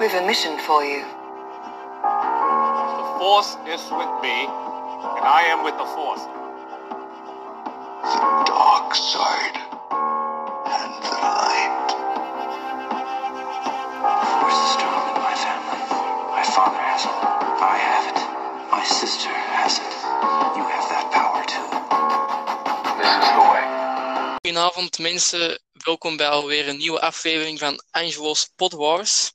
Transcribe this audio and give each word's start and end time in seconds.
We've 0.00 0.14
a 0.14 0.26
mission 0.26 0.58
for 0.60 0.82
you. 0.82 1.02
The 3.00 3.06
Force 3.20 3.52
is 3.68 3.84
with 3.92 4.12
me, 4.24 4.48
and 4.48 5.24
I 5.28 5.44
am 5.52 5.62
with 5.62 5.76
the 5.76 5.84
Force. 5.84 6.24
The 8.08 8.44
dark 8.48 8.94
side 8.94 9.60
and 10.72 10.92
the 11.04 11.16
light. 11.20 11.88
Force 14.40 14.60
is 14.64 14.70
strong 14.72 15.04
in 15.12 15.20
my 15.20 15.36
family. 15.36 15.84
My 16.32 16.44
father 16.48 16.80
has 16.80 17.04
it. 17.04 17.16
I 17.60 17.76
have 17.76 18.06
it. 18.08 18.20
My 18.72 18.84
sister 18.84 19.28
has 19.28 19.76
it. 19.84 19.94
You 20.56 20.64
have 20.64 20.86
that 20.96 21.12
power 21.12 21.44
too. 21.44 21.68
This 22.96 23.12
is 23.20 23.30
the 23.36 23.44
way. 23.52 23.64
Goedenavond 24.40 24.98
mensen, 24.98 25.60
welkom 25.84 26.16
bij 26.16 26.28
alweer 26.28 26.68
een 26.68 26.76
nieuwe 26.76 27.00
aflevering 27.00 27.58
van 27.58 27.82
Angelo's 27.90 28.50
Pod 28.56 28.72
Wars. 28.72 29.32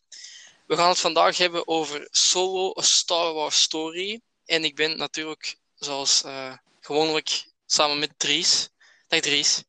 We 0.66 0.76
gaan 0.76 0.90
het 0.90 1.00
vandaag 1.00 1.38
hebben 1.38 1.68
over 1.68 2.08
Solo, 2.12 2.74
A 2.80 2.82
Star 2.82 3.34
Wars 3.34 3.62
Story. 3.62 4.22
En 4.46 4.64
ik 4.64 4.76
ben 4.76 4.98
natuurlijk, 4.98 5.58
zoals 5.76 6.24
eh, 6.24 6.54
gewoonlijk, 6.82 7.46
samen 7.66 8.00
met 8.00 8.14
Dries. 8.18 8.70
Dag 9.08 9.20
Dries, 9.20 9.64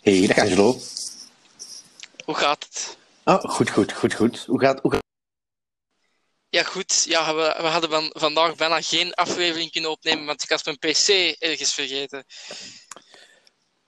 Hey, 0.00 0.26
dag 0.26 0.38
Angelo. 0.38 0.78
hoe 2.24 2.34
gaat 2.34 2.64
het? 2.64 2.96
Oh, 3.24 3.40
goed, 3.40 3.70
goed, 3.70 3.92
goed, 3.92 4.14
goed. 4.14 4.44
Hoe 4.46 4.60
gaat, 4.60 4.80
hoe 4.80 4.90
gaat... 4.92 5.00
Ja 6.48 6.62
goed, 6.62 7.04
ja, 7.04 7.34
we, 7.34 7.54
we 7.60 7.66
hadden 7.66 7.90
van, 7.90 8.10
vandaag 8.12 8.54
bijna 8.56 8.80
geen 8.80 9.14
aflevering 9.14 9.70
kunnen 9.70 9.90
opnemen, 9.90 10.24
want 10.26 10.42
ik 10.42 10.48
had 10.48 10.64
mijn 10.64 10.78
pc 10.78 11.08
ergens 11.38 11.74
vergeten. 11.74 12.24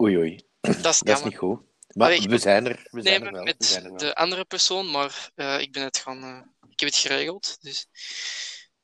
Oei, 0.02 0.16
oei. 0.16 0.40
Dat 0.60 0.74
is 0.94 1.00
Dat 1.00 1.18
is 1.18 1.24
niet 1.24 1.36
goed. 1.36 1.60
Maar 1.94 2.06
Allee, 2.12 2.28
we 2.28 2.38
zijn 2.38 2.66
er. 2.66 2.86
We 2.90 3.02
zijn 3.02 3.24
er 3.24 3.32
wel. 3.32 3.40
We 3.40 3.44
met 3.46 3.64
zijn 3.64 3.82
er 3.84 3.88
wel. 3.88 3.98
de 3.98 4.14
andere 4.14 4.44
persoon, 4.44 4.90
maar 4.90 5.30
eh, 5.34 5.60
ik 5.60 5.72
ben 5.72 5.82
het 5.82 5.98
gaan, 5.98 6.22
eh, 6.22 6.68
ik 6.70 6.80
heb 6.80 6.88
het 6.88 6.98
geregeld. 6.98 7.56
Dus 7.60 7.86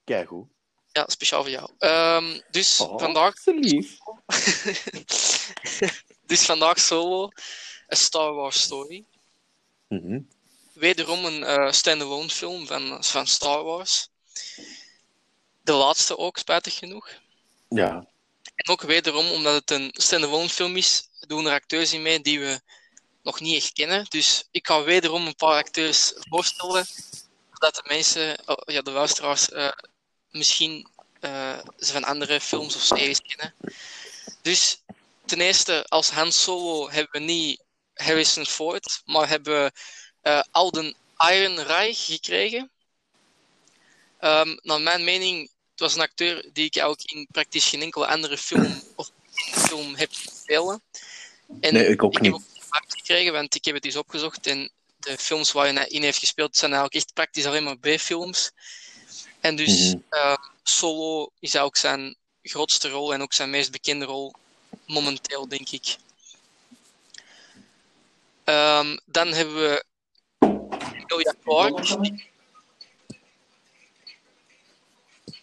Keigoed. 0.04 0.48
ja, 0.92 1.04
speciaal 1.08 1.42
voor 1.42 1.50
jou. 1.50 1.70
Ehm, 1.78 2.40
dus 2.50 2.80
Oh, 2.80 2.98
vandaag 2.98 3.34
lief. 3.44 3.96
dus 6.26 6.44
vandaag 6.44 6.80
solo, 6.80 7.28
A 7.92 7.94
Star 7.94 8.32
Wars 8.34 8.60
Story. 8.62 9.04
Mhm. 9.88 10.20
Wederom 10.72 11.24
een 11.24 11.44
eh 11.44 11.72
standalone 11.72 12.28
film 12.28 12.66
van, 12.66 13.04
van 13.04 13.26
Star 13.26 13.62
Wars. 13.64 14.08
De 15.62 15.72
laatste 15.72 16.18
ook, 16.18 16.38
spijtig 16.38 16.74
genoeg. 16.74 17.08
Ja. 17.68 18.08
En 18.54 18.68
ook 18.68 18.82
wederom, 18.82 19.30
omdat 19.30 19.54
het 19.54 19.70
een 19.70 19.90
standalone 19.92 20.48
film 20.48 20.76
is, 20.76 21.08
doen 21.26 21.46
er 21.46 21.52
acteurs 21.52 21.92
in 21.92 22.02
mee 22.02 22.20
die 22.20 22.40
we 22.40 22.60
nog 23.22 23.40
niet 23.40 23.56
echt 23.56 23.72
kennen. 23.72 24.06
Dus 24.08 24.44
ik 24.50 24.66
ga 24.66 24.82
wederom 24.82 25.26
een 25.26 25.36
paar 25.36 25.56
acteurs 25.56 26.12
voorstellen, 26.16 26.86
zodat 27.52 27.74
de 27.74 27.82
mensen, 27.84 28.38
oh, 28.46 28.56
ja, 28.64 28.82
de 28.82 28.90
luisteraars, 28.90 29.48
eh, 29.50 29.72
misschien 30.30 30.88
eh, 31.20 31.58
ze 31.78 31.92
van 31.92 32.04
andere 32.04 32.40
films 32.40 32.76
of 32.76 32.82
series 32.82 33.22
kennen. 33.22 33.54
Dus 34.42 34.82
ten 35.24 35.40
eerste, 35.40 35.84
als 35.88 36.10
Han 36.10 36.32
Solo 36.32 36.90
hebben 36.90 37.12
we 37.12 37.32
niet 37.32 37.62
Harrison 37.94 38.46
Ford, 38.46 39.02
maar 39.04 39.28
hebben 39.28 39.64
we 39.64 39.72
eh, 40.20 40.42
Alden 40.50 40.94
Ehrenreich 41.16 42.04
gekregen. 42.04 42.70
Ehm, 44.18 44.56
naar 44.62 44.80
mijn 44.80 45.04
mening, 45.04 45.40
het 45.70 45.80
was 45.80 45.94
een 45.94 46.00
acteur 46.00 46.48
die 46.52 46.64
ik 46.64 46.76
eigenlijk 46.76 47.12
in 47.12 47.26
praktisch 47.30 47.66
geen 47.66 47.82
enkele 47.82 48.06
andere 48.06 48.38
film 48.38 48.82
of 48.94 49.10
film 49.40 49.94
heb 49.94 50.12
spelen. 50.12 50.82
En 51.60 51.74
Nee, 51.74 51.86
ik 51.88 52.02
ook 52.02 52.20
niet. 52.20 52.32
ook 52.32 52.42
gekregen, 52.70 53.32
want 53.32 53.54
ik 53.54 53.64
heb 53.64 53.74
het 53.74 53.84
eens 53.84 53.96
opgezocht 53.96 54.46
en 54.46 54.70
de 54.96 55.18
films 55.18 55.52
waar 55.52 55.74
hij 55.74 55.86
in 55.86 56.02
heeft 56.02 56.18
gespeeld 56.18 56.56
zijn 56.56 56.72
eigenlijk 56.72 57.02
echt 57.04 57.14
praktisch 57.14 57.46
alleen 57.46 57.64
maar 57.64 57.78
B-films. 57.78 58.50
En 59.40 59.56
dus 59.56 59.94
Mhm. 59.94 59.98
ehm, 60.08 60.36
Solo 60.62 61.30
is 61.38 61.56
ook 61.56 61.76
zijn 61.76 62.16
grootste 62.42 62.88
rol 62.88 63.12
en 63.12 63.22
ook 63.22 63.32
zijn 63.32 63.50
meest 63.50 63.70
bekende 63.70 64.04
rol 64.04 64.34
momenteel, 64.86 65.48
denk 65.48 65.70
ik. 65.70 65.96
Ehm, 68.44 68.96
dan 69.04 69.28
hebben 69.28 69.54
we 69.54 69.84
Emilia 71.06 71.34
Clarke. 71.44 72.18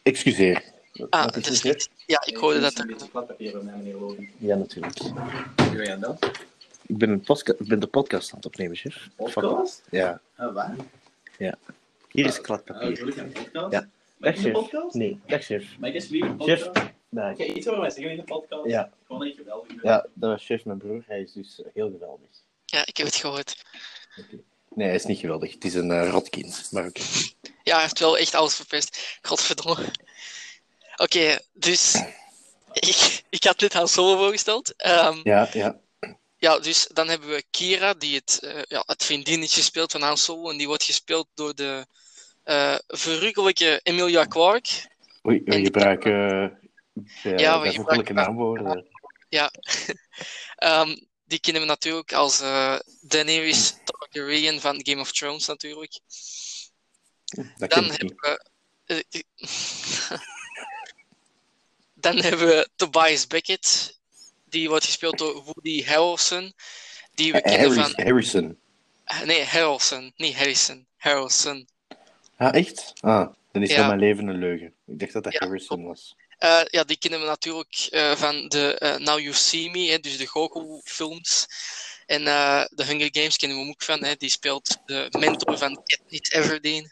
Excuseer. 0.04 0.64
Ah, 1.10 1.28
dat 1.32 1.48
is 1.48 1.62
niet. 1.62 1.90
Ja, 2.06 2.22
ik 2.26 2.38
hoorde 2.38 2.60
dat 2.60 2.78
er. 2.78 2.96
Ja, 4.38 4.56
natuurlijk. 4.56 4.98
Ik 6.88 6.98
ben, 6.98 7.10
een 7.10 7.22
postka- 7.22 7.54
ik 7.60 7.68
ben 7.68 7.80
de 7.80 7.88
podcast 7.88 8.30
aan 8.32 8.38
het 8.38 8.46
opnemen, 8.46 8.76
chef. 8.76 9.08
Podcast? 9.16 9.82
Ja. 9.90 10.22
Ah, 10.36 10.54
waar? 10.54 10.76
Hier 12.12 12.26
is 12.26 12.38
Ah, 12.38 12.44
kladpapier. 12.44 12.96
wil 12.96 13.08
ik 13.08 13.16
een 13.18 13.32
podcast? 13.32 13.72
Ja. 13.74 13.90
Mag 14.18 14.30
ik 14.30 14.38
een 14.38 14.44
chef. 14.44 14.52
podcast? 14.52 14.94
Nee, 14.96 15.20
dag, 15.28 15.44
chef. 15.44 15.78
Mag 15.80 15.90
ik 15.90 15.96
een 15.96 16.02
Chef. 16.02 16.64
podcast? 16.64 16.92
Dag. 17.10 17.32
Oké, 17.32 17.44
iets 17.44 17.68
over 17.68 17.80
mij 17.82 17.90
zeggen 17.90 18.12
in 18.12 18.18
de 18.18 18.24
podcast? 18.24 18.66
Ja. 18.66 18.90
Gewoon 19.08 19.24
echt 19.26 19.36
geweldig. 19.38 19.84
Ja, 19.84 20.06
dat 20.14 20.30
was 20.32 20.46
chef 20.46 20.66
mijn 20.66 20.78
broer. 20.78 21.04
Hij 21.08 21.22
is 21.22 21.34
dus 21.34 21.62
heel 21.74 21.90
geweldig. 21.92 22.28
Ja, 22.66 22.86
ik 22.86 22.98
heb 22.98 23.06
het 23.06 23.16
gehoord. 23.16 23.64
Nee, 24.76 24.88
hij 24.88 24.96
is 24.96 25.06
niet 25.06 25.20
geweldig. 25.20 25.54
Het 25.54 25.66
is 25.66 25.74
een 25.74 25.92
eh, 25.92 26.10
rotkind. 26.10 26.68
Maar 26.72 26.86
oké. 26.88 27.02
Ja, 27.64 27.74
hij 27.74 27.82
heeft 27.82 28.00
wel 28.00 28.18
echt 28.18 28.36
alles 28.36 28.56
verpest. 28.56 29.18
Godverdomme. 29.22 29.86
Oké, 30.96 31.38
dus. 31.54 32.02
Ik, 32.74 33.24
ik 33.30 33.44
had 33.44 33.60
dit 33.60 33.76
aan 33.76 33.88
Solo 33.88 34.18
voorgesteld. 34.18 34.74
Ehm, 34.76 35.20
Ja, 35.24 35.50
ja. 35.54 35.78
Ja, 36.38 36.60
dus 36.60 36.88
dan 36.94 37.08
hebben 37.10 37.30
we 37.30 37.44
Kira, 37.52 37.94
die 37.94 38.16
het, 38.16 38.40
eh, 38.40 38.62
ja, 38.68 38.84
het 38.86 39.04
vriendinnetje 39.06 39.62
speelt 39.62 39.92
van 39.92 40.02
Han 40.02 40.18
Solo. 40.18 40.50
En 40.50 40.58
die 40.58 40.68
wordt 40.68 40.84
gespeeld 40.84 41.28
door 41.34 41.56
de 41.56 41.86
eh 42.44 42.76
verrukkelijke 42.88 43.80
Emilia 43.84 44.26
Clarke. 44.28 44.70
Oei, 45.28 45.42
we 45.46 45.52
En- 45.52 45.64
gebruiken 45.64 46.12
uh, 47.24 47.38
Ja, 47.38 47.62
we 47.62 47.72
gebruiken- 47.72 48.16
naamwoorden. 48.16 48.86
Ja. 49.30 49.52
Ehm, 50.56 50.96
die 51.26 51.40
kennen 51.40 51.62
we 51.62 51.68
natuurlijk 51.68 52.14
als 52.14 52.40
Daenerys 53.02 53.74
Targaryen 53.84 54.62
van 54.62 54.80
Game 54.84 55.02
of 55.02 55.12
Thrones, 55.12 55.46
natuurlijk. 55.48 56.00
Dat 57.58 57.70
Dan 57.70 57.84
hebben 57.84 58.16
we. 58.18 58.46
dan 61.94 62.18
hebben 62.18 62.48
we 62.48 62.70
Tobias 62.76 63.28
Beckett. 63.28 64.00
Die 64.50 64.70
wordt 64.70 64.86
gespeeld 64.86 65.18
door 65.18 65.44
Woody 65.44 65.84
Harrelson. 65.86 66.54
Die 67.14 67.32
we 67.32 67.42
kennen 67.42 67.60
Harris- 67.72 67.92
van. 67.94 68.04
Harrison. 68.06 68.60
Nee, 69.26 69.44
Harrelson. 69.44 70.14
Niet 70.16 70.36
Harrison. 70.36 70.88
Harrelson. 70.98 71.68
Ah, 72.38 72.54
echt? 72.56 72.94
Ah, 73.00 73.34
dan 73.52 73.62
is 73.64 73.70
Ja. 73.70 73.76
heel 73.76 73.86
mijn 73.88 74.00
leven 74.00 74.28
een 74.28 74.40
leugen. 74.40 74.74
Ik 74.88 75.00
dacht 75.00 75.14
dat 75.14 75.24
dat 75.24 75.34
Ja, 75.34 75.40
Harrison 75.40 75.84
was. 75.84 76.16
Eh, 76.38 76.62
ja, 76.66 76.84
die 76.84 76.98
kennen 76.98 77.20
we 77.20 77.26
natuurlijk 77.26 77.88
eh, 77.90 78.12
van 78.12 78.48
de 78.48 78.78
eh, 78.78 78.96
Now 78.98 79.20
You 79.20 79.34
See 79.34 79.70
Me, 79.70 79.90
hè, 79.90 80.00
dus 80.00 80.18
de 80.18 80.26
Goku-films. 80.28 81.48
En 82.06 82.28
eh, 82.28 82.66
de 82.70 82.84
Hunger 82.86 83.10
Games 83.12 83.38
kennen 83.38 83.58
we 83.58 83.64
hem 83.64 83.72
ook 83.74 83.84
van. 83.84 84.04
Hè, 84.04 84.16
die 84.16 84.30
speelt 84.30 84.78
de 84.86 85.08
mentor 85.20 85.58
van 85.58 85.82
Katniss 85.84 86.32
Everdeen. 86.32 86.92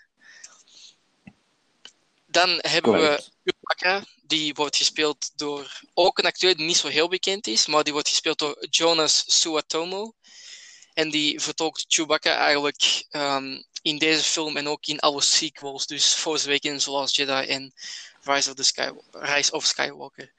Dan 2.36 2.60
hebben 2.62 2.92
Correct. 2.92 3.32
we 3.44 3.52
Chewbacca, 3.52 4.06
die 4.22 4.54
wordt 4.54 4.76
gespeeld 4.76 5.32
door 5.36 5.80
ook 5.94 6.18
een 6.18 6.26
acteur 6.26 6.56
die 6.56 6.66
niet 6.66 6.78
zo 6.78 6.88
heel 6.88 7.08
bekend 7.08 7.48
is, 7.48 7.66
maar 7.66 7.84
die 7.84 7.94
wordt 7.94 8.08
gespeeld 8.08 8.40
door 8.40 8.68
Jonas 8.70 9.24
Suatomo. 9.28 10.14
En 10.94 11.10
die 11.10 11.40
vertolkt 11.40 11.86
Chewbacca 11.88 12.38
eigenlijk 12.38 13.06
ehm, 13.10 13.62
in 13.82 13.98
deze 13.98 14.24
film 14.24 14.58
en 14.58 14.68
ook 14.68 14.86
in 14.86 15.00
alle 15.00 15.22
sequels. 15.22 15.86
Dus 15.86 16.14
Force 16.14 16.48
Awakens, 16.48 16.84
zoals 16.84 17.16
Jedi 17.16 17.48
en 17.48 17.74
Rise 18.22 18.50
of, 18.50 18.56
the 18.56 18.64
Skywalker, 18.64 19.22
Rise 19.36 19.52
of 19.52 19.66
Skywalker. 19.66 20.34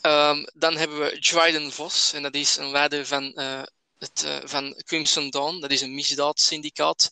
Ehm, 0.00 0.44
dan 0.54 0.76
hebben 0.76 0.98
we 0.98 1.18
Dryden 1.20 1.72
Vos, 1.72 2.12
en 2.12 2.22
dat 2.22 2.34
is 2.34 2.56
een 2.56 2.70
leider 2.70 3.06
van, 3.06 3.34
eh, 3.34 3.62
het, 3.98 4.22
eh, 4.24 4.38
van 4.44 4.82
Crimson 4.86 5.30
Dawn. 5.30 5.60
Dat 5.60 5.70
is 5.70 5.80
een 5.80 5.94
misdaadsyndicaat. 5.94 7.10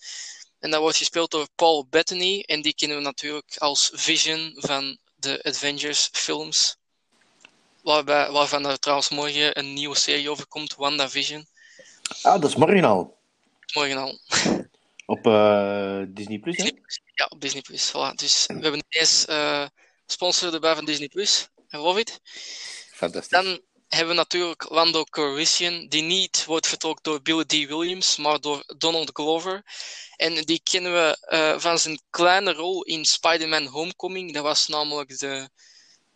En 0.59 0.71
dat 0.71 0.80
wordt 0.80 0.97
gespeeld 0.97 1.30
door 1.30 1.48
Paul 1.54 1.86
Bettany, 1.91 2.41
en 2.47 2.63
die 2.63 2.75
kennen 2.75 2.97
we 2.97 3.03
natuurlijk 3.03 3.57
als 3.59 3.91
Vision 3.95 4.53
van 4.57 4.98
de 5.15 5.42
Avengers 5.42 6.09
films. 6.13 6.77
Waarbij, 7.83 8.30
waarvan 8.30 8.66
er 8.66 8.78
trouwens 8.78 9.09
morgen 9.09 9.59
een 9.59 9.72
nieuwe 9.72 9.97
serie 9.97 10.30
over 10.30 10.47
komt, 10.47 10.75
WandaVision. 10.75 11.47
Ah, 12.22 12.41
dat 12.41 12.51
is 12.51 12.57
morgen 12.57 12.84
al. 12.84 13.19
Morgen 13.75 13.97
al. 13.97 14.19
Op 15.07 15.27
eh, 15.27 16.03
Disney 16.09 16.39
Plus, 16.39 16.57
hè? 16.57 16.71
Ja, 17.15 17.27
op 17.28 17.41
Disney 17.41 17.63
Plus. 17.63 17.89
Voilà. 17.89 18.15
Dus 18.15 18.47
we 18.47 18.53
hebben 18.53 18.84
ineens 18.89 19.25
eh 19.25 19.66
sponsor 20.07 20.54
erbij 20.54 20.75
van 20.75 20.84
Disney 20.84 21.09
Plus. 21.09 21.48
I 21.75 21.77
love 21.77 22.01
it. 22.01 22.21
Fantastisch. 22.92 23.28
Dan 23.28 23.60
hebben 23.88 24.09
we 24.09 24.15
natuurlijk 24.15 24.71
Lando 24.71 25.04
Calrissian, 25.04 25.86
die 25.88 26.03
niet 26.03 26.44
wordt 26.44 26.66
vertolkt 26.66 27.04
door 27.04 27.22
Billy 27.22 27.44
D. 27.44 27.53
Williams, 27.53 28.16
maar 28.16 28.41
door 28.41 28.65
Donald 28.78 29.10
Glover. 29.12 29.62
En 30.16 30.34
die 30.44 30.60
kennen 30.62 30.92
we 30.92 31.18
eh, 31.21 31.59
van 31.59 31.78
zijn 31.78 32.00
kleine 32.10 32.53
rol 32.53 32.83
in 32.83 33.04
Spider-Man 33.04 33.66
Homecoming. 33.66 34.33
Dat 34.33 34.42
was 34.42 34.68
namelijk 34.68 35.18
de, 35.18 35.48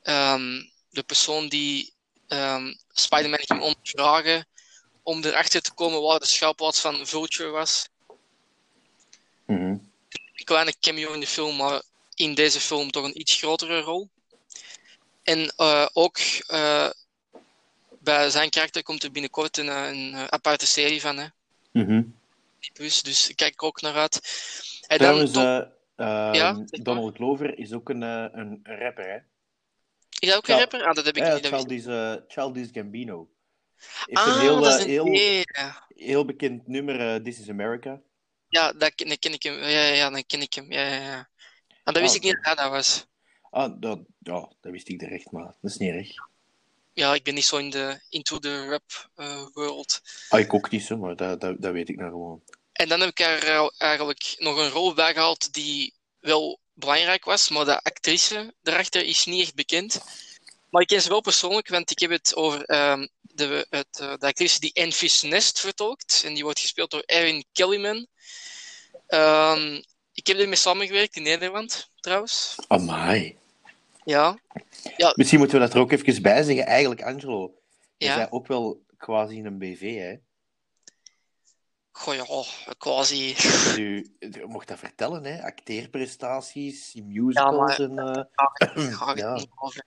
ehm, 0.02 0.62
de 0.90 1.02
persoon 1.02 1.48
die 1.48 1.94
ehm, 2.28 2.74
Spider-Man 2.92 3.38
ging 3.38 3.60
ondervragen 3.60 4.46
om 5.02 5.24
erachter 5.24 5.60
te 5.62 5.72
komen 5.72 6.02
waar 6.02 6.18
de 6.18 6.26
schuilplaats 6.26 6.80
van 6.80 7.06
Vulture 7.06 7.50
was. 7.50 7.88
Mhm. 9.46 9.76
kleine 10.44 10.74
cameo 10.80 11.12
in 11.12 11.20
de 11.20 11.26
film, 11.26 11.56
maar 11.56 11.82
in 12.14 12.34
deze 12.34 12.60
film 12.60 12.90
toch 12.90 13.04
een 13.04 13.20
iets 13.20 13.36
grotere 13.36 13.80
rol. 13.80 14.08
En 15.22 15.52
eh, 15.56 15.86
ook 15.92 16.18
eh, 16.46 16.90
bij 18.00 18.30
zijn 18.30 18.50
karakter 18.50 18.82
komt 18.82 19.02
er 19.02 19.10
binnenkort 19.10 19.56
een, 19.56 19.68
eh, 19.68 19.86
een 19.88 20.14
eh, 20.14 20.24
aparte 20.24 20.66
serie 20.66 21.00
van, 21.00 21.16
hè, 21.18 21.26
Mhm. 21.72 22.02
Plus, 22.72 23.02
dus 23.02 23.26
daar 23.26 23.34
kijk 23.34 23.52
ik 23.52 23.62
ook 23.62 23.80
naar 23.80 23.94
uit. 23.94 24.14
En 24.86 24.98
dan 24.98 25.26
Trouwens, 25.28 25.36
eh, 25.36 25.56
ehm, 26.06 26.34
Ja. 26.34 26.64
Donald 26.66 27.14
Glover 27.16 27.58
is 27.58 27.72
ook 27.72 27.88
een, 27.88 28.02
een 28.02 28.60
rapper, 28.62 29.04
hè? 29.08 29.16
is 30.18 30.28
dat 30.28 30.36
ook 30.36 30.48
een 30.48 30.58
rapper? 30.58 30.84
Ah, 30.84 30.94
dat 30.94 31.04
heb 31.04 31.16
ik 31.16 31.22
Ja, 31.22 31.34
niet. 31.34 31.42
dat 31.42 31.52
Childish, 31.52 31.86
eh, 31.86 32.14
Childish 32.28 32.68
Gambino. 32.72 33.28
Heeft 34.04 34.20
Ah, 34.20 34.26
een 34.34 34.40
heel, 34.40 34.60
dat 34.60 34.78
is 34.78 34.84
een 34.84 34.90
heel, 34.90 35.44
heel 35.96 36.24
bekend 36.24 36.66
nummer, 36.66 37.22
This 37.22 37.38
is 37.40 37.48
America. 37.48 38.00
Ja, 38.48 38.72
dat, 38.72 38.94
ken- 38.94 39.08
dan 39.08 39.18
ken 39.18 39.32
ik 39.32 39.42
hem. 39.42 39.54
Ja, 39.54 39.68
ja, 39.68 39.94
ja, 39.94 40.10
dan 40.10 40.26
ken 40.26 40.40
ik 40.40 40.54
hem. 40.54 40.72
Ja, 40.72 40.82
ja, 40.86 41.00
ja. 41.00 41.28
Dat 41.84 41.98
wist 41.98 42.08
Ah, 42.10 42.16
ik 42.16 42.22
niet 42.22 42.44
dat 42.44 42.56
dat 42.56 42.70
was. 42.70 43.06
Ah, 43.50 43.72
dat, 43.80 43.98
ja, 44.18 44.52
dat 44.60 44.72
wist 44.72 44.88
ik 44.88 44.98
direct, 44.98 45.30
maar 45.30 45.44
dat 45.44 45.70
is 45.70 45.76
niet 45.76 45.90
erg. 45.94 46.28
Ja, 47.00 47.14
ik 47.14 47.22
ben 47.22 47.34
niet 47.34 47.44
zo 47.44 47.56
in 47.56 47.70
de, 47.70 48.00
into 48.08 48.38
the 48.38 48.66
rap 48.68 49.10
eh, 49.14 49.46
world. 49.52 50.00
Ah, 50.28 50.40
ik 50.40 50.54
ook 50.54 50.70
niet, 50.70 50.84
zo, 50.84 50.96
maar 50.96 51.16
dat, 51.16 51.40
dat, 51.40 51.62
dat 51.62 51.72
weet 51.72 51.88
ik 51.88 51.96
nou 51.96 52.10
gewoon. 52.10 52.42
En 52.72 52.88
dan 52.88 53.00
heb 53.00 53.08
ik 53.08 53.20
er 53.20 53.56
al- 53.56 53.72
eigenlijk 53.78 54.34
nog 54.38 54.56
een 54.56 54.68
rol 54.70 54.94
bij 54.94 55.12
gehaald 55.12 55.52
die 55.52 55.94
wel 56.18 56.60
belangrijk 56.72 57.24
was, 57.24 57.48
maar 57.48 57.64
de 57.64 57.82
actrice 57.82 58.54
daarachter 58.62 59.04
is 59.04 59.24
niet 59.24 59.42
echt 59.42 59.54
bekend. 59.54 60.00
Maar 60.70 60.82
ik 60.82 60.88
ken 60.88 61.02
ze 61.02 61.08
wel 61.08 61.20
persoonlijk, 61.20 61.68
want 61.68 61.90
ik 61.90 61.98
heb 61.98 62.10
het 62.10 62.34
over 62.36 62.64
ehm, 62.64 63.06
de, 63.20 63.66
het, 63.70 63.98
eh, 64.00 64.14
de 64.18 64.26
actrice 64.26 64.60
die 64.60 64.72
Enfys 64.72 65.22
Nest 65.22 65.60
vertolkt. 65.60 66.22
En 66.24 66.34
die 66.34 66.42
wordt 66.42 66.60
gespeeld 66.60 66.90
door 66.90 67.02
Erin 67.06 67.44
Kellyman. 67.52 68.06
Ehm, 69.06 69.82
ik 70.12 70.26
heb 70.26 70.36
ermee 70.38 70.56
samengewerkt 70.56 71.16
in 71.16 71.22
Nederland, 71.22 71.88
trouwens. 72.00 72.54
Amai. 72.68 73.38
Ja. 74.04 74.38
Misschien 75.14 75.38
moeten 75.38 75.58
we 75.58 75.64
dat 75.64 75.74
er 75.74 75.80
ook 75.80 75.92
even 75.92 76.22
bij 76.22 76.42
zeggen. 76.42 76.66
Eigenlijk, 76.66 77.02
Angelo, 77.02 77.54
je 77.96 78.06
Ja. 78.06 78.14
zei 78.14 78.26
ook 78.30 78.46
wel 78.46 78.84
quasi 78.96 79.44
een 79.44 79.58
BV, 79.58 79.96
hè? 79.98 80.16
Goh, 81.92 82.14
ja, 82.14 82.24
quasi. 82.78 83.36
U, 83.76 84.14
u 84.18 84.46
mocht 84.46 84.68
dat 84.68 84.78
vertellen, 84.78 85.24
hè? 85.24 85.42
Acteerprestaties, 85.42 86.94
musicals 86.94 87.78
en... 87.78 87.94
Daar 87.96 88.28
ga 88.74 89.10
ik 89.12 89.18
Ja. 89.22 89.32
het 89.32 89.40
niet 89.40 89.50
over. 89.56 89.84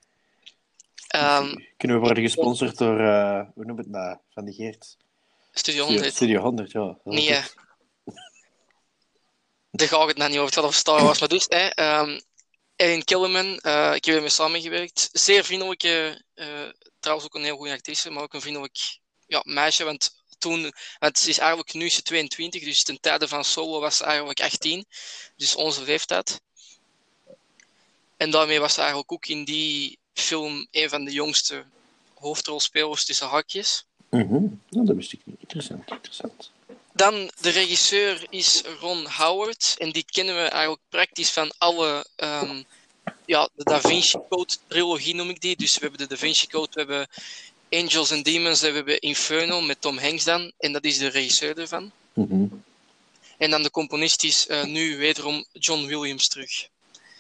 Kunnen 1.78 1.98
we 1.98 2.04
worden 2.04 2.24
gesponsord 2.24 2.78
door, 2.78 3.00
eh, 3.00 3.42
hoe 3.54 3.66
noem 3.66 3.78
het 3.78 3.90
nou, 3.90 4.18
van 4.30 4.46
de 4.46 4.54
Geert? 4.54 4.98
Studio 5.52 5.84
Studio, 5.84 5.86
100. 5.86 6.14
Studio 6.14 6.42
100, 6.42 6.72
ja. 6.72 6.98
Nee. 7.04 7.42
Daar 9.72 9.88
ga 9.88 10.02
ik 10.02 10.08
het 10.08 10.18
nou 10.18 10.30
niet 10.30 10.40
over. 10.40 10.50
Het 10.50 10.56
gaat 10.56 10.64
over 10.64 10.76
Star 10.80 11.04
Wars. 11.04 11.20
Maar 11.20 11.30
dus, 11.30 11.46
hè, 11.48 11.68
ehm 11.68 12.20
Erin 12.76 13.04
Kellerman, 13.04 13.58
eh, 13.58 13.96
ik 13.96 14.06
heb 14.06 14.16
ermee 14.16 14.30
samengewerkt. 14.30 15.10
Zeer 15.12 15.44
vriendelijke, 15.44 16.22
eh, 16.34 16.70
trouwens 17.00 17.28
ook 17.28 17.36
een 17.36 17.44
heel 17.44 17.56
goede 17.56 17.72
actrice, 17.72 18.10
maar 18.10 18.24
ook 18.24 18.34
een 18.34 18.42
vriendelijk 18.42 18.98
ja, 19.28 19.42
meisje. 19.46 19.84
Want 19.84 20.16
toen, 20.38 20.74
want 21.00 21.28
is 21.28 21.38
eigenlijk 21.38 21.74
nu 21.74 21.90
ze 21.90 22.02
22, 22.02 22.64
dus 22.64 22.84
ten 22.84 23.00
tijde 23.00 23.28
van 23.28 23.44
Solo 23.44 23.80
was 23.80 23.98
ze 23.98 24.04
eigenlijk 24.04 24.42
18. 24.42 24.86
Dus 25.36 25.56
onze 25.56 25.84
leeftijd. 25.84 26.42
En 28.18 28.32
daarmee 28.32 28.60
was 28.60 28.74
ze 28.74 28.80
eigenlijk 28.80 29.12
ook 29.12 29.26
in 29.26 29.44
die 29.44 30.00
film 30.14 30.68
een 30.72 30.90
van 30.90 31.06
de 31.06 31.12
jongste 31.12 31.66
hoofdrolspelers 32.14 33.06
tussen 33.06 33.28
hakjes. 33.28 33.86
Mhm. 34.10 34.46
Nou, 34.70 34.86
dat 34.86 34.96
wist 34.96 35.14
ik 35.14 35.22
niet. 35.24 35.36
Interessant, 35.40 35.92
interessant. 35.92 36.52
Dan 36.94 37.32
de 37.42 37.50
regisseur 37.50 38.26
is 38.30 38.62
Ron 38.80 39.08
Howard. 39.08 39.76
En 39.78 39.92
die 39.92 40.06
kennen 40.12 40.36
we 40.36 40.42
eigenlijk 40.42 40.82
praktisch 40.90 41.32
van 41.32 41.54
alle. 41.58 42.06
ehm, 42.16 42.64
ja, 43.26 43.50
de 43.56 43.64
Da 43.64 43.82
Vinci 43.82 44.18
Code 44.30 44.54
trilogie 44.68 45.16
noem 45.16 45.30
ik 45.30 45.42
die. 45.42 45.56
Dus 45.56 45.74
we 45.74 45.80
hebben 45.82 46.00
de 46.00 46.08
Da 46.08 46.18
Vinci 46.18 46.48
Code, 46.48 46.70
we 46.74 46.80
hebben 46.80 47.08
Angels 47.70 48.12
and 48.12 48.26
Demons 48.26 48.62
en 48.62 48.70
we 48.70 48.76
hebben 48.76 49.00
Inferno 49.00 49.62
met 49.62 49.82
Tom 49.82 49.98
Hanks 49.98 50.24
dan. 50.24 50.52
En 50.58 50.72
dat 50.72 50.84
is 50.84 50.98
de 50.98 51.08
regisseur 51.08 51.58
ervan. 51.58 51.92
Mhm. 52.14 52.46
En 53.38 53.50
dan 53.50 53.64
de 53.64 53.72
componist 53.72 54.24
is 54.24 54.48
eh, 54.48 54.64
nu 54.64 54.98
wederom 54.98 55.46
John 55.52 55.86
Williams 55.86 56.28
terug. 56.28 56.68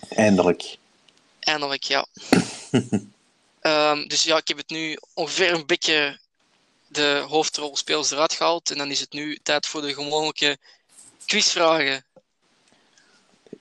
Eindelijk. 0.09 0.77
Eindelijk, 1.39 1.83
ja. 1.83 2.05
Ehm, 3.61 4.07
dus 4.07 4.23
ja, 4.23 4.37
ik 4.37 4.47
heb 4.47 4.57
het 4.57 4.69
nu 4.69 4.97
ongeveer 5.13 5.53
een 5.53 5.65
beetje 5.65 6.19
de 6.93 7.25
hoofdrolspelers 7.27 8.11
eruit 8.11 8.33
gehaald. 8.33 8.71
En 8.71 8.77
dan 8.77 8.91
is 8.91 8.99
het 8.99 9.13
nu 9.13 9.39
tijd 9.43 9.65
voor 9.67 9.81
de 9.81 9.93
gewone 9.93 10.57
quizvragen. 11.25 12.05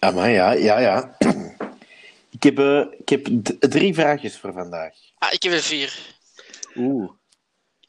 Maar 0.01 0.31
ja, 0.31 0.53
ja, 0.53 0.79
ja. 0.79 1.17
Ik 2.31 2.43
heb, 2.43 2.59
eh, 2.59 2.85
ik 2.99 3.09
heb 3.09 3.27
drie 3.61 3.95
vraagjes 3.95 4.37
voor 4.39 4.53
vandaag. 4.53 4.95
Ah, 5.19 5.33
ik 5.33 5.43
heb 5.43 5.53
er 5.53 5.63
vier. 5.63 5.99
Oeh, 6.77 7.11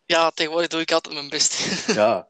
Ja, 0.05 0.29
tegenwoordig 0.31 0.69
doe 0.69 0.81
ik 0.81 0.91
altijd 0.91 1.13
mijn 1.13 1.29
best. 1.29 1.55
ja. 1.99 2.27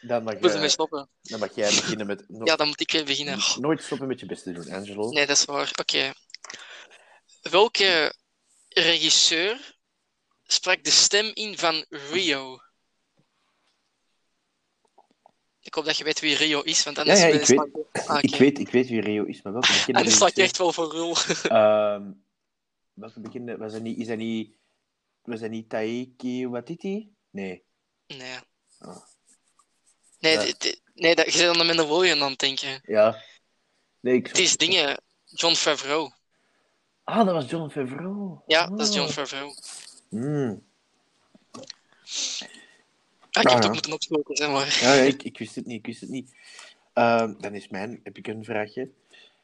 Dan 0.00 0.22
mag, 0.22 0.40
moet 0.40 0.52
ermee 0.52 0.68
stoppen. 0.68 1.08
dan 1.22 1.40
mag 1.40 1.54
jij 1.54 1.68
beginnen 1.68 2.06
met... 2.06 2.24
no- 2.28 2.44
Ja, 2.44 2.56
dan 2.56 2.66
moet 2.66 2.80
ik 2.80 2.90
weer 2.90 3.04
beginnen. 3.04 3.38
Nooit 3.60 3.82
stoppen 3.82 4.06
met 4.08 4.20
je 4.20 4.26
best 4.26 4.42
te 4.42 4.52
doen, 4.52 4.70
Angelo. 4.72 5.10
nee, 5.10 5.26
dat 5.26 5.36
is 5.36 5.44
waar. 5.44 5.70
Oké. 5.80 6.12
Welke 7.42 8.14
regisseur 8.68 9.75
sprak 10.46 10.84
de 10.84 10.90
stem 10.90 11.30
in 11.34 11.58
van 11.58 11.84
Rio? 11.88 12.60
Ik 15.60 15.74
hoop 15.74 15.84
dat 15.84 15.96
je 15.96 16.04
weet 16.04 16.20
wie 16.20 16.36
Rio 16.36 16.60
is, 16.60 16.82
want 16.82 16.98
anders 16.98 17.20
Ja, 17.20 17.26
ja, 17.26 17.34
ik 17.34 17.44
je 17.46 17.54
weet- 17.92 18.06
Ah, 18.08 18.18
ik, 18.20 18.34
weet, 18.34 18.58
ik 18.58 18.68
weet 18.70 18.88
wie 18.88 19.00
Rio 19.00 19.24
is, 19.24 19.42
maar 19.42 19.52
welke 19.52 19.72
bekende 19.72 19.98
Anders 19.98 20.16
sta 20.16 20.26
ik 20.26 20.36
echt 20.36 20.58
wel 20.58 20.72
voor 20.72 20.90
rul. 20.90 21.16
Ehm, 21.42 22.10
welke 22.92 23.20
bekende... 23.20 23.56
Was 23.56 23.72
dat 23.72 23.82
niet... 23.82 23.98
Is 23.98 24.06
dat 24.06 24.16
niet... 24.16 24.56
Was 25.22 25.40
dat 25.40 25.50
niet 25.50 25.68
Taiki 25.68 26.48
Watiti? 26.48 27.14
Nee. 27.30 27.64
Nee. 28.06 28.38
Ah. 28.78 28.96
Nee, 30.18 30.32
Ja. 30.32 30.54
nee 30.94 31.14
dat, 31.14 31.32
je 31.32 31.38
bent 31.38 31.50
aan 31.50 31.58
de 31.58 31.64
Mandalorian 31.64 32.22
aan 32.22 32.30
het 32.30 32.38
denken. 32.38 32.80
Ja. 32.84 33.22
Nee, 34.00 34.14
ik... 34.14 34.26
Het 34.26 34.38
is 34.38 34.56
dingen. 34.56 35.00
John 35.24 35.54
Favreau. 35.54 36.10
Ah, 37.04 37.24
dat 37.26 37.34
was 37.34 37.50
John 37.50 37.70
Favreau. 37.70 38.40
Ja, 38.46 38.66
dat 38.66 38.88
is 38.88 38.94
John 38.94 39.08
Ah. 39.08 39.12
Favreau. 39.14 39.54
Hmm. 40.16 40.64
Ah, 43.30 43.42
ik 43.42 43.48
heb 43.48 43.56
het 43.58 43.64
ook 43.64 43.72
moeten 43.72 43.92
opzoeken, 43.92 44.36
zeg 44.36 44.50
maar. 44.50 44.78
Ja, 44.80 44.92
ik, 44.92 45.22
ik 45.30 45.38
wist 45.38 45.54
het 45.54 45.66
niet, 45.66 45.78
ik 45.78 45.86
wist 45.86 46.00
het 46.00 46.10
niet. 46.10 46.36
Ehm, 46.92 47.34
dan 47.38 47.54
is 47.54 47.68
mijn, 47.68 48.00
heb 48.02 48.16
ik 48.18 48.26
een 48.26 48.44
vraagje. 48.44 48.90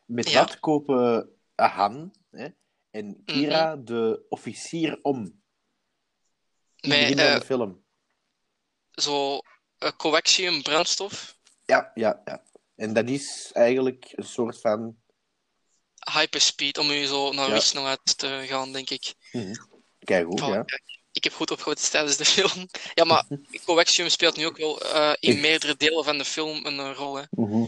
Met 0.07 0.31
Ja. 0.31 0.39
wat 0.39 0.61
kopen 0.61 1.29
Han 1.57 2.13
hè, 2.31 2.49
en 2.91 3.23
Kira 3.25 3.77
de 3.77 4.23
officier 4.29 4.99
om? 5.03 5.41
In 6.81 6.91
van 6.91 7.19
eh, 7.19 7.35
de 7.35 7.45
film. 7.45 7.83
zo 8.91 9.41
eh, 9.79 9.91
coaxium 9.97 10.63
brandstof, 10.63 11.37
Ja, 11.65 11.91
ja, 11.95 12.23
ja. 12.25 12.43
En 12.75 12.93
dat 12.93 13.09
is 13.09 13.51
eigenlijk 13.53 14.13
een 14.17 14.25
soort 14.25 14.61
van... 14.61 14.97
hyperspeed, 16.13 16.79
om 16.79 16.91
u 16.91 17.05
zo 17.05 17.33
naar 17.33 17.49
Ja. 17.49 17.97
te 18.17 18.45
gaan, 18.47 18.73
denk 18.73 18.91
ik. 18.91 19.15
Kijk 20.05 20.27
goed, 20.27 20.41
Van, 20.41 20.53
ja. 20.53 20.65
Ik 21.13 21.25
heb 21.25 21.33
goed 21.33 21.51
opgehoord 21.51 21.91
tijdens 21.91 22.17
de 22.17 22.25
film. 22.35 22.69
Ja, 22.95 23.05
maar 23.05 23.25
coaxium 23.65 24.09
speelt 24.09 24.37
nu 24.37 24.47
ook 24.47 24.57
wel 24.57 24.81
eh, 24.83 25.13
in 25.21 25.41
meerdere 25.41 25.77
delen 25.77 26.05
van 26.05 26.19
de 26.19 26.25
film 26.25 26.67
een 26.67 26.95
rol. 26.95 27.15
Hè. 27.17 27.23
Mhm. 27.31 27.65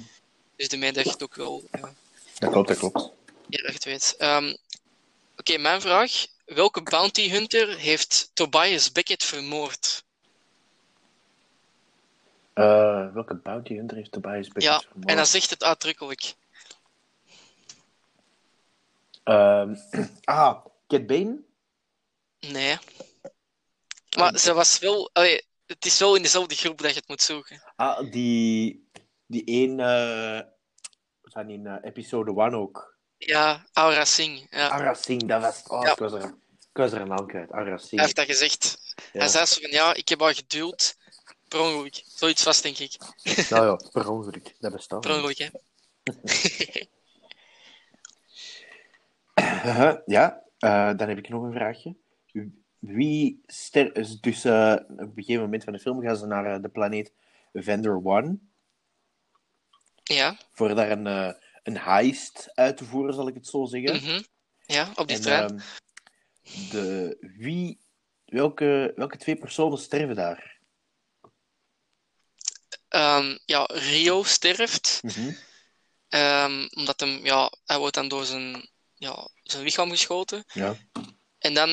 Dus 0.56 0.68
daarmee 0.68 0.92
dat 0.92 1.04
je 1.04 1.10
het 1.10 1.22
ook 1.22 1.34
wel 1.34 1.62
eh, 1.70 1.82
Dat 2.38 2.50
klopt, 2.50 2.68
dat 2.68 2.78
klopt. 2.78 3.10
ja, 3.46 3.72
dat 3.72 3.84
weet. 3.84 4.14
Ehm, 4.18 4.54
Oké, 5.36 5.56
mijn 5.58 5.80
vraag. 5.80 6.26
Welke 6.44 6.82
bounty 6.82 7.28
hunter 7.30 7.76
heeft 7.78 8.30
Tobias 8.34 8.92
Beckett 8.92 9.24
vermoord? 9.24 10.04
Eh, 12.52 13.12
welke 13.12 13.34
bounty 13.34 13.74
hunter 13.74 13.96
heeft 13.96 14.12
Tobias 14.12 14.48
Beckett 14.48 14.64
Ja, 14.64 14.80
vermoord? 14.80 15.10
en 15.10 15.16
hij 15.16 15.24
zegt 15.24 15.50
het 15.50 15.62
uitdrukkelijk. 15.64 16.34
Ehm, 19.24 19.74
ah, 20.24 20.64
Cat 20.88 21.06
Bane? 21.06 21.36
Nee. 22.52 22.78
Maar 24.16 24.38
ze 24.38 24.52
was 24.52 24.78
wel... 24.78 25.10
allee, 25.12 25.42
het 25.66 25.84
is 25.86 25.98
wel 25.98 26.14
in 26.14 26.22
dezelfde 26.22 26.54
groep 26.54 26.78
dat 26.82 26.90
je 26.90 26.96
het 26.98 27.08
moet 27.08 27.22
zoeken. 27.22 27.72
Ah, 27.76 28.10
die... 28.10 28.88
Die 29.26 29.44
één... 29.44 29.80
eh, 29.80 30.40
van 31.22 31.50
in 31.50 31.66
eh, 31.66 31.76
episode 31.82 32.40
1 32.42 32.54
ook. 32.54 32.96
Ja, 33.16 33.66
Aura 33.72 34.04
Singh. 34.04 34.46
Ja. 34.50 34.68
Ara 34.68 34.94
Singh, 34.94 35.26
dat 35.28 35.40
was... 35.42 35.62
Oh, 35.66 35.82
Ja. 35.82 35.92
ik, 35.92 35.98
was 35.98 36.12
er, 36.12 36.22
ik 36.50 36.76
was 36.76 36.92
er 36.92 37.00
een 37.00 37.08
naam 37.08 37.26
kwijt. 37.26 37.50
Ara 37.52 37.68
Hij 37.68 37.78
Singh. 37.78 38.02
heeft 38.02 38.16
dat 38.16 38.26
gezegd. 38.26 38.78
Ja. 39.12 39.18
Hij 39.20 39.28
zei 39.28 39.46
zo 39.46 39.60
van, 39.60 39.70
ja, 39.70 39.94
ik 39.94 40.08
heb 40.08 40.20
haar 40.20 40.34
geduwd. 40.34 40.96
Per 41.48 41.60
ongeluk. 41.60 42.02
Zoiets 42.06 42.42
vast, 42.42 42.62
denk 42.62 42.78
ik. 42.78 42.96
Nou 43.50 43.66
ja, 43.66 43.88
per 43.92 44.10
ongeluk. 44.10 44.54
Dat 44.58 44.72
bestaat. 44.72 45.00
Per 45.00 45.14
ongeluk, 45.14 45.38
hè. 45.38 45.48
Uh-huh, 49.34 49.96
ja, 50.16 50.42
eh, 50.58 50.90
dan 50.96 51.08
heb 51.08 51.18
ik 51.18 51.28
nog 51.28 51.42
een 51.42 51.52
vraagje. 51.52 51.96
Wie 52.86 53.42
ster 53.46 53.96
is 53.96 54.20
dus 54.20 54.44
eh, 54.44 54.76
op 54.88 54.98
een 54.98 55.12
gegeven 55.14 55.42
moment 55.42 55.64
van 55.64 55.72
de 55.72 55.78
film 55.78 56.02
gaan 56.02 56.16
ze 56.16 56.26
naar 56.26 56.54
eh, 56.54 56.62
de 56.62 56.68
planeet 56.68 57.12
Vendor 57.52 58.00
One. 58.04 58.38
Ja. 60.02 60.36
voor 60.52 60.74
daar 60.74 60.90
een, 60.90 61.06
eh, 61.06 61.32
een 61.62 61.78
heist 61.78 62.50
uit 62.54 62.76
te 62.76 62.84
voeren, 62.84 63.14
zal 63.14 63.28
ik 63.28 63.34
het 63.34 63.46
zo 63.46 63.64
zeggen. 63.64 63.96
mhm. 63.96 64.22
Ja, 64.66 64.92
op 64.94 65.08
die 65.08 65.16
En, 65.16 65.22
trein. 65.22 65.48
ehm, 65.50 66.70
de, 66.70 67.16
wie, 67.38 67.80
welke, 68.24 68.92
welke 68.96 69.16
twee 69.16 69.36
personen 69.36 69.78
sterven 69.78 70.14
daar? 70.16 70.58
Ehm, 72.88 73.38
ja, 73.44 73.64
Rio 73.72 74.22
sterft. 74.22 75.00
Mhm. 75.02 75.32
ehm, 76.08 76.68
omdat 76.74 77.00
hem, 77.00 77.24
ja, 77.24 77.52
hij 77.64 77.78
wordt 77.78 77.94
dan 77.94 78.08
door 78.08 78.24
zijn, 78.24 78.68
ja, 78.94 79.28
zijn 79.42 79.62
lichaam 79.62 79.90
geschoten. 79.90 80.44
Ja. 80.52 80.76
En 81.38 81.54
dan 81.54 81.68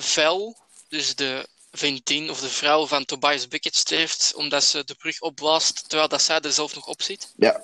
Vel, 0.00 0.56
dus 0.88 1.14
de 1.14 1.48
vriendin 1.72 2.30
of 2.30 2.40
de 2.40 2.48
vrouw 2.48 2.86
van 2.86 3.04
Tobias 3.04 3.48
Beckett, 3.48 3.76
sterft 3.76 4.34
omdat 4.34 4.64
ze 4.64 4.84
de 4.84 4.94
brug 4.94 5.20
opblaast 5.20 5.88
terwijl 5.88 6.08
dat 6.08 6.22
zij 6.22 6.40
er 6.40 6.52
zelf 6.52 6.74
nog 6.74 6.86
op 6.86 7.02
zit. 7.02 7.32
Ja, 7.36 7.62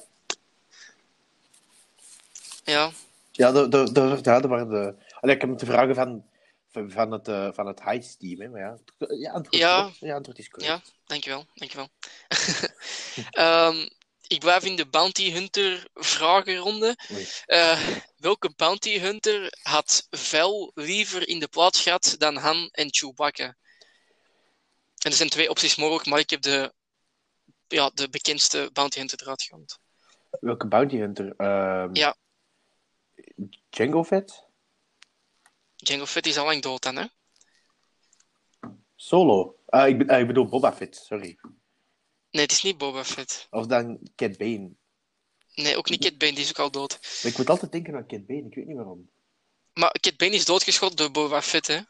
Ja, 2.64 2.90
ja, 3.32 3.52
de, 3.52 3.68
de, 3.68 3.92
de, 3.92 4.18
ja, 4.22 4.40
dat 4.40 4.50
waren 4.50 4.68
de... 4.68 4.94
Allee, 5.20 5.34
ik 5.34 5.40
heb 5.40 5.58
te 5.58 5.66
vragen 5.66 5.94
van, 5.94 6.24
van, 6.70 6.90
van 6.90 7.10
het, 7.10 7.28
eh, 7.28 7.48
van 7.52 7.66
het 7.66 7.82
heist-team, 7.82 8.40
hè, 8.40 8.48
maar 8.48 8.60
ja. 8.60 8.78
Ja, 9.08 9.32
antwoord, 9.32 9.62
Ja. 9.62 9.90
ja, 10.00 10.14
antwoord 10.14 10.38
is 10.38 10.48
correct. 10.48 10.70
ja, 10.72 10.80
dankjewel, 11.06 11.46
dankjewel. 11.54 11.88
Ehm 13.30 13.88
ik 14.32 14.40
blijf 14.40 14.64
in 14.64 14.76
de 14.76 14.86
Bounty 14.86 15.30
Hunter 15.30 15.86
vragenronde. 15.94 16.96
Oei. 17.12 17.26
Eh, 17.46 17.88
welke 18.16 18.52
Bounty 18.56 18.98
Hunter 18.98 19.58
had 19.62 20.06
Vel 20.10 20.70
liever 20.74 21.28
in 21.28 21.38
de 21.38 21.48
plaats 21.48 21.82
gehad 21.82 22.14
dan 22.18 22.36
Han 22.36 22.68
en 22.70 22.88
Chewbacca? 22.94 23.44
En 23.44 25.10
er 25.10 25.12
zijn 25.12 25.28
twee 25.28 25.48
opties 25.50 25.76
mogelijk, 25.76 26.06
maar 26.06 26.18
ik 26.18 26.30
heb 26.30 26.42
de, 26.42 26.72
ja, 27.68 27.90
de 27.94 28.08
bekendste 28.08 28.70
Bounty 28.72 28.98
Hunter 28.98 29.22
eruit 29.22 29.42
gehaald. 29.42 29.78
Welke 30.40 30.66
bounty 30.66 30.96
hunter? 30.96 31.34
Ehm, 31.36 31.94
Ja. 31.94 32.16
Django 33.70 34.04
Fett? 34.04 34.44
Jango 35.76 36.06
Fett 36.06 36.26
is 36.26 36.36
al 36.38 36.44
lang 36.44 36.62
dood 36.62 36.82
dan, 36.82 36.96
hè? 36.96 37.06
Solo? 38.96 39.58
Ah, 39.66 39.88
ik, 39.88 39.98
be- 39.98 40.12
ah, 40.12 40.20
ik 40.20 40.26
bedoel 40.26 40.46
Boba 40.48 40.72
Fett, 40.72 40.96
sorry. 40.96 41.38
Nee, 42.32 42.42
het 42.42 42.52
is 42.52 42.62
niet 42.62 42.78
Boba 42.78 43.04
Fett. 43.04 43.46
Of 43.50 43.66
dan 43.66 43.98
Cat 44.16 44.36
Bane. 44.36 44.70
Nee, 45.54 45.76
ook 45.76 45.88
niet 45.90 46.00
Kid 46.00 46.18
Bane, 46.18 46.32
die 46.32 46.44
is 46.44 46.48
ook 46.50 46.58
al 46.58 46.70
dood. 46.70 46.98
Maar 47.22 47.30
ik 47.32 47.38
moet 47.38 47.50
altijd 47.50 47.72
denken 47.72 47.94
aan 47.94 48.06
Cat 48.06 48.26
Bane, 48.26 48.46
ik 48.46 48.54
weet 48.54 48.66
niet 48.66 48.76
waarom. 48.76 49.10
Maar 49.72 49.90
Kid 50.00 50.16
Bane 50.16 50.32
is 50.34 50.44
doodgeschoten 50.44 50.96
door 50.96 51.10
Boba 51.10 51.42
Fett, 51.42 51.66
hè? 51.66 51.80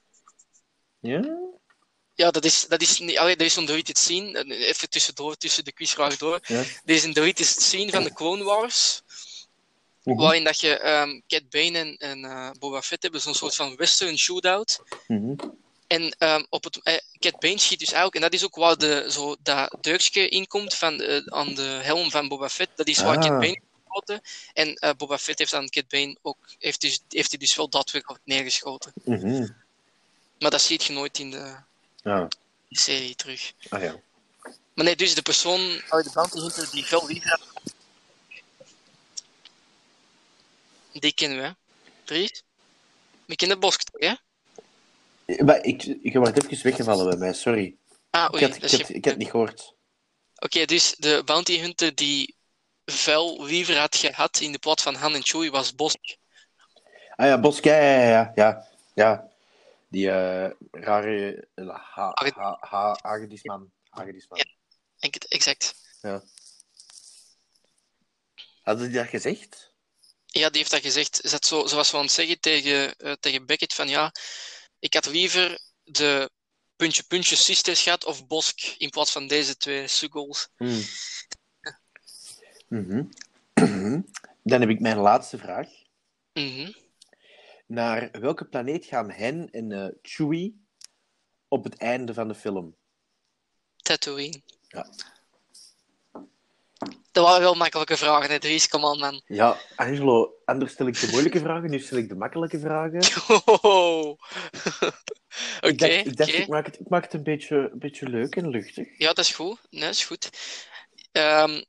Ja? 1.00 1.38
Ja, 2.14 2.30
dat 2.30 2.44
is, 2.44 2.66
dat 2.68 2.82
is 2.82 2.98
niet... 2.98 3.18
Allee, 3.18 3.36
er 3.36 3.44
is 3.44 3.54
zo'n 3.54 3.66
deleted 3.66 3.98
scene, 3.98 4.38
eh, 4.44 4.68
even 4.68 4.90
tussendoor, 4.90 5.36
tussen 5.36 5.64
de 5.64 5.72
quizvragen 5.72 6.18
door. 6.18 6.38
Ja. 6.42 6.58
Er 6.60 6.94
is 6.94 7.04
een 7.04 7.12
deleted 7.12 7.46
scene 7.46 7.90
van 7.90 8.04
de 8.04 8.12
Clone 8.12 8.44
Wars, 8.44 9.02
Mhm. 10.04 10.16
waarin 10.20 10.44
dat 10.44 10.60
je 10.60 10.78
ehm 10.78 11.20
Cat 11.26 11.48
Bane 11.50 11.78
en, 11.78 11.96
en 11.96 12.24
eh, 12.24 12.50
Boba 12.58 12.82
Fett 12.82 13.02
hebben, 13.02 13.20
zo'n 13.20 13.34
soort 13.34 13.54
van 13.54 13.76
western 13.76 14.18
shootout. 14.18 14.82
Mhm. 15.06 15.34
En 15.92 16.14
ehm, 16.18 16.44
op 16.48 16.64
het, 16.64 16.82
eh, 16.82 16.98
Cat 17.18 17.40
Bane 17.40 17.58
schiet 17.58 17.78
dus 17.78 17.88
eigenlijk, 17.92 18.14
en 18.14 18.30
dat 18.30 18.32
is 18.32 18.44
ook 18.44 18.54
waar 18.54 18.78
de, 18.78 19.06
zo, 19.10 19.36
dat 19.42 19.76
deurtje 19.80 20.28
inkomt 20.28 20.74
van, 20.74 21.00
eh, 21.00 21.26
aan 21.26 21.54
de 21.54 21.62
helm 21.62 22.10
van 22.10 22.28
Boba 22.28 22.48
Fett. 22.48 22.76
Dat 22.76 22.86
is 22.88 22.98
waar 22.98 23.16
Ah. 23.16 23.22
Cat 23.22 23.38
Bane 23.40 23.60
geschoten. 23.84 24.20
En 24.52 24.74
eh, 24.74 24.90
Boba 24.96 25.18
Fett 25.18 25.38
heeft 25.38 25.54
aan 25.54 25.68
Cat 25.68 25.88
Bane 25.88 26.16
ook, 26.22 26.36
heeft, 26.58 26.80
dus, 26.80 27.00
heeft 27.08 27.30
hij 27.30 27.38
dus 27.38 27.56
wel 27.56 27.68
daadwerkelijk 27.68 28.22
neergeschoten. 28.24 28.92
Mhm. 29.04 29.48
Maar 30.38 30.50
dat 30.50 30.62
ziet 30.62 30.84
je 30.84 30.92
nooit 30.92 31.18
in 31.18 31.30
de 31.30 31.56
serie 32.70 33.14
terug. 33.14 33.52
Ah 33.68 33.82
ja. 33.82 34.00
Maar 34.74 34.84
nee, 34.84 34.96
dus 34.96 35.14
de 35.14 35.22
persoon, 35.22 35.82
allee, 35.88 36.04
de 36.04 36.10
bounty 36.14 36.38
hunter 36.38 36.70
die 36.70 36.84
veel 36.84 37.06
liever 37.06 37.40
die 40.92 41.12
kennen 41.12 41.42
we. 41.42 41.54
Dries? 42.04 42.42
We 43.24 43.36
kennen 43.36 43.60
Bosk 43.60 43.82
toch, 43.82 44.00
hè? 44.00 44.14
Maar 45.44 45.64
ik, 45.64 45.82
ik 45.84 46.12
heb 46.12 46.24
het 46.24 46.44
even 46.50 46.62
weggevallen 46.64 47.08
bij 47.08 47.16
mij, 47.18 47.32
sorry. 47.32 47.76
Ah, 48.10 48.24
Ik 48.24 48.32
oei, 48.34 48.42
had, 48.42 48.52
dat 48.52 48.62
ik, 48.62 48.62
is 48.62 48.78
had, 48.78 48.88
je- 48.88 48.94
ik 48.94 49.04
had 49.04 49.12
het 49.12 49.22
niet 49.22 49.30
gehoord. 49.30 49.74
Oké, 50.38 50.64
dus 50.64 50.94
de 50.98 51.22
bounty 51.24 51.58
hunter 51.60 51.94
die 51.94 52.36
veel 52.84 53.44
liever 53.44 53.78
had 53.78 53.96
gehad 53.96 54.40
in 54.40 54.52
de 54.52 54.58
plaats 54.58 54.82
van 54.82 54.94
Han 54.94 55.14
en 55.14 55.22
Chewie 55.24 55.50
was 55.50 55.74
Bosk. 55.74 56.16
Ah 57.16 57.26
ja, 57.26 57.40
Bosk, 57.40 57.64
ja, 57.64 57.76
ja, 57.76 58.08
ja, 58.08 58.32
ja. 58.34 58.68
ja. 58.94 59.30
Die 59.88 60.10
eh, 60.10 60.50
rare 60.70 61.48
uh, 61.54 61.68
ha, 61.94 62.10
Haged- 62.14 62.34
ha, 62.34 62.56
ha, 62.60 62.98
hagedisman. 63.02 63.70
Hagedisman. 63.90 64.38
Ja. 64.38 64.44
Het, 65.08 65.28
exact. 65.28 65.74
Hadden 68.62 68.88
die 68.90 68.96
dat 68.98 69.08
gezegd? 69.08 69.70
Ja, 70.26 70.48
die 70.48 70.58
heeft 70.58 70.70
dat 70.70 70.80
gezegd. 70.80 71.20
Ze, 71.24 71.28
had 71.30 71.44
zo, 71.44 71.66
ze 71.66 71.74
was 71.74 71.88
zo 71.88 71.96
aan 71.96 72.02
het 72.02 72.12
zeggen 72.12 72.40
tegen, 72.40 72.96
eh, 72.98 73.12
tegen 73.20 73.46
Beckett 73.46 73.74
van 73.74 73.88
ja, 73.88 74.12
ik 74.82 74.94
had 74.94 75.06
liever 75.06 75.60
de 75.82 76.30
puntje 76.76 77.02
puntje 77.02 77.36
sisters 77.36 77.82
gehad 77.82 78.04
of 78.04 78.26
Bosk 78.26 78.60
in 78.78 78.90
plaats 78.90 79.12
van 79.12 79.26
deze 79.26 79.56
twee 79.56 79.88
suggles. 79.88 80.48
Hmm. 80.56 80.82
Mhm. 82.68 83.04
Dan 84.42 84.60
heb 84.60 84.68
ik 84.68 84.80
mijn 84.80 84.96
laatste 84.96 85.38
vraag. 85.38 85.68
Mhm. 86.32 86.72
Naar 87.66 88.10
welke 88.20 88.44
planeet 88.44 88.84
gaan 88.84 89.10
hen 89.10 89.50
en 89.50 89.72
eh 89.72 89.88
Chewie 90.02 90.66
op 91.48 91.64
het 91.64 91.76
einde 91.76 92.14
van 92.14 92.28
de 92.28 92.34
film? 92.34 92.76
Tatooine. 93.76 94.42
Ja. 94.68 94.94
Dat 97.12 97.24
waren 97.24 97.40
wel 97.40 97.54
makkelijke 97.54 97.96
vragen, 97.96 98.30
hè, 98.30 98.38
Dries? 98.38 98.68
Come 98.68 98.86
on, 98.86 98.98
man. 98.98 99.22
Ja, 99.26 99.56
Angelo, 99.76 100.34
anders 100.44 100.72
stel 100.72 100.86
ik 100.86 101.00
de 101.00 101.08
moeilijke 101.10 101.38
vragen, 101.38 101.70
nu 101.70 101.78
stel 101.78 101.98
ik 101.98 102.08
de 102.08 102.14
makkelijke 102.14 102.58
vragen. 102.58 103.00
Oh. 103.62 104.18
Oké, 105.60 105.86
ik 105.86 106.06
ik, 106.06 106.16
dacht 106.16 106.30
oké. 106.30 106.40
ik, 106.40 106.48
maak 106.48 106.66
het, 106.66 106.80
ik 106.80 106.88
maak 106.88 107.02
het 107.02 107.12
een 107.12 107.22
beetje, 107.22 107.56
een 107.72 107.78
beetje 107.78 108.08
leuk 108.08 108.36
en 108.36 108.48
luchtig. 108.48 108.98
Ja, 108.98 109.06
dat 109.06 109.18
is 109.18 109.34
goed. 109.34 109.58
Nee, 109.70 109.80
dat 109.80 109.90
is 109.90 110.04
goed. 110.04 110.30
Ehm, 111.12 111.62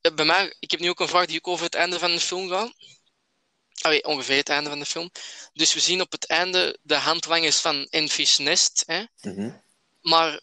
eh, 0.00 0.14
bij 0.14 0.24
mij, 0.24 0.54
ik 0.60 0.70
heb 0.70 0.80
nu 0.80 0.88
ook 0.88 1.00
een 1.00 1.08
vraag 1.08 1.26
die 1.26 1.38
ook 1.38 1.48
over 1.48 1.64
het 1.64 1.74
einde 1.74 1.98
van 1.98 2.10
de 2.10 2.20
film 2.20 2.48
gaat. 2.48 2.72
Allee, 3.80 4.04
ongeveer 4.04 4.36
het 4.36 4.48
einde 4.48 4.70
van 4.70 4.78
de 4.78 4.84
film. 4.84 5.10
Dus 5.52 5.74
we 5.74 5.80
zien 5.80 6.00
op 6.00 6.12
het 6.12 6.26
einde 6.26 6.78
de 6.82 6.94
handlangers 6.94 7.60
van 7.60 7.86
Enfys 7.90 8.38
Nest. 8.38 8.82
Hè? 8.86 9.04
Mhm. 9.20 9.50
Maar 10.00 10.40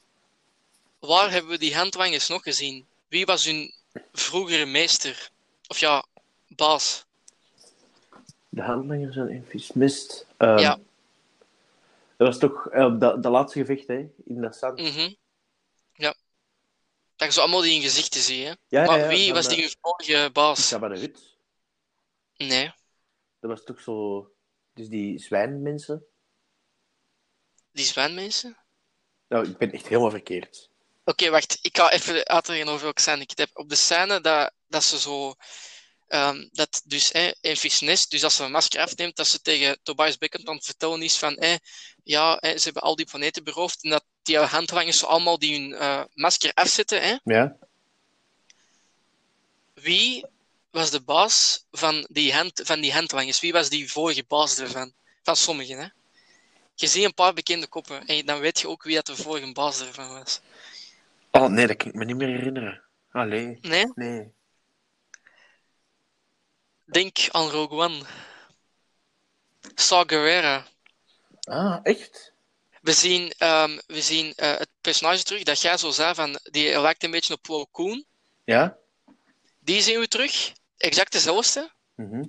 waar 0.99 1.31
hebben 1.31 1.51
we 1.51 1.57
die 1.57 1.75
handlangers 1.75 2.27
nog 2.27 2.43
gezien? 2.43 2.87
Wie 3.07 3.25
was 3.25 3.43
hun 3.43 3.73
vroegere 4.13 4.65
meester? 4.65 5.31
Of 5.67 5.79
ja, 5.79 6.05
baas? 6.47 7.05
De 8.49 8.61
handlangers 8.61 9.13
zijn 9.13 9.29
Enfys 9.29 9.71
Mist. 9.71 10.25
Ehm, 10.37 10.57
Ja. 10.57 10.79
Dat 12.17 12.27
was 12.27 12.37
toch 12.37 12.69
eh, 12.69 12.99
dat, 12.99 13.23
dat 13.23 13.31
laatste 13.31 13.59
gevecht, 13.59 13.87
hè? 13.87 14.09
In 14.25 14.41
dat 14.41 14.55
zand. 14.55 14.79
Ja. 15.93 16.15
Dat 17.15 17.33
zo 17.33 17.41
allemaal 17.41 17.61
die 17.61 17.75
in 17.75 17.81
gezichten 17.81 18.21
ziet. 18.21 18.43
Hè? 18.45 18.53
Ja, 18.67 18.85
maar 18.85 18.97
ja, 18.97 19.03
ja, 19.03 19.09
wie 19.09 19.25
van 19.25 19.35
was 19.35 19.47
die 19.47 19.61
hun 19.61 19.73
vorige 19.81 20.29
baas? 20.33 20.69
Jabba 20.69 20.87
de 20.87 20.99
Hutt. 20.99 21.37
Nee. 22.37 22.73
Dat 23.39 23.49
was 23.49 23.63
toch 23.63 23.81
zo... 23.81 24.27
Dus 24.73 24.89
die 24.89 25.19
zwijnmensen. 25.19 26.05
Die 27.71 27.85
zwijnmensen? 27.85 28.57
Nou, 29.27 29.49
ik 29.49 29.57
ben 29.57 29.71
echt 29.71 29.87
helemaal 29.87 30.09
verkeerd. 30.09 30.69
Oké, 31.07 31.29
wacht. 31.29 31.57
Ik 31.61 31.77
ga 31.77 31.91
even 31.91 32.25
uitleggen 32.25 32.67
over 32.67 32.83
welke 32.83 33.01
scène 33.01 33.21
ik 33.21 33.29
het 33.29 33.39
heb. 33.39 33.49
Op 33.53 33.69
de 33.69 33.75
scène 33.75 34.21
dat, 34.21 34.51
dat 34.67 34.83
ze 34.83 34.99
zo... 34.99 35.35
ehm, 36.07 36.47
dat 36.51 36.81
dus 36.85 37.11
hè, 37.11 37.31
Enfys 37.41 37.79
Nest, 37.79 38.11
dus 38.11 38.23
als 38.23 38.35
ze 38.35 38.43
een 38.43 38.51
masker 38.51 38.81
afneemt, 38.81 39.15
dat 39.15 39.27
ze 39.27 39.41
tegen 39.41 39.79
Tobias 39.83 40.17
Beckett 40.17 40.47
aan 40.47 40.55
het 40.55 40.65
vertellen 40.65 41.01
is 41.01 41.17
van 41.17 41.37
hè, 41.39 41.55
ja, 42.03 42.37
hè, 42.39 42.57
ze 42.57 42.63
hebben 42.63 42.81
al 42.81 42.95
die 42.95 43.05
planeten 43.05 43.43
beroofd 43.43 43.83
en 43.83 43.89
dat 43.89 44.03
die 44.21 44.37
handlangers 44.37 44.97
zo 44.99 45.05
allemaal 45.05 45.39
die 45.39 45.59
hun 45.59 45.73
eh, 45.73 46.03
masker 46.13 46.51
afzetten. 46.53 47.01
Hè. 47.01 47.15
Ja? 47.23 47.57
Wie 49.73 50.25
was 50.71 50.91
de 50.91 51.01
baas 51.01 51.65
van 51.71 52.07
die, 52.09 52.33
hand, 52.33 52.61
van 52.63 52.81
die 52.81 52.93
handlangers? 52.93 53.39
Wie 53.39 53.51
was 53.51 53.69
die 53.69 53.91
vorige 53.91 54.23
baas 54.27 54.57
ervan? 54.57 54.93
Van 55.23 55.35
sommigen, 55.35 55.79
hè? 55.79 55.87
Je 56.75 56.87
ziet 56.87 57.03
een 57.03 57.13
paar 57.13 57.33
bekende 57.33 57.67
koppen 57.67 58.05
en 58.05 58.25
dan 58.25 58.39
weet 58.39 58.59
je 58.59 58.67
ook 58.69 58.83
wie 58.83 58.95
dat 58.95 59.05
de 59.05 59.15
vorige 59.15 59.51
baas 59.51 59.79
ervan 59.79 60.09
was. 60.09 60.39
Oh, 61.37 61.49
nee, 61.49 61.67
dat 61.67 61.77
kan 61.77 61.87
ik 61.87 61.93
me 61.93 62.05
niet 62.05 62.15
meer 62.15 62.27
herinneren. 62.27 62.83
Allee. 63.11 63.57
Nee? 63.61 63.91
Nee. 63.95 64.31
Denk 66.85 67.17
aan 67.31 67.49
Rogue 67.49 67.77
One. 67.77 68.01
Saw 69.75 70.09
Gerrera. 70.09 70.65
Ah, 71.43 71.79
echt? 71.83 72.33
We 72.81 72.91
zien, 72.91 73.33
ehm, 73.37 73.79
we 73.87 74.01
zien 74.01 74.33
eh, 74.35 74.57
het 74.57 74.69
personage 74.81 75.23
terug 75.23 75.43
dat 75.43 75.61
jij 75.61 75.77
zo 75.77 75.91
zei, 75.91 76.15
van, 76.15 76.39
die 76.43 76.81
lijkt 76.81 77.03
een 77.03 77.11
beetje 77.11 77.33
op 77.33 77.41
Plo 77.41 77.65
Koon. 77.65 78.05
Ja? 78.43 78.77
Die 79.59 79.81
zien 79.81 79.99
we 79.99 80.07
terug. 80.07 80.53
Exact 80.77 81.11
dezelfde. 81.11 81.71
Mhm. 81.95 82.23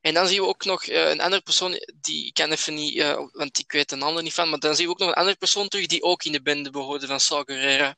En 0.00 0.14
dan 0.14 0.26
zien 0.28 0.40
we 0.40 0.46
ook 0.46 0.64
nog 0.64 0.84
eh, 0.84 1.08
een 1.10 1.20
andere 1.20 1.42
persoon, 1.42 1.80
die 2.00 2.26
ik 2.26 2.38
even 2.38 2.74
niet, 2.74 2.98
eh, 2.98 3.26
want 3.32 3.58
ik 3.58 3.72
weet 3.72 3.88
de 3.88 3.96
naam 3.96 4.16
er 4.16 4.22
niet 4.22 4.34
van, 4.34 4.48
maar 4.48 4.58
dan 4.58 4.76
zien 4.76 4.86
we 4.86 4.92
ook 4.92 4.98
nog 4.98 5.08
een 5.08 5.14
andere 5.14 5.36
persoon 5.36 5.68
terug 5.68 5.86
die 5.86 6.02
ook 6.02 6.24
in 6.24 6.32
de 6.32 6.42
bende 6.42 6.70
behoorde 6.70 7.06
van 7.06 7.20
Saw 7.20 7.42
Gerrera. 7.46 7.96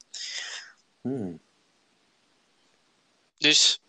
Hmm. 1.01 1.41
Dus, 3.39 3.81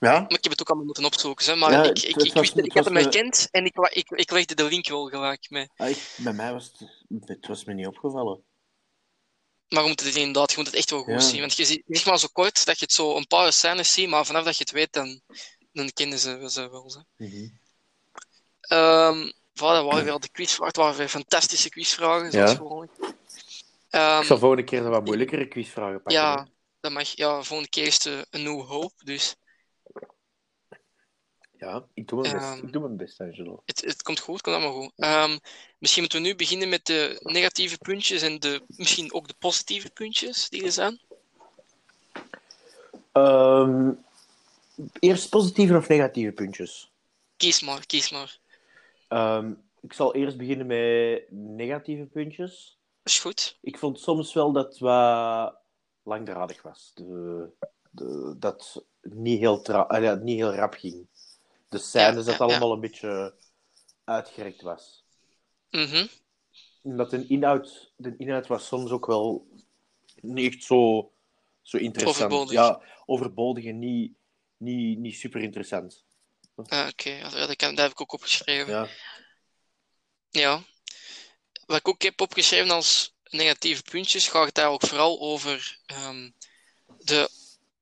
Ja? 0.00 0.20
maar 0.20 0.30
ik 0.30 0.42
heb 0.42 0.52
het 0.52 0.60
ook 0.60 0.66
allemaal 0.68 0.84
moeten 0.86 1.04
opzoeken. 1.04 1.46
Hè. 1.46 1.56
Maar 1.56 1.72
Ja, 1.72 1.82
ik, 1.82 1.86
het- 1.88 2.04
ik, 2.08 2.14
het 2.14 2.24
ik, 2.24 2.32
was- 2.32 2.40
wist, 2.42 2.54
het 2.54 2.64
ik 2.66 2.72
had 2.72 2.84
hem 2.84 2.92
me- 2.94 3.00
herkend 3.00 3.48
en 3.50 3.64
ik, 3.64 3.76
ik, 3.76 4.10
ik 4.10 4.30
legde 4.30 4.54
de 4.54 4.64
link 4.64 4.88
wel 4.88 5.06
gelijk 5.08 5.50
mee. 5.50 5.68
Ah, 5.76 5.88
ik- 5.88 6.14
bij 6.16 6.32
mij 6.32 6.52
was 6.52 6.64
het... 6.64 6.88
Het 7.28 7.46
was 7.46 7.64
me 7.64 7.74
niet 7.74 7.86
opgevallen. 7.86 8.42
Maar 9.68 9.82
je 9.82 9.88
moet 9.88 10.00
het 10.00 10.14
inderdaad, 10.16 10.50
je 10.50 10.56
moet 10.56 10.66
het 10.66 10.74
echt 10.76 10.90
wel 10.90 11.02
goed 11.02 11.12
Ja. 11.12 11.20
zien. 11.20 11.40
Want 11.40 11.56
je 11.56 11.64
ziet 11.64 11.82
niet 11.86 12.04
maar 12.04 12.18
zo 12.18 12.28
kort 12.32 12.64
dat 12.64 12.78
je 12.78 12.84
het 12.84 12.94
zo 12.94 13.16
een 13.16 13.26
paar 13.26 13.52
scènes 13.52 13.92
ziet, 13.92 14.08
maar 14.08 14.26
vanaf 14.26 14.44
dat 14.44 14.56
je 14.56 14.62
het 14.62 14.72
weet, 14.72 14.92
dan, 14.92 15.20
dan 15.76 15.90
kennen 15.92 16.18
ze 16.18 16.50
ze 16.50 16.70
wel. 16.70 16.92
Hè. 17.16 17.26
Mhm. 17.26 17.48
Ehm, 18.60 19.26
voilà, 19.28 19.74
dat 19.78 19.84
waren 19.84 20.04
weer 20.04 20.18
de 20.18 20.28
quizvragen. 20.28 20.66
Het 20.66 20.76
waren 20.76 20.96
weer 20.96 21.08
fantastische 21.08 21.68
quizvragen, 21.68 22.30
zoals 22.32 22.50
Ja. 22.50 22.56
gewoonlijk. 22.56 22.92
Ehm, 23.90 24.20
Ik 24.20 24.26
zal 24.26 24.38
volgende 24.38 24.64
keer 24.64 24.88
wat 24.90 25.04
moeilijkere 25.04 25.48
quizvragen 25.48 26.02
pakken. 26.02 26.12
ja, 26.22 26.42
hè. 26.42 26.50
dat 26.80 26.92
mag. 26.92 27.08
Ja, 27.08 27.42
volgende 27.42 27.70
keer 27.70 27.86
is 27.86 27.98
de 27.98 28.26
een 28.30 28.42
New 28.42 28.60
Hope, 28.66 29.04
dus 29.04 29.36
Ja, 31.58 31.86
ik 31.94 32.08
doe 32.08 32.20
mijn 32.20 32.32
best. 32.34 32.44
Ehm. 32.46 32.66
Ik 32.66 32.72
doe 32.72 32.82
mijn 32.82 32.96
best, 32.96 33.20
Angelo. 33.20 33.62
het, 33.64 33.80
het 33.80 34.02
komt 34.02 34.18
goed, 34.18 34.34
het 34.34 34.42
komt 34.42 34.56
allemaal 34.56 34.82
goed. 34.82 34.92
Ehm, 34.96 35.38
misschien 35.78 36.02
moeten 36.02 36.22
we 36.22 36.26
nu 36.28 36.34
beginnen 36.36 36.68
met 36.68 36.86
de 36.86 37.18
negatieve 37.22 37.78
puntjes 37.78 38.22
en 38.22 38.38
de, 38.40 38.62
misschien 38.66 39.12
ook 39.12 39.28
de 39.28 39.34
positieve 39.38 39.90
puntjes 39.90 40.48
die 40.48 40.64
er 40.64 40.72
zijn. 40.72 41.00
Ehm, 43.12 43.92
eerst 44.98 45.30
positieve 45.30 45.76
of 45.76 45.88
negatieve 45.88 46.32
puntjes? 46.32 46.92
Kies 47.36 47.60
maar, 47.60 47.86
kies 47.86 48.10
maar. 48.10 48.38
Ehm, 49.08 49.52
ik 49.80 49.92
zal 49.92 50.14
eerst 50.14 50.36
beginnen 50.36 50.66
met 50.66 51.24
negatieve 51.30 52.04
puntjes. 52.04 52.78
Is 53.02 53.18
goed. 53.18 53.58
Ik 53.60 53.78
vond 53.78 54.00
soms 54.00 54.32
wel 54.32 54.52
dat 54.52 54.78
wat 54.78 55.56
langdradig 56.02 56.62
was. 56.62 56.92
De, 56.94 57.48
de, 57.90 58.34
dat 58.38 58.84
het 59.00 59.14
niet 59.14 59.38
heel, 59.38 59.62
tra- 59.62 59.98
ja, 60.00 60.14
niet 60.14 60.36
heel 60.36 60.54
rap 60.54 60.74
ging. 60.74 61.06
De 61.68 61.78
scènes, 61.78 62.24
Ja, 62.26 62.30
dat 62.30 62.38
ja, 62.38 62.44
allemaal 62.44 62.72
een 62.72 62.80
beetje 62.80 63.34
uitgerekt 64.04 64.62
was. 64.62 65.04
Mhm. 65.70 66.06
Omdat 66.82 67.10
de 67.10 67.26
inhoud, 67.26 67.92
de 67.96 68.14
inhoud 68.16 68.46
was 68.46 68.66
soms 68.66 68.90
ook 68.90 69.06
wel 69.06 69.46
niet 70.20 70.52
echt 70.52 70.64
zo, 70.64 71.12
zo 71.62 71.76
interessant. 71.76 72.32
Overbodig. 72.32 72.52
Ja, 72.52 72.82
overbodig 73.06 73.64
en 73.64 73.78
niet, 73.78 74.15
niet, 74.56 74.98
niet 74.98 75.16
super 75.16 75.40
interessant. 75.40 76.04
Ah, 76.56 76.88
Oké, 76.88 77.10
ja, 77.10 77.46
dat, 77.46 77.60
heb 77.60 77.90
ik 77.90 78.00
ook 78.00 78.12
opgeschreven. 78.12 78.72
Ja. 78.72 78.88
Ja. 80.30 80.62
Wat 81.66 81.78
ik 81.78 81.88
ook 81.88 82.02
heb 82.02 82.20
opgeschreven 82.20 82.70
als 82.70 83.14
negatieve 83.24 83.82
puntjes, 83.82 84.28
gaat 84.28 84.46
het 84.46 84.58
eigenlijk 84.58 84.86
vooral 84.88 85.20
over 85.20 85.78
ehm, 85.86 86.30
de. 86.98 87.30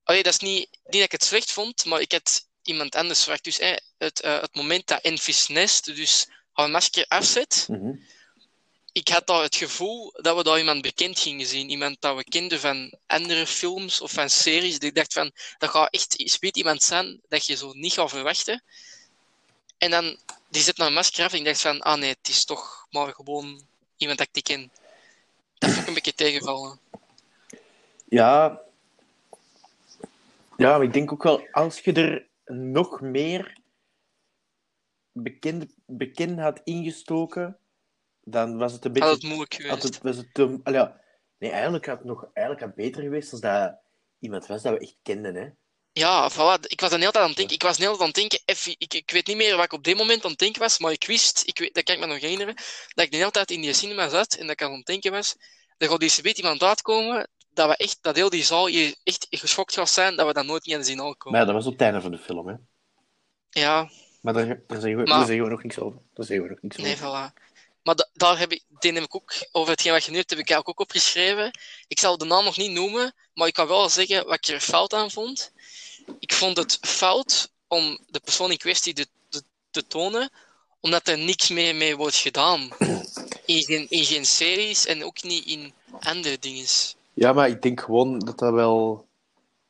Allee, 0.02 0.22
dat 0.22 0.32
is 0.32 0.38
niet, 0.38 0.68
niet 0.70 0.92
dat 0.92 1.02
ik 1.02 1.12
het 1.12 1.24
slecht 1.24 1.52
vond, 1.52 1.84
maar 1.84 2.00
ik 2.00 2.12
had 2.12 2.48
iemand 2.62 2.94
anders 2.94 3.18
gevraagd. 3.18 3.44
Dus 3.44 3.58
eh, 3.58 3.76
het, 3.98 4.20
eh, 4.20 4.40
het 4.40 4.54
moment 4.54 4.86
dat 4.86 5.02
Enfys 5.02 5.46
Nest 5.48 5.84
dus 5.84 6.28
haar 6.52 6.70
masker 6.70 7.04
afzet, 7.08 7.66
Mhm. 7.68 7.92
Ik 8.94 9.08
had 9.08 9.26
daar 9.26 9.42
het 9.42 9.56
gevoel 9.56 10.12
dat 10.12 10.36
we 10.36 10.42
daar 10.42 10.58
iemand 10.58 10.82
bekend 10.82 11.18
gingen 11.18 11.46
zien. 11.46 11.70
Iemand 11.70 12.00
dat 12.00 12.16
we 12.16 12.24
kenden 12.24 12.60
van 12.60 12.94
andere 13.06 13.46
films 13.46 14.00
of 14.00 14.12
van 14.12 14.30
series. 14.30 14.78
Ik 14.78 14.94
dacht 14.94 15.12
van, 15.12 15.32
dat 15.58 15.70
gaat 15.70 15.92
echt 15.92 16.14
speelt 16.16 16.56
iemand 16.56 16.82
zijn 16.82 17.20
dat 17.28 17.46
je 17.46 17.56
zo 17.56 17.72
niet 17.72 17.92
gaat 17.92 18.10
verwachten. 18.10 18.62
En 19.78 19.90
dan, 19.90 20.16
die 20.48 20.62
zet 20.62 20.76
nou 20.76 20.88
een 20.88 20.94
masker 20.94 21.24
af 21.24 21.32
en 21.32 21.38
ik 21.38 21.44
dacht 21.44 21.60
van, 21.60 21.80
ah 21.80 21.98
nee, 21.98 22.08
het 22.08 22.28
is 22.28 22.44
toch 22.44 22.86
maar 22.90 23.12
gewoon 23.12 23.66
iemand 23.96 24.18
dat 24.18 24.28
ik 24.32 24.44
ken. 24.44 24.70
Dat 25.58 25.70
vond 25.70 25.82
ik 25.82 25.88
een 25.88 25.94
beetje 25.94 26.14
tegenvallen. 26.14 26.78
Ja. 28.08 28.60
Ja, 30.56 30.76
maar 30.76 30.82
ik 30.82 30.92
denk 30.92 31.12
ook 31.12 31.22
wel, 31.22 31.48
als 31.50 31.80
je 31.80 31.92
er 31.92 32.26
nog 32.56 33.00
meer 33.00 33.58
bekend, 35.12 35.66
bekend 35.86 36.38
had 36.38 36.60
ingestoken, 36.64 37.58
dan 38.24 38.56
was 38.58 38.72
het 38.72 38.84
een 38.84 38.92
beetje... 38.92 39.08
Had 39.08 39.16
het 39.16 39.26
moeilijk 39.26 39.54
geweest. 39.54 39.74
had 39.74 39.82
het, 39.82 40.02
was 40.02 40.16
het 40.16 40.34
te- 40.34 40.60
al 40.62 40.72
ja, 40.72 41.00
nee, 41.38 41.50
eigenlijk 41.50 41.86
had 41.86 41.98
het 41.98 42.06
nog 42.06 42.22
eigenlijk 42.32 42.66
had 42.66 42.76
het 42.76 42.86
beter 42.86 43.02
geweest 43.02 43.32
als 43.32 43.40
dat 43.40 43.74
iemand 44.18 44.46
was 44.46 44.62
dat 44.62 44.72
we 44.72 44.78
echt 44.78 44.96
kenden, 45.02 45.34
hè. 45.34 45.48
Ja, 45.92 46.30
voilà. 46.32 46.60
Ik 46.66 46.80
was 46.80 46.90
dan 46.90 47.00
heel 47.00 47.10
tijd 47.10 47.22
aan 47.24 47.28
het 47.28 47.36
denken. 47.38 47.54
Ik 47.54 47.62
was 47.62 47.76
heel 47.78 47.88
tijd 47.88 48.00
aan 48.00 48.06
het 48.06 48.14
denken. 48.16 48.40
Ik, 48.78 48.94
ik 48.94 49.10
weet 49.10 49.26
niet 49.26 49.36
meer 49.36 49.56
wat 49.56 49.64
ik 49.64 49.72
op 49.72 49.84
dit 49.84 49.96
moment 49.96 50.24
aan 50.24 50.30
het 50.30 50.38
denken 50.38 50.60
was, 50.60 50.78
maar 50.78 50.92
ik 50.92 51.06
wist, 51.06 51.42
ik 51.46 51.58
weet, 51.58 51.74
dat 51.74 51.84
kan 51.84 51.94
ik 51.94 52.00
me 52.00 52.06
nog 52.06 52.20
herinneren, 52.20 52.54
dat 52.94 53.04
ik 53.04 53.10
de 53.10 53.16
hele 53.16 53.30
tijd 53.30 53.50
in 53.50 53.60
die 53.60 53.72
cinema 53.72 54.08
zat 54.08 54.34
en 54.34 54.46
dat 54.46 54.50
ik 54.60 54.62
aan 54.62 54.72
het 54.72 54.86
denken 54.86 55.10
was. 55.12 55.36
Er 55.78 55.88
gaat 55.88 56.00
deze 56.00 56.22
weet 56.22 56.38
iemand 56.38 56.62
uitkomen, 56.62 57.28
dat, 57.50 57.68
we 57.68 57.76
echt, 57.76 57.98
dat 58.00 58.16
heel 58.16 58.30
die 58.30 58.44
zaal 58.44 58.66
hier 58.66 58.94
echt 59.04 59.26
geschokt 59.30 59.74
gaat 59.74 59.90
zijn, 59.90 60.16
dat 60.16 60.26
we 60.26 60.32
dat 60.32 60.44
nooit 60.46 60.64
niet 60.66 60.74
hadden 60.74 60.84
zien 60.92 60.96
Maar 60.96 61.06
aankomen. 61.06 61.38
ja, 61.40 61.44
dat 61.44 61.54
was 61.54 61.66
op 61.66 61.72
het 61.72 61.80
einde 61.82 62.00
van 62.00 62.10
de 62.10 62.18
film, 62.18 62.46
hè. 62.48 62.54
Ja, 63.50 63.90
Maar 64.20 64.32
daar, 64.34 64.46
daar, 64.46 64.80
zeggen, 64.80 64.90
we, 64.90 64.96
Maar- 64.96 65.06
daar 65.18 65.26
zeggen 65.26 65.44
we 65.44 65.50
nog 65.50 65.62
niks 65.62 65.78
over. 65.78 66.00
Daar 66.14 66.26
zeggen 66.26 66.46
we 66.46 66.50
nog 66.52 66.62
niks 66.62 66.76
nee, 66.76 66.92
over. 66.92 67.30
voilà. 67.32 67.43
Maar 67.84 67.94
da- 67.94 68.08
daar 68.12 68.38
heb 68.38 68.52
ik, 68.52 68.62
die 68.78 68.92
heb 68.92 69.02
ik 69.02 69.14
ook, 69.14 69.32
over 69.52 69.70
hetgeen 69.70 69.92
wat 69.92 70.04
je 70.04 70.10
nu 70.10 70.16
hebt, 70.16 70.30
heb 70.30 70.38
ik 70.38 70.50
eigenlijk 70.50 70.80
ook 70.80 70.86
opgeschreven. 70.86 71.50
Ik 71.88 71.98
zal 71.98 72.18
de 72.18 72.24
naam 72.24 72.44
nog 72.44 72.56
niet 72.56 72.70
noemen, 72.70 73.14
maar 73.34 73.46
ik 73.46 73.54
kan 73.54 73.66
wel 73.66 73.88
zeggen 73.88 74.26
wat 74.26 74.34
ik 74.34 74.46
er 74.46 74.60
fout 74.60 74.92
aan 74.92 75.10
vond. 75.10 75.52
Ik 76.18 76.32
vond 76.32 76.56
het 76.56 76.78
fout 76.80 77.52
om 77.68 77.98
de 78.06 78.20
persoon 78.20 78.50
in 78.50 78.58
kwestie 78.58 78.94
te, 78.94 79.06
te, 79.28 79.42
te 79.70 79.86
tonen, 79.86 80.30
omdat 80.80 81.08
er 81.08 81.18
niks 81.18 81.48
meer 81.48 81.74
mee 81.74 81.96
wordt 81.96 82.16
gedaan. 82.16 82.68
In 83.44 83.62
geen, 83.62 83.86
in 83.88 84.04
geen 84.04 84.26
series 84.26 84.86
en 84.86 85.04
ook 85.04 85.22
niet 85.22 85.46
in 85.46 85.72
andere 86.00 86.38
dingen. 86.38 86.66
Ja, 87.14 87.32
maar 87.32 87.48
ik 87.48 87.62
denk 87.62 87.80
gewoon 87.80 88.18
dat 88.18 88.38
dat 88.38 88.52
wel... 88.52 89.06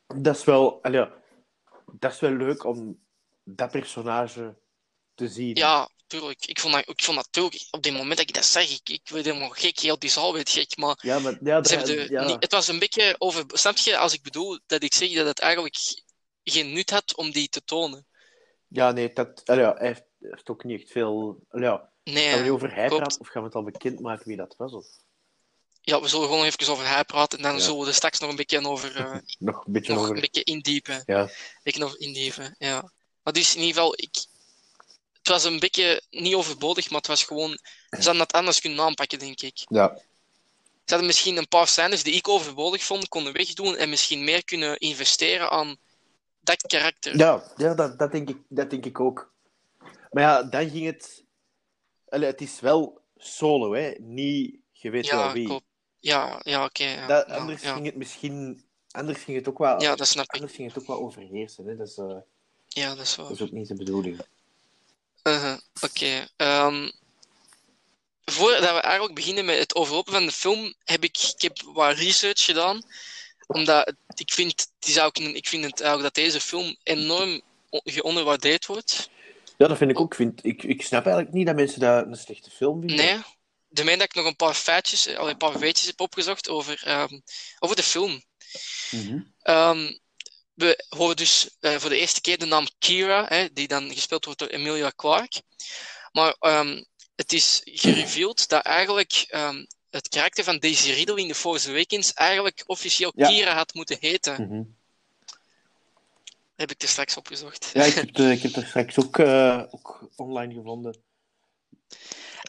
Dat 0.06 0.36
is 0.36 0.44
wel... 0.44 0.82
al 0.82 0.92
ja, 0.92 1.12
dat 1.92 2.12
is 2.12 2.20
wel 2.20 2.30
leuk 2.30 2.64
om 2.64 2.98
dat 3.44 3.70
personage 3.70 4.54
te 5.14 5.28
zien. 5.28 5.56
Ja, 5.56 5.88
tuurlijk. 6.18 6.46
Ik 6.46 6.60
vond 6.60 6.74
dat, 6.74 6.88
ik 6.88 7.02
vond 7.04 7.28
op 7.70 7.82
dit 7.82 7.92
moment 7.92 8.16
dat 8.18 8.28
ik 8.28 8.34
dat 8.34 8.44
zeg, 8.44 8.70
ik, 8.70 8.88
ik 8.88 9.08
werd 9.08 9.24
helemaal 9.24 9.48
gek, 9.48 9.78
heel 9.78 9.98
die 9.98 10.10
zaal 10.10 10.32
werd 10.32 10.50
gek, 10.50 10.76
maar 10.76 10.98
Ja, 11.00 11.18
maar... 11.18 11.38
Ja, 11.42 11.62
Ze 11.64 11.76
dat- 11.76 11.86
hebben 11.88 12.06
de, 12.06 12.12
ja. 12.12 12.24
niet- 12.24 12.42
het 12.42 12.52
was 12.52 12.68
een 12.68 12.78
beetje 12.78 13.14
over. 13.18 13.44
Snap 13.48 13.76
je, 13.76 13.98
als 13.98 14.12
ik 14.12 14.22
bedoel 14.22 14.58
dat 14.66 14.82
ik 14.82 14.94
zeg 14.94 15.12
dat 15.12 15.26
het 15.26 15.38
eigenlijk 15.40 15.76
geen 16.44 16.72
nut 16.72 16.90
had 16.90 17.16
om 17.16 17.30
die 17.30 17.48
te 17.48 17.64
tonen? 17.64 18.06
ja, 18.68 18.92
nee, 18.92 19.12
dat... 19.12 19.40
ja, 19.44 19.54
hij 19.74 19.86
heeft, 19.86 20.02
heeft 20.20 20.48
ook 20.48 20.64
niet 20.64 20.80
echt 20.80 20.90
veel... 20.90 21.40
ja, 21.50 21.92
Nee, 22.04 22.30
gaan 22.30 22.42
we 22.44 22.52
over 22.52 22.74
hij 22.74 22.88
praten 22.88 23.20
of 23.20 23.28
gaan 23.28 23.40
we 23.42 23.46
het 23.48 23.56
al 23.56 23.62
bekendmaken 23.64 24.26
wie 24.28 24.36
dat 24.36 24.54
was? 24.58 24.72
Of 24.72 24.86
ja, 25.80 26.00
we 26.00 26.08
zullen 26.08 26.28
gewoon 26.28 26.44
even 26.44 26.68
over 26.72 26.88
hij 26.88 27.04
praten 27.04 27.38
en 27.38 27.44
dan 27.44 27.54
Ja. 27.54 27.60
zullen 27.60 27.80
we 27.80 27.86
er 27.86 27.94
straks 27.94 28.18
nog 28.18 28.30
een 28.30 28.36
beetje 28.36 28.66
over, 28.68 28.96
eh, 28.96 29.18
nog 29.38 29.66
een 29.66 29.72
beetje 29.72 29.92
nog 29.92 30.02
over... 30.02 30.14
een 30.14 30.20
beetje 30.20 30.42
indiepen. 30.44 31.02
Ja. 31.06 31.30
Beetje 31.62 31.84
over 31.84 32.00
indiepen, 32.00 32.54
ja. 32.58 32.92
Maar 33.22 33.32
dus 33.32 33.54
in 33.54 33.60
ieder 33.60 33.74
geval, 33.74 33.92
ik, 33.96 34.24
het 35.24 35.32
was 35.32 35.44
een 35.44 35.58
beetje 35.58 36.02
niet 36.10 36.34
overbodig, 36.34 36.90
maar 36.90 36.98
het 36.98 37.06
was 37.06 37.22
gewoon. 37.24 37.50
Ze 37.90 37.96
hadden 37.96 38.18
dat 38.18 38.32
anders 38.32 38.60
kunnen 38.60 38.80
aanpakken, 38.80 39.18
denk 39.18 39.40
ik. 39.40 39.64
Ja. 39.68 39.96
Ze 40.84 40.90
hadden 40.90 41.06
misschien 41.06 41.36
een 41.36 41.48
paar 41.48 41.68
scènes 41.68 42.02
die 42.02 42.14
ik 42.14 42.28
overbodig 42.28 42.82
vond, 42.82 43.08
konden 43.08 43.32
wegdoen 43.32 43.76
en 43.76 43.88
misschien 43.88 44.24
meer 44.24 44.44
kunnen 44.44 44.78
investeren 44.78 45.50
aan 45.50 45.76
dat 46.40 46.62
karakter. 46.62 47.16
Ja, 47.16 47.52
ja 47.56 47.74
dat, 47.74 47.98
dat, 47.98 48.12
denk 48.12 48.28
ik, 48.28 48.36
dat 48.48 48.70
denk 48.70 48.84
ik 48.86 49.00
ook. 49.00 49.32
Maar 50.10 50.22
ja, 50.22 50.42
dan 50.42 50.70
ging 50.70 50.86
het... 50.86 51.24
Allee, 52.08 52.28
het 52.30 52.40
is 52.40 52.60
wel 52.60 53.00
solo, 53.16 53.74
hè. 53.74 53.94
Niet, 53.98 54.56
je 54.72 54.90
weet 54.90 55.10
wel 55.10 55.32
wie. 55.32 55.46
klopt. 55.46 55.64
Ja, 55.98 56.40
ja 56.42 56.64
oké. 56.64 56.84
ja, 56.84 57.06
Dat, 57.06 57.26
ja, 57.28 57.34
anders 57.34 57.62
ging 57.62 57.86
het 57.86 57.96
misschien... 57.96 58.64
Anders 58.90 59.22
ging 59.22 59.36
het 59.36 59.48
ook 59.48 59.58
wel... 59.58 59.82
Ja, 59.82 59.94
dat 59.96 60.08
snap 60.08 60.24
ik. 60.24 60.34
Anders 60.34 60.52
ging 60.54 60.68
het 60.72 60.82
ook 60.82 60.86
wel 60.86 61.00
overheersen, 61.00 61.66
hè. 61.66 61.76
Dat 61.76 61.88
is, 61.88 61.98
eh, 61.98 62.16
Ja, 62.66 62.88
dat 62.94 63.04
is 63.04 63.14
dat 63.14 63.24
waar. 63.24 63.34
is 63.34 63.42
ook 63.42 63.50
niet 63.50 63.68
de 63.68 63.74
bedoeling. 63.74 64.20
Uh-huh, 65.26 65.56
Oké. 65.80 66.28
ehm, 66.36 66.90
voordat 68.24 68.60
we 68.74 68.80
eigenlijk 68.80 69.14
beginnen 69.14 69.44
met 69.44 69.58
het 69.58 69.74
overlopen 69.74 70.12
van 70.12 70.26
de 70.26 70.32
film, 70.32 70.74
heb 70.84 71.04
ik, 71.04 71.16
ik 71.36 71.42
heb 71.42 71.62
wat 71.62 71.96
research 71.96 72.44
gedaan. 72.44 72.82
Omdat 73.46 73.86
het- 73.86 74.20
ik 74.20 74.32
vind, 74.32 74.66
is 74.80 75.00
ook 75.00 75.16
een- 75.16 75.36
ik 75.36 75.46
vind 75.46 75.64
het 75.64 75.80
eigenlijk 75.80 76.14
dat 76.14 76.24
deze 76.24 76.40
film 76.40 76.76
enorm 76.82 77.40
geonderwaardeerd 77.70 78.66
wordt. 78.66 79.10
Ja, 79.58 79.66
dat 79.68 79.76
vind 79.76 79.90
ik 79.90 80.00
ook. 80.00 80.10
Ik 80.10 80.16
Vind, 80.16 80.44
ik, 80.44 80.62
ik 80.62 80.82
snap 80.82 81.04
eigenlijk 81.04 81.34
niet 81.34 81.46
dat 81.46 81.54
mensen 81.54 81.80
dat 81.80 82.06
een 82.06 82.16
slechte 82.16 82.50
film 82.50 82.78
vinden. 82.80 82.96
Nee. 83.06 83.22
De 83.68 83.84
dat 83.84 84.02
ik 84.02 84.14
nog 84.14 84.26
een 84.26 84.36
paar 84.36 84.54
feitjes, 84.54 85.16
allee, 85.16 85.32
een 85.32 85.36
paar 85.36 85.58
weetjes 85.58 85.86
heb 85.86 86.00
opgezocht 86.00 86.48
over, 86.48 86.80
ehm, 86.84 87.18
over 87.58 87.76
de 87.76 87.82
film. 87.82 88.22
Mhm. 88.90 89.20
Ehm, 89.42 89.92
we 90.54 90.84
horen 90.88 91.16
dus 91.16 91.56
eh, 91.60 91.76
voor 91.76 91.90
de 91.90 91.98
eerste 91.98 92.20
keer 92.20 92.38
de 92.38 92.44
naam 92.46 92.66
Kira, 92.78 93.26
hè, 93.28 93.52
die 93.52 93.68
dan 93.68 93.92
gespeeld 93.92 94.24
wordt 94.24 94.40
door 94.40 94.48
Emilia 94.48 94.92
Clarke. 94.96 95.42
Maar 96.12 96.36
ehm, 96.38 96.82
het 97.16 97.32
is 97.32 97.60
gereveeld 97.64 98.48
dat 98.48 98.62
eigenlijk 98.64 99.24
ehm, 99.28 99.64
het 99.90 100.08
karakter 100.08 100.44
van 100.44 100.58
Daisy 100.58 100.90
Riddle 100.90 101.20
in 101.20 101.28
The 101.28 101.34
Force 101.34 101.68
Awakens 101.70 102.12
eigenlijk 102.12 102.62
officieel 102.66 103.12
Ja. 103.16 103.28
Kira 103.28 103.54
had 103.54 103.74
moeten 103.74 103.96
heten. 104.00 104.42
Mhm. 104.48 104.62
Heb 106.56 106.70
ik 106.70 106.82
er 106.82 106.88
straks 106.88 107.16
opgezocht. 107.16 107.70
Ja, 107.72 107.84
ik 107.84 107.94
heb, 107.94 108.14
de, 108.14 108.30
ik 108.30 108.42
heb 108.42 108.56
er 108.56 108.66
straks 108.66 108.98
ook, 108.98 109.18
eh, 109.18 109.62
ook 109.70 110.08
online 110.16 110.54
gevonden. 110.54 111.02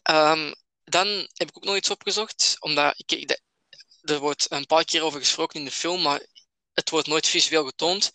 Ehm, 0.03 0.53
dan 0.83 1.07
heb 1.33 1.49
ik 1.49 1.57
ook 1.57 1.63
nog 1.63 1.75
iets 1.75 1.89
opgezocht, 1.89 2.55
omdat 2.59 2.93
ik, 2.97 3.11
ik- 3.11 3.27
de- 3.27 3.39
er 4.13 4.19
wordt 4.19 4.45
een 4.51 4.65
paar 4.65 4.85
keer 4.85 5.01
over 5.03 5.19
gesproken 5.19 5.59
in 5.59 5.65
de 5.65 5.71
film, 5.71 6.01
maar 6.01 6.21
het 6.75 6.89
wordt 6.89 7.07
nooit 7.07 7.27
visueel 7.27 7.65
getoond. 7.65 8.11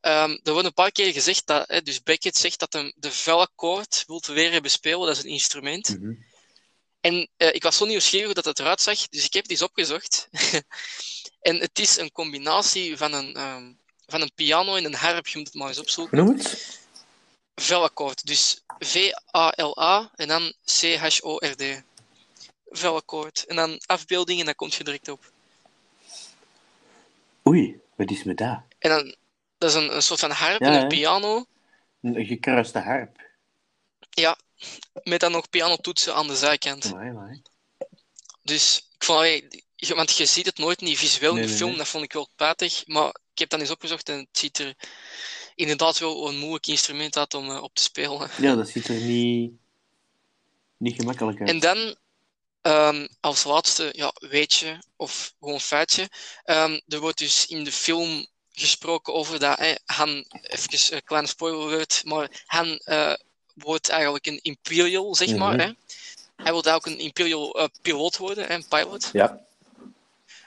Ehm, 0.00 0.38
er 0.42 0.52
wordt 0.52 0.66
een 0.66 0.74
paar 0.74 0.92
keer 0.92 1.12
gezegd 1.12 1.46
dat, 1.46 1.68
hè, 1.68 1.82
dus 1.82 2.02
Beckett 2.02 2.36
zegt 2.36 2.58
dat 2.58 2.72
hem 2.72 2.92
de 2.96 3.10
velakkoord 3.10 4.04
wilt 4.06 4.26
weer 4.26 4.60
bespelen, 4.60 5.06
dat 5.06 5.16
is 5.16 5.22
een 5.22 5.30
instrument. 5.30 5.88
Mhm. 5.88 6.12
En 7.00 7.28
eh, 7.36 7.54
ik 7.54 7.62
was 7.62 7.76
zo 7.76 7.84
nieuwsgierig 7.84 8.26
hoe 8.26 8.34
dat 8.34 8.44
het 8.44 8.58
eruit 8.58 8.80
zag, 8.80 9.08
dus 9.08 9.24
ik 9.24 9.32
heb 9.32 9.42
het 9.42 9.50
eens 9.50 9.62
opgezocht. 9.62 10.28
en 11.48 11.60
het 11.60 11.78
is 11.78 11.96
een 11.96 12.12
combinatie 12.12 12.96
van 12.96 13.12
een, 13.12 13.34
ehm, 13.34 13.72
van 14.06 14.20
een 14.20 14.32
piano 14.34 14.74
en 14.74 14.84
een 14.84 14.94
harp, 14.94 15.26
je 15.26 15.38
moet 15.38 15.46
het 15.46 15.56
maar 15.56 15.68
eens 15.68 15.78
opzoeken. 15.78 16.16
Noem 16.16 16.36
het? 16.36 16.78
Velakkoord, 17.54 18.26
dus 18.26 18.62
V-A-L-A 18.78 20.10
en 20.14 20.28
dan 20.28 20.52
C-H-O-R-D. 20.64 21.82
Velakkoord. 22.70 23.44
En 23.46 23.56
dan 23.56 23.80
afbeeldingen, 23.86 24.44
dan 24.44 24.54
komt 24.54 24.74
je 24.74 24.84
direct 24.84 25.08
op. 25.08 25.32
Oei, 27.46 27.80
wat 28.00 28.10
is 28.10 28.24
met 28.24 28.38
dat? 28.38 28.62
En 28.78 28.90
dan, 28.90 29.14
dat 29.58 29.70
is 29.70 29.76
een, 29.76 29.94
een 29.94 30.02
soort 30.02 30.20
van 30.20 30.30
harp 30.30 30.60
Ja, 30.60 30.66
en 30.66 30.82
een 30.82 30.88
piano. 30.88 31.44
Een 32.02 32.24
gekruiste 32.24 32.78
harp. 32.78 33.20
Ja, 34.10 34.38
met 35.02 35.20
dan 35.20 35.32
nog 35.32 35.50
pianotoetsen 35.50 36.14
aan 36.14 36.26
de 36.26 36.36
zijkant. 36.36 36.84
Amai, 36.84 37.08
amai. 37.08 37.42
Dus 38.42 38.88
ik 38.94 39.04
vond, 39.04 39.18
allee, 39.18 39.48
want 39.94 40.16
je 40.16 40.26
ziet 40.26 40.46
het 40.46 40.58
nooit 40.58 40.80
niet 40.80 40.98
visueel 40.98 41.34
Nee, 41.34 41.42
in 41.42 41.48
de 41.48 41.54
film, 41.54 41.68
nee. 41.68 41.78
dat 41.78 41.88
vond 41.88 42.04
ik 42.04 42.12
wel 42.12 42.28
spijtig. 42.32 42.86
Maar 42.86 43.08
ik 43.08 43.38
heb 43.38 43.48
dan 43.48 43.60
eens 43.60 43.70
opgezocht 43.70 44.08
en 44.08 44.18
het 44.18 44.38
ziet 44.38 44.58
er 44.58 44.74
inderdaad 45.54 45.98
wel 45.98 46.28
een 46.28 46.38
moeilijk 46.38 46.66
instrument 46.66 47.16
uit 47.16 47.34
om 47.34 47.50
eh, 47.50 47.62
op 47.62 47.74
te 47.74 47.82
spelen. 47.82 48.30
Ja, 48.38 48.54
dat 48.54 48.68
ziet 48.68 48.88
er 48.88 49.00
niet, 49.00 49.52
niet 50.76 50.94
gemakkelijk 50.94 51.40
uit. 51.40 51.48
En 51.48 51.58
dan, 51.58 51.96
ehm, 52.62 53.06
als 53.20 53.44
laatste, 53.44 53.88
ja, 53.92 54.12
weetje 54.14 54.82
of 54.96 55.34
gewoon 55.40 55.60
feitje. 55.60 56.08
ehm, 56.44 56.80
er 56.88 57.00
wordt 57.00 57.18
dus 57.18 57.46
in 57.46 57.64
de 57.64 57.72
film 57.72 58.26
gesproken 58.52 59.14
over 59.14 59.38
dat 59.38 59.58
hè, 59.58 59.74
Han, 59.84 60.24
even 60.42 60.94
een 60.94 61.04
kleine 61.04 61.28
spoiler 61.28 61.62
alert, 61.62 62.04
maar 62.04 62.42
Han 62.46 62.76
eh, 62.76 63.14
wordt 63.54 63.88
eigenlijk 63.88 64.26
een 64.26 64.38
Imperial, 64.42 65.14
zeg 65.14 65.36
maar. 65.36 65.56
Mhm. 65.56 65.60
Hè. 65.60 65.72
Hij 66.36 66.52
wil 66.52 66.64
ook 66.64 66.86
een 66.86 66.98
Imperial 66.98 67.58
eh, 67.58 67.66
piloot 67.82 68.16
worden, 68.16 68.52
een 68.52 68.68
pilot. 68.68 69.08
Ja. 69.12 69.40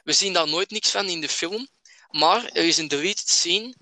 We 0.03 0.13
zien 0.13 0.33
daar 0.33 0.47
nooit 0.47 0.71
niks 0.71 0.91
van 0.91 1.05
in 1.05 1.21
de 1.21 1.29
film, 1.29 1.67
maar 2.11 2.45
er 2.45 2.65
is 2.65 2.77
een 2.77 2.87
deleted 2.87 3.29
scene, 3.29 3.73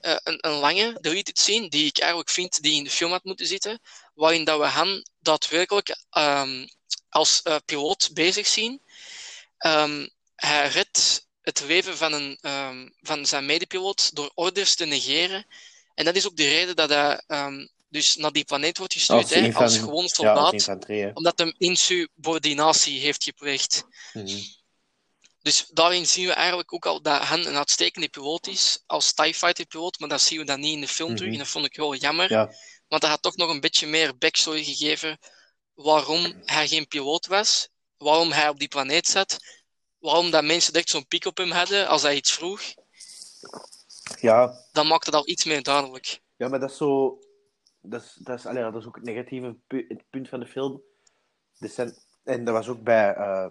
eh, 0.00 0.16
een, 0.22 0.38
een 0.40 0.52
lange 0.52 0.98
deleted 1.00 1.38
scene, 1.38 1.68
die 1.68 1.86
ik 1.86 1.98
eigenlijk 1.98 2.30
vind 2.30 2.62
die 2.62 2.74
in 2.74 2.84
de 2.84 2.90
film 2.90 3.10
had 3.10 3.24
moeten 3.24 3.46
zitten, 3.46 3.80
waarin 4.14 4.44
dat 4.44 4.58
we 4.58 4.64
Han 4.64 5.06
daadwerkelijk 5.20 5.96
ehm, 6.10 6.66
als 7.08 7.42
eh, 7.42 7.56
piloot 7.64 8.10
bezig 8.12 8.46
zien. 8.46 8.80
Ehm, 9.58 10.08
hij 10.36 10.68
redt 10.68 11.26
het 11.42 11.60
leven 11.60 11.96
van, 11.96 12.12
een, 12.12 12.38
ehm, 12.40 12.88
van 13.00 13.26
zijn 13.26 13.46
medepiloot 13.46 14.14
door 14.14 14.30
orders 14.34 14.74
te 14.74 14.84
negeren. 14.84 15.46
En 15.94 16.04
dat 16.04 16.16
is 16.16 16.26
ook 16.26 16.36
de 16.36 16.48
reden 16.48 16.76
dat 16.76 16.88
hij 16.88 17.20
dus 17.88 18.16
naar 18.16 18.32
die 18.32 18.44
planeet 18.44 18.78
wordt 18.78 18.92
gestuurd, 18.92 19.30
hè, 19.30 19.40
infan- 19.40 19.62
als 19.62 19.78
gewoon 19.78 20.02
Ja, 20.02 20.08
soldaat, 20.08 20.52
als 20.52 20.66
hè. 20.86 21.10
omdat 21.14 21.38
hij 21.38 21.54
insubordinatie 21.58 23.00
heeft 23.00 23.24
gepleegd. 23.24 23.84
Mhm. 24.12 24.38
Dus 25.42 25.66
daarin 25.68 26.06
zien 26.06 26.26
we 26.26 26.32
eigenlijk 26.32 26.72
ook 26.72 26.86
al 26.86 27.02
dat 27.02 27.22
Han 27.22 27.46
een 27.46 27.56
uitstekende 27.56 28.08
piloot 28.08 28.46
is, 28.46 28.82
als 28.86 29.12
TIE 29.12 29.34
Fighter 29.34 29.66
piloot, 29.66 29.98
maar 29.98 30.08
dat 30.08 30.22
zien 30.22 30.38
we 30.38 30.44
dan 30.44 30.60
niet 30.60 30.74
in 30.74 30.80
de 30.80 30.88
film 30.88 31.08
terug. 31.08 31.22
Mhm. 31.30 31.32
En 31.32 31.38
dat 31.38 31.48
vond 31.48 31.66
ik 31.66 31.76
wel 31.76 31.94
jammer, 31.94 32.30
Ja. 32.30 32.52
Want 32.92 33.04
dat 33.04 33.10
had 33.10 33.22
toch 33.22 33.36
nog 33.36 33.50
een 33.50 33.60
beetje 33.60 33.86
meer 33.86 34.18
backstory 34.18 34.64
gegeven 34.64 35.18
waarom 35.74 36.32
hij 36.44 36.68
geen 36.68 36.86
piloot 36.88 37.26
was, 37.26 37.68
waarom 37.96 38.30
hij 38.32 38.48
op 38.48 38.58
die 38.58 38.68
planeet 38.68 39.06
zat, 39.06 39.36
waarom 39.98 40.30
dat 40.30 40.44
mensen 40.44 40.72
direct 40.72 40.90
zo'n 40.90 41.06
piek 41.06 41.24
op 41.24 41.36
hem 41.36 41.50
hadden 41.50 41.88
als 41.88 42.02
hij 42.02 42.16
iets 42.16 42.32
vroeg. 42.32 42.60
Ja, 44.20 44.64
Dan 44.72 44.86
maakte 44.86 45.10
dat 45.10 45.20
al 45.20 45.28
iets 45.28 45.44
meer 45.44 45.62
duidelijk. 45.62 46.20
ja, 46.36 46.48
maar 46.48 46.60
dat 46.60 46.70
is 46.70 46.76
zo... 46.76 47.18
Dat 47.80 48.02
is, 48.02 48.14
dat 48.20 48.38
is, 48.38 48.46
allee, 48.46 48.62
dat 48.62 48.76
is 48.76 48.86
ook 48.86 48.94
het 48.94 49.04
negatieve 49.04 49.56
pu- 49.66 49.84
het 49.88 50.04
punt 50.10 50.28
van 50.28 50.40
de 50.40 50.46
film. 50.46 50.82
Er 51.58 51.68
zijn, 51.68 51.96
en 52.24 52.44
dat 52.44 52.54
was 52.54 52.68
ook 52.68 52.82
bij 52.82 53.14
eh, 53.14 53.46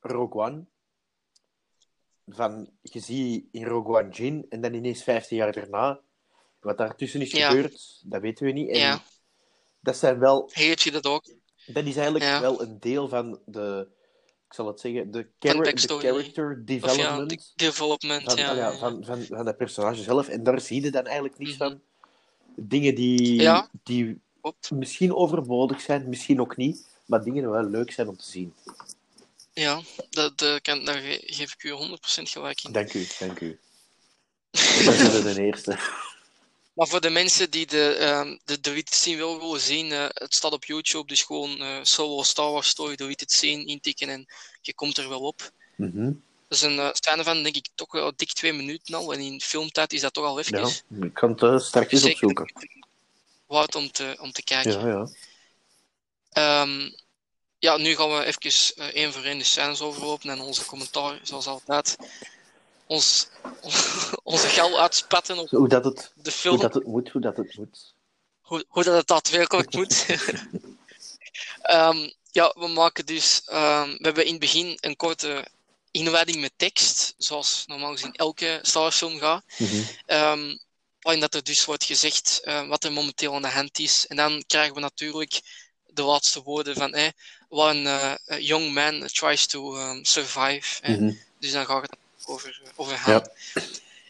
Rogue 0.00 0.42
One. 0.42 0.66
Van, 2.26 2.70
je 2.82 3.00
ziet 3.00 3.48
in 3.52 3.64
Rogue 3.64 4.02
One 4.02 4.10
Jin 4.10 4.46
en 4.48 4.60
dan 4.60 4.74
ineens 4.74 5.02
15 5.02 5.36
jaar 5.36 5.52
daarna. 5.52 6.00
Wat 6.66 6.78
daartussen 6.78 7.20
is 7.20 7.30
Ja. 7.30 7.48
gebeurd, 7.50 8.00
dat 8.04 8.20
weten 8.20 8.46
we 8.46 8.52
niet. 8.52 8.68
En 8.70 8.78
Ja. 8.78 9.02
dat 9.80 9.96
zijn 9.96 10.18
wel... 10.18 10.50
Heb 10.52 10.78
je 10.78 10.90
dat 10.90 11.06
ook. 11.06 11.24
Dat 11.66 11.84
is 11.84 11.94
eigenlijk 11.96 12.24
Ja. 12.24 12.40
wel 12.40 12.62
een 12.62 12.80
deel 12.80 13.08
van 13.08 13.40
de... 13.46 13.88
Ik 14.48 14.54
zal 14.54 14.66
het 14.66 14.80
zeggen, 14.80 15.10
de, 15.10 15.26
character 15.38 15.94
Of 15.96 16.64
development. 16.64 17.30
de 17.30 17.38
development. 17.56 18.22
van, 18.24 18.36
ja, 18.36 18.50
ah 18.50 18.56
ja, 18.56 18.76
van, 18.78 19.04
van, 19.04 19.22
van 19.24 19.44
dat 19.44 19.56
personage 19.56 20.02
zelf. 20.02 20.28
En 20.28 20.42
daar 20.42 20.60
zie 20.60 20.82
je 20.82 20.90
dan 20.90 21.04
eigenlijk 21.04 21.38
niets 21.38 21.56
Mhm. 21.58 21.68
van. 21.68 21.80
Dingen 22.56 22.94
die, 22.94 23.50
die 23.82 24.20
Klopt. 24.40 24.70
misschien 24.70 25.14
overbodig 25.14 25.80
zijn, 25.80 26.08
misschien 26.08 26.40
ook 26.40 26.56
niet. 26.56 26.86
Maar 27.06 27.22
dingen 27.24 27.42
die 27.42 27.50
wel 27.52 27.64
leuk 27.68 27.92
zijn 27.92 28.08
om 28.08 28.16
te 28.16 28.24
zien. 28.30 28.54
Ja, 29.52 29.80
dat, 30.10 30.38
dat 30.38 30.60
kan, 30.60 30.84
daar 30.84 30.98
ge- 30.98 31.22
geef 31.26 31.52
ik 31.52 31.62
u 31.64 31.70
100% 31.70 32.30
gelijk 32.30 32.62
in. 32.64 32.72
Dank 32.72 32.92
u, 32.94 33.06
dank 33.18 33.40
u. 33.40 33.58
Dat 34.84 34.94
is 34.94 35.22
de 35.34 35.42
eerste. 35.42 35.78
Maar 36.76 36.86
voor 36.86 37.00
de 37.00 37.10
mensen 37.10 37.50
die 37.50 37.66
de, 37.66 37.94
ehm 37.94 38.36
de 38.44 38.60
deleted 38.60 38.94
scene 38.94 39.16
wel 39.16 39.38
willen 39.40 39.60
zien, 39.60 39.92
eh, 39.92 40.04
het 40.08 40.34
staat 40.34 40.52
op 40.52 40.64
YouTube, 40.64 41.06
dus 41.06 41.22
gewoon 41.22 41.60
eh, 41.60 41.78
solo 41.82 42.22
Star 42.22 42.50
Wars 42.50 42.68
Story 42.68 42.96
deleted 42.96 43.32
scene 43.32 43.64
intikken 43.64 44.08
en 44.08 44.26
je 44.60 44.74
komt 44.74 44.96
er 44.96 45.08
wel 45.08 45.20
op. 45.20 45.50
Mhm. 45.76 46.12
Dat 46.48 46.58
is 46.58 46.62
een 46.62 46.76
uh, 46.76 46.88
scène 46.92 47.24
van, 47.24 47.42
denk 47.42 47.56
ik, 47.56 47.68
toch 47.74 47.92
wel 47.92 48.12
dik 48.16 48.32
twee 48.32 48.52
minuten 48.52 48.94
al. 48.94 49.12
En 49.12 49.20
in 49.20 49.40
filmtijd 49.40 49.92
is 49.92 50.00
dat 50.00 50.12
toch 50.12 50.24
al 50.24 50.38
even 50.38 50.58
Ja, 50.58 51.04
ik 51.06 51.14
kan 51.14 51.30
het 51.30 51.62
straks 51.62 52.04
opzoeken. 52.04 52.52
waard 53.46 53.74
om 53.74 53.90
te, 53.90 54.16
om 54.20 54.32
te 54.32 54.42
kijken. 54.42 54.72
Ja, 54.72 54.86
ja. 54.86 55.08
Ehm, 56.30 56.90
ja, 57.58 57.76
nu 57.76 57.96
gaan 57.96 58.16
we 58.18 58.24
even 58.24 58.92
één 58.92 59.12
voor 59.12 59.22
één 59.22 59.38
de 59.38 59.44
scènes 59.44 59.80
overlopen 59.80 60.30
en 60.30 60.40
onze 60.40 60.64
commentaar, 60.64 61.20
zoals 61.22 61.46
altijd. 61.46 61.96
Ons, 62.86 63.28
onze 64.22 64.48
gal 64.48 64.80
uitspatten 64.80 65.38
op 65.38 65.48
Hoe 65.48 65.68
dat 65.68 65.84
het, 65.84 65.96
de 66.14 66.22
hoe 66.22 66.32
film. 66.32 66.60
dat 66.60 66.74
het 66.74 66.86
moet, 66.86 67.08
hoe 67.10 67.20
dat 67.20 67.36
het 67.36 67.56
moet. 67.56 67.94
hoe, 68.40 68.64
hoe 68.68 68.84
dat 68.84 68.96
het 68.96 69.06
daadwerkelijk 69.06 69.74
moet. 69.74 70.06
Ehm, 71.62 72.10
ja, 72.30 72.54
we 72.58 72.66
maken 72.68 73.06
dus. 73.06 73.42
ehm, 73.44 73.88
we 73.90 73.98
hebben 74.00 74.24
in 74.24 74.30
het 74.30 74.40
begin 74.40 74.78
een 74.80 74.96
korte 74.96 75.46
inleiding 75.90 76.40
met 76.40 76.52
tekst, 76.56 77.14
zoals 77.18 77.62
normaal 77.66 77.92
gezien 77.92 78.12
elke 78.12 78.58
Star 78.62 78.82
Wars 78.82 78.96
film 78.96 79.18
gaat. 79.18 79.44
Ehm, 80.06 80.56
waarin 81.00 81.20
dat 81.20 81.34
er 81.34 81.42
dus 81.44 81.64
wordt 81.64 81.84
gezegd 81.84 82.40
eh, 82.44 82.68
wat 82.68 82.84
er 82.84 82.92
momenteel 82.92 83.34
aan 83.34 83.42
de 83.42 83.48
hand 83.48 83.78
is. 83.78 84.06
En 84.06 84.16
dan 84.16 84.44
krijgen 84.46 84.74
we 84.74 84.80
natuurlijk 84.80 85.40
de 85.86 86.02
laatste 86.02 86.42
woorden 86.42 86.74
van 86.74 86.92
eh, 86.94 87.08
what 87.48 87.74
een 87.74 87.86
eh, 87.86 88.14
a 88.30 88.38
young 88.38 88.74
man 88.74 89.06
tries 89.12 89.46
to 89.46 89.76
um, 89.76 90.04
survive. 90.04 90.82
eh. 90.82 90.96
Mhm. 90.96 91.12
Dus 91.38 91.52
dan 91.52 91.66
gaat 91.66 91.82
het 91.82 91.96
over, 92.26 92.62
over. 92.76 93.02
Ja. 93.06 93.28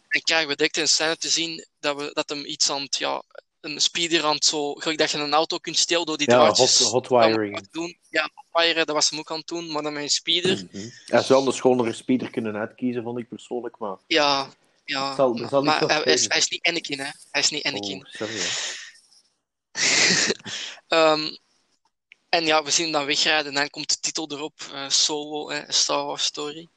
En 0.08 0.22
krijgen 0.22 0.48
we 0.48 0.56
direct 0.56 0.76
een 0.76 0.88
scène 0.88 1.16
te 1.16 1.28
zien 1.28 1.66
dat, 1.80 1.96
we, 1.96 2.10
dat 2.12 2.28
hem 2.28 2.44
iets 2.44 2.70
aan 2.70 2.82
het, 2.82 2.96
ja, 2.96 3.22
een 3.60 3.80
speeder 3.80 4.24
aan 4.24 4.34
het 4.34 4.44
zo, 4.44 4.72
gelijk 4.74 4.98
dat 4.98 5.10
je 5.10 5.18
een 5.18 5.34
auto 5.34 5.58
kunt 5.58 5.78
stelen 5.78 6.06
door 6.06 6.16
die 6.16 6.30
Ja, 6.30 6.36
draadjes. 6.36 6.78
hot, 6.78 6.90
hot 6.90 7.12
aan 7.12 7.20
elkaar 7.22 7.38
wiring. 7.40 7.58
te 7.62 7.68
Doen. 7.70 7.98
Ja, 8.10 8.30
hotwiren, 8.34 8.86
dat 8.86 8.94
was 8.94 9.10
hem 9.10 9.18
ook 9.18 9.30
aan 9.30 9.38
het 9.38 9.46
doen, 9.46 9.72
maar 9.72 9.82
dan 9.82 9.92
met 9.92 10.02
een 10.02 10.08
speeder. 10.08 10.66
Mhm. 10.72 10.88
Hij 11.06 11.22
zou 11.22 11.46
een 11.46 11.52
schonere 11.52 11.92
speeder 11.92 12.30
kunnen 12.30 12.56
uitkiezen, 12.56 13.02
vond 13.02 13.18
ik 13.18 13.28
persoonlijk. 13.28 13.78
Maar 13.78 13.96
Ja, 14.06 14.50
ja. 14.84 15.06
Het 15.06 15.16
zal- 15.16 15.36
zal 15.48 15.62
niet 15.62 15.70
maar 15.70 15.80
hij, 15.80 16.02
is, 16.02 16.04
tegen 16.20 16.28
hij 16.30 16.38
is 16.38 16.48
niet 16.48 16.66
Anakin, 16.66 16.98
hè. 16.98 17.10
Hij 17.30 17.40
is 17.42 17.50
niet 17.50 17.64
Anakin. 17.64 18.06
Oh, 18.06 18.12
sorry, 18.12 18.34
hè. 18.38 18.48
Ehm, 20.88 21.36
en 22.28 22.44
ja, 22.46 22.62
we 22.62 22.70
zien 22.70 22.84
hem 22.84 22.92
dan 22.92 23.04
wegrijden 23.06 23.46
en 23.46 23.54
dan 23.54 23.70
komt 23.70 23.88
de 23.88 23.96
titel 24.00 24.30
erop, 24.30 24.60
eh, 24.72 24.88
Solo, 24.88 25.50
hè, 25.50 25.58
A 25.68 25.70
Star 25.70 26.04
Wars 26.04 26.24
Story. 26.24 26.68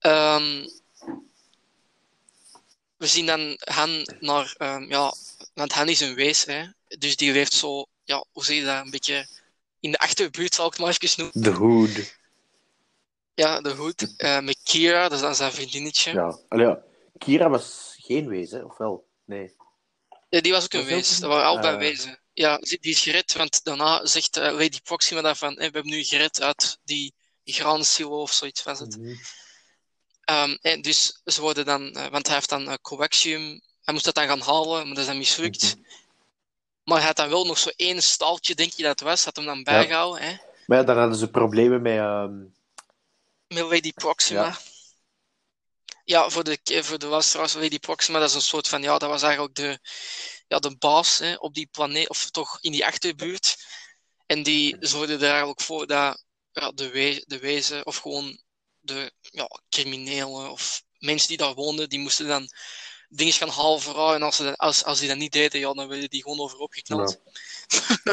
Ehm, 0.00 0.66
we 2.96 3.06
zien 3.06 3.26
dan 3.26 3.58
Han 3.60 4.16
naar, 4.20 4.54
ehm, 4.58 4.82
ja, 4.88 5.14
want 5.54 5.72
Han 5.72 5.88
is 5.88 6.00
een 6.00 6.14
wees, 6.14 6.44
hè, 6.44 6.64
dus 6.98 7.16
die 7.16 7.32
leeft 7.32 7.52
zo, 7.52 7.86
ja, 8.04 8.24
hoe 8.32 8.44
zeg 8.44 8.56
je 8.56 8.64
dat, 8.64 8.84
een 8.84 8.90
beetje 8.90 9.26
in 9.80 9.90
de 9.90 9.98
achterbuurt, 9.98 10.54
zal 10.54 10.66
ik 10.66 10.72
het 10.72 10.80
maar 10.80 10.96
even 11.00 11.22
noemen. 11.22 11.42
De 11.42 11.58
Hood. 11.58 12.18
Ja, 13.34 13.60
de 13.60 13.70
hoed. 13.74 14.16
Eh, 14.16 14.40
met 14.40 14.58
Kira, 14.64 15.02
dat 15.02 15.12
is 15.12 15.20
dan 15.20 15.34
zijn 15.34 15.52
vriendinnetje. 15.52 16.12
Ja. 16.12 16.38
Allee, 16.48 16.66
ja. 16.66 16.82
Kira 17.18 17.48
was 17.48 17.94
geen 17.98 18.28
wees, 18.28 18.50
hè? 18.50 18.62
Of 18.62 18.76
wel? 18.76 19.06
Nee. 19.24 19.54
Ja, 20.28 20.40
die 20.40 20.52
was 20.52 20.64
ook 20.64 20.72
een 20.72 20.80
die 20.86 20.88
wees. 20.94 21.18
Dat 21.18 21.30
waren 21.30 21.46
allebei 21.46 21.74
Ah. 21.74 21.80
wezen. 21.80 22.18
Ja, 22.32 22.58
die 22.58 22.78
die 22.80 22.92
is 22.92 23.00
gered, 23.00 23.32
want 23.32 23.64
daarna 23.64 24.06
zegt 24.06 24.36
eh, 24.36 24.52
Lady 24.52 24.80
Proxima 24.82 25.20
daarvan, 25.20 25.54
we 25.54 25.62
hebben 25.62 25.86
nu 25.86 26.04
gered 26.04 26.40
uit 26.42 26.78
die 26.84 27.14
grande 27.44 27.84
silo 27.84 28.20
of 28.20 28.32
zoiets 28.32 28.62
was 28.62 28.78
het. 28.78 28.96
Mhm. 28.96 29.14
Ehm, 30.30 30.56
en 30.60 30.82
dus 30.82 31.20
ze 31.24 31.40
worden 31.40 31.64
dan, 31.64 31.92
eh, 31.92 32.06
want 32.06 32.26
hij 32.26 32.34
heeft 32.34 32.48
dan 32.48 32.78
coaxium, 32.80 33.60
hij 33.82 33.94
moest 33.94 34.04
dat 34.04 34.14
dan 34.14 34.26
gaan 34.26 34.40
halen, 34.40 34.86
maar 34.86 34.94
dat 34.94 34.98
is 34.98 35.06
dan 35.06 35.18
mislukt. 35.18 35.62
Mhm. 35.62 35.84
Maar 36.84 36.98
hij 36.98 37.06
had 37.06 37.16
dan 37.16 37.28
wel 37.28 37.44
nog 37.44 37.58
zo 37.58 37.70
één 37.76 38.02
staaltje, 38.02 38.54
denk 38.54 38.72
je 38.72 38.82
dat 38.82 38.98
het 38.98 39.08
was, 39.08 39.24
had 39.24 39.36
hem 39.36 39.44
dan 39.44 39.62
bijgehouden, 39.62 40.22
hè, 40.22 40.36
Maar 40.66 40.78
ja, 40.78 40.84
dan 40.84 40.98
hadden 40.98 41.18
ze 41.18 41.30
problemen 41.30 41.82
met... 41.82 41.98
ehm, 41.98 42.38
met 43.46 43.70
Lady 43.72 43.92
Proxima. 43.92 44.44
Ja. 44.44 44.58
ja, 46.04 46.28
voor 46.30 46.44
de, 46.44 46.58
voor 46.64 46.98
de 46.98 47.06
luisteraars, 47.06 47.54
Lady 47.54 47.78
Proxima, 47.78 48.18
dat 48.18 48.28
is 48.28 48.34
een 48.34 48.40
soort 48.40 48.68
van, 48.68 48.82
ja, 48.82 48.98
dat 48.98 49.08
was 49.08 49.22
eigenlijk 49.22 49.54
de, 49.54 49.78
ja, 50.48 50.58
de 50.58 50.76
baas 50.76 51.18
hè, 51.18 51.34
op 51.34 51.54
die 51.54 51.68
planeet, 51.70 52.08
of 52.08 52.30
toch 52.30 52.58
in 52.60 52.72
die 52.72 52.86
achterbuurt. 52.86 53.56
En 54.26 54.42
die 54.42 54.76
zorgde 54.80 55.14
er 55.14 55.22
eigenlijk 55.30 55.60
voor 55.60 55.86
dat 55.86 56.24
ja, 56.52 56.70
de, 56.70 56.90
we, 56.90 57.24
de 57.26 57.38
wezen, 57.38 57.86
of 57.86 57.96
gewoon 57.96 58.40
de 58.80 59.12
ja, 59.20 59.48
criminelen, 59.68 60.50
of 60.50 60.82
mensen 60.98 61.28
die 61.28 61.36
daar 61.36 61.54
woonden, 61.54 61.88
die 61.88 61.98
moesten 61.98 62.26
dan 62.26 62.50
dingen 63.08 63.32
gaan 63.32 63.48
halen 63.48 63.80
voor 63.80 63.96
haar. 63.96 64.14
En 64.14 64.22
als, 64.22 64.36
ze 64.36 64.42
dat, 64.42 64.58
als, 64.58 64.84
als 64.84 64.98
die 64.98 65.08
dat 65.08 65.16
niet 65.16 65.32
deden, 65.32 65.60
ja, 65.60 65.72
dan 65.72 65.88
werden 65.88 66.10
die 66.10 66.22
gewoon 66.22 66.40
overhoop 66.40 66.72
geknald. 66.72 67.18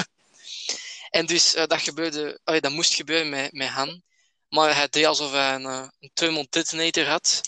en 1.10 1.26
dus 1.26 1.54
eh, 1.54 1.66
dat 1.66 1.82
gebeurde, 1.82 2.40
dat 2.44 2.72
moest 2.72 2.94
gebeuren 2.94 3.30
met, 3.30 3.52
met 3.52 3.68
Han. 3.68 4.02
Maar 4.50 4.76
hij 4.76 4.88
deed 4.90 5.06
alsof 5.06 5.32
hij 5.32 5.56
een, 5.56 5.66
eh, 5.66 5.88
een 6.00 6.12
thermal 6.14 6.48
detonator 6.50 7.06
had. 7.06 7.42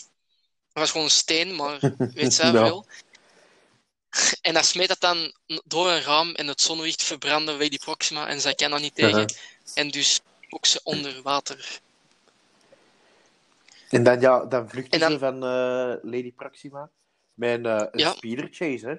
Dat 0.72 0.82
was 0.82 0.90
gewoon 0.90 1.06
een 1.06 1.12
steen, 1.12 1.54
maar 1.54 1.80
weet 2.14 2.34
zij 2.34 2.50
Ja. 2.52 2.64
veel. 2.64 2.86
En 4.40 4.54
hij 4.54 4.62
smeet 4.64 4.88
dat 4.88 5.00
dan 5.00 5.34
door 5.64 5.90
een 5.90 6.02
raam 6.02 6.34
en 6.34 6.46
het 6.46 6.60
zonlicht 6.60 7.02
verbrandde 7.02 7.52
Lady 7.52 7.78
Proxima 7.78 8.28
en 8.28 8.40
zij 8.40 8.54
kan 8.54 8.70
dat 8.70 8.80
niet 8.80 8.94
tegen. 8.94 9.34
En 9.74 9.90
dus 9.90 10.20
ook 10.48 10.66
ze 10.66 10.80
onder 10.82 11.22
water. 11.22 11.80
En 13.90 14.02
dan, 14.02 14.20
ja, 14.20 14.44
dan 14.44 14.68
vluchten 14.68 14.92
En 14.92 15.00
dan- 15.00 15.10
ze 15.12 15.18
van 15.18 15.34
eh, 15.34 16.10
Lady 16.10 16.32
Proxima 16.32 16.90
met 17.34 17.50
een, 17.58 17.66
eh, 17.66 17.86
een 17.90 17.98
Ja. 17.98 18.12
speeder 18.12 18.48
chase, 18.50 18.86
hè? 18.88 18.94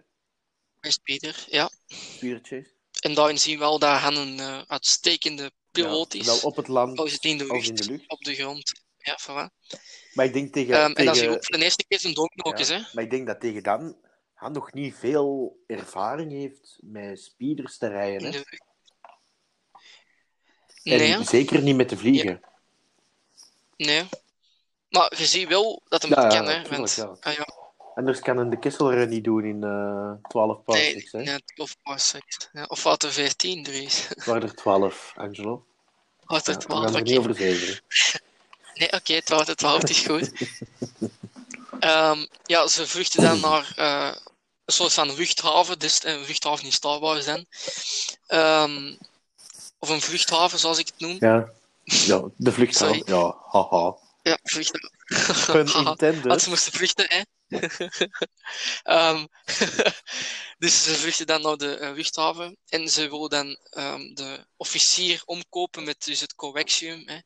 Peter, 1.04 1.45
ja. 1.49 1.69
Speeder 1.88 2.39
chase. 2.43 2.73
En 2.99 3.13
daarin 3.13 3.38
zien 3.38 3.54
we 3.54 3.60
wel 3.60 3.80
dat 3.80 3.97
Han 3.97 4.15
een 4.15 4.39
eh, 4.39 4.62
uitstekende 4.67 5.51
piloot 5.71 6.13
Ja, 6.13 6.19
is. 6.19 6.25
zowel 6.25 6.41
op 6.41 6.56
het 6.56 6.67
land 6.67 6.97
Al 6.97 7.06
is 7.06 7.13
het 7.13 7.23
in 7.23 7.38
de 7.38 7.45
lucht, 7.45 7.67
in 7.69 7.75
de 7.75 7.86
lucht. 7.86 8.10
op 8.10 8.19
de 8.23 8.36
grond. 8.36 8.71
Ja, 8.97 9.19
voilà. 9.21 9.67
Maar 10.13 10.25
ik 10.25 10.34
denk 10.34 10.54
tegen... 10.54 10.73
Ehm, 10.75 10.91
en 10.91 11.06
dat 11.06 11.17
je 11.17 11.30
ook 11.30 11.45
voor 11.45 11.58
de 11.58 11.63
eerste 11.63 11.86
keer 11.88 11.99
zijn 11.99 12.13
donknook 12.13 12.54
ja, 12.58 12.62
is, 12.62 12.69
hè. 12.69 12.80
Maar 12.93 13.04
ik 13.04 13.10
denk 13.10 13.27
dat 13.27 13.39
tegen 13.39 13.63
dan 13.63 13.97
hij 14.34 14.49
nog 14.49 14.73
niet 14.73 14.95
veel 14.95 15.60
ervaring 15.67 16.32
heeft 16.32 16.77
met 16.82 17.19
speeders 17.21 17.77
te 17.77 17.88
rijden, 17.88 18.23
hè? 18.23 18.32
de. 18.32 18.45
En 20.84 20.97
Nee, 20.97 21.12
hè? 21.12 21.23
zeker 21.23 21.62
niet 21.62 21.75
met 21.75 21.88
te 21.88 21.97
vliegen. 21.97 22.41
nee. 23.77 24.04
Maar 24.91 25.13
je 25.17 25.25
ziet 25.25 25.47
wel 25.47 25.82
dat 25.89 26.01
hem 26.01 26.12
Ja, 26.12 26.23
het 26.23 26.34
ja, 26.34 26.39
kan, 26.39 26.47
hè. 26.47 26.54
tuurlijk, 26.62 26.77
Want, 26.77 26.95
ja. 26.95 27.15
ah, 27.19 27.34
ja. 27.34 27.47
Anders 27.95 28.19
kan 28.19 28.38
een 28.38 28.49
de 28.49 28.60
Kesselrun 28.60 29.10
niet 29.10 29.23
doen 29.23 29.45
in 29.45 29.63
eh 29.63 30.12
12 30.30 30.56
Nee, 30.56 30.63
parsecs, 30.65 31.12
hè? 31.12 31.21
nee, 31.23 31.39
of 31.56 31.75
parsecs. 31.84 32.49
Ja, 32.54 32.63
of 32.67 32.84
wat 32.84 33.04
er 33.04 33.12
14 33.12 33.65
er 33.65 33.73
is. 33.84 34.08
Waar 34.25 34.43
er 34.43 34.56
12, 34.56 35.13
Angelo. 35.15 35.65
Wat 36.25 36.47
er 36.47 36.54
Ja, 36.54 36.60
we 36.60 36.65
12, 36.65 36.84
gaan 36.84 36.93
er 36.93 36.99
oké. 37.01 37.10
niet 37.10 37.17
over. 37.19 37.82
Nee, 38.73 38.91
oké, 38.93 39.21
12 39.21 39.45
tot 39.45 39.58
12 39.58 39.84
is 39.84 39.99
goed. 40.06 40.32
Ehm, 41.80 42.25
ja, 42.45 42.67
ze 42.67 42.88
vluchten 42.88 43.21
dan 43.23 43.39
naar 43.39 43.73
eh, 43.75 44.15
een 44.65 44.73
soort 44.73 44.93
van 44.93 45.13
luchthaven, 45.15 45.80
dus 45.80 46.04
een 46.04 46.19
luchthaven 46.19 46.65
in 46.65 46.71
Star 46.71 46.99
Wars 46.99 47.25
dan. 47.25 47.45
Ehm, 48.27 48.93
of 49.80 49.89
een 49.89 50.01
vluchthaven, 50.01 50.60
zoals 50.60 50.77
ik 50.80 50.86
het 50.88 50.99
noem. 50.99 51.15
Ja. 51.19 51.49
ja, 51.84 52.21
de 52.36 52.51
vluchthaven. 52.51 52.95
Sorry. 52.95 53.13
Ja, 53.13 53.36
haha. 53.47 53.95
Ja, 54.22 54.40
vluchthaven. 54.44 54.92
Pun 55.46 55.76
intended. 55.88 56.24
Want 56.24 56.42
ze 56.42 56.50
moesten 56.50 56.72
vluchten, 56.72 57.06
hè. 57.10 57.22
Ehm, 58.84 59.26
dus 60.64 60.84
ze 60.84 60.94
vluchten 60.94 61.28
dan 61.28 61.42
naar 61.42 61.58
de 61.58 61.78
eh, 61.78 61.94
luchthaven 61.94 62.58
en 62.68 62.90
ze 62.90 63.10
willen 63.10 63.30
dan 63.30 63.58
ehm, 63.70 64.14
de 64.14 64.46
officier 64.58 65.22
omkopen 65.26 65.84
met 65.84 66.04
dus 66.06 66.20
het 66.20 66.36
coaxium. 66.36 67.08
Hè. 67.08 67.18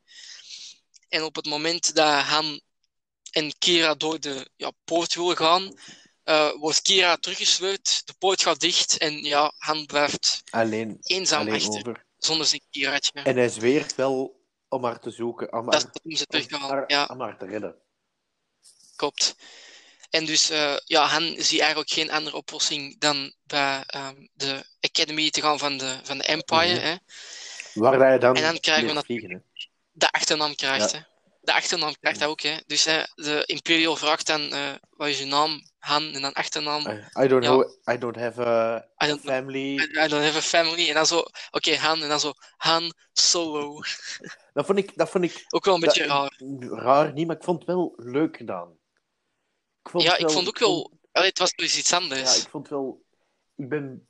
En 1.10 1.24
op 1.24 1.36
het 1.36 1.46
moment 1.46 1.96
dat 1.96 2.22
Han 2.22 2.62
en 3.32 3.58
Kira 3.58 3.96
door 3.96 4.20
de 4.20 4.50
ja, 4.56 4.72
poort 4.84 5.16
willen 5.16 5.38
gaan, 5.38 5.80
eh, 6.24 6.52
wordt 6.52 6.82
Kira 6.82 7.16
teruggesleurd, 7.18 8.02
de 8.06 8.14
poort 8.18 8.42
gaat 8.42 8.60
dicht 8.60 8.98
en 8.98 9.24
ja, 9.24 9.54
Han 9.58 9.86
blijft 9.86 10.42
Alleen, 10.50 10.98
eenzaam 11.02 11.40
alleen 11.42 11.54
achter, 11.54 11.80
over. 11.80 12.06
zonder 12.18 12.48
zijn 12.48 12.62
Kiraatje. 12.70 13.12
En 13.24 13.38
hij 13.38 13.50
zweert 13.50 13.96
wel 13.96 14.35
om 14.70 14.84
haar 14.84 15.00
te 15.00 15.10
zoeken, 15.12 15.54
om 15.54 15.70
Dat 15.70 15.84
haar, 15.84 15.92
om 16.04 16.16
ze 16.16 16.26
terug 16.26 16.46
te 16.48 16.58
halen. 16.58 16.76
haar- 16.76 16.84
Ja. 16.92 17.06
om 17.12 17.22
haar 17.22 17.38
te 17.38 17.46
redden. 17.46 17.76
Klopt. 18.96 19.36
En 20.10 20.26
dus, 20.26 20.50
eh, 20.50 20.76
ja, 20.86 21.06
Han 21.06 21.24
ziet 21.38 21.60
eigenlijk 21.60 21.90
geen 21.90 22.12
andere 22.12 22.36
oplossing 22.36 23.00
dan 23.00 23.34
bij 23.44 23.84
ehm, 23.86 24.28
de 24.34 24.64
Academy 24.82 25.30
te 25.30 25.42
gaan 25.42 25.60
van 25.60 25.78
de, 25.78 26.00
van 26.04 26.18
de 26.18 26.24
Empire. 26.24 26.74
Mhm. 26.76 26.84
hè. 26.86 26.96
Waar 27.74 28.00
hij 28.00 28.20
dan, 28.20 28.36
En 28.36 28.42
dan 28.42 28.60
krijgen 28.60 28.88
we 28.88 28.94
dat- 28.94 29.06
vliegen. 29.06 29.44
De 29.92 30.12
achternaam 30.12 30.56
krijgt, 30.56 30.92
Ja. 30.92 30.98
hè. 30.98 31.04
De 31.46 31.54
achternaam 31.54 31.94
krijgt 32.00 32.20
hij 32.20 32.28
ook, 32.28 32.42
hè. 32.42 32.56
Dus 32.66 32.86
hè, 32.86 33.04
de 33.16 33.44
Imperial 33.46 33.96
vraagt 33.96 34.28
dan, 34.28 34.42
eh, 34.54 34.74
wat 34.90 35.08
is 35.08 35.20
je 35.20 35.26
naam? 35.26 35.62
Han, 35.78 36.04
en 36.14 36.22
dan 36.22 36.34
achternaam. 36.34 36.88
I, 36.88 37.24
I 37.24 37.28
don't 37.28 37.44
Ja. 37.44 37.50
know, 37.50 37.70
I 37.92 37.98
don't 37.98 38.16
have 38.16 38.42
a 38.46 38.78
I 39.04 39.08
don't 39.08 39.22
family. 39.22 39.74
I 39.76 39.82
I 39.84 40.08
don't 40.08 40.24
have 40.24 40.38
a 40.38 40.42
family. 40.42 40.88
En 40.88 40.94
dan 40.94 41.06
zo, 41.06 41.24
oké, 41.52 41.76
Han, 41.76 42.02
en 42.02 42.10
dan 42.10 42.20
zo, 42.20 42.34
Han 42.58 42.94
Solo. 43.14 43.80
Dat 44.54 44.66
vond 44.66 44.78
ik, 44.78 44.98
dat 44.98 45.10
vond 45.10 45.24
ik 45.24 45.44
Ook 45.50 45.66
wel 45.66 45.74
een 45.74 45.80
beetje 45.80 46.08
dat- 46.08 46.32
raar. 46.70 46.82
raar 46.84 47.14
niet, 47.14 47.28
maar 47.28 47.36
ik 47.36 47.44
vond 47.44 47.58
het 47.60 47.68
wel 47.68 47.94
leuk 47.98 48.38
gedaan. 48.38 48.72
Ik 49.84 49.90
vond 49.90 50.04
Ja, 50.04 50.18
ik 50.18 50.30
vond 50.30 50.48
ook 50.48 50.60
wel... 50.60 50.92
Allee, 51.12 51.30
het 51.30 51.40
was 51.40 51.52
dus 51.52 51.78
iets 51.78 51.90
Ja, 51.90 51.98
anders. 51.98 52.42
ik 52.44 52.50
vond 52.50 52.70
wel... 52.70 53.04
Ik 53.56 53.70
ben... 53.70 54.08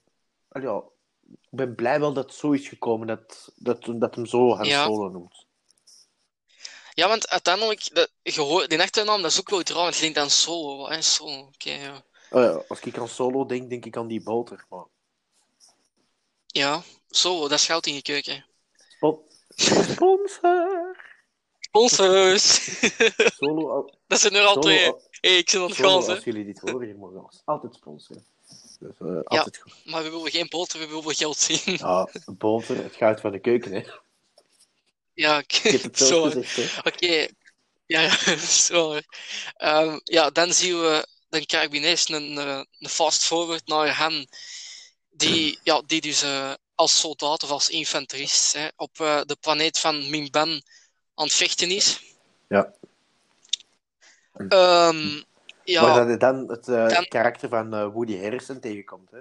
al 0.50 0.62
Ja, 0.62 0.84
ik 1.32 1.38
ben 1.50 1.76
blij 1.76 2.00
wel 2.00 2.14
dat 2.14 2.24
het 2.26 2.34
zo 2.34 2.52
is 2.52 2.68
gekomen, 2.68 3.08
dat, 3.08 3.52
dat, 3.56 3.86
dat 3.96 4.16
hem 4.16 4.26
zo 4.26 4.56
Han 4.56 4.66
Ja. 4.66 4.84
Solo 4.86 5.10
noemt. 5.10 5.45
Ja, 6.96 7.08
want 7.08 7.30
uiteindelijk, 7.30 7.90
dat, 7.94 8.12
je 8.22 8.42
hoort, 8.42 8.70
die 8.70 8.82
achternaam, 8.82 9.22
dat 9.22 9.32
is 9.32 9.40
ook 9.40 9.50
wel 9.50 9.62
raar. 9.64 9.76
Want 9.76 9.96
je 9.96 10.02
denkt 10.02 10.18
aan 10.18 10.30
Solo. 10.30 10.90
Hè? 10.90 11.02
Solo, 11.02 11.40
oké, 11.40 11.72
ja. 11.72 12.04
Oh 12.30 12.42
ja, 12.42 12.64
als 12.68 12.80
ik 12.80 12.98
aan 12.98 13.08
Solo 13.08 13.46
denk, 13.46 13.70
denk 13.70 13.86
ik 13.86 13.98
aan 13.98 14.08
die 14.08 14.24
boter. 14.24 14.66
Maar... 14.70 14.86
Ja, 16.48 16.82
Solo, 17.10 17.48
dat 17.48 17.60
is 17.60 17.66
goud 17.66 17.86
in 17.86 17.94
je 17.94 18.02
keuken. 18.02 18.46
Spon- 18.88 19.20
Sponsor! 19.56 20.98
Sponsors! 21.60 22.80
Solo, 23.38 23.90
dat 24.08 24.20
zijn 24.20 24.36
er 24.36 24.46
al 24.46 24.60
twee. 24.60 24.94
hey, 25.12 25.38
ik 25.38 25.50
zit 25.50 25.62
aan 25.62 25.68
het 25.68 25.78
hè. 25.78 25.86
als 25.86 26.24
jullie 26.24 26.46
dit 26.46 26.60
horen, 26.60 26.88
je 26.88 26.96
mag 26.96 27.10
ons 27.10 27.42
altijd 27.46 27.76
sponsoren. 27.76 28.26
Dus, 28.80 28.96
eh, 29.00 29.20
altijd 29.24 29.58
goed. 29.58 29.74
Maar 29.86 30.04
we 30.04 30.10
willen 30.10 30.32
geen 30.32 30.48
boter, 30.50 30.80
we 30.80 30.88
willen 30.88 31.16
geld 31.16 31.38
zien. 31.38 31.78
Ja, 31.78 32.10
boter, 32.26 32.84
het 32.84 32.96
goud 32.96 33.22
van 33.22 33.32
de 33.32 33.40
keuken, 33.40 33.72
hè. 33.72 33.84
Ja, 35.16 35.44
het 35.82 35.98
zo. 35.98 36.32
Oké, 36.90 37.28
ja, 37.86 38.10
zo. 38.68 39.00
Ehm, 39.58 40.00
ja, 40.04 40.30
dan 40.30 40.54
zien 40.54 40.80
we, 40.82 41.08
we 41.30 41.76
ineens 41.76 42.10
een, 42.10 42.38
een 42.38 42.90
fast 42.90 43.24
forward 43.24 43.68
naar 43.68 43.90
Han, 43.90 44.28
die, 45.10 45.60
ja, 45.64 45.82
die 45.86 46.02
dus 46.02 46.22
eh, 46.22 46.54
als 46.76 47.00
soldaat 47.00 47.44
of 47.44 47.50
als 47.50 47.70
infanterist 47.70 48.54
hè, 48.54 48.68
op 48.76 49.00
eh, 49.00 49.22
de 49.26 49.36
planeet 49.40 49.80
van 49.80 50.10
Mimban 50.10 50.50
aan 51.16 51.26
het 51.26 51.34
vechten 51.34 51.72
is. 51.72 52.00
Ja. 52.48 52.74
Ehm, 54.50 55.22
ja, 55.64 55.82
Maar 55.82 55.96
dat 55.96 56.08
hij 56.08 56.18
dan 56.18 56.50
het 56.50 56.68
eh, 56.68 56.88
Dan- 56.90 57.08
karakter 57.08 57.50
van 57.50 57.92
Woody 57.92 58.18
Harrison 58.22 58.60
tegenkomt, 58.60 59.12
hè. 59.12 59.20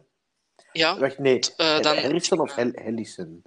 ja, 0.72 0.98
Wacht, 0.98 1.18
nee. 1.18 1.38
dan 1.56 1.96
Harrison 1.98 2.40
of 2.40 2.54
Hel 2.54 2.70
Hellison? 2.74 3.42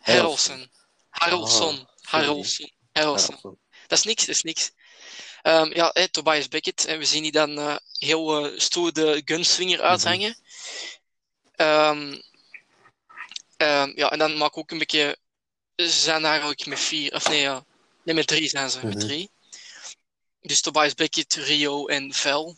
Harrelson. 0.00 0.70
Harrelson. 1.10 1.78
Ah, 1.78 2.10
Harrelson. 2.10 2.70
Harrelson. 2.92 3.58
Dat 3.86 3.98
is 3.98 4.04
niks, 4.04 4.26
dat 4.26 4.34
is 4.34 4.42
niks. 4.42 4.70
Ehm, 5.42 5.74
ja, 5.74 5.92
Tobias 6.10 6.48
Beckett. 6.48 6.84
En 6.84 6.98
we 6.98 7.04
zien 7.04 7.22
die 7.22 7.32
dan 7.32 7.58
eh, 7.58 7.76
heel 7.98 8.44
eh, 8.44 8.58
stoer 8.60 8.92
de 8.92 9.22
gunslinger 9.24 9.80
uithangen. 9.80 10.36
Ehm, 11.56 12.20
ehm, 13.56 13.92
ja, 13.94 14.10
en 14.10 14.18
dan 14.18 14.36
maak 14.36 14.50
ik 14.50 14.56
ook 14.58 14.70
een 14.70 14.78
beetje... 14.78 15.18
Ze 15.76 15.88
zijn 15.88 16.24
eigenlijk 16.24 16.66
met 16.66 16.80
vier, 16.80 17.14
of 17.14 17.28
nee, 17.28 17.40
ja. 17.40 17.64
Nee, 18.04 18.14
met 18.14 18.26
drie 18.26 18.48
zijn 18.48 18.70
ze, 18.70 18.86
met 18.86 18.94
Mhm. 18.96 19.06
drie. 19.06 19.30
Dus 20.40 20.60
Tobias 20.60 20.94
Beckett, 20.94 21.34
Rio 21.34 21.86
en 21.86 22.12
Vel. 22.12 22.56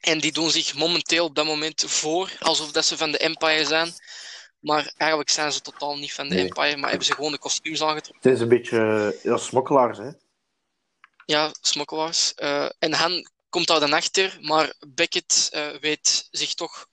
En 0.00 0.20
die 0.20 0.32
doen 0.32 0.50
zich 0.50 0.74
momenteel 0.74 1.24
op 1.24 1.34
dat 1.34 1.44
moment 1.44 1.84
voor, 1.86 2.32
alsof 2.40 2.72
dat 2.72 2.84
ze 2.86 2.96
van 2.96 3.10
de 3.12 3.18
Empire 3.18 3.64
zijn. 3.66 3.94
Maar 4.60 4.92
eigenlijk 4.96 5.30
zijn 5.30 5.52
ze 5.52 5.60
totaal 5.60 5.96
niet 5.98 6.12
van 6.12 6.28
de 6.28 6.34
Nee. 6.34 6.44
Empire, 6.44 6.76
maar 6.76 6.88
hebben 6.88 7.06
ze 7.06 7.14
gewoon 7.14 7.32
de 7.32 7.38
kostuums 7.38 7.82
aangetrokken. 7.82 8.30
Het 8.30 8.32
is 8.38 8.40
een 8.42 8.48
beetje 8.48 8.78
eh, 9.14 9.22
ja, 9.22 9.36
smokkelaars, 9.36 9.98
hè. 9.98 10.10
Ja, 11.26 11.52
smokkelaars. 11.60 12.34
Eh, 12.34 12.68
en 12.78 12.92
Han 12.92 13.28
komt 13.48 13.66
daar 13.66 13.80
dan 13.80 13.92
achter, 13.92 14.38
maar 14.40 14.74
Beckett 14.88 15.48
eh, 15.52 15.68
weet 15.80 16.28
zich 16.30 16.54
toch 16.54 16.86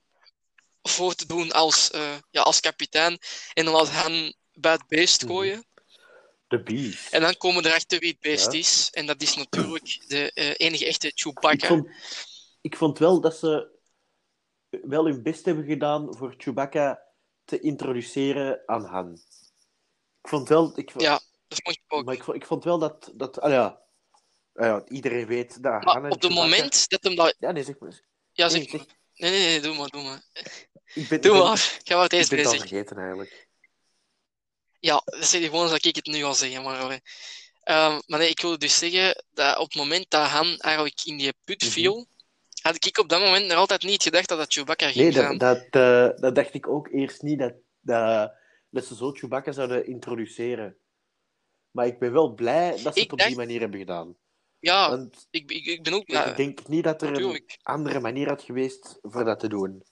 voor 0.81 1.13
te 1.13 1.25
doen 1.27 1.51
als, 1.51 1.91
eh, 1.91 2.15
ja, 2.31 2.41
als 2.41 2.59
kapitein. 2.59 3.17
En 3.53 3.65
dan 3.65 3.73
laat 3.73 3.89
Han 3.89 4.33
bij 4.53 4.71
het 4.71 4.87
beest 4.87 5.21
Mhm. 5.23 5.31
gooien. 5.31 5.65
De 6.47 6.63
Beast. 6.63 7.13
En 7.13 7.21
dan 7.21 7.37
komen 7.37 7.63
we 7.63 7.69
erachter 7.69 7.99
wie 7.99 8.09
het 8.09 8.19
beest 8.19 8.51
Ja. 8.51 8.59
is. 8.59 8.89
En 8.91 9.05
dat 9.05 9.21
is 9.21 9.35
natuurlijk 9.35 9.99
de 10.07 10.31
eh, 10.33 10.53
enige 10.57 10.85
echte 10.85 11.07
Ik 11.07 11.13
Chewbacca. 11.19 11.67
vond, 11.67 11.87
ik 12.61 12.75
vond 12.77 12.97
wel 12.99 13.21
dat 13.21 13.37
ze 13.37 13.67
wel 14.69 15.05
hun 15.05 15.23
best 15.23 15.45
hebben 15.45 15.65
gedaan 15.65 16.15
voor 16.15 16.33
Chewbacca 16.37 17.05
te 17.47 17.59
introduceren 17.59 18.61
aan 18.65 18.85
Han. 18.85 19.13
Ik 20.21 20.29
vond 20.29 20.47
wel... 20.49 20.71
Ik, 20.75 20.91
vond- 20.91 21.03
Ja, 21.03 21.19
dat 21.47 21.59
vond 21.63 21.75
ik 21.77 21.83
ook. 21.87 22.05
Maar 22.05 22.13
ik, 22.13 22.23
vond- 22.23 22.37
ik 22.37 22.45
vond 22.45 22.63
wel 22.63 22.79
dat... 22.79 23.11
dat 23.15 23.39
ah 23.39 23.51
ja, 23.51 23.81
Ah 24.53 24.65
ja, 24.65 24.85
iedereen 24.87 25.25
weet 25.27 25.63
dat 25.63 25.83
Han 25.83 26.01
Maar 26.01 26.11
op 26.11 26.21
het 26.21 26.31
moment 26.33 26.89
dat 26.89 27.03
hem 27.03 27.15
dat... 27.15 27.35
Ja, 27.39 27.51
nee, 27.51 27.63
zeg 27.63 27.79
maar. 27.79 28.01
Ja, 28.31 28.47
Nee, 28.47 28.55
zeg 28.61 28.69
zeg- 28.69 28.79
maar. 28.87 28.95
Nee, 29.13 29.31
nee, 29.31 29.45
nee, 29.47 29.59
doe 29.61 29.75
maar, 29.75 29.87
doe 29.89 30.03
maar. 30.03 30.23
Ik 30.93 31.07
ben, 31.07 31.21
Doe 31.21 31.31
ik 31.31 31.37
ben- 31.37 31.47
maar. 31.47 31.57
Ga 31.83 31.93
maar 31.93 32.03
het 32.03 32.11
Ik 32.13 32.17
eerst 32.17 32.29
ben 32.29 32.39
het 32.39 32.47
al 32.47 32.53
bezig. 32.53 32.67
vergeten, 32.67 32.97
eigenlijk. 32.97 33.47
Ja, 34.79 35.01
dat 35.05 35.25
zeg 35.25 35.41
je 35.41 35.45
gewoon 35.49 35.69
dat 35.69 35.85
ik 35.85 35.95
het 35.95 36.05
nu 36.05 36.23
al 36.23 36.33
zeggen, 36.33 36.63
maar... 36.63 37.01
Ehm, 37.63 37.99
maar 38.05 38.19
nee, 38.19 38.29
ik 38.29 38.41
wilde 38.41 38.57
dus 38.57 38.77
zeggen 38.77 39.23
dat 39.29 39.57
op 39.57 39.67
het 39.67 39.75
moment 39.75 40.09
dat 40.09 40.27
Han 40.27 40.57
eigenlijk 40.57 41.01
in 41.03 41.17
die 41.17 41.33
put 41.43 41.61
Mhm. 41.61 41.71
viel, 41.71 42.07
had 42.73 42.85
ik 42.85 42.97
op 42.97 43.09
dat 43.09 43.21
moment 43.21 43.47
nog 43.47 43.57
altijd 43.57 43.83
niet 43.83 44.03
gedacht 44.03 44.29
dat 44.29 44.37
dat 44.37 44.53
Chewbacca 44.53 44.85
ging 44.91 45.13
Nee, 45.13 45.23
gaan. 45.23 45.37
dat, 45.37 45.67
dat, 45.71 45.81
eh, 45.81 46.21
dat 46.21 46.35
dacht 46.35 46.53
ik 46.53 46.67
ook 46.67 46.87
eerst 46.87 47.21
niet, 47.21 47.39
dat, 47.39 47.53
dat, 47.79 48.31
dat 48.69 48.85
ze 48.85 48.95
zo 48.95 49.11
Chewbacca 49.11 49.51
zouden 49.51 49.87
introduceren. 49.87 50.77
Maar 51.71 51.85
ik 51.87 51.99
ben 51.99 52.11
wel 52.11 52.33
blij 52.33 52.69
dat 52.71 52.79
ze 52.79 52.87
Ik 52.87 52.95
het 52.95 53.11
op 53.11 53.17
dacht- 53.17 53.29
die 53.29 53.37
manier 53.39 53.59
hebben 53.59 53.79
gedaan. 53.79 54.15
Ja, 54.59 54.89
Want 54.89 55.27
ik, 55.29 55.51
ik, 55.51 55.65
ik 55.65 55.83
ben 55.83 55.93
ook... 55.93 56.07
Ja, 56.07 56.25
ik 56.25 56.37
denk 56.37 56.67
niet 56.67 56.83
dat 56.83 57.01
er 57.01 57.21
een 57.21 57.45
andere 57.61 57.99
manier 57.99 58.27
had 58.27 58.41
geweest 58.43 58.97
voor 59.01 59.23
dat 59.23 59.39
te 59.39 59.47
doen. 59.49 59.83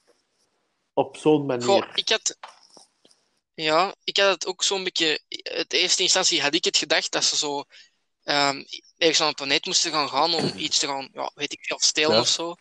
Op 0.94 1.18
zo'n 1.18 1.46
manier. 1.46 1.66
Goh, 1.66 1.84
ik 1.94 2.10
had... 2.10 2.38
Ja, 3.54 3.96
ik 4.04 4.18
had 4.18 4.30
het 4.34 4.46
ook 4.48 4.64
zo'n 4.64 4.84
beetje... 4.84 5.20
Het 5.44 5.74
eerste 5.74 6.02
instantie 6.02 6.42
had 6.42 6.54
ik 6.54 6.66
het 6.66 6.78
gedacht 6.78 7.12
dat 7.12 7.24
ze 7.24 7.36
zo... 7.36 7.64
ehm 8.26 8.64
ergens 8.98 9.20
naar 9.20 9.28
een 9.28 9.34
planeet 9.34 9.66
moesten 9.66 9.92
gaan 9.92 10.10
gaan 10.10 10.34
om 10.34 10.46
iets 10.66 10.80
te 10.80 10.88
gaan, 10.88 11.10
ja, 11.14 11.32
weet 11.36 11.54
ik 11.54 11.60
veel, 11.62 11.80
stelen 11.80 12.16
Ja. 12.16 12.20
of 12.20 12.28
zo. 12.28 12.56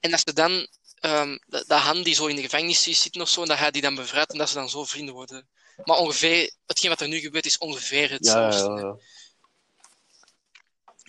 En 0.00 0.10
dat 0.10 0.20
ze 0.20 0.32
dan... 0.32 0.66
ehm 1.00 1.38
dat, 1.46 1.64
dat 1.68 1.80
Han 1.80 2.02
die 2.02 2.14
zo 2.14 2.26
in 2.26 2.36
de 2.36 2.42
gevangenis 2.42 2.82
zitten 2.82 3.20
of 3.20 3.28
zo, 3.28 3.42
en 3.42 3.48
dat 3.48 3.58
hij 3.58 3.70
die 3.70 3.82
dan 3.82 3.94
bevrijdt 3.94 4.32
en 4.32 4.38
dat 4.38 4.48
ze 4.48 4.54
dan 4.54 4.70
zo 4.70 4.84
vrienden 4.84 5.14
worden. 5.14 5.48
Maar 5.84 5.96
ongeveer... 5.96 6.50
Hetgeen 6.66 6.90
wat 6.90 7.00
er 7.00 7.08
nu 7.08 7.18
gebeurt 7.18 7.46
is 7.46 7.58
ongeveer 7.58 8.10
hetzelfde. 8.10 8.70
ja, 8.70 8.76
ja. 8.76 8.96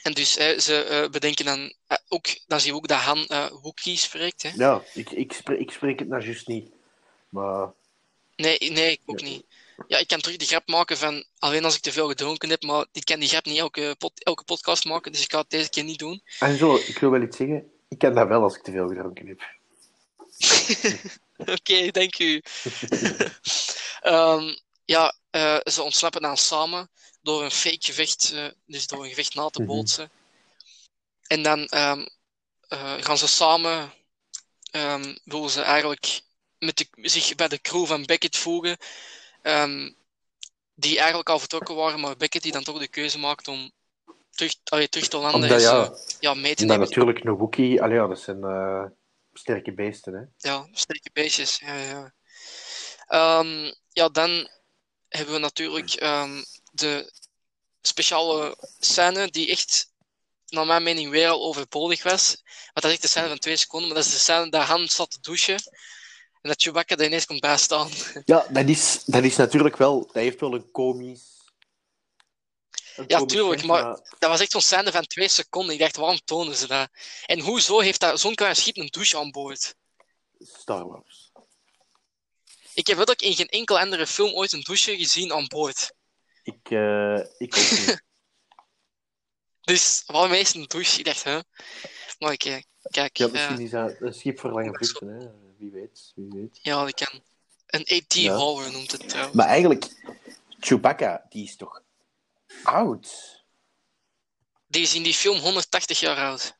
En 0.01 0.13
dus 0.13 0.35
hè, 0.35 0.59
ze 0.59 0.83
eh, 0.83 1.09
bedenken 1.09 1.45
dan 1.45 1.73
eh, 1.87 1.97
ook... 2.07 2.27
Dan 2.47 2.59
zien 2.59 2.71
we 2.71 2.77
ook 2.77 2.87
dat 2.87 2.99
Han 2.99 3.27
Wookiee 3.61 3.97
spreekt, 3.97 4.41
hè. 4.41 4.51
ja 4.55 4.83
ik, 4.93 5.09
ik, 5.09 5.33
spreek, 5.33 5.59
ik 5.59 5.71
spreek 5.71 5.99
het 5.99 6.07
nou 6.07 6.23
juist 6.23 6.47
niet. 6.47 6.71
Maar 7.29 7.73
Nee, 8.35 8.57
nee, 8.71 8.91
ik 8.91 9.01
ook 9.05 9.21
niet. 9.21 9.45
Ja, 9.87 9.97
ik 9.97 10.07
kan 10.07 10.19
terug 10.21 10.37
de 10.37 10.45
grap 10.45 10.67
maken 10.67 10.97
van 10.97 11.25
alleen 11.39 11.65
als 11.65 11.75
ik 11.75 11.81
te 11.81 11.91
veel 11.91 12.07
gedronken 12.07 12.49
heb, 12.49 12.61
maar 12.63 12.85
ik 12.91 13.05
kan 13.05 13.19
die 13.19 13.29
grap 13.29 13.45
niet 13.45 13.57
elke, 13.57 13.95
pod- 13.97 14.23
elke 14.23 14.43
podcast 14.43 14.85
maken, 14.85 15.11
dus 15.11 15.21
ik 15.23 15.31
ga 15.31 15.39
het 15.39 15.49
deze 15.49 15.69
keer 15.69 15.83
niet 15.83 15.99
doen. 15.99 16.23
Angelo, 16.39 16.75
ik 16.75 16.97
wil 16.99 17.09
wel 17.11 17.21
iets 17.21 17.37
zeggen. 17.37 17.71
Ik 17.89 17.97
kan 17.97 18.13
dat 18.13 18.27
wel 18.27 18.41
als 18.43 18.55
ik 18.55 18.63
te 18.63 18.71
veel 18.71 18.87
gedronken 18.87 19.27
heb. 19.27 19.41
Oké, 21.55 21.91
dank 21.91 22.19
u. 22.19 22.41
Ehm, 24.01 24.55
ja, 24.85 25.15
eh, 25.29 25.57
ze 25.63 25.81
ontsnappen 25.81 26.21
dan 26.21 26.37
samen 26.37 26.89
door 27.21 27.43
een 27.43 27.51
fake 27.51 27.77
gevecht, 27.85 28.31
eh, 28.35 28.45
dus 28.65 28.87
door 28.87 29.03
een 29.03 29.09
gevecht 29.09 29.35
na 29.35 29.49
te 29.49 29.61
Mhm. 29.61 29.69
bootsen. 29.71 30.09
En 31.27 31.43
dan 31.43 31.65
ehm, 31.65 32.05
eh, 32.67 32.93
gaan 32.99 33.17
ze 33.17 33.27
samen, 33.27 33.93
ehm 34.71 35.15
willen 35.23 35.49
ze 35.49 35.61
eigenlijk 35.61 36.21
met 36.59 36.77
de, 36.77 36.87
zich 37.09 37.35
bij 37.35 37.47
de 37.47 37.61
crew 37.61 37.85
van 37.85 38.05
Beckett 38.05 38.37
voegen, 38.37 38.77
ehm, 39.41 39.91
die 40.75 40.97
eigenlijk 40.97 41.29
al 41.29 41.39
vertrokken 41.39 41.75
waren, 41.75 41.99
maar 41.99 42.17
Beckett 42.17 42.43
die 42.43 42.51
dan 42.51 42.63
toch 42.63 42.79
de 42.79 42.87
keuze 42.87 43.19
maakt 43.19 43.47
om 43.47 43.71
terug, 44.31 44.55
allee, 44.63 44.89
terug 44.89 45.07
te 45.07 45.17
landen 45.17 45.41
Omdat 45.41 45.57
en 45.57 45.63
ja, 45.63 45.85
ze 45.85 46.17
ja, 46.19 46.33
mee 46.33 46.55
te 46.55 46.65
nemen. 46.65 46.87
natuurlijk 46.87 47.23
een 47.23 47.35
Wookiee... 47.35 47.81
Allee, 47.81 47.95
ja, 47.95 48.07
dat 48.07 48.19
zijn 48.19 48.43
eh, 48.43 48.83
sterke 49.33 49.73
beesten, 49.73 50.13
hè. 50.13 50.49
Ja, 50.49 50.67
sterke 50.71 51.09
beestjes. 51.13 51.59
Ja, 51.59 51.75
ja. 51.75 52.13
Ehm, 53.07 53.71
ja, 53.89 54.09
dan 54.09 54.49
hebben 55.09 55.33
we 55.33 55.39
natuurlijk 55.39 55.93
ehm, 55.93 56.43
de 56.71 57.11
speciale 57.81 58.57
scène 58.79 59.27
die 59.27 59.49
echt, 59.49 59.91
naar 60.47 60.65
mijn 60.65 60.83
mening, 60.83 61.09
weer 61.09 61.29
al 61.29 61.43
overbodig 61.43 62.03
was. 62.03 62.41
Want 62.43 62.73
dat 62.73 62.85
is 62.85 62.91
echt 62.91 63.01
de 63.01 63.07
scène 63.07 63.27
van 63.27 63.37
twee 63.37 63.57
seconden, 63.57 63.87
maar 63.87 63.97
dat 63.97 64.05
is 64.05 64.13
de 64.13 64.19
scène 64.19 64.49
dat 64.49 64.63
Han 64.63 64.87
zat 64.87 65.11
te 65.11 65.19
douchen 65.21 65.59
en 66.41 66.49
dat 66.49 66.61
Chewbacca 66.61 66.95
er 66.95 67.05
ineens 67.05 67.25
komt 67.25 67.39
bijstaan. 67.39 67.89
Ja, 68.25 68.45
dat 68.49 68.67
is, 68.69 69.03
dat 69.05 69.23
is 69.23 69.35
natuurlijk 69.35 69.77
wel... 69.77 70.05
Dat 70.05 70.13
heeft 70.13 70.39
wel 70.39 70.53
een 70.53 70.71
komisch... 70.71 71.21
een 72.95 73.05
Ja, 73.07 73.17
komisch 73.17 73.33
tuurlijk, 73.35 73.63
maar- 73.63 73.99
Dat 74.19 74.29
was 74.29 74.39
echt 74.39 74.51
zo'n 74.51 74.61
scène 74.61 74.91
van 74.91 75.05
twee 75.07 75.27
seconden. 75.27 75.73
Ik 75.73 75.79
dacht, 75.79 75.95
waarom 75.95 76.19
tonen 76.25 76.55
ze 76.55 76.67
dat? 76.67 76.89
En 77.25 77.39
hoezo 77.39 77.79
heeft 77.79 77.99
dat 77.99 78.19
zo'n 78.19 78.35
klein 78.35 78.55
schip 78.55 78.77
een 78.77 78.87
douche 78.87 79.17
aan 79.17 79.31
boord? 79.31 79.75
Star 80.39 80.87
Wars. 80.87 81.31
Ik 82.73 82.87
heb 82.87 82.97
ook 82.99 83.21
in 83.21 83.33
geen 83.35 83.47
enkele 83.47 83.79
andere 83.79 84.07
film 84.07 84.33
ooit 84.33 84.51
een 84.51 84.61
douche 84.61 84.97
gezien 84.97 85.33
aan 85.33 85.47
boord. 85.47 85.93
Ik, 86.43 86.69
eh, 86.69 87.15
ik 87.37 87.55
ook 87.57 87.69
niet. 87.71 88.01
Dus 89.61 90.03
waarom 90.05 90.33
is 90.33 90.53
een 90.53 90.65
douche? 90.67 90.99
Ik 90.99 91.05
dacht, 91.05 91.23
hè? 91.23 91.39
Maar 92.19 92.31
ik, 92.31 92.43
eh, 92.43 92.57
kijk, 92.81 93.17
Ja, 93.17 93.27
misschien 93.27 93.59
is 93.59 93.69
dat 93.69 93.95
een 93.99 94.13
schip 94.13 94.39
voor 94.39 94.51
lange 94.51 94.73
vluchten, 94.77 95.07
hè. 95.07 95.49
Wie 95.61 95.71
weet, 95.71 96.11
wie 96.15 96.29
weet. 96.29 96.59
ja, 96.61 96.83
dat 96.83 96.93
kan. 96.93 97.21
Een 97.67 97.81
AT 98.01 98.13
Ja. 98.13 98.33
Hauler 98.33 98.71
noemt 98.71 98.91
het 98.91 99.09
trouwens. 99.09 99.35
Maar 99.35 99.47
eigenlijk, 99.47 99.87
Chewbacca, 100.59 101.25
die 101.29 101.43
is 101.43 101.55
toch 101.55 101.81
oud? 102.63 103.39
Die 104.67 104.81
is 104.81 104.95
in 104.95 105.03
die 105.03 105.13
film 105.13 105.37
180 105.39 105.99
jaar 105.99 106.17
oud. 106.17 106.55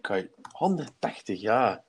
Kijk, 0.00 0.30
180 0.52 1.40
jaar. 1.40 1.84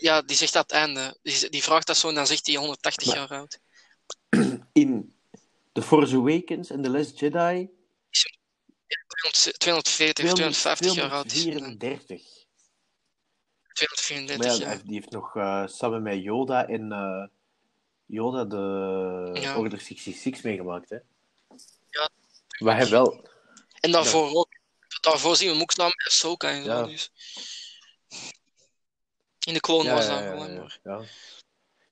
Ja, 0.00 0.22
die 0.22 0.36
zegt 0.36 0.52
dat 0.52 0.72
aan 0.72 0.88
het 0.88 0.96
einde. 0.98 1.18
Die, 1.22 1.48
die 1.50 1.62
vraagt 1.62 1.86
dat 1.86 1.96
zo 1.96 2.08
en 2.08 2.14
dan 2.14 2.26
zegt 2.26 2.46
hij 2.46 2.56
180 2.56 3.06
Maar- 3.06 3.16
jaar 3.16 3.28
oud. 3.28 3.58
In 4.72 5.14
The 5.72 5.82
Force 5.82 6.16
Awakens 6.16 6.70
en 6.70 6.82
The 6.82 6.90
Last 6.90 7.18
Jedi... 7.18 7.68
200 8.10 9.58
240 9.58 10.24
of 10.24 10.32
250 10.32 10.94
jaar 10.94 11.10
oud. 11.10 11.32
is 11.32 11.44
hij 11.44 11.52
dan. 11.52 11.76
234. 11.78 12.41
234 13.72 14.36
Maar 14.38 14.46
ja, 14.46 14.60
jaar. 14.60 14.68
hij- 14.76 14.82
die 14.84 14.94
heeft 14.94 15.10
nog 15.10 15.36
eh, 15.36 15.66
samen 15.66 16.02
met 16.02 16.22
Yoda 16.22 16.66
en 16.68 16.92
eh, 16.92 17.26
Yoda 18.06 18.44
de 18.44 19.40
Ja. 19.40 19.56
Order 19.58 19.80
66 19.80 20.42
meegemaakt, 20.42 20.90
hè? 20.90 20.96
Ja, 21.90 22.10
Maar 22.58 22.76
hij 22.76 22.88
wel... 22.88 23.28
En 23.80 23.90
daarvoor 23.92 24.34
ook. 24.34 24.48
Daarvoor 25.00 25.36
zien 25.36 25.46
we 25.46 25.52
hem 25.52 25.62
ook 25.62 25.70
samen 25.70 25.92
met 25.96 26.06
Ahsoka 26.06 26.48
en 26.48 26.64
zo. 26.64 26.70
Ja. 26.70 26.82
Dus. 26.82 27.10
In 29.46 29.54
de 29.54 29.60
Clone 29.60 29.84
Ja, 29.84 29.92
Wars 29.94 30.06
ja, 30.06 30.14
dan 30.14 30.22
ja, 30.24 30.30
gewoon. 30.30 30.52
ja, 30.52 30.60
maar. 30.60 30.78
ja. 30.82 31.00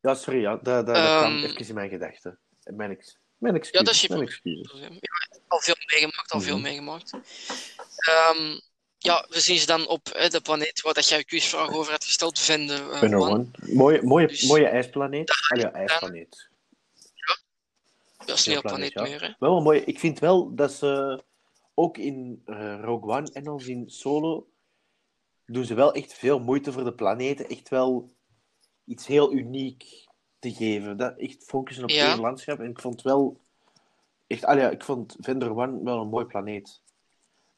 Ja, 0.02 0.14
sorry, 0.14 0.40
ja, 0.40 0.50
dat, 0.56 0.64
dat, 0.64 0.86
dat 0.86 1.16
kwam 1.18 1.36
Ehm, 1.36 1.44
even 1.44 1.68
in 1.68 1.74
mijn 1.74 1.90
gedachten. 1.90 2.38
Mijn, 2.64 2.90
ex 2.90 3.16
mijn 3.38 3.54
Ja, 3.54 3.58
excuses. 3.60 3.84
dat 3.86 3.94
is 3.94 4.00
je 4.00 4.08
mijn 4.08 4.22
excuses. 4.22 4.72
Ja, 4.80 4.88
al 5.48 5.60
veel 5.60 5.74
meegemaakt, 5.86 6.30
al 6.32 6.40
veel 6.40 6.54
Mhm. 6.54 6.62
meegemaakt. 6.62 7.10
Ehm, 7.96 8.58
ja, 9.02 9.26
we 9.28 9.40
zien 9.40 9.58
ze 9.58 9.66
dan 9.66 9.88
op 9.88 10.08
hè, 10.12 10.28
de 10.28 10.40
planeet 10.40 10.80
waar 10.80 10.94
dat 10.94 11.08
jij 11.08 11.18
een 11.18 11.24
quizvraag 11.24 11.72
over 11.72 11.92
had 11.92 12.04
gesteld, 12.04 12.38
Vende. 12.38 12.74
eh, 12.74 13.02
One. 13.02 13.16
One. 13.16 13.46
Mooie, 13.74 14.02
mooie, 14.02 14.26
Dus- 14.26 14.42
mooie 14.46 14.66
ijsplaneet. 14.68 15.30
Ah 15.48 15.60
ja, 15.60 15.72
ijsplaneet. 15.72 16.48
Ja, 18.26 18.36
sneeuwplaneet 18.36 18.92
ja. 18.92 19.02
meer, 19.02 19.22
hè. 19.22 19.34
Wel 19.38 19.56
een 19.56 19.62
mooie. 19.62 19.84
Ik 19.84 19.98
vind 19.98 20.18
wel 20.18 20.54
dat 20.54 20.72
ze 20.72 21.22
ook 21.74 21.98
in 21.98 22.42
eh, 22.46 22.80
Rogue 22.82 23.10
One 23.16 23.30
en 23.32 23.46
als 23.46 23.66
in 23.66 23.90
Solo 23.90 24.48
doen 25.46 25.64
ze 25.64 25.74
wel 25.74 25.92
echt 25.92 26.12
veel 26.14 26.38
moeite 26.38 26.72
voor 26.72 26.84
de 26.84 26.92
planeten. 26.94 27.48
Echt 27.48 27.68
wel 27.68 28.10
iets 28.84 29.06
heel 29.06 29.32
uniek 29.32 30.06
te 30.38 30.52
geven. 30.52 30.96
Dat 30.96 31.18
echt 31.18 31.44
focussen 31.44 31.84
op 31.84 31.90
Ja. 31.90 32.10
één 32.10 32.20
landschap. 32.20 32.58
En 32.58 32.70
ik 32.70 32.80
vond 32.80 33.02
wel 33.02 33.40
echt, 34.26 34.40
ja, 34.40 34.70
ik 34.70 34.84
vond 34.84 35.16
Vendor 35.20 35.56
One 35.56 35.82
wel 35.82 36.00
een 36.00 36.08
mooi 36.08 36.24
planeet. 36.24 36.80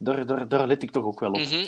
Daar, 0.02 0.26
daar, 0.26 0.48
daar 0.48 0.66
let 0.66 0.82
ik 0.82 0.90
toch 0.90 1.04
ook 1.04 1.20
wel 1.20 1.30
op. 1.32 1.38
Mhm. 1.38 1.66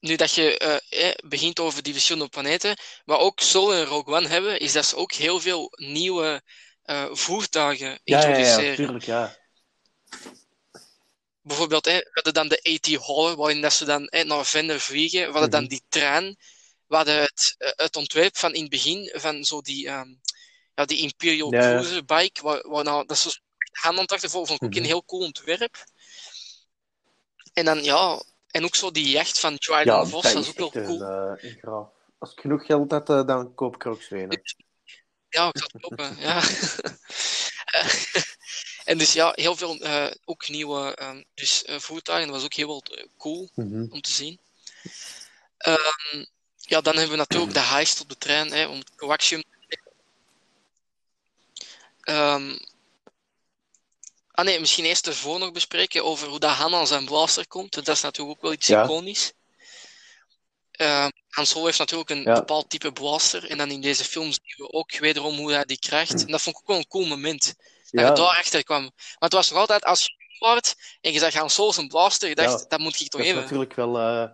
Nu 0.00 0.16
dat 0.16 0.32
je 0.32 0.58
eh, 0.58 1.08
eh, 1.08 1.14
begint 1.26 1.60
over 1.60 1.82
die 1.82 1.92
verschillende 1.92 2.28
planeten, 2.28 2.76
wat 3.04 3.20
ook 3.20 3.40
Solo 3.40 3.72
en 3.72 3.84
Rogue 3.84 4.14
One 4.14 4.28
hebben, 4.28 4.60
is 4.60 4.72
dat 4.72 4.86
ze 4.86 4.96
ook 4.96 5.12
heel 5.12 5.40
veel 5.40 5.72
nieuwe 5.76 6.42
eh, 6.82 7.06
voertuigen 7.10 7.88
Ja, 7.88 7.98
ja, 8.04 8.16
introduceren. 8.26 8.64
ja, 8.70 8.74
tuurlijk, 8.74 9.04
ja. 9.04 9.36
Bijvoorbeeld, 11.42 11.84
hè, 11.84 11.96
we 11.96 12.10
hadden 12.12 12.34
dan 12.34 12.48
de 12.48 12.62
AT 12.62 13.06
Hauler, 13.06 13.36
waarin 13.36 13.60
dat 13.60 13.72
ze 13.72 13.84
dan 13.84 14.10
naar 14.26 14.46
Vender 14.46 14.80
vliegen. 14.80 15.26
We 15.26 15.32
hadden 15.32 15.50
dan 15.50 15.60
Mhm. 15.62 15.70
die 15.70 15.82
trein. 15.88 16.36
We 16.86 16.96
hadden 16.96 17.20
het, 17.20 17.54
eh, 17.58 17.70
het 17.74 17.96
ontwerp 17.96 18.36
van 18.36 18.54
in 18.54 18.60
het 18.60 18.70
begin 18.70 19.12
van 19.14 19.44
zo 19.44 19.60
die, 19.60 19.86
ehm, 19.88 20.14
ja, 20.74 20.84
die 20.84 20.98
Imperial. 20.98 21.50
Cruiser 21.50 22.04
bike, 22.04 22.42
waar, 22.42 22.68
waar 22.68 22.84
nou, 22.84 23.06
dat 23.06 23.16
is 23.16 23.22
zo 24.30 24.44
vond 24.44 24.50
ik 24.50 24.62
ook 24.62 24.70
Mhm. 24.70 24.78
een 24.78 24.84
heel 24.84 25.04
cool 25.04 25.22
ontwerp. 25.24 25.84
En 27.58 27.64
dan, 27.64 27.84
ja, 27.84 28.22
en 28.50 28.64
ook 28.64 28.74
zo 28.74 28.90
die 28.90 29.10
jacht 29.10 29.40
van 29.40 29.58
Trident 29.58 29.86
Ja, 29.86 30.04
Vos, 30.04 30.22
dat 30.22 30.34
is 30.34 30.48
ook 30.48 30.56
wel 30.56 30.82
een, 30.82 30.86
cool. 30.86 31.02
eh, 31.02 31.50
een 31.50 31.58
graaf. 31.60 31.88
Als 32.18 32.32
ik 32.32 32.40
genoeg 32.40 32.66
geld 32.66 32.90
had, 32.90 33.10
eh, 33.10 33.26
dan 33.26 33.54
koop 33.54 33.74
ik 33.74 33.84
er 33.84 33.90
ook. 33.90 34.02
Ja, 35.28 35.48
ik 35.48 35.58
zat 35.58 35.72
het 35.72 35.82
kopen, 35.82 36.16
ja. 36.18 36.42
en 38.90 38.98
dus 38.98 39.12
ja, 39.12 39.32
heel 39.34 39.56
veel, 39.56 39.78
eh, 39.78 40.10
ook 40.24 40.48
nieuwe 40.48 40.94
ehm, 40.94 41.22
dus, 41.34 41.64
eh, 41.64 41.78
voertuigen, 41.78 42.26
dat 42.26 42.36
was 42.36 42.44
ook 42.44 42.54
heel 42.54 42.82
eh, 42.82 43.04
cool. 43.16 43.48
Mhm. 43.54 43.86
om 43.90 44.00
te 44.00 44.12
zien. 44.12 44.40
Ehm, 45.58 46.24
ja, 46.56 46.80
dan 46.80 46.94
hebben 46.94 47.10
we 47.10 47.16
natuurlijk 47.16 47.52
de 47.52 47.60
heist 47.60 48.00
op 48.00 48.08
de 48.08 48.18
trein, 48.18 48.52
hè, 48.52 48.66
om 48.66 48.78
het 48.78 48.94
coaxium. 48.94 49.42
Ehm, 52.00 52.58
Ah 54.38 54.44
nee, 54.44 54.60
misschien 54.60 54.84
eerst 54.84 55.06
ervoor 55.06 55.38
nog 55.38 55.52
bespreken 55.52 56.04
over 56.04 56.28
hoe 56.28 56.38
dat 56.38 56.50
Han 56.50 56.74
aan 56.74 56.86
zijn 56.86 57.04
blaster 57.04 57.46
komt. 57.46 57.74
Dat 57.74 57.88
is 57.88 58.00
natuurlijk 58.00 58.36
ook 58.36 58.42
wel 58.42 58.52
iets 58.52 58.66
Ja. 58.66 58.84
iconisch. 58.84 59.32
Han 61.28 61.46
Solo 61.46 61.64
heeft 61.64 61.78
natuurlijk 61.78 62.10
een 62.10 62.22
Ja. 62.22 62.34
bepaald 62.34 62.70
type 62.70 62.92
blaster. 62.92 63.50
En 63.50 63.58
dan 63.58 63.70
in 63.70 63.80
deze 63.80 64.04
film 64.04 64.32
zien 64.32 64.54
we 64.56 64.72
ook 64.72 64.98
wederom 64.98 65.36
hoe 65.36 65.52
hij 65.52 65.64
die 65.64 65.78
krijgt. 65.78 66.24
En 66.24 66.30
dat 66.30 66.42
vond 66.42 66.56
ik 66.56 66.62
ook 66.62 66.68
wel 66.68 66.76
een 66.76 66.86
cool 66.86 67.06
moment. 67.06 67.44
Dat 67.44 67.56
Ja, 67.90 68.08
je 68.08 68.14
daar 68.14 68.38
achter 68.38 68.64
kwam. 68.64 68.82
Maar 68.82 69.16
het 69.18 69.32
was 69.32 69.50
nog 69.50 69.58
altijd, 69.58 69.84
als 69.84 70.04
je 70.04 70.36
wordt 70.38 70.98
en 71.00 71.12
je 71.12 71.18
zag 71.18 71.34
Han 71.34 71.50
Solo 71.50 71.72
zijn 71.72 71.88
blaster, 71.88 72.28
je 72.28 72.34
dacht, 72.34 72.60
Ja, 72.60 72.66
dat 72.68 72.78
moet 72.78 73.00
ik 73.00 73.08
toch 73.08 73.20
dat 73.20 73.30
is 73.30 73.34
natuurlijk 73.36 73.74
wel 73.74 73.98
eh, 73.98 74.28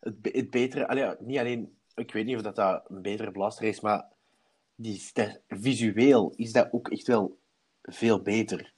het, 0.00 0.14
het 0.22 0.50
betere. 0.50 0.88
Allee, 0.88 1.14
niet 1.18 1.38
alleen, 1.38 1.78
ik 1.94 2.12
weet 2.12 2.24
niet 2.24 2.36
of 2.36 2.42
dat, 2.42 2.56
dat 2.56 2.84
een 2.88 3.02
betere 3.02 3.30
blaster 3.30 3.64
is, 3.64 3.80
maar 3.80 4.04
die, 4.74 5.10
visueel 5.48 6.32
is 6.36 6.52
dat 6.52 6.68
ook 6.72 6.88
echt 6.88 7.06
wel 7.06 7.38
veel 7.82 8.22
beter. 8.22 8.72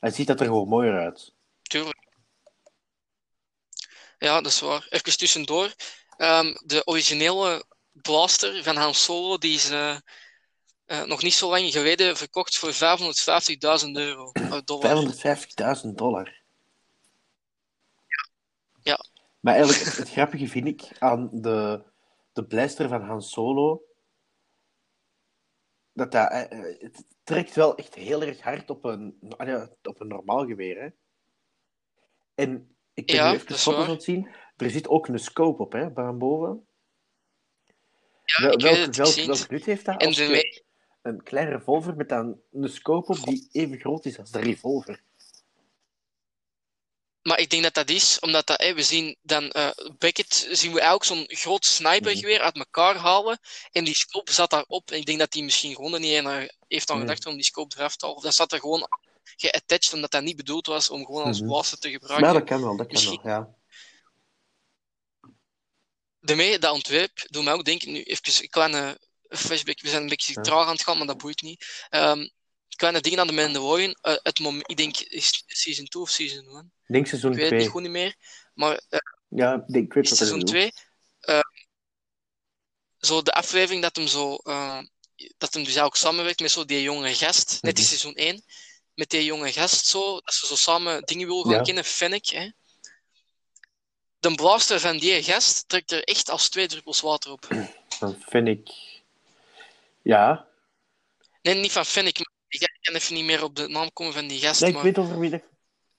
Hij 0.00 0.10
ziet 0.10 0.26
dat 0.26 0.40
er 0.40 0.46
gewoon 0.46 0.68
mooier 0.68 0.98
uit. 0.98 1.34
Tuurlijk. 1.62 2.08
Ja, 4.18 4.40
dat 4.40 4.52
is 4.52 4.60
waar. 4.60 4.86
Even 4.90 5.18
tussendoor. 5.18 5.74
Ehm, 6.16 6.54
de 6.64 6.86
originele 6.86 7.64
blaster 7.92 8.62
van 8.62 8.76
Han 8.76 8.94
Solo, 8.94 9.38
die 9.38 9.54
is 9.54 9.70
eh, 9.70 9.96
eh, 10.84 11.02
nog 11.04 11.22
niet 11.22 11.34
zo 11.34 11.50
lang 11.50 11.72
geleden 11.72 12.16
verkocht 12.16 12.56
voor 12.58 12.72
550.000 12.72 13.96
euro. 13.96 14.30
eh, 14.32 14.58
dollar. 14.64 15.06
550.000 15.84 15.94
dollar. 15.94 16.42
Ja. 18.82 19.04
Maar 19.40 19.54
eigenlijk, 19.54 19.84
het, 19.84 19.96
het 19.96 20.10
grappige 20.10 20.48
vind 20.48 20.66
ik 20.66 20.98
aan 20.98 21.28
de, 21.32 21.82
de 22.32 22.44
blaster 22.46 22.88
van 22.88 23.02
Han 23.02 23.22
Solo, 23.22 23.82
dat 25.92 26.12
dat, 26.12 26.30
eh, 26.30 26.60
het 26.78 27.04
trekt 27.26 27.54
wel 27.54 27.76
echt 27.76 27.94
heel 27.94 28.22
erg 28.22 28.40
hard 28.40 28.70
op 28.70 28.84
een, 28.84 29.16
ah 29.36 29.66
op 29.82 30.00
een 30.00 30.08
normaal 30.08 30.46
geweer. 30.46 30.80
Hè? 30.80 30.88
En 32.34 32.76
ik 32.94 33.06
ben 33.06 33.16
Ja, 33.16 33.30
nu 33.30 33.36
even 33.36 33.54
foto's 33.54 33.84
aan 33.84 33.90
het 33.90 34.02
zien. 34.02 34.28
Er 34.56 34.70
zit 34.70 34.88
ook 34.88 35.08
een 35.08 35.18
scope 35.18 35.62
op, 35.62 35.72
hè, 35.72 35.90
boven. 35.90 36.66
Ja, 38.24 38.42
Wel- 38.42 38.56
welk, 38.58 38.76
het, 38.76 38.96
welk, 38.96 39.50
nut 39.50 39.64
heeft 39.64 39.84
dat? 39.84 40.04
Als 40.04 40.16
de 40.16 40.22
je 40.22 40.28
me- 40.28 40.62
een 41.02 41.22
klein 41.22 41.48
revolver 41.48 41.96
met 41.96 42.08
dan 42.08 42.40
een 42.52 42.68
scope 42.68 43.12
op 43.12 43.24
die 43.24 43.48
even 43.52 43.78
groot 43.78 44.04
is 44.04 44.18
als 44.18 44.30
de 44.30 44.38
revolver. 44.40 45.02
Maar 47.26 47.38
ik 47.38 47.50
denk 47.50 47.62
dat 47.62 47.74
dat 47.74 47.88
is, 47.90 48.18
omdat 48.18 48.46
dat, 48.46 48.60
we 48.74 48.82
zien 48.82 49.16
dan 49.22 49.50
eh, 49.50 49.70
Beckett, 49.98 50.48
zien 50.50 50.72
we 50.72 50.88
ook 50.90 51.04
zo'n 51.04 51.24
groot 51.28 51.64
snipergeweer 51.64 52.40
uit 52.40 52.56
elkaar 52.56 52.96
halen. 52.96 53.38
En 53.72 53.84
die 53.84 53.94
scope 53.94 54.32
zat 54.32 54.50
daarop. 54.50 54.90
En 54.90 54.96
ik 54.98 55.06
denk 55.06 55.18
dat 55.18 55.34
hij 55.34 55.42
misschien 55.42 55.74
gewoon 55.74 56.00
niet 56.00 56.12
heeft 56.68 56.90
aan 56.90 56.96
Nee. 56.98 57.06
gedacht 57.06 57.26
om 57.26 57.34
die 57.34 57.44
scope 57.44 57.76
eraf 57.78 57.96
te 57.96 58.04
halen. 58.04 58.18
Of 58.18 58.24
dat 58.24 58.34
zat 58.34 58.52
er 58.52 58.60
gewoon 58.60 58.88
geattached, 59.36 59.92
omdat 59.92 60.10
dat 60.10 60.22
niet 60.22 60.36
bedoeld 60.36 60.66
was 60.66 60.90
om 60.90 61.04
gewoon 61.04 61.24
als 61.24 61.38
Mhm. 61.40 61.48
blaster 61.48 61.78
te 61.78 61.90
gebruiken. 61.90 62.24
Maar 62.30 62.38
dat 62.38 62.48
kan 62.48 62.60
wel, 62.62 62.76
dat 62.76 62.86
kan 62.86 62.94
Misschien- 62.94 63.20
wel, 63.22 63.32
ja. 63.34 63.54
Daarmee, 66.20 66.58
dat 66.58 66.72
ontwerp, 66.72 67.26
doet 67.30 67.44
mij 67.44 67.52
ook 67.52 67.64
denken, 67.64 67.92
nu 67.92 68.02
even 68.02 68.42
een 68.42 68.48
kleine 68.48 68.98
flashback, 69.28 69.80
we 69.80 69.88
zijn 69.88 70.02
een 70.02 70.08
beetje 70.08 70.32
Ja. 70.34 70.42
traag 70.42 70.66
aan 70.66 70.72
het 70.72 70.82
gaan, 70.82 70.98
maar 70.98 71.06
dat 71.06 71.18
boeit 71.18 71.42
niet. 71.42 71.86
Ehm, 71.88 72.28
kleine 72.76 73.00
dingen 73.00 73.18
aan 73.20 73.26
de 73.26 73.32
Mandalorian, 73.32 73.96
uh, 74.02 74.14
het 74.22 74.38
moment, 74.38 74.70
ik 74.70 74.76
denk, 74.76 74.96
season 75.46 75.86
2 75.86 76.02
of 76.02 76.10
season 76.10 76.46
1? 76.48 76.72
Ik 76.86 76.92
denk 76.94 77.06
seizoen 77.06 77.30
Ik 77.32 77.36
weet 77.36 77.44
het 77.44 77.52
2. 77.54 77.62
niet 77.62 77.72
goed 77.72 77.82
niet 77.82 77.90
meer, 77.90 78.14
maar 78.54 78.80
eh, 78.88 78.98
Ja, 79.28 79.54
ik 79.54 79.72
denk, 79.72 79.92
weet 79.94 80.08
seizoen 80.08 80.38
je 80.38 80.44
2, 80.44 80.72
zo 82.98 83.22
de 83.22 83.32
aflevering 83.32 83.82
dat 83.82 83.96
hem 83.96 84.06
zo, 84.06 84.34
eh, 84.34 84.78
dat 85.38 85.54
hem 85.54 85.64
dus 85.64 85.78
ook 85.78 85.96
samenwerkt 85.96 86.40
met 86.40 86.50
zo 86.50 86.64
die 86.64 86.82
jonge 86.82 87.14
gast, 87.14 87.58
net 87.62 87.76
in 87.76 87.80
Mhm. 87.82 87.88
seizoen 87.88 88.14
1, 88.14 88.44
met 88.94 89.10
die 89.10 89.24
jonge 89.24 89.52
gast 89.52 89.86
zo, 89.86 90.20
dat 90.20 90.34
ze 90.34 90.46
zo 90.46 90.56
samen 90.56 91.02
dingen 91.02 91.26
willen 91.28 91.44
gaan 91.44 91.52
Ja. 91.52 91.62
kennen, 91.62 91.84
Fennec, 91.84 92.26
hè. 92.26 92.50
De 94.18 94.34
blaster 94.34 94.80
van 94.80 94.98
die 94.98 95.22
gast 95.22 95.68
trekt 95.68 95.92
er 95.92 96.02
echt 96.04 96.30
als 96.30 96.48
twee 96.48 96.66
druppels 96.66 97.00
water 97.00 97.30
op. 97.30 97.46
Dan 98.00 98.22
vind 98.28 98.48
ik... 98.48 98.70
Ja. 100.02 100.46
Nee, 101.42 101.54
niet 101.54 101.72
van 101.72 101.84
Fennec, 101.84 102.18
ik 102.48 102.78
kan 102.80 102.94
even 102.94 103.14
niet 103.14 103.24
meer 103.24 103.42
op 103.42 103.54
de 103.56 103.68
naam 103.68 103.92
komen 103.92 104.12
van 104.12 104.26
die 104.26 104.40
gast. 104.40 104.60
Nee, 104.60 104.68
ik 104.68 104.74
maar 104.74 104.84
weet 104.84 104.98
over 104.98 105.18
wie 105.18 105.30
dat... 105.30 105.42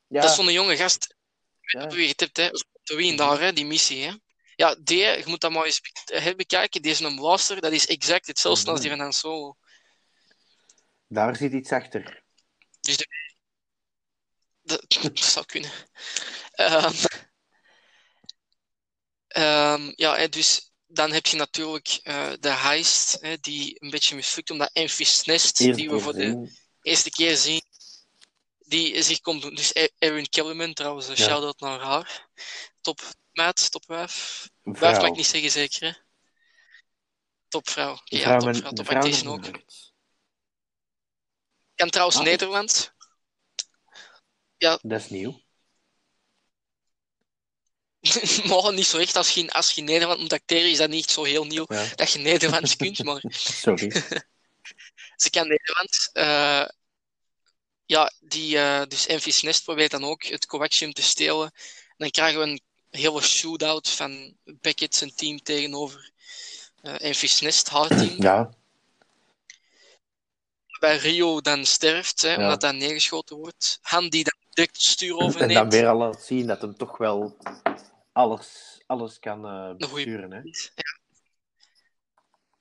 Ja, 0.07 0.21
Dat 0.21 0.29
is 0.29 0.35
zo'n 0.35 0.51
jonge 0.51 0.77
gast. 0.77 1.15
Ik 1.61 1.71
weet 1.71 1.91
Ja. 1.91 1.97
wie 1.97 2.13
hebt, 2.15 2.37
hè. 2.37 2.49
Zo 2.83 2.95
wie 2.95 3.17
daar, 3.17 3.39
hè, 3.39 3.53
die 3.53 3.65
missie, 3.65 4.03
hè. 4.05 4.13
Ja, 4.55 4.75
die, 4.79 4.97
je 4.97 5.23
moet 5.25 5.41
dat 5.41 5.51
maar 5.51 5.65
eens 5.65 5.81
be- 5.81 6.19
herbekijken. 6.19 6.81
Die 6.81 6.91
is 6.91 6.99
een 6.99 7.15
blaster, 7.15 7.61
dat 7.61 7.71
is 7.71 7.87
exact 7.87 8.27
hetzelfde 8.27 8.71
als 8.71 8.81
die 8.81 8.89
van 8.89 8.99
Han 8.99 9.13
Solo. 9.13 9.57
daar 11.07 11.35
zit 11.35 11.53
iets 11.53 11.71
achter. 11.71 12.23
Dus 12.79 12.97
de... 12.97 13.07
dat, 15.01 15.19
zou 15.19 15.45
kunnen. 15.45 15.71
Ehm, 16.51 16.93
ehm, 19.27 19.91
ja, 19.95 20.27
dus 20.27 20.66
dan 20.97 21.11
heb 21.11 21.25
je 21.25 21.37
natuurlijk 21.37 21.99
eh, 22.03 22.31
de 22.39 22.49
heist, 22.49 23.17
hè, 23.21 23.37
die 23.37 23.83
een 23.83 23.89
beetje 23.89 24.15
mislukt, 24.15 24.49
omdat 24.51 24.69
Enfys 24.73 25.23
Nest, 25.23 25.59
Eerst 25.59 25.77
die 25.79 25.89
we 25.89 25.99
voor 25.99 26.13
de 26.13 26.51
eerste 26.81 27.09
keer 27.09 27.37
zien, 27.37 27.61
die 28.57 29.01
zich 29.01 29.19
komt 29.19 29.41
doen. 29.41 29.55
Dus 29.55 29.75
E- 29.75 29.87
Erin 29.97 30.29
Kellerman, 30.29 30.73
trouwens, 30.73 31.07
een 31.07 31.15
Ja. 31.15 31.23
shout-out 31.23 31.59
naar 31.59 31.79
haar. 31.79 32.29
Top 32.81 33.01
meid, 33.31 33.71
top 33.71 33.85
wijf. 33.85 34.49
Wijf 34.61 34.97
mag 34.97 35.07
ik 35.07 35.15
niet 35.15 35.25
zeggen, 35.25 35.51
zeker, 35.51 35.87
hè? 35.87 35.93
Topvrouw. 37.47 38.01
Ja, 38.03 38.19
Vrouw 38.19 38.39
topvrouw, 38.39 38.71
top 38.71 38.85
vrouw 38.85 38.97
actrice 39.01 39.23
met 39.29 39.33
ook. 39.33 39.61
Kan 41.75 41.89
trouwens 41.89 42.17
Ah, 42.17 42.23
Nederlands. 42.23 42.91
Dat 44.57 44.81
is 44.81 45.09
nieuw. 45.09 45.41
maar 48.45 48.73
niet 48.73 48.87
zo 48.87 48.97
echt. 48.97 49.15
Als 49.15 49.29
je, 49.29 49.51
als 49.53 49.71
je 49.71 49.81
Nederland 49.81 50.19
moet 50.19 50.33
acteren, 50.33 50.71
is 50.71 50.77
dat 50.77 50.89
niet 50.89 51.11
zo 51.11 51.23
heel 51.23 51.45
nieuw 51.45 51.65
Ja. 51.67 51.85
dat 51.95 52.11
je 52.11 52.19
Nederlands 52.19 52.75
kunt, 52.75 53.03
maar 53.03 53.23
Sorry. 53.61 53.91
ze 55.23 55.29
kan 55.29 55.47
Nederlands. 55.47 56.09
Eh, 56.13 56.65
ja, 57.85 58.11
die, 58.19 58.57
eh, 58.57 58.81
dus 58.87 59.41
Nest 59.41 59.63
probeert 59.63 59.91
dan 59.91 60.03
ook 60.03 60.23
het 60.23 60.45
coaxium 60.45 60.93
te 60.93 61.01
stelen. 61.01 61.51
En 61.87 61.95
dan 61.97 62.09
krijgen 62.09 62.39
we 62.39 62.45
een 62.45 62.61
hele 62.89 63.21
shootout 63.21 63.89
van 63.89 64.37
Beckett 64.43 64.95
zijn 64.95 65.15
team 65.15 65.41
tegenover 65.43 66.11
Nest, 67.39 67.69
haar 67.69 67.87
team. 67.87 68.15
Ja, 68.21 68.49
Bij 70.79 70.97
Rio 70.97 71.41
dan 71.41 71.65
sterft, 71.65 72.21
hè, 72.21 72.29
Ja. 72.33 72.37
omdat 72.37 72.61
hij 72.61 72.71
neergeschoten 72.71 73.35
wordt. 73.37 73.77
Han 73.81 74.09
die 74.09 74.23
dan 74.23 74.37
direct 74.49 74.75
het 74.75 74.85
stuur 74.85 75.11
en 75.11 75.17
dan 75.17 75.27
overneemt. 75.27 75.73
weer 75.73 75.87
al 75.87 75.97
laat 75.97 76.21
zien 76.25 76.47
dat 76.47 76.61
hem 76.61 76.77
toch 76.77 76.97
wel 76.97 77.37
alles, 78.17 78.77
alles 78.85 79.19
kan 79.19 79.41
besturen. 79.77 80.31
Hè? 80.31 80.39
Ja. 80.43 80.99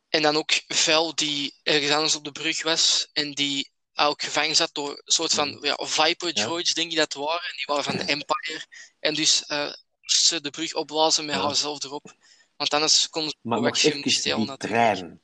En 0.08 0.22
dan 0.22 0.36
ook 0.36 0.50
Vel, 0.66 1.14
die 1.14 1.54
ergens 1.62 1.92
anders 1.92 2.16
op 2.16 2.24
de 2.24 2.32
brug 2.32 2.62
was 2.62 3.08
en 3.12 3.32
die 3.32 3.70
ook 3.94 4.22
gevangen 4.22 4.56
zat 4.56 4.74
door 4.74 4.90
een 4.90 5.02
soort 5.04 5.32
van 5.34 5.58
ja, 5.60 5.78
Viper. 5.82 6.28
Ja. 6.36 6.44
droids, 6.44 6.74
denk 6.74 6.90
ik 6.90 6.96
dat 6.96 7.14
het 7.14 7.24
waren. 7.24 7.48
En 7.48 7.56
die 7.56 7.64
waren 7.66 7.84
van 7.84 7.96
de 7.96 8.04
Empire. 8.04 8.64
En 9.00 9.14
dus 9.14 9.46
eh 9.46 9.72
ze 10.02 10.40
de 10.40 10.50
brug 10.50 10.74
opblazen 10.74 11.24
met 11.24 11.34
Ja. 11.34 11.40
haarzelf 11.42 11.84
erop. 11.84 12.14
Want 12.56 12.74
anders 12.74 13.08
konden 13.08 13.30
ze 13.30 13.36
Maar 13.42 13.60
nog 13.60 13.76
even, 13.76 14.02
die 14.02 14.22
natuurlijk. 14.22 14.60
trein. 14.60 15.20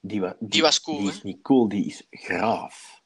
Die, 0.00 0.20
wa- 0.20 0.36
die, 0.38 0.48
Die 0.48 0.62
was 0.62 0.80
cool, 0.80 0.98
Die 0.98 1.06
hè? 1.08 1.12
is 1.14 1.22
niet 1.22 1.42
cool, 1.42 1.68
die 1.68 1.86
is 1.86 2.02
graaf. 2.10 3.02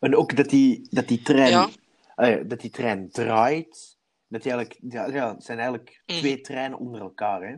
En 0.00 0.16
ook 0.16 0.36
dat 0.36 0.48
die, 0.48 0.86
dat 0.90 1.08
die 1.08 1.22
trein... 1.22 1.50
Ja. 1.50 1.70
eh, 2.16 2.40
dat 2.46 2.60
die 2.60 2.70
trein 2.70 3.10
draait. 3.10 3.93
Dat 4.34 4.42
die 4.42 4.52
eigenlijk... 4.52 4.80
Ja, 4.92 5.06
ja, 5.06 5.34
het 5.34 5.44
zijn 5.44 5.58
eigenlijk 5.58 6.02
Mhm. 6.06 6.18
twee 6.18 6.40
treinen 6.40 6.78
onder 6.78 7.00
elkaar, 7.00 7.42
hè. 7.42 7.54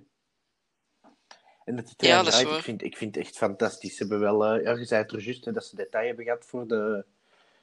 En 1.64 1.77
dat 1.77 1.87
die 1.87 1.97
trein 1.97 2.14
Ja, 2.16 2.22
dat 2.22 2.33
is 2.33 2.41
draait, 2.41 2.57
ik 2.57 2.62
vind, 2.64 2.83
ik 2.83 2.97
vind 2.97 3.14
het 3.14 3.24
echt 3.24 3.37
fantastisch. 3.37 3.97
Ze 3.97 3.99
hebben 3.99 4.20
wel... 4.20 4.45
eh, 4.45 4.62
ja, 4.64 4.72
je 4.72 4.85
zei 4.85 5.03
het 5.03 5.12
er 5.12 5.20
juist, 5.20 5.45
hè, 5.45 5.53
dat 5.53 5.64
ze 5.66 5.77
detail 5.77 6.07
hebben 6.07 6.24
gehad 6.24 6.45
voor 6.45 6.66
de, 6.66 7.05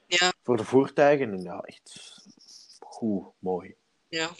Ja, 0.06 0.32
voor 0.42 0.56
de 0.56 0.64
voertuigen. 0.64 1.32
En 1.32 1.42
ja, 1.42 1.60
echt 1.60 2.16
goed, 2.80 3.26
mooi. 3.38 3.74
ja. 4.08 4.30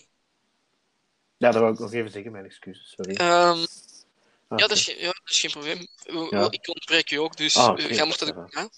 Ja, 1.36 1.50
dat 1.50 1.60
wou 1.60 1.72
ik 1.72 1.78
nog 1.78 1.92
even 1.92 2.10
zeggen, 2.10 2.32
mijn 2.32 2.44
excuses, 2.44 2.90
sorry. 2.90 3.14
Ehm, 3.14 3.64
Ah, 4.48 4.58
ja, 4.60 4.66
dat 4.66 4.76
is, 4.76 4.84
geen- 4.84 4.98
ja, 4.98 5.04
dat 5.06 5.30
is 5.30 5.40
geen 5.40 5.50
probleem. 5.50 5.86
Ja. 6.30 6.50
Ik 6.50 6.68
ontbreek 6.68 7.08
je 7.08 7.20
ook, 7.20 7.36
dus 7.36 7.56
Ah, 7.56 7.68
oké, 7.70 7.82
jij 7.82 8.04
mocht 8.06 8.18
dat 8.18 8.28
ook 8.36 8.50
doen. 8.52 8.70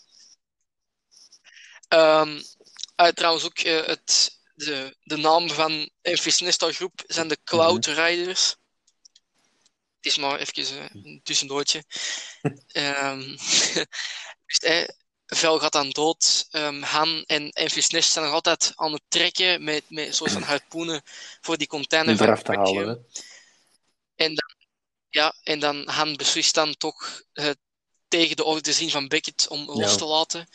Ehm, 1.89 2.43
ah, 2.95 3.09
trouwens 3.09 3.45
ook 3.45 3.59
eh, 3.59 3.87
het, 3.87 4.36
de, 4.57 4.97
de 5.03 5.17
naam 5.17 5.51
van 5.51 5.91
Nesta 6.03 6.73
groep 6.73 7.03
zijn 7.07 7.29
de 7.29 7.39
Cloud 7.45 7.87
Mhm. 7.87 8.01
Riders. 8.01 8.57
Het 9.97 10.15
is 10.15 10.17
maar 10.17 10.39
even 10.39 10.79
eh, 10.79 10.87
een 10.93 11.21
tussendoortje. 11.23 11.85
Ehm 12.67 13.21
dus, 14.47 14.59
eh, 14.59 14.89
Vel 15.27 15.59
gaat 15.59 15.73
dan 15.73 15.91
dood. 15.91 16.47
Ehm, 16.51 16.83
Han 16.83 17.25
en 17.27 17.53
Nest 17.55 18.13
zijn 18.13 18.25
nog 18.25 18.35
altijd 18.35 18.73
aan 18.75 18.93
het 18.93 19.03
trekken 19.09 19.65
met, 19.65 19.85
met 19.89 20.07
een 20.07 20.15
soort 20.15 20.33
van 20.33 20.43
harpoenen 20.43 21.03
voor 21.41 21.57
die 21.57 21.67
container 21.67 22.17
van 22.17 22.27
eraf 22.27 22.43
te 22.43 22.53
halen, 22.53 22.89
hè. 22.89 22.95
En 24.15 24.35
dan, 24.35 24.55
ja, 25.09 25.35
en 25.43 25.61
dan 25.61 25.89
Han 25.89 26.17
beslist 26.17 26.55
dan 26.55 26.77
toch 26.77 27.23
eh, 27.33 27.51
tegen 28.09 28.37
de 28.37 28.45
orde 28.45 28.73
zien 28.73 28.91
van 28.91 29.09
Beckett 29.09 29.49
om 29.49 29.65
los 29.65 29.97
te 29.97 30.05
laten. 30.05 30.49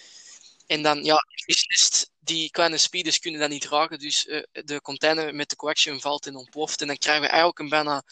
En 0.67 0.81
dan, 0.81 1.03
ja, 1.03 1.25
beslist, 1.45 2.10
die 2.23 2.51
kleine 2.51 2.77
speeders 2.77 3.19
kunnen 3.19 3.39
dat 3.39 3.49
niet 3.49 3.65
raken, 3.65 3.99
dus 3.99 4.27
eh, 4.27 4.43
de 4.51 4.81
container 4.81 5.35
met 5.35 5.49
de 5.49 5.55
coaxium 5.55 5.99
valt 5.99 6.25
en 6.27 6.35
ontploft. 6.35 6.81
En 6.81 6.87
dan 6.87 6.97
krijgen 6.97 7.21
we 7.21 7.27
eigenlijk 7.27 7.59
een 7.59 7.69
bijna 7.69 8.03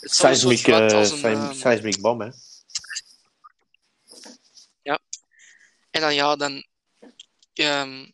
Seismic, 0.00 0.66
eh, 0.66 0.92
als 0.92 1.10
een... 1.10 1.24
ehm, 1.24 1.54
seismic 1.54 2.00
bom, 2.00 2.20
hè. 2.20 2.30
En 5.90 6.00
dan 6.00 6.14
ja, 6.14 6.36
dan 6.36 6.66
ehm 7.52 8.06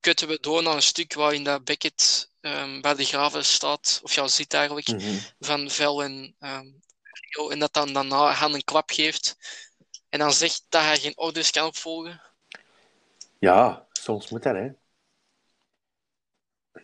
kutten 0.00 0.28
we 0.28 0.38
door 0.40 0.62
naar 0.62 0.74
een 0.74 0.82
stuk 0.82 1.14
waarin 1.14 1.44
dat 1.44 1.64
Beckett 1.64 2.30
ehm, 2.40 2.80
bij 2.80 2.94
de 2.94 3.04
graven 3.04 3.44
staat, 3.44 4.00
of 4.02 4.14
ja, 4.14 4.28
zit 4.28 4.54
eigenlijk, 4.54 4.88
Mhm. 4.88 5.18
van 5.40 5.70
Vel 5.70 6.02
en 6.02 6.36
Rio, 7.30 7.50
en 7.50 7.58
dat 7.58 7.72
dan 7.72 7.92
daarna 7.92 8.30
Han 8.32 8.54
een 8.54 8.64
klap 8.64 8.90
geeft. 8.90 9.36
En 10.08 10.18
dan 10.18 10.32
zegt 10.32 10.64
dat 10.68 10.82
hij 10.82 10.98
geen 10.98 11.16
orders 11.18 11.50
kan 11.50 11.66
opvolgen. 11.66 12.22
Ja, 13.38 13.83
soms 14.04 14.28
moet 14.30 14.42
dat, 14.42 14.54
hè. 14.54 14.68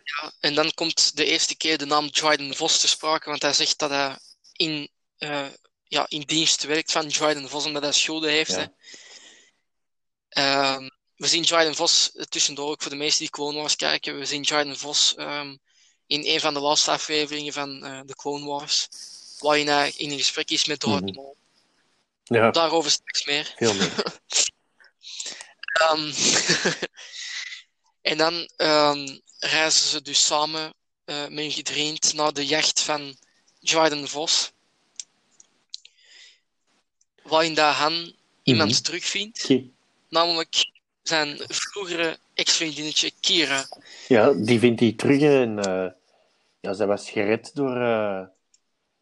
Ja, 0.03 0.31
en 0.39 0.55
dan 0.55 0.73
komt 0.73 1.15
de 1.15 1.25
eerste 1.25 1.55
keer 1.57 1.77
de 1.77 1.85
naam 1.85 2.11
Dryden 2.11 2.55
Vos 2.55 2.79
te 2.79 2.87
sprake, 2.87 3.29
want 3.29 3.41
hij 3.41 3.53
zegt 3.53 3.79
dat 3.79 3.89
hij 3.89 4.17
in, 4.51 4.89
eh, 5.17 5.47
ja, 5.83 6.05
in 6.09 6.21
dienst 6.21 6.63
werkt 6.63 6.91
van 6.91 7.07
Dryden 7.07 7.49
Vos, 7.49 7.65
omdat 7.65 7.83
hij 7.83 7.91
schulden 7.91 8.29
heeft. 8.29 8.51
Ja. 8.51 8.57
Hè. 8.57 8.65
Ehm, 10.29 10.89
we 11.15 11.27
zien 11.27 11.43
Dryden 11.45 11.75
Vos 11.75 12.11
eh, 12.11 12.23
tussendoor 12.23 12.69
ook 12.69 12.81
voor 12.81 12.91
de 12.91 12.97
meesten 12.97 13.19
die 13.21 13.29
Clone 13.29 13.57
Wars 13.59 13.75
kijken. 13.75 14.17
We 14.19 14.25
zien 14.25 14.43
Dryden 14.43 14.77
Vos 14.77 15.15
ehm, 15.15 15.55
in 16.07 16.25
een 16.25 16.39
van 16.39 16.53
de 16.53 16.59
laatste 16.59 16.91
afleveringen 16.91 17.53
van 17.53 17.83
eh, 17.85 17.99
de 18.05 18.15
Clone 18.15 18.45
Wars, 18.45 18.87
waarin 19.39 19.67
hij 19.67 19.93
in 19.97 20.11
een 20.11 20.17
gesprek 20.17 20.49
is 20.49 20.65
met 20.65 20.79
Darth 20.79 21.01
Mhm. 21.05 21.13
Maul. 21.15 21.37
Ja, 22.23 22.51
Daarover 22.51 22.91
straks 22.91 23.25
meer. 23.25 23.53
veel 23.57 23.73
meer. 23.73 23.93
Ehm, 25.81 26.11
en 28.11 28.17
dan 28.17 28.49
ehm, 28.55 29.17
reizen 29.39 29.89
ze 29.89 30.01
dus 30.01 30.25
samen 30.25 30.73
eh, 31.05 31.27
met 31.27 31.53
gedreend 31.53 32.13
naar 32.13 32.33
de 32.33 32.45
jacht 32.45 32.81
van 32.81 33.17
Jordan 33.59 34.07
Vos. 34.07 34.51
Waarin 37.23 37.53
dat 37.53 37.75
Han 37.75 38.15
iemand 38.43 38.71
Mhm. 38.71 38.81
terugvindt, 38.81 39.49
namelijk 40.09 40.71
zijn 41.03 41.39
vroegere 41.47 42.19
ex-vriendinnetje 42.33 43.11
Kira. 43.19 43.67
Ja, 44.07 44.33
die 44.33 44.59
vindt 44.59 44.79
hij 44.79 44.93
terug 44.93 45.21
en 45.21 45.59
eh, 45.59 45.91
ja, 46.59 46.73
zij 46.73 46.87
was 46.87 47.09
gered 47.09 47.55
door, 47.55 47.81
eh 47.81 48.23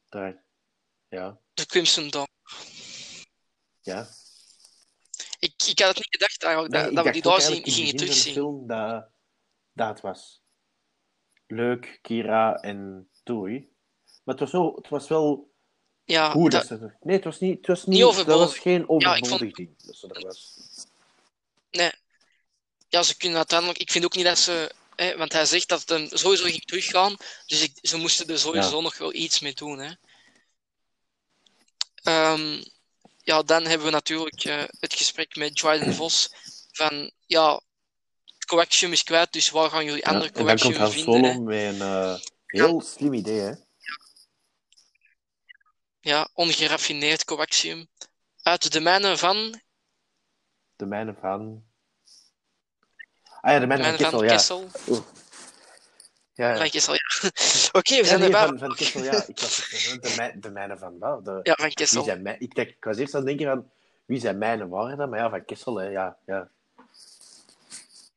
door 0.10 0.42
ja, 1.10 1.38
De 1.54 1.66
Crimson 1.66 2.10
Dawn. 2.10 2.28
ja. 3.82 4.10
Ik, 5.40 5.54
ik 5.68 5.80
had 5.80 5.88
het 5.88 5.98
niet 5.98 6.08
gedacht 6.10 6.44
eigenlijk, 6.44 6.74
Nee, 6.74 6.82
dat, 6.82 6.90
ik 6.90 6.96
dat 6.96 7.06
we 7.06 7.12
die 7.12 7.22
daar 7.22 7.42
zien, 7.42 7.64
gingen 7.64 7.96
terugzien. 7.96 8.34
film 8.34 8.68
dat 8.68 9.08
dat 9.74 9.88
het 9.90 10.02
was. 10.02 10.42
Leuk, 11.48 12.00
Kira 12.02 12.56
en 12.56 13.10
Toei. 13.24 13.70
Maar 14.24 14.36
het 14.36 14.40
was 14.40 14.52
wel, 14.52 14.76
het 14.76 14.90
was 14.90 15.08
wel 15.08 15.52
Ja, 16.04 16.32
hoe 16.32 16.50
dat, 16.50 16.68
dat, 16.68 16.80
ze 16.80 16.86
er... 16.86 16.98
Nee, 17.02 17.16
het 17.16 17.24
was 17.26 17.40
niet, 17.40 17.58
het 17.58 17.68
was 17.68 17.86
niet, 17.86 18.04
Niet 18.06 18.16
dat 18.16 18.26
was 18.40 18.58
geen 18.60 18.74
Ja, 18.74 18.84
ik 18.84 18.90
overbodig 18.90 19.40
vond- 19.40 19.56
ding 19.56 19.82
dat 19.86 19.96
ze 19.96 20.08
er 20.08 20.22
was. 20.26 20.58
nee. 21.72 21.92
Ja, 22.88 23.04
ze 23.04 23.18
kunnen 23.18 23.38
uiteindelijk... 23.38 23.80
Ik 23.80 23.92
vind 23.92 24.06
ook 24.06 24.16
niet 24.16 24.26
dat 24.26 24.38
ze... 24.40 24.72
Hè, 24.96 25.18
want 25.18 25.34
hij 25.34 25.46
zegt 25.46 25.68
dat 25.70 25.80
het 25.80 25.90
hem 25.90 26.08
sowieso 26.12 26.44
ging 26.44 26.62
teruggaan. 26.66 27.16
Dus 27.46 27.62
ik, 27.64 27.78
ze 27.82 27.98
moesten 27.98 28.28
er 28.28 28.40
sowieso 28.40 28.76
Ja. 28.76 28.82
nog 28.82 28.98
wel 28.98 29.14
iets 29.14 29.40
mee 29.40 29.54
doen. 29.54 29.80
Hè. 29.80 29.92
Ehm, 31.96 32.64
ja, 33.30 33.44
dan 33.44 33.66
hebben 33.66 33.88
we 33.88 33.94
natuurlijk 33.94 34.44
eh, 34.44 34.64
het 34.80 34.94
gesprek 34.94 35.36
met 35.36 35.56
Dryden 35.56 35.94
Vos. 35.94 36.34
Van, 36.72 37.12
ja, 37.26 37.62
coaxium 38.48 38.92
is 38.92 39.04
kwijt, 39.04 39.34
dus 39.34 39.50
waar 39.50 39.70
gaan 39.70 39.86
jullie 39.86 40.04
Ja, 40.04 40.12
andere 40.12 40.32
en 40.34 40.46
dan 40.46 40.58
komt 40.58 40.78
coaxium 40.78 40.92
vinden? 40.92 41.34
Solo 41.34 41.44
met 41.44 41.74
een 41.74 41.82
eh, 41.82 42.16
heel 42.46 42.82
slim 42.82 43.14
idee, 43.14 43.40
hè. 43.40 43.54
Ja, 46.00 46.30
ongeraffineerd 46.34 47.26
coaxium. 47.26 47.88
Uit 48.42 48.72
de 48.72 48.80
mijnen 48.80 49.18
van... 49.18 49.62
De 50.76 50.86
mijnen 50.86 51.16
van... 51.22 51.64
Ah 53.42 53.52
ja, 53.52 53.60
de 53.60 53.68
mijnen 53.68 53.86
van 53.86 53.98
mijnen 53.98 54.12
van 54.12 54.22
Kessel, 54.22 54.24
ja. 54.24 54.30
Kessel. 54.30 54.70
Ja. 56.40 56.58
Van 56.58 56.70
Kessel, 56.70 56.94
ja. 56.94 57.30
Oké, 57.80 57.96
we 57.96 58.06
zijn 58.06 58.20
nee, 58.20 58.30
erbij. 58.30 58.48
van, 58.48 58.60
van 58.60 58.76
Kessel, 58.76 59.04
ja. 59.04 59.24
Ik 59.28 59.40
was 59.40 59.70
de, 60.02 60.32
de 60.40 60.52
mijnen 60.52 60.80
van 60.80 61.00
wat? 61.00 61.26
De, 61.26 61.40
Ja, 61.44 61.54
van 61.54 61.66
Wie 61.66 61.74
Kessel. 61.74 62.04
zijn 62.04 62.22
mij, 62.22 62.36
ik, 62.40 62.54
ik 62.54 62.84
was 62.84 62.98
eerst 62.98 63.16
aan 63.16 63.28
het 63.28 63.38
denken 63.38 63.56
van 63.56 63.70
wie 64.06 64.20
zijn 64.20 64.38
mijnen 64.38 64.70
waren 64.70 64.98
dan? 64.98 65.10
Maar 65.10 65.20
ja, 65.20 65.30
van 65.30 65.46
Kessel, 65.46 65.76
hè. 65.76 65.88
Ja, 65.88 66.18
ja. 66.26 66.50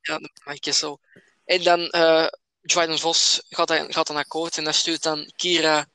Ja, 0.00 0.20
van 0.34 0.58
Kessel. 0.58 1.00
En 1.44 1.62
dan 1.62 1.90
Dryden 2.62 2.98
Vos 2.98 3.46
gaat 3.48 3.68
dan, 3.68 3.92
gaat 3.92 4.06
dan 4.06 4.16
akkoord 4.16 4.56
en 4.58 4.64
dan 4.64 4.74
stuurt 4.74 5.02
dan 5.02 5.32
Kira 5.36 5.86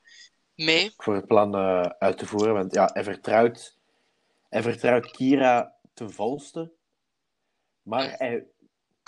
mee. 0.54 0.94
Voor 0.96 1.14
het 1.14 1.26
plan 1.26 1.54
eh, 1.54 1.80
uit 1.98 2.18
te 2.18 2.26
voeren. 2.26 2.54
Want 2.54 2.74
ja, 2.74 2.90
hij 2.92 3.04
vertrouwt, 3.04 3.76
hij 4.48 4.62
vertrouwt 4.62 5.10
Kira 5.10 5.74
ten 5.94 6.12
volste. 6.12 6.72
Maar 7.82 8.14
hij, 8.18 8.46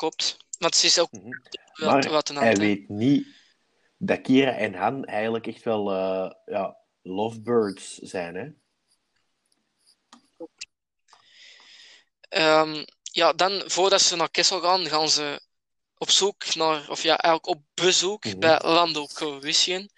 Klopt. 0.00 0.36
Want 0.58 0.74
ze 0.74 0.86
is 0.86 0.98
ook 0.98 1.12
Mhm. 1.12 1.30
wel 1.74 1.90
maar 1.90 2.10
wat 2.10 2.28
een 2.28 2.36
hij 2.36 2.56
weet 2.56 2.88
niet 2.88 3.26
dat 3.96 4.20
Kira 4.20 4.50
en 4.52 4.74
Han 4.74 5.04
eigenlijk 5.04 5.46
echt 5.46 5.62
wel 5.62 5.90
eh, 5.90 6.30
ja, 6.46 6.76
lovebirds 7.02 7.94
zijn. 7.94 8.34
Hè? 8.34 8.48
Ehm, 12.28 12.84
ja, 13.02 13.32
dan 13.32 13.62
voordat 13.66 14.00
ze 14.00 14.16
naar 14.16 14.30
Kessel 14.30 14.60
gaan, 14.60 14.86
gaan 14.86 15.08
ze 15.08 15.40
op 15.98 16.10
zoek 16.10 16.54
naar, 16.54 16.90
of 16.90 17.02
ja, 17.02 17.18
eigenlijk 17.18 17.46
op 17.46 17.62
bezoek 17.74 18.24
Mhm. 18.24 18.38
bij 18.38 18.60
Lando 18.62 19.06
Calrissian. 19.06 19.88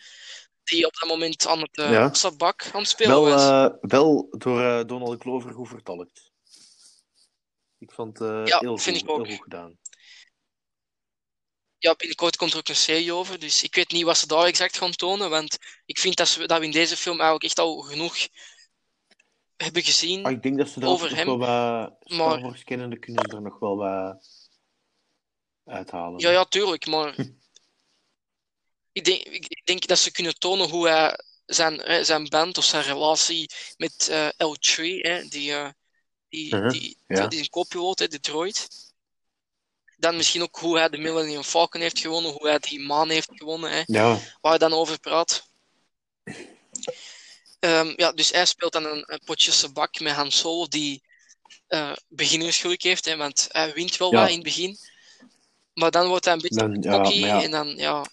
Die 0.64 0.86
op 0.86 0.94
dat 0.94 1.08
moment 1.08 1.46
aan 1.46 1.60
het 1.60 1.78
uh, 1.78 1.90
Ja. 1.90 2.12
sabak 2.14 2.70
aan 2.72 2.80
het 2.80 2.88
spelen 2.88 3.12
Wel, 3.22 3.24
was. 3.24 3.42
eh, 3.42 3.68
wel 3.80 4.26
door 4.38 4.86
Donald 4.86 5.20
Glover 5.20 5.52
goed 5.52 5.68
vertolkt. 5.68 6.31
Ik 7.82 7.92
vond 7.92 8.18
het 8.18 8.28
eh, 8.28 8.46
Ja, 8.46 8.58
heel, 8.58 8.78
vind 8.78 8.96
goed, 8.98 9.04
ik 9.08 9.10
ook. 9.10 9.26
heel 9.26 9.34
goed 9.34 9.42
gedaan. 9.44 9.78
Ja, 11.78 11.94
binnenkort 11.94 12.36
komt 12.36 12.52
er 12.52 12.58
ook 12.58 12.68
een 12.68 12.76
serie 12.76 13.12
over, 13.12 13.38
dus 13.38 13.62
ik 13.62 13.74
weet 13.74 13.90
niet 13.92 14.04
wat 14.04 14.18
ze 14.18 14.26
daar 14.26 14.44
exact 14.44 14.76
gaan 14.76 14.92
tonen, 14.92 15.30
want 15.30 15.58
ik 15.86 15.98
vind 15.98 16.16
dat, 16.16 16.28
ze, 16.28 16.46
dat 16.46 16.58
we 16.58 16.64
in 16.64 16.70
deze 16.70 16.96
film 16.96 17.14
eigenlijk 17.14 17.44
echt 17.44 17.58
al 17.58 17.80
genoeg 17.80 18.16
hebben 19.56 19.82
gezien. 19.82 20.24
Ah, 20.24 20.32
ik 20.32 20.42
denk 20.42 20.58
dat 20.58 20.68
ze 20.68 20.80
er 20.80 20.86
Over 20.86 21.08
nog 21.08 21.16
hem, 21.18 21.26
wel 21.26 21.38
wat 21.38 21.96
Star 22.00 22.16
maar- 22.16 22.64
kunnen 22.64 22.98
ze 22.98 23.36
er 23.36 23.42
nog 23.42 23.58
wel 23.58 23.76
wat 23.76 24.26
uithalen. 25.64 26.20
Ja, 26.20 26.30
ja, 26.30 26.44
tuurlijk, 26.44 26.86
maar 26.86 27.14
ik 28.98 29.04
denk, 29.04 29.22
ik 29.24 29.62
denk 29.64 29.86
dat 29.86 29.98
ze 29.98 30.12
kunnen 30.12 30.38
tonen 30.38 30.68
hoe 30.68 30.88
hij 30.88 31.18
zijn, 31.46 32.04
zijn 32.04 32.28
band 32.28 32.58
of 32.58 32.64
zijn 32.64 32.82
relatie 32.84 33.50
met 33.76 34.08
eh, 34.08 34.28
L3, 34.28 34.82
hè, 35.00 35.28
die, 35.28 35.52
eh, 35.52 35.70
die, 36.32 36.54
Mhm, 36.56 36.68
die, 36.68 36.96
ja. 37.06 37.26
die 37.26 37.38
een 37.38 37.48
co-piloot, 37.48 37.98
hè, 37.98 38.08
de 38.08 38.20
droid. 38.20 38.68
Dan 39.96 40.16
misschien 40.16 40.42
ook 40.42 40.56
hoe 40.58 40.78
hij 40.78 40.88
de 40.88 40.98
Millennium 40.98 41.42
Falcon 41.42 41.80
heeft 41.80 41.98
gewonnen, 41.98 42.30
hoe 42.30 42.48
hij 42.48 42.58
die 42.58 42.80
maan 42.80 43.08
heeft 43.08 43.28
gewonnen, 43.32 43.70
hè, 43.70 43.82
Ja, 43.86 44.18
waar 44.40 44.50
hij 44.50 44.58
dan 44.58 44.72
over 44.72 44.98
praat. 45.00 45.50
Ehm, 47.60 47.92
ja, 47.96 48.12
dus 48.12 48.30
hij 48.30 48.46
speelt 48.46 48.72
dan 48.72 48.84
een, 48.84 49.04
een 49.06 49.20
potje 49.24 49.68
met 50.02 50.12
Han 50.12 50.30
Solo, 50.30 50.66
die 50.66 51.02
eh 51.66 51.92
beginnersgeluk 52.08 52.82
heeft, 52.82 53.04
hè, 53.04 53.16
want 53.16 53.48
hij 53.52 53.72
wint 53.72 53.96
wel 53.96 54.12
Ja. 54.12 54.20
wat 54.20 54.28
in 54.28 54.34
het 54.34 54.44
begin. 54.44 54.78
Maar 55.74 55.90
dan 55.90 56.08
wordt 56.08 56.24
hij 56.24 56.34
een 56.34 56.40
beetje 56.40 56.78
Dan- 56.78 57.12
ja, 57.12 57.42
en 57.42 57.50
dan, 57.50 57.68
ja, 57.76 58.06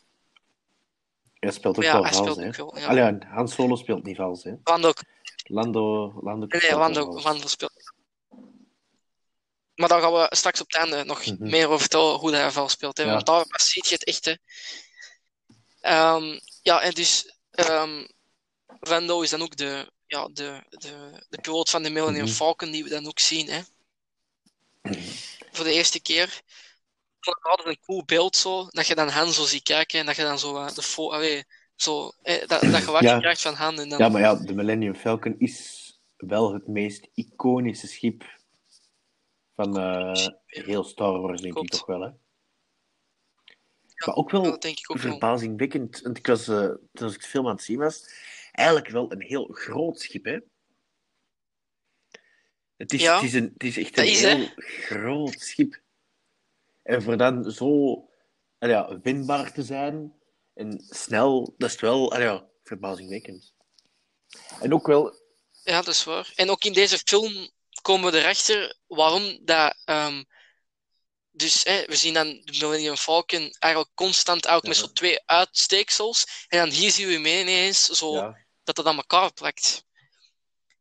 hij 1.40 1.52
speelt 1.52 1.78
ook 1.78 1.84
wel 1.84 2.04
hij 2.04 2.14
vals, 2.14 2.18
speelt 2.32 2.38
hè. 2.56 2.64
ook 2.64 2.74
wel. 2.74 2.86
Allee, 2.88 3.18
Han 3.26 3.48
Solo 3.48 3.76
speelt 3.76 4.04
niet 4.04 4.16
vals, 4.16 4.44
hè. 4.44 4.54
Lando, 4.64 4.94
Lando... 5.44 6.14
Lando 6.22 6.46
nee, 6.48 6.76
Lando. 6.76 7.22
Lando 7.22 7.48
speelt. 7.48 7.79
Maar 9.80 9.90
daar 9.90 10.02
gaan 10.02 10.14
we 10.14 10.28
straks 10.30 10.62
op 10.62 10.68
het 10.72 10.76
einde 10.82 11.04
nog 11.04 11.26
Mhm. 11.26 11.50
meer 11.50 11.68
over 11.68 11.80
vertellen 11.80 12.16
hoe 12.16 12.32
hij 12.36 12.52
vals 12.52 12.72
speelt. 12.72 12.98
Hè? 12.98 13.04
Ja. 13.04 13.14
Want 13.14 13.26
daar 13.26 13.46
ziet 13.62 13.88
je 13.88 13.94
het 13.94 14.04
echt. 14.06 14.26
Hè. 14.26 14.34
Ehm, 15.82 16.40
ja, 16.62 16.82
en 16.82 16.92
dus 16.92 17.36
ehm 17.52 18.06
Lando 18.80 19.22
is 19.22 19.30
dan 19.30 19.42
ook 19.42 19.56
de, 19.56 19.92
ja, 20.08 20.28
de, 20.34 20.64
de, 20.70 21.24
de 21.30 21.38
piloot 21.42 21.70
van 21.70 21.84
de 21.84 21.90
Millennium 21.90 22.24
Mhm. 22.26 22.34
Falcon, 22.34 22.72
die 22.72 22.84
we 22.84 22.90
dan 22.90 23.08
ook 23.08 23.20
zien. 23.20 23.50
Hè. 23.50 23.62
Voor 25.52 25.66
de 25.66 25.74
eerste 25.74 26.02
keer. 26.02 26.24
Ik 26.24 27.26
vond 27.26 27.36
het 27.36 27.46
altijd 27.46 27.68
een 27.68 27.86
cool 27.86 28.04
beeld 28.06 28.36
zo, 28.36 28.68
dat 28.70 28.88
je 28.88 28.96
dan 28.96 29.08
Han 29.10 29.32
zo 29.32 29.46
ziet 29.46 29.64
kijken 29.64 30.00
en 30.00 30.06
dat 30.06 30.16
je 30.16 30.22
dan 30.24 30.40
zo 30.40 30.58
eh, 30.58 30.74
de 30.76 30.82
fo 30.82 31.12
allee, 31.12 31.44
zo, 31.76 32.12
eh, 32.22 32.48
dat, 32.48 32.62
dat 32.62 32.62
je 32.86 32.86
wakker 32.86 33.10
Ja. 33.10 33.20
krijgt 33.20 33.42
van 33.42 33.54
Han 33.54 33.80
en 33.80 33.90
dan 33.90 34.00
Ja, 34.00 34.10
maar 34.10 34.22
ja, 34.22 34.36
de 34.36 34.54
Millennium 34.54 34.96
Falcon 34.96 35.36
is 35.38 35.88
wel 36.18 36.54
het 36.54 36.68
meest 36.68 37.08
iconische 37.14 37.88
schip 37.88 38.39
van 39.60 39.78
eh, 39.78 40.28
heel 40.46 40.84
Star 40.84 41.22
Wars, 41.22 41.42
denk 41.42 41.58
ik 41.58 41.70
toch 41.70 41.86
wel, 41.86 42.02
hè. 42.02 42.10
Maar 44.06 44.16
ook 44.16 44.32
wel 44.32 44.44
dat 44.44 44.62
denk 44.62 44.80
ik 44.80 44.92
ook 44.92 45.00
verbazingwekkend, 45.00 46.02
want 46.02 46.18
ik 46.18 46.28
was, 46.28 46.48
eh, 46.48 46.70
toen 46.94 47.08
ik 47.08 47.14
het 47.14 47.26
film 47.26 47.48
aan 47.48 47.56
het 47.56 47.64
zien 47.64 47.80
was, 47.80 48.10
eigenlijk 48.52 48.88
wel 48.88 49.12
een 49.12 49.22
heel 49.22 49.48
groot 49.52 50.00
schip, 50.00 50.26
hè. 50.26 50.40
Het 52.76 52.94
is, 52.94 53.02
Ja, 53.02 53.16
het 53.16 53.24
is, 53.24 53.34
een, 53.34 53.52
het 53.54 53.64
is 53.64 53.78
echt 53.78 53.98
een 53.98 54.08
is, 54.08 54.22
hè. 54.22 54.36
heel 54.36 54.52
groot 54.56 55.40
schip. 55.40 55.82
En 56.84 57.02
voor 57.02 57.18
dan 57.18 57.52
zo 57.52 58.04
ja, 58.60 59.00
winbaar 59.00 59.54
te 59.54 59.64
zijn 59.64 60.14
en 60.54 60.84
snel, 60.90 61.54
dat 61.58 61.70
is 61.70 61.80
wel 61.80 62.20
ja, 62.20 62.50
verbazingwekkend. 62.64 63.54
En 64.60 64.74
ook 64.74 64.88
wel, 64.88 65.16
Ja, 65.64 65.82
dat 65.82 65.94
is 65.94 66.04
waar. 66.04 66.34
En 66.36 66.50
ook 66.50 66.64
in 66.64 66.74
deze 66.74 66.98
film 66.98 67.50
komen 67.82 68.12
we 68.12 68.20
erachter 68.20 68.78
waarom 68.88 69.40
dat. 69.46 69.76
ehm, 69.86 70.24
dus 71.32 71.64
hè, 71.64 71.86
we 71.86 71.96
zien 71.96 72.14
dan 72.14 72.28
de 72.28 72.58
Millennium 72.60 72.98
Falcon 72.98 73.56
eigenlijk 73.60 73.94
constant 73.96 74.48
ook 74.48 74.64
met 74.68 74.78
zo'n 74.78 74.94
twee 74.94 75.20
uitsteeksels. 75.26 76.26
En 76.48 76.60
dan 76.60 76.70
hier 76.70 76.92
zien 76.92 77.08
we 77.08 77.18
mee 77.18 77.42
ineens 77.42 77.80
zo 77.84 78.16
ja, 78.16 78.46
dat 78.64 78.76
dat 78.76 78.86
aan 78.86 78.96
elkaar 78.98 79.34
plakt. 79.34 79.84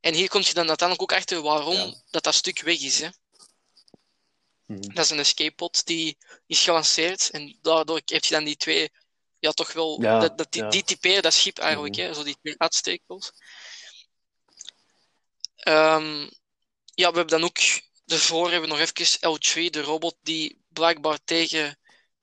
En 0.00 0.14
hier 0.14 0.28
kom 0.28 0.40
je 0.40 0.54
dan 0.54 0.68
uiteindelijk 0.68 1.12
ook 1.12 1.18
achter 1.18 1.42
waarom 1.42 1.74
Ja. 1.76 1.94
dat, 2.10 2.22
dat 2.22 2.34
stuk 2.34 2.60
weg 2.60 2.80
is. 2.80 3.00
Hè. 3.00 3.08
Mhm. 4.66 4.80
Dat 4.94 5.04
is 5.04 5.10
een 5.10 5.18
escape 5.18 5.54
pod 5.54 5.86
die 5.86 6.18
is 6.46 6.62
gelanceerd. 6.62 7.30
En 7.30 7.58
daardoor 7.62 8.00
heb 8.04 8.24
je 8.24 8.34
dan 8.34 8.44
die 8.44 8.56
twee. 8.56 8.90
Ja, 9.38 9.50
toch 9.52 9.72
wel. 9.72 9.98
Dat, 10.00 10.38
dat, 10.38 10.52
die, 10.52 10.68
die 10.68 10.84
typeren 10.84 11.22
dat 11.22 11.34
schip 11.34 11.58
eigenlijk, 11.58 11.96
Mhm. 11.96 12.04
hè, 12.06 12.14
zo 12.14 12.22
die 12.22 12.36
twee 12.40 12.54
uitsteekels. 12.58 13.32
Ehm, 15.56 16.28
ja, 16.98 17.10
we 17.10 17.16
hebben 17.16 17.38
dan 17.40 17.44
ook. 17.44 17.58
Daarvoor 18.04 18.50
hebben 18.50 18.70
we 18.70 18.76
nog 18.76 18.84
even 18.96 19.38
L3, 19.66 19.70
de 19.70 19.82
robot 19.82 20.16
die 20.22 20.58
blijkbaar 20.68 21.18
tegen. 21.24 21.78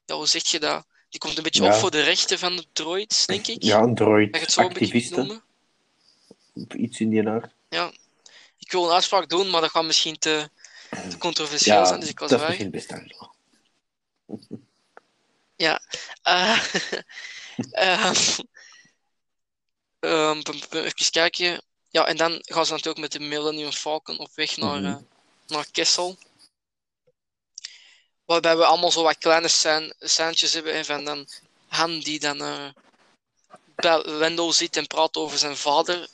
Ja, 0.06 0.16
hoe 0.16 0.28
zeg 0.28 0.48
je 0.48 0.60
dat? 0.60 0.86
Die 1.10 1.20
komt 1.20 1.38
een 1.38 1.44
beetje 1.44 1.64
Ja. 1.64 1.74
op 1.74 1.80
voor 1.80 1.92
de 1.92 2.02
rechten 2.02 2.40
van 2.40 2.56
de 2.56 2.66
droids, 2.74 3.26
denk 3.26 3.48
ik. 3.48 3.64
ja, 3.64 3.86
Dat 3.86 3.98
je 3.98 4.40
het 4.40 4.52
zo 4.52 4.62
een 4.62 4.74
beetje 4.74 5.42
iets 6.76 7.00
in 7.00 7.10
die 7.10 7.28
aard. 7.28 7.54
Ik 8.58 8.72
wil 8.72 8.86
een 8.86 8.94
uitspraak 8.94 9.30
doen, 9.30 9.50
maar 9.50 9.62
dat 9.62 9.70
gaat 9.70 9.84
misschien 9.84 10.18
te, 10.18 10.50
te 11.10 11.18
controversieel 11.18 11.76
Ja, 11.78 11.86
zijn, 11.86 12.00
dus 12.00 12.10
ik 12.10 12.20
was 12.20 12.30
dat 12.30 12.42
is 12.42 12.48
misschien 12.48 12.72
best 12.72 12.92
ehm, 17.72 18.10
ehm, 20.00 20.42
pum, 20.42 20.60
pum, 20.70 20.84
even 20.84 21.12
kijken. 21.12 21.64
Ja, 21.96 22.06
en 22.08 22.18
dan 22.18 22.32
gaan 22.42 22.66
ze 22.66 22.72
natuurlijk 22.72 23.00
met 23.00 23.12
de 23.12 23.20
Millennium 23.20 23.72
Falcon 23.72 24.18
op 24.20 24.30
weg 24.36 24.58
naar, 24.58 24.80
Mhm. 24.82 24.86
eh, 24.86 24.96
naar 25.48 25.68
Kessel. 25.72 26.18
Waarbij 28.26 28.58
we 28.58 28.66
allemaal 28.66 28.92
zo 28.92 29.04
wat 29.04 29.18
kleine 29.18 29.48
scèn- 29.48 29.94
scènetjes 30.00 30.54
hebben. 30.54 30.76
hè, 30.76 30.84
van 30.84 31.04
dan 31.06 31.28
Han 31.68 32.00
die 32.00 32.20
dan 32.20 32.42
eh, 32.42 32.68
bij 33.76 34.04
Lando 34.06 34.52
zit 34.52 34.78
en 34.78 34.88
praat 34.88 35.16
over 35.18 35.38
zijn 35.38 35.56
vader. 35.58 36.10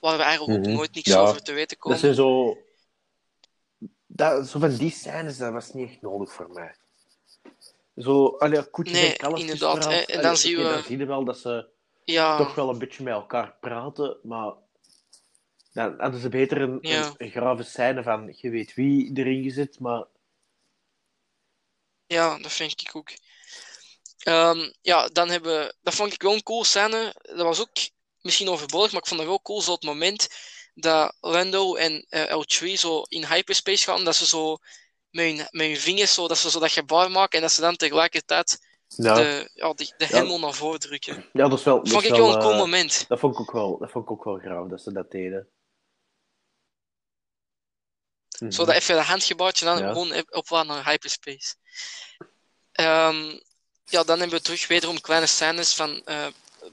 Waar 0.00 0.16
we 0.16 0.22
eigenlijk 0.22 0.58
Mhm. 0.60 0.68
ook 0.70 0.76
nooit 0.76 0.94
niks 0.94 1.08
Ja, 1.08 1.20
over 1.20 1.42
te 1.42 1.52
weten 1.52 1.68
Dat 1.68 1.78
komen. 1.78 1.98
zijn 1.98 2.14
zo... 2.14 2.58
Dat, 4.06 4.48
zo 4.48 4.58
van 4.58 4.76
die 4.76 4.90
scènes, 4.90 5.36
dat 5.38 5.52
was 5.52 5.72
niet 5.72 5.88
echt 5.90 6.00
nodig 6.02 6.32
voor 6.32 6.50
mij. 6.50 6.74
Zo, 7.96 8.26
allee, 8.26 8.64
koetjes 8.70 8.98
Nee, 9.00 9.10
en 9.10 9.16
kalfjes 9.16 9.40
inderdaad, 9.40 9.76
verhaal. 9.82 9.92
en 10.00 10.06
Allee, 10.06 10.22
dan 10.22 10.36
zien 10.36 10.56
we- 10.56 10.62
Dan 10.62 10.82
zie 10.82 10.98
je 10.98 11.06
wel 11.06 11.24
dat 11.24 11.38
ze 11.38 11.70
Ja, 12.04 12.36
toch 12.38 12.54
wel 12.54 12.68
een 12.68 12.78
beetje 12.78 13.02
met 13.02 13.12
elkaar 13.12 13.56
praten, 13.60 14.16
maar 14.22 14.52
dan 15.72 15.94
hadden 15.98 16.20
ze 16.20 16.28
beter 16.28 16.60
een, 16.60 16.78
Ja. 16.80 17.14
een, 17.16 17.30
grave 17.30 17.62
scène 17.62 18.02
van 18.02 18.34
je 18.36 18.50
weet 18.50 18.74
wie 18.74 19.10
erin 19.14 19.42
gezet, 19.42 19.78
maar 19.80 20.06
Ja, 22.06 22.38
dat 22.38 22.52
vind 22.52 22.80
ik 22.80 22.96
ook. 22.96 23.10
Ehm, 24.18 24.72
ja, 24.80 25.08
dan 25.08 25.28
hebben 25.28 25.58
we... 25.58 25.74
Dat 25.82 25.94
vond 25.94 26.12
ik 26.12 26.22
wel 26.22 26.32
een 26.32 26.42
cool 26.42 26.64
scène. 26.64 27.14
Dat 27.22 27.46
was 27.46 27.60
ook 27.60 27.70
misschien 28.20 28.48
overbodig, 28.48 28.92
maar 28.92 29.00
ik 29.00 29.06
vond 29.06 29.20
dat 29.20 29.28
wel 29.28 29.42
cool 29.42 29.60
zo 29.60 29.72
het 29.72 29.82
moment 29.82 30.28
dat 30.74 31.16
Lando 31.20 31.74
en 31.74 32.06
eh, 32.08 32.40
L3 32.40 32.72
zo 32.72 33.02
in 33.02 33.24
hyperspace 33.26 33.84
gaan, 33.84 34.04
dat 34.04 34.16
ze 34.16 34.26
zo 34.26 34.56
met 35.10 35.24
hun, 35.24 35.36
met 35.50 35.66
hun 35.66 35.76
vingers 35.76 36.14
zo, 36.14 36.28
dat 36.28 36.38
ze 36.38 36.50
zo 36.50 36.60
dat 36.60 36.72
gebaar 36.72 37.10
maken 37.10 37.36
en 37.36 37.40
dat 37.40 37.52
ze 37.52 37.60
dan 37.60 37.76
tegelijkertijd 37.76 38.58
ja, 38.86 39.14
de, 39.14 39.50
ja, 39.54 39.72
de, 39.72 39.94
de 39.96 40.06
Ja. 40.08 40.38
naar 40.38 40.54
voren 40.54 40.80
drukken. 40.80 41.24
ja 41.32 41.48
dat 41.48 41.58
is 41.58 41.64
wel... 41.64 41.76
Dat 41.82 41.88
vond 41.88 42.04
ik 42.04 42.10
wel 42.10 42.34
een 42.34 42.40
cool 42.40 42.52
eh, 42.52 42.58
moment. 42.58 43.04
Dat 43.08 43.18
vond 43.18 43.34
ik 43.34 43.40
ook 43.40 43.52
wel, 43.52 43.78
dat 43.78 43.90
vond 43.90 44.04
ik 44.04 44.10
ook 44.10 44.24
wel 44.24 44.38
graaf 44.38 44.68
dat 44.68 44.82
ze 44.82 44.92
dat 44.92 45.10
deden. 45.10 45.48
Mhm. 48.42 48.50
Zo 48.50 48.64
dat 48.64 48.74
even 48.74 48.94
de 48.96 49.02
handgebaartje 49.02 49.66
en 49.66 49.74
dan 49.74 49.82
Ja. 49.84 49.92
gewoon 49.92 50.14
op 50.14 50.34
oplaan 50.34 50.66
naar 50.66 50.84
hyperspace. 50.84 51.54
Ehm, 52.72 53.38
ja, 53.84 54.02
dan 54.04 54.18
hebben 54.18 54.36
we 54.38 54.44
terug 54.44 54.66
wederom 54.66 55.00
kleine 55.00 55.26
scènes 55.26 55.74
van 55.74 56.02
eh, 56.04 56.26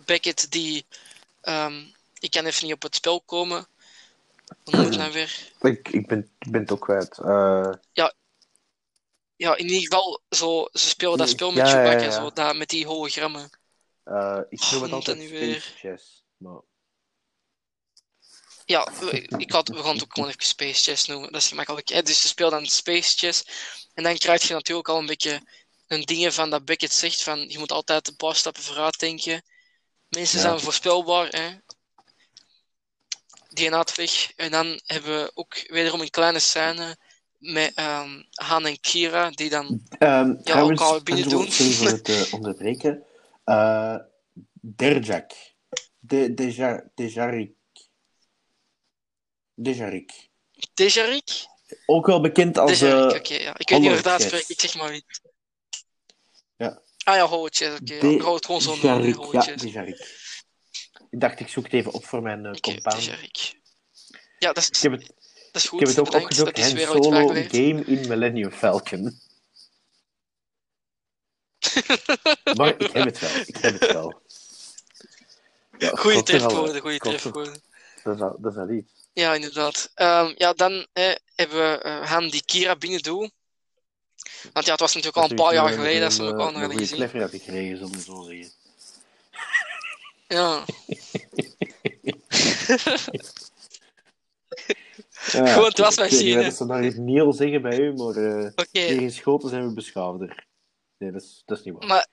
Beckett 0.06 0.52
die... 0.52 0.86
ehm, 1.42 1.84
ik 2.20 2.32
kan 2.32 2.46
even 2.46 2.66
niet 2.66 2.74
op 2.74 2.82
het 2.82 2.96
spel 2.96 3.22
komen. 3.22 3.68
Ik 4.66 4.74
het 4.76 4.98
nou 4.98 5.12
weer? 5.12 5.52
Ik, 5.62 5.90
ik, 5.90 6.08
ben, 6.08 6.32
ik 6.40 6.52
ben 6.52 6.62
het 6.62 6.72
ook 6.72 6.82
kwijt. 6.82 7.18
Eh, 7.18 7.72
Ja, 9.36 9.56
in 9.56 9.68
ieder 9.68 9.82
geval, 9.82 10.22
zo, 10.30 10.68
ze 10.72 10.88
spelen 10.90 11.18
dat 11.18 11.30
spel 11.30 11.52
met 11.52 11.68
Ja, 11.68 11.74
ja, 11.74 11.84
Chewbacca, 11.84 12.04
ja. 12.06 12.12
zo, 12.12 12.32
dat, 12.34 12.56
met 12.56 12.70
die 12.70 12.86
hologrammen. 12.86 13.50
eh, 14.04 14.40
ik 14.50 14.62
Oh, 14.62 14.72
noem 14.72 14.82
het 14.82 14.92
altijd 14.92 15.18
Space 15.18 15.32
weer? 15.46 15.74
Chess. 15.78 16.24
Maar... 16.38 16.60
Ja, 18.70 18.88
ik 19.38 19.52
had, 19.52 19.68
we 19.68 19.78
gaan 19.84 19.94
het 19.94 20.04
ook 20.04 20.14
gewoon 20.14 20.30
even 20.30 20.44
Space 20.46 20.82
Chess 20.84 21.06
noemen, 21.08 21.32
dat 21.32 21.42
is 21.42 21.48
gemakkelijk. 21.48 21.90
Hè? 21.90 22.02
Dus 22.02 22.22
ze 22.22 22.28
speelt 22.28 22.52
dan 22.52 22.66
Space 22.66 23.18
Chess. 23.18 23.44
En 23.94 24.04
dan 24.04 24.18
krijg 24.18 24.48
je 24.48 24.54
natuurlijk 24.54 24.88
al 24.88 24.98
een 25.00 25.06
beetje 25.06 25.42
een 25.88 26.02
dingen 26.02 26.34
van 26.34 26.50
dat 26.50 26.66
Beckett 26.66 26.94
zegt, 26.94 27.24
van 27.24 27.50
je 27.50 27.58
moet 27.60 27.72
altijd 27.72 28.08
een 28.08 28.16
paar 28.16 28.36
stappen 28.36 28.64
vooruit 28.64 29.00
denken. 29.00 29.42
Mensen 30.08 30.38
Ja. 30.38 30.44
zijn 30.44 30.60
voorspelbaar, 30.60 31.28
hè. 31.28 31.50
Die 33.50 33.70
gaat 33.70 33.96
weg. 33.96 34.32
En 34.36 34.52
dan 34.52 34.80
hebben 34.86 35.24
we 35.24 35.32
ook 35.34 35.64
wederom 35.68 36.02
een 36.02 36.10
kleine 36.10 36.40
scène 36.40 36.98
met 37.38 37.74
ehm, 37.76 38.22
Han 38.34 38.66
en 38.66 38.80
Kira, 38.80 39.30
die 39.30 39.50
dan... 39.50 39.82
Ehm 39.98 40.42
trouwens, 40.44 40.82
elkaar 40.82 41.04
binnen 41.04 41.30
doen. 41.30 41.52
sorry 41.52 41.74
voor 41.74 41.88
het 41.88 42.10
eh, 42.28 42.34
onderbreken. 42.34 43.04
Eh 43.44 43.96
Derjak. 44.62 45.32
De, 46.00 46.34
Deja, 46.34 46.90
Dejarik. 46.96 47.58
Dejarik. 49.64 50.30
Dejarik? 50.74 51.30
Ook 51.86 52.06
wel 52.06 52.22
bekend 52.22 52.58
als... 52.58 52.80
Dejarik, 52.80 53.12
eh, 53.12 53.18
oké, 53.20 53.34
ja. 53.44 53.58
Ik 53.58 53.70
weet 53.70 53.80
niet 53.80 54.08
uitspreekt, 54.08 54.46
Chess. 54.46 54.50
ik 54.50 54.60
zeg 54.60 54.76
maar 54.76 54.92
niet. 54.92 55.22
Ja. 56.58 56.82
Ah 57.04 57.16
ja, 57.16 57.26
Hollow 57.28 57.48
Chess, 57.52 57.72
oké. 57.72 57.84
De- 57.84 58.14
Ik 58.14 58.22
hou 58.22 58.36
het 58.36 58.46
gewoon 58.46 58.62
zo 58.62 58.70
noemen, 58.76 59.02
Dejarik, 59.02 59.16
Hollow 59.16 59.34
Ja. 59.44 59.56
Dejarik. 59.56 60.18
Ik 61.10 61.20
dacht, 61.20 61.40
ik 61.40 61.48
zoek 61.48 61.64
het 61.64 61.74
even 61.74 61.92
op 61.92 62.06
voor 62.06 62.22
mijn 62.22 62.46
uh, 62.46 62.52
compaan. 62.54 62.98
Dejarik. 63.00 63.58
Ja, 64.40 64.54
dat 64.54 64.64
Ik 64.68 64.76
is, 64.76 64.82
heb 64.82 64.92
het, 64.92 65.02
dat 65.08 65.16
is 65.54 65.64
ik 65.64 65.70
goed. 65.70 65.80
heb 65.80 65.88
het 65.90 66.00
ook 66.00 66.06
bedankt. 66.06 66.26
opgezocht. 66.26 66.56
Dat 66.56 66.66
is 66.66 66.84
Han 66.84 67.04
Solo 67.04 67.28
game 67.28 67.84
in 67.86 68.08
Millennium 68.08 68.52
Falcon. 68.52 69.20
maar 72.58 72.82
ik 72.82 72.92
heb 72.92 73.06
het 73.06 73.20
wel. 73.20 73.36
Ik 73.46 73.58
heb 73.58 73.80
het 73.80 73.92
wel. 73.92 74.22
Ja, 75.78 75.90
Goeie 75.90 76.16
wel, 76.16 76.24
trefwoorden, 76.24 76.82
goede 76.82 76.98
trefwoorden. 76.98 77.62
Dat 78.04 78.16
is 78.16 78.22
al, 78.22 78.36
dat 78.40 78.52
is 78.52 78.58
al 78.58 78.70
iets. 78.70 78.99
Ja, 79.20 79.34
inderdaad. 79.34 79.92
Ehm, 79.96 80.34
ja, 80.38 80.54
dan 80.54 80.88
eh, 80.94 81.16
hebben 81.36 81.58
we 81.58 81.78
eh, 81.78 82.12
Han 82.12 82.30
die 82.30 82.44
Kira 82.46 82.76
binnen 82.76 83.02
doet. 83.02 83.32
Want 84.54 84.66
ja, 84.66 84.72
het 84.72 84.80
was 84.80 84.94
natuurlijk 84.96 85.24
al 85.24 85.30
een 85.30 85.36
paar 85.36 85.54
jaar 85.54 85.70
geleden 85.70 86.02
dat 86.02 86.14
ze 86.14 86.24
elkaar 86.24 86.38
nog 86.38 86.48
Een 86.48 86.54
hadden 86.54 86.78
goede 86.78 86.88
gezien. 86.88 87.22
had 87.22 87.30
gekregen, 87.30 87.92
we 87.92 88.02
zo 88.02 88.22
zeggen. 88.22 88.52
Ja, 90.28 90.66
Ja, 95.32 95.46
Gewoon, 95.48 95.68
het 95.68 95.78
was 95.78 95.98
niet 95.98 96.34
wat 96.36 96.44
hè. 96.44 96.50
ze 96.52 96.66
daar 96.66 96.84
het 96.84 96.98
Niel 96.98 97.34
zeggen 97.34 97.62
bij 97.62 97.80
u, 97.80 97.94
maar 97.94 98.16
eh 98.16 99.00
in 99.02 99.12
Schoten 99.12 99.50
zijn 99.50 99.68
we 99.68 99.74
beschouwder. 99.74 100.46
Nee, 100.98 101.12
dat 101.12 101.22
is, 101.22 101.42
dat 101.46 101.58
is 101.58 101.64
niet 101.64 101.74
waar. 101.74 101.88
Maar, 101.88 102.08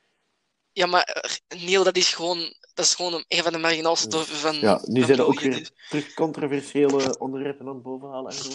ja, 0.73 0.87
maar 0.87 1.03
eh, 1.03 1.63
Neil, 1.65 1.85
dat 1.85 1.97
is 1.97 2.15
gewoon, 2.15 2.55
dat 2.77 2.85
is 2.85 2.95
gewoon 2.95 3.25
een 3.29 3.43
van 3.43 3.53
de 3.53 3.59
marginaalste 3.59 4.09
dorpen 4.09 4.37
van, 4.37 4.55
Ja, 4.57 4.81
nu 4.85 4.99
van 4.99 5.07
zijn 5.07 5.19
er 5.19 5.27
ook 5.27 5.41
weer 5.41 5.71
terug 5.89 6.15
controversiële 6.15 7.19
onderwerpen 7.19 7.67
aan 7.69 7.75
het 7.75 7.83
bovenhalen. 7.83 8.33
en 8.33 8.43
zo. 8.43 8.51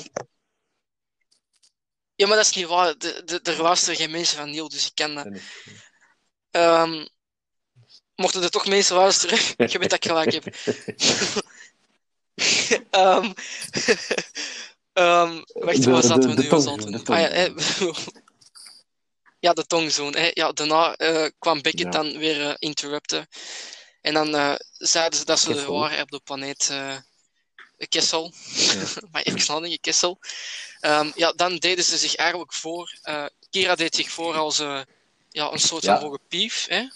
Ja, 2.15 2.27
maar 2.27 2.35
dat 2.37 2.45
is 2.45 2.55
niet 2.55 2.67
waar. 2.67 2.97
De, 2.97 3.21
de, 3.25 3.39
er 3.43 3.61
luisteren 3.61 3.95
geen 3.95 4.11
mensen 4.11 4.37
van 4.37 4.49
Neil, 4.49 4.69
dus 4.69 4.85
ik 4.85 4.95
kan 4.95 5.15
dat. 5.15 5.27
Ehm, 6.51 7.05
mochten 8.15 8.43
er 8.43 8.49
toch 8.49 8.67
mensen 8.67 8.95
luisteren, 8.95 9.37
je 9.71 9.79
weet 9.79 9.89
dat 9.89 10.03
ik 10.03 10.05
gelijk 10.05 10.33
heb. 10.33 10.45
Ehm 12.89 13.31
ehm, 14.93 15.41
wacht, 15.53 15.85
waar 15.85 16.03
zaten 16.03 16.29
we 16.29 16.35
de 16.35 16.41
nu? 16.41 16.47
Zaten 16.49 16.77
we 16.77 16.91
de 16.91 16.97
nu? 16.97 17.03
Ah, 17.05 17.19
ja, 17.19 17.27
hè. 17.27 17.47
ja, 19.39 19.53
de 19.53 19.65
tongzoen. 19.65 20.15
Hè. 20.15 20.29
Ja, 20.33 20.51
daarna 20.51 20.95
eh, 20.95 21.29
kwam 21.39 21.61
Beckett 21.61 21.93
Ja. 21.93 22.01
dan 22.01 22.17
weer 22.17 22.47
eh, 22.49 22.55
interrupten. 22.59 23.27
En 24.01 24.13
dan 24.13 24.35
eh, 24.35 24.53
zeiden 24.77 25.19
ze 25.19 25.25
dat 25.25 25.39
ze 25.39 25.53
Kessel. 25.53 25.79
waren 25.79 26.01
op 26.01 26.11
de 26.11 26.19
planeet 26.19 26.69
eh 26.69 26.97
Kessel. 27.89 28.33
Ja. 28.53 28.83
maar 29.11 29.21
even 29.21 29.53
nadenken, 29.53 29.79
Kessel. 29.79 30.19
Ehm, 30.79 31.11
ja, 31.15 31.31
dan 31.31 31.55
deden 31.57 31.83
ze 31.83 31.97
zich 31.97 32.15
eigenlijk 32.15 32.53
voor. 32.53 32.97
eh, 33.01 33.25
Kira 33.49 33.75
deed 33.75 33.95
zich 33.95 34.09
voor 34.09 34.35
als 34.35 34.57
ja, 34.57 35.51
een 35.51 35.59
soort 35.59 35.83
Ja. 35.83 35.93
van 35.99 36.03
hoge 36.05 36.19
pief. 36.27 36.65
Hè? 36.69 36.87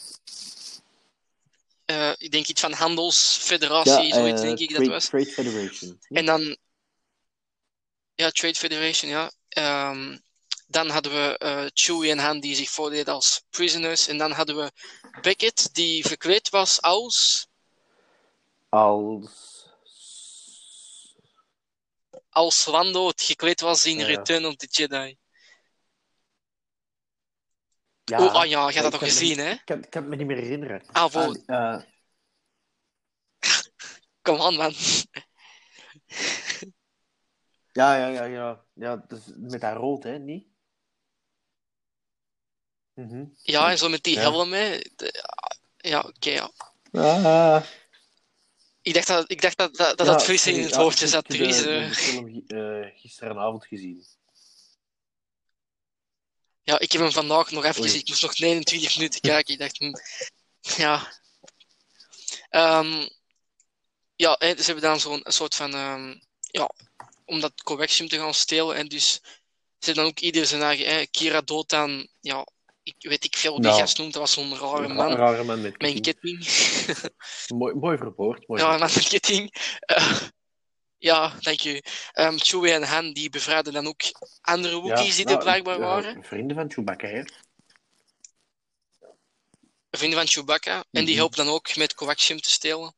Eh, 1.86 2.12
ik 2.18 2.32
denk 2.32 2.48
iets 2.48 2.62
van 2.62 2.74
handelsfederatie, 2.74 4.14
zoiets 4.14 4.42
denk 4.42 4.60
ik 4.60 4.68
dat 4.70 4.78
Trade, 4.78 4.90
was. 4.92 5.06
Trade 5.06 5.26
Federation. 5.26 6.00
En 6.10 6.26
dan, 6.26 6.58
ja, 8.16 8.30
Trade 8.32 8.56
Federation, 8.56 9.12
ja. 9.12 9.32
Ehm, 9.50 10.18
Dan 10.76 10.90
hadden 10.90 11.12
we 11.12 11.38
eh, 11.38 11.66
Chewie 11.74 12.12
en 12.12 12.20
Han 12.20 12.40
die 12.40 12.56
zich 12.56 12.70
voordeden 12.70 13.14
als 13.14 13.44
prisoners. 13.50 14.08
En 14.08 14.18
dan 14.18 14.32
hadden 14.32 14.56
we 14.56 14.72
Beckett 15.22 15.74
die 15.74 16.06
verkleed 16.06 16.50
was 16.50 16.82
als, 16.82 17.48
Als... 18.70 19.68
als 22.30 22.66
Lando 22.66 23.08
het 23.08 23.22
gekleed 23.22 23.62
was 23.62 23.86
in 23.86 23.98
Ja. 23.98 24.06
Return 24.06 24.46
of 24.46 24.56
the 24.56 24.68
Jedi. 24.70 25.18
Ja, 28.04 28.26
oh, 28.26 28.34
ah 28.34 28.46
ja, 28.46 28.64
je 28.64 28.70
ik 28.70 28.76
had 28.76 28.92
dat 28.92 29.02
nog 29.02 29.10
gezien, 29.10 29.38
hè? 29.38 29.52
Ik 29.52 29.62
kan, 29.66 29.84
ik 29.84 29.90
kan 29.90 30.02
het 30.02 30.12
me 30.12 30.16
niet 30.16 30.28
meer 30.28 30.38
herinneren. 30.38 30.84
Ah, 30.92 31.12
voor... 31.12 31.40
Ah, 31.46 31.74
eh, 31.74 31.82
Come 34.26 34.44
on, 34.44 34.56
man. 34.56 34.74
ja, 37.72 37.96
ja, 37.96 38.08
ja, 38.08 38.24
ja. 38.24 38.66
ja 38.74 38.96
dus 39.08 39.22
met 39.36 39.62
dat 39.62 39.76
rood, 39.76 40.04
hè, 40.04 40.20
niet? 40.20 40.54
Mhm. 42.96 43.24
Ja, 43.42 43.70
en 43.72 43.78
zo 43.78 43.90
met 43.90 44.04
die 44.04 44.16
Ja. 44.16 44.22
helm, 44.22 44.54
hè. 44.54 44.80
De- 44.96 45.24
ja, 45.78 46.00
oké, 46.00 46.30
ja. 46.30 46.52
Ah. 46.92 47.64
Ik 48.82 48.94
dacht 48.94 49.08
dat 49.08 49.32
ik 49.32 49.42
dacht 49.42 49.58
dat, 49.58 49.76
dat, 49.76 49.98
dat 49.98 50.26
Ja, 50.28 50.52
in 50.52 50.64
het 50.64 50.76
hoofdje 50.76 51.06
ik 51.06 51.12
zat. 51.12 51.28
heb 51.28 51.38
Dries, 51.38 51.58
de, 51.62 51.70
eh. 51.78 51.92
film 51.92 52.44
eh, 52.48 53.00
gisteravond 53.00 53.66
gezien. 53.66 54.06
Ja, 56.64 56.80
ik 56.80 56.92
heb 56.92 57.02
hem 57.02 57.12
vandaag 57.12 57.52
nog 57.52 57.64
even 57.64 57.76
Oei. 57.82 57.84
gezien. 57.90 58.02
Ik 58.02 58.08
moest 58.10 58.22
nog 58.22 58.38
29 58.38 58.96
minuten 58.96 59.22
kijken. 59.22 59.54
Ik 59.54 59.60
dacht, 59.60 59.78
hm, 59.78 59.94
ja. 60.82 61.14
Ehm, 62.50 63.08
ja, 64.16 64.36
hè, 64.40 64.56
ze 64.58 64.64
hebben 64.64 64.84
dan 64.84 65.00
zo'n 65.00 65.22
een 65.24 65.34
soort 65.34 65.56
van, 65.56 65.74
ehm, 65.74 66.16
ja, 66.42 66.70
om 67.26 67.40
dat 67.40 67.64
Coaxium 67.64 68.08
te 68.10 68.18
gaan 68.18 68.34
stelen. 68.34 68.76
En 68.76 68.88
dus, 68.88 69.12
ze 69.14 69.22
hebben 69.80 70.04
dan 70.04 70.12
ook 70.12 70.20
ieder 70.20 70.46
zijn 70.48 70.62
eigen, 70.62 70.86
hè, 70.96 71.06
Kira 71.06 71.42
dood 71.42 71.74
aan, 71.74 72.08
ja, 72.22 72.48
ik 72.86 72.96
weet 73.00 73.24
ik 73.24 73.38
veel 73.38 73.52
hoe 73.52 73.62
die 73.62 73.70
Nou, 73.70 73.82
gast 73.82 73.98
noemt. 73.98 74.14
Dat 74.14 74.22
was 74.22 74.32
zo'n 74.34 74.58
rare 74.58 74.84
Een 74.86 74.96
man. 74.96 75.12
rare 75.16 75.44
man 75.44 75.62
met 75.62 75.76
een 75.78 76.02
ketting. 76.02 76.42
ketting. 76.46 77.10
Mooi, 77.60 77.74
mooi 77.76 77.98
verwoord. 77.98 78.48
Mooi 78.48 78.62
Ja, 78.62 78.74
een 78.74 78.80
man 78.80 78.90
met 78.96 79.08
ketting. 79.08 79.54
Eh, 79.80 80.22
ja, 80.98 81.34
dank 81.40 81.64
u. 81.64 81.82
Ehm 82.12 82.38
Chewie 82.38 82.72
en 82.72 82.84
Han, 82.84 83.14
die 83.14 83.30
bevrijden 83.30 83.74
dan 83.74 83.88
ook 83.88 84.02
andere 84.42 84.76
Wookiees 84.80 85.16
die 85.16 85.26
er 85.26 85.32
nou, 85.32 85.44
blijkbaar 85.44 85.80
ja, 85.80 85.86
waren. 85.86 86.24
Vrienden 86.24 86.56
van 86.58 86.72
Chewbacca, 86.72 87.08
hè? 87.08 87.24
Vrienden 89.92 90.18
van 90.20 90.28
Chewbacca. 90.28 90.76
En 90.78 90.84
die 90.92 91.04
Mhm. 91.04 91.16
helpen 91.16 91.46
dan 91.46 91.54
ook 91.54 91.76
met 91.76 91.94
Coaxium 91.94 92.40
te 92.42 92.50
stelen. 92.50 92.96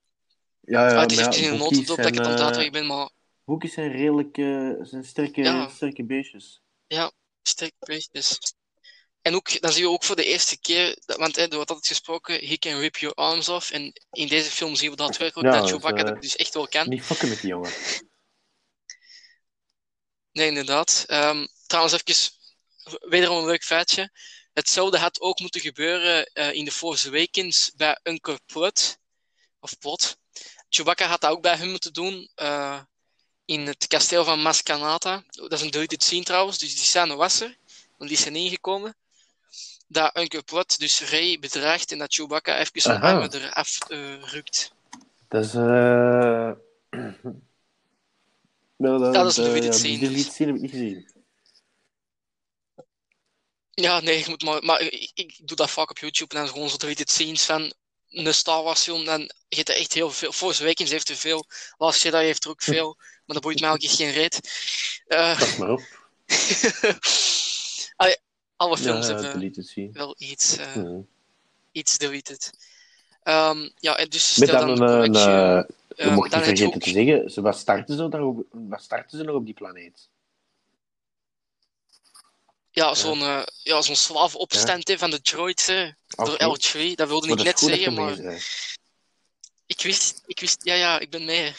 Ja, 0.61 0.87
ja, 0.89 0.95
ah, 0.95 1.01
het 1.01 1.11
is 1.11 1.17
even 1.17 1.31
ja, 1.31 1.37
in 1.47 1.51
een 1.53 1.57
notendop 1.59 1.97
dat 1.97 2.05
ik 2.07 2.15
het 2.15 2.25
eh, 2.25 2.45
uitleggen 2.45 2.71
ben, 2.71 2.85
maar 2.85 3.09
Wookiees 3.43 3.73
zijn 3.73 3.91
redelijk 3.91 4.37
eh, 4.37 4.71
zijn 4.81 5.03
sterke, 5.03 5.41
Ja. 5.41 5.67
sterke 5.69 6.03
beestjes. 6.05 6.61
sterk 7.41 7.73
beestjes. 7.79 8.39
En 9.21 9.35
ook, 9.35 9.61
dan 9.61 9.71
zien 9.71 9.83
we 9.83 9.89
ook 9.89 10.03
voor 10.03 10.15
de 10.15 10.23
eerste 10.25 10.59
keer, 10.59 10.97
want 11.05 11.35
hè, 11.35 11.41
er 11.41 11.55
wordt 11.55 11.69
altijd 11.69 11.87
gesproken, 11.87 12.47
he 12.47 12.57
can 12.57 12.79
rip 12.79 12.97
your 12.97 13.15
arms 13.15 13.49
off. 13.49 13.71
En 13.71 14.01
in 14.11 14.27
deze 14.27 14.51
film 14.51 14.75
zien 14.75 14.89
we 14.89 14.95
daadwerkelijk 14.95 15.53
Ja, 15.53 15.59
dat 15.59 15.69
Chewbacca 15.69 16.03
dat 16.03 16.21
dus 16.21 16.35
echt 16.35 16.53
wel 16.53 16.67
kan. 16.67 16.89
Niet 16.89 17.03
fucken 17.03 17.29
met 17.29 17.41
die 17.41 17.49
jongen. 17.49 17.71
Nee, 20.31 20.47
inderdaad. 20.47 21.03
Ehm, 21.07 21.47
trouwens, 21.65 22.01
even 22.03 22.31
wederom 22.99 23.37
een 23.37 23.45
leuk 23.45 23.63
feitje. 23.63 24.11
Hetzelfde 24.53 24.97
had 24.97 25.21
ook 25.21 25.39
moeten 25.39 25.61
gebeuren 25.61 26.25
eh, 26.25 26.53
in 26.53 26.65
The 26.65 26.71
Force 26.71 27.07
Awakens 27.07 27.71
bij 27.75 27.99
Uncle 28.03 28.39
Plot. 28.45 28.97
Of 29.59 29.77
Plot. 29.77 30.17
Chewbacca 30.69 31.07
had 31.07 31.21
dat 31.21 31.31
ook 31.31 31.41
bij 31.41 31.55
hem 31.55 31.69
moeten 31.69 31.93
doen. 31.93 32.29
eh, 32.35 32.79
in 33.45 33.67
het 33.67 33.87
kasteel 33.87 34.23
van 34.23 34.41
Maskanata. 34.41 35.23
Dat 35.27 35.51
is 35.51 35.61
een 35.61 35.71
deleted 35.71 36.03
scene 36.03 36.23
trouwens, 36.23 36.57
dus 36.57 36.75
die 36.75 36.85
scène 36.85 37.15
was 37.15 37.39
er. 37.39 37.57
Want 37.97 38.09
die 38.09 38.19
is 38.19 38.25
er 38.25 38.31
niet 38.31 38.45
ingekomen. 38.45 38.95
Dat 39.87 40.17
Uncle 40.17 40.43
Plot 40.43 40.79
dus 40.79 40.99
Rey 40.99 41.39
bedreigt 41.39 41.91
en 41.91 41.97
dat 41.97 42.13
Chewbacca 42.13 42.57
even 42.57 42.81
zijn 42.81 42.97
Aha. 43.01 43.13
armen 43.13 43.33
eraf 43.33 43.77
eh 43.87 44.23
rukt. 44.23 44.71
Dat 45.27 45.45
is... 45.45 45.53
eh 45.53 46.51
Nou, 48.77 48.99
dat, 48.99 49.13
Dat 49.13 49.25
is 49.25 49.37
een 49.37 49.43
eh, 49.43 49.49
deleted 49.49 49.73
ja, 49.73 50.31
scene, 50.31 50.45
heb 50.45 50.55
ik 50.55 50.61
niet 50.61 50.71
gezien. 50.71 51.11
Ja, 53.71 53.99
nee, 53.99 54.19
je 54.19 54.25
moet 54.29 54.43
maar, 54.43 54.63
maar 54.63 54.81
ik, 54.81 55.11
ik 55.13 55.47
doe 55.47 55.57
dat 55.57 55.69
vaak 55.69 55.89
op 55.89 55.97
YouTube 55.97 56.35
en 56.35 56.41
dan 56.41 56.53
gewoon 56.53 56.69
zo 56.69 56.77
deleted 56.77 57.09
scenes 57.09 57.45
van 57.45 57.73
een 58.09 58.33
Star 58.33 58.63
Wars 58.63 58.81
film. 58.83 59.05
Dan 59.05 59.19
je 59.49 59.55
hebt 59.55 59.69
er 59.69 59.75
echt 59.75 59.93
heel 59.93 60.11
veel. 60.11 60.31
Force 60.31 60.63
Awakens 60.63 60.89
heeft 60.89 61.09
er 61.09 61.15
veel. 61.15 61.45
Last 61.77 62.03
Jedi 62.03 62.17
heeft 62.17 62.43
er 62.43 62.49
ook 62.49 62.61
veel. 62.61 62.95
Maar 63.25 63.35
dat 63.35 63.45
boeit 63.45 63.59
mij 63.59 63.69
eigenlijk 63.69 63.99
geen 63.99 64.11
reet. 64.11 64.39
Pas 65.07 65.57
maar 65.57 65.69
op. 65.69 65.81
alle 68.57 68.77
films 68.77 69.07
Ja, 69.07 69.15
hebben 69.15 69.91
wel 69.93 70.15
iets, 70.17 70.57
eh, 70.57 70.97
iets 71.71 71.97
deleted. 71.97 72.53
Ehm, 73.23 73.69
ja, 73.79 73.97
en 73.97 74.09
dus 74.09 74.37
Met 74.37 74.49
dan 74.49 74.75
dan 74.75 74.81
een... 74.81 75.15
eh, 75.15 75.57
ehm, 75.57 75.65
je 75.95 76.09
mocht 76.11 76.35
niet 76.35 76.43
vergeten 76.43 76.79
te 76.79 76.89
zeggen, 76.89 77.31
ze, 77.31 77.41
wat, 77.41 77.57
starten 77.57 77.95
ze 77.95 78.45
wat 78.51 78.83
starten 78.83 79.17
ze 79.17 79.23
nog 79.23 79.35
op 79.35 79.45
die 79.45 79.53
planeet? 79.53 80.09
Ja, 82.71 82.95
zo'n 82.95 83.21
eh, 83.21 83.43
ja, 83.63 83.81
zo'n 83.81 83.95
slavenopstand 83.95 84.87
hè, 84.87 84.97
van 84.97 85.09
de 85.09 85.21
droids 85.21 85.65
hè, 85.65 85.91
door 86.07 86.33
Oké. 86.33 86.57
L3. 86.57 86.95
Dat 86.95 87.07
wilde 87.07 87.27
Maar 87.27 87.37
ik 87.37 87.45
dat 87.45 87.45
net 87.45 87.59
zeggen, 87.59 87.93
maar 87.93 88.17
mee 88.17 88.39
ik 89.67 89.81
wist, 89.81 90.21
ik 90.25 90.39
wist, 90.39 90.63
ja, 90.63 90.73
ja, 90.73 90.99
ik 90.99 91.09
ben 91.09 91.25
mee. 91.25 91.53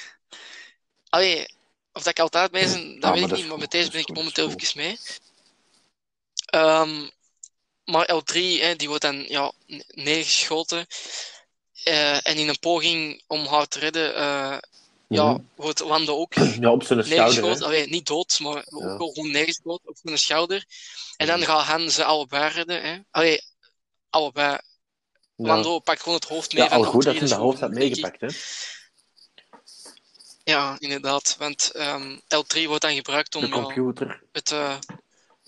Allee, 1.09 1.47
of 1.93 2.03
dat 2.03 2.07
ik 2.07 2.19
altijd 2.19 2.53
mee 2.53 2.65
ben, 2.65 3.01
dat 3.01 3.15
weet 3.15 3.31
ik 3.31 3.37
niet, 3.37 3.47
maar 3.47 3.59
met 3.59 3.71
deze 3.71 3.91
ben 3.91 4.01
ik 4.01 4.15
momenteel 4.15 4.49
even 4.49 4.77
mee. 4.77 4.99
Ehm, 6.49 7.09
maar 7.85 8.09
L3, 8.15 8.35
hè, 8.61 8.75
die 8.77 8.89
wordt 8.89 9.03
dan 9.03 9.25
ja, 9.29 9.53
ne- 9.67 9.85
neergeschoten. 9.89 10.87
Eh, 11.85 12.27
en 12.27 12.37
in 12.37 12.49
een 12.49 12.59
poging 12.59 13.23
om 13.27 13.47
haar 13.47 13.67
te 13.69 13.79
redden, 13.79 14.15
eh, 14.15 14.59
ja, 15.09 15.33
Mhm. 15.33 15.41
wordt 15.55 15.81
Lando 15.81 16.17
ook 16.17 16.35
Ja, 16.61 16.71
op 16.71 16.83
zijn 16.83 16.99
neergeschoten. 17.09 17.65
Allee, 17.65 17.87
niet 17.89 18.07
dood, 18.07 18.39
maar 18.41 18.65
ook 18.71 18.99
wel 18.99 19.09
gewoon 19.13 19.31
neergeschoten 19.31 19.89
op 19.89 19.97
zijn 20.03 20.19
schouder. 20.19 20.65
En 21.17 21.27
dan 21.27 21.43
gaat 21.45 21.65
Han 21.67 21.91
ze 21.91 22.05
allebei 22.05 22.53
redden. 22.53 22.83
Hè. 22.83 22.99
Allee, 23.11 23.43
allebei. 24.11 24.51
Ja. 24.51 25.47
Lando 25.47 25.79
pakt 25.79 26.03
gewoon 26.03 26.19
het 26.19 26.29
hoofd 26.29 26.53
mee 26.53 26.63
Ja, 26.65 26.69
al 26.71 26.85
goed 26.85 27.03
L3, 27.05 27.07
dat 27.07 27.19
dus 27.19 27.29
de 27.31 27.35
hoofd 27.37 27.61
had 27.61 27.71
meegepakt, 27.71 28.21
hè. 28.21 28.27
Ja, 30.45 30.77
inderdaad. 30.79 31.37
Want 31.39 31.71
ehm, 31.71 32.17
L3 32.17 32.67
wordt 32.67 32.83
dan 32.83 32.95
gebruikt 32.95 33.35
om 33.35 33.43
De 33.43 33.49
computer. 33.49 34.23
het, 34.33 34.53
eh, 34.53 34.79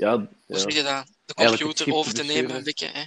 Ja, 0.00 0.16
hoe 0.16 0.28
ja. 0.46 0.58
zeg 0.58 0.74
je 0.74 0.82
dat? 0.82 1.06
De 1.24 1.34
computer 1.34 1.84
te 1.84 1.94
over 1.94 2.14
te 2.14 2.24
nemen 2.24 2.64
beetje. 2.64 2.86
Hè. 2.86 3.04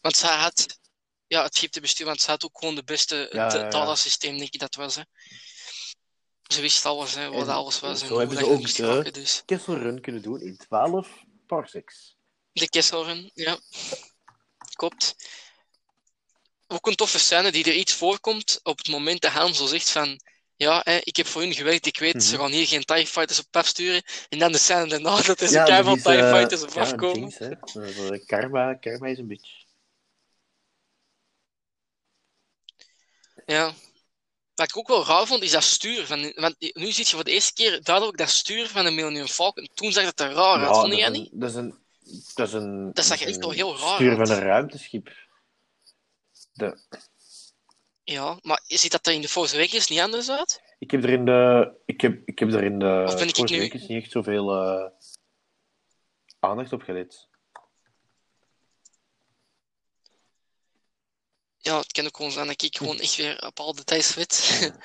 Want 0.00 0.16
zij 0.16 0.36
had 0.36 0.78
ja, 1.26 1.42
het 1.42 1.54
schip 1.54 1.70
te 1.70 1.80
besturen, 1.80 2.06
want 2.06 2.20
zij 2.20 2.32
had 2.32 2.44
ook 2.44 2.58
gewoon 2.58 2.74
de 2.74 2.84
beste 2.84 3.28
Ja, 3.32 3.54
ja, 3.54 4.18
denk 4.18 4.40
ik 4.40 4.60
dat 4.60 4.74
was. 4.74 4.94
Hè. 4.94 5.02
Ze 6.42 6.60
wist 6.60 6.86
alles, 6.86 7.14
hè, 7.14 7.30
wat 7.30 7.48
En 7.48 7.54
alles 7.54 7.80
was 7.80 8.00
en 8.00 8.06
zo 8.06 8.12
hoe 8.12 8.18
hebben 8.18 8.38
ze 8.38 8.46
ook 8.46 9.04
de-. 9.04 9.10
Dus. 9.10 9.42
Kessel 9.46 9.78
Run 9.78 10.00
kunnen 10.00 10.22
doen 10.22 10.40
in 10.40 10.56
12 10.56 11.08
parsecs. 11.46 12.16
De 12.52 12.68
Kesselrun, 12.68 13.30
ja. 13.34 13.58
Klopt. 14.72 15.16
Ook 16.66 16.86
een 16.86 16.94
toffe 16.94 17.18
scène 17.18 17.52
die 17.52 17.64
er 17.64 17.74
iets 17.74 17.94
voorkomt 17.94 18.60
op 18.62 18.78
het 18.78 18.88
moment 18.88 19.20
dat 19.20 19.32
Han 19.32 19.54
zo 19.54 19.66
zegt 19.66 19.90
van 19.90 20.20
ja, 20.56 20.80
hè, 20.84 20.96
ik 21.02 21.16
heb 21.16 21.26
voor 21.26 21.40
hun 21.42 21.54
gewerkt, 21.54 21.86
ik 21.86 21.98
weet, 21.98 22.24
ze 22.24 22.32
Mhm. 22.34 22.42
gaan 22.42 22.52
hier 22.52 22.66
geen 22.66 22.84
TIE 22.84 23.06
Fighters 23.06 23.38
op 23.38 23.56
afsturen. 23.56 24.02
En 24.28 24.38
dan 24.38 24.52
de 24.52 24.58
scène 24.58 24.86
daarna 24.88 25.22
dat 25.22 25.40
er 25.40 25.48
zo 25.48 25.54
Ja, 25.54 25.64
keihard 25.64 25.86
dat 25.86 25.96
is, 25.96 26.02
TIE 26.02 26.26
eh, 26.26 26.36
Fighters 26.38 26.62
op 26.62 26.72
ja, 26.74 26.80
afkomen. 26.80 27.30
Dat 27.38 27.84
is, 27.86 27.96
eh, 28.10 28.26
karma, 28.26 28.74
karma 28.74 29.06
is 29.06 29.18
een 29.18 29.26
bitch. 29.26 29.62
Ja. 33.46 33.72
Wat 34.54 34.68
ik 34.68 34.76
ook 34.76 34.88
wel 34.88 35.04
raar 35.06 35.26
vond, 35.26 35.42
is 35.42 35.50
dat 35.50 35.62
stuur. 35.62 36.06
Van, 36.06 36.32
want 36.34 36.54
nu 36.58 36.92
zie 36.92 37.04
je 37.04 37.10
voor 37.14 37.24
de 37.24 37.30
eerste 37.30 37.52
keer 37.52 37.82
duidelijk 37.82 38.18
dat 38.18 38.28
stuur 38.30 38.68
van 38.68 38.84
de 38.84 38.90
Millennium 38.90 39.26
Falcon. 39.26 39.68
Toen 39.74 39.92
zag 39.92 40.04
het 40.04 40.20
er 40.20 40.32
raar 40.32 40.58
uit, 40.58 40.68
Ja, 40.68 40.74
vond 40.80 40.90
dat, 40.90 41.00
is 41.00 41.08
niet? 41.08 41.32
een, 41.32 41.38
dat 41.38 41.50
is 41.50 41.56
een... 41.56 41.78
Dat, 42.34 42.46
is 42.48 42.52
een, 42.54 42.92
Dat 42.92 43.04
zag 43.04 43.20
is 43.20 43.26
echt 43.26 43.36
wel 43.36 43.48
een 43.48 43.54
heel 43.54 43.78
raar 43.78 43.94
Stuur 43.94 44.18
uit. 44.18 44.28
van 44.28 44.36
een 44.36 44.42
ruimteschip. 44.42 45.10
De, 46.52 46.78
Ja, 48.04 48.38
maar 48.42 48.60
ziet 48.66 48.90
dat 48.92 49.06
er 49.06 49.12
in 49.12 49.20
de 49.20 49.28
Force 49.28 49.56
Awakens 49.56 49.88
niet 49.88 50.00
anders 50.00 50.30
uit? 50.30 50.62
ik 50.78 50.90
heb 50.90 51.02
er 51.02 51.10
in 51.10 51.24
de... 51.24 51.72
Ik 51.86 52.00
heb, 52.00 52.22
ik 52.24 52.38
heb 52.38 52.52
er 52.52 52.64
in 52.64 52.78
de... 52.78 53.02
Ik 53.26 53.36
vorige 53.36 53.54
nu- 53.54 53.60
week 53.60 53.74
eens 53.74 53.86
niet 53.86 54.02
echt 54.02 54.12
zoveel 54.12 54.54
eh, 54.54 54.90
aandacht 56.38 56.72
op 56.72 56.82
gelet. 56.82 57.28
Ja, 61.58 61.78
het 61.78 61.92
kan 61.92 62.06
ook 62.06 62.16
gewoon 62.16 62.32
zijn 62.32 62.46
dat 62.46 62.62
ik 62.62 62.76
gewoon 62.76 63.00
echt 63.00 63.16
weer 63.16 63.46
op 63.46 63.60
al 63.60 63.74
details 63.74 64.14
weet. 64.14 64.72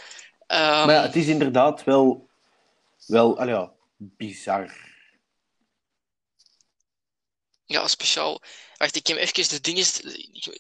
Maar 0.48 0.92
ja, 0.92 1.02
het 1.02 1.16
is 1.16 1.28
inderdaad 1.28 1.84
wel... 1.84 2.30
Wel, 3.06 3.48
ja, 3.48 3.74
bizar. 3.98 4.74
Ja, 7.66 7.88
speciaal. 7.88 8.42
Wacht, 8.80 8.96
ik 8.96 9.08
heb 9.08 9.18
even 9.18 9.50
de 9.50 9.62
dingen. 9.62 9.86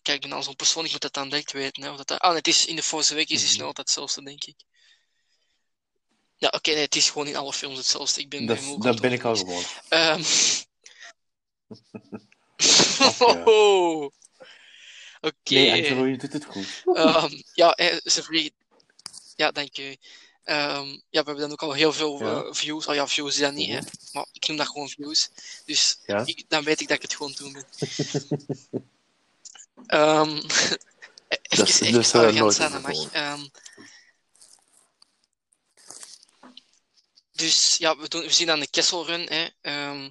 Kijk, 0.01 0.07
ik 0.07 0.21
ben 0.21 0.31
al 0.31 0.43
zo'n 0.43 0.55
persoon, 0.55 0.85
ik 0.85 0.91
moet 0.91 1.01
dat 1.01 1.13
dan 1.13 1.29
direct 1.29 1.51
weten. 1.51 1.83
Hè, 1.83 1.89
of 1.89 1.97
dat 1.97 2.07
dat... 2.07 2.19
Ah, 2.19 2.27
nee, 2.27 2.37
het 2.37 2.47
is 2.47 2.65
in 2.65 2.75
de 2.75 2.83
Force 2.83 3.13
Awakens 3.13 3.31
is 3.33 3.41
het 3.41 3.49
Mhm. 3.51 3.57
nog 3.59 3.67
altijd 3.67 3.87
hetzelfde, 3.87 4.23
denk 4.23 4.43
ik. 4.43 4.55
Ja, 6.37 6.47
oké, 6.47 6.69
nee, 6.71 6.79
het 6.79 6.95
is 6.95 7.09
gewoon 7.09 7.27
in 7.27 7.35
alle 7.35 7.53
films 7.53 7.77
hetzelfde. 7.77 8.21
Ik 8.21 8.29
ben 8.29 8.45
Dat, 8.45 8.81
dat 8.81 9.01
ben 9.01 9.11
ik 9.11 9.23
al 9.23 9.35
gewoon. 9.35 9.63
Ehm, 9.89 10.23
Oké. 13.21 14.09
Oké. 15.21 15.53
Nee, 15.53 15.71
Angelo, 15.71 16.05
je 16.05 16.17
doet 16.17 16.33
het 16.33 16.45
goed. 16.45 16.83
Ehm, 16.93 17.41
ja, 17.53 17.73
eh, 17.73 17.97
ze 18.03 18.23
vliegen. 18.23 18.53
Ja, 19.35 19.51
dank 19.51 19.75
je. 19.75 19.97
Ehm, 20.49 20.87
ja, 20.87 20.99
we 21.09 21.25
hebben 21.25 21.39
dan 21.39 21.51
ook 21.51 21.61
al 21.63 21.73
heel 21.73 21.93
veel 21.93 22.19
Ja. 22.19 22.41
eh, 22.43 22.53
views. 22.53 22.87
Oh 22.87 22.95
ja, 22.95 23.07
views 23.07 23.33
is 23.33 23.39
dat 23.41 23.53
niet, 23.53 23.69
hè. 23.69 23.77
Mhm. 23.77 23.87
Maar 24.11 24.25
ik 24.31 24.47
noem 24.47 24.57
dat 24.57 24.67
gewoon 24.67 24.89
views. 24.89 25.29
Dus 25.65 25.97
Ja. 26.05 26.21
ik- 26.25 26.45
dan 26.47 26.63
weet 26.63 26.81
ik 26.81 26.87
dat 26.87 26.95
ik 26.97 27.01
het 27.01 27.15
gewoon 27.15 27.33
doen 27.37 27.53
ben. 27.53 27.65
Ehm 29.87 30.37
even, 31.49 31.67
is- 31.67 31.79
even 31.79 32.19
arrogant 32.19 32.53
zijn, 32.53 32.71
dat 32.71 32.81
mag. 32.81 33.11
Ehm, 33.11 33.45
dus 37.31 37.75
ja, 37.77 37.97
we, 37.97 38.07
doen, 38.07 38.21
we 38.21 38.33
zien 38.33 38.47
dan 38.47 38.59
de 38.59 38.67
Kessel 38.67 39.05
Run. 39.05 39.21
Hè. 39.29 39.47
Ehm, 39.61 40.09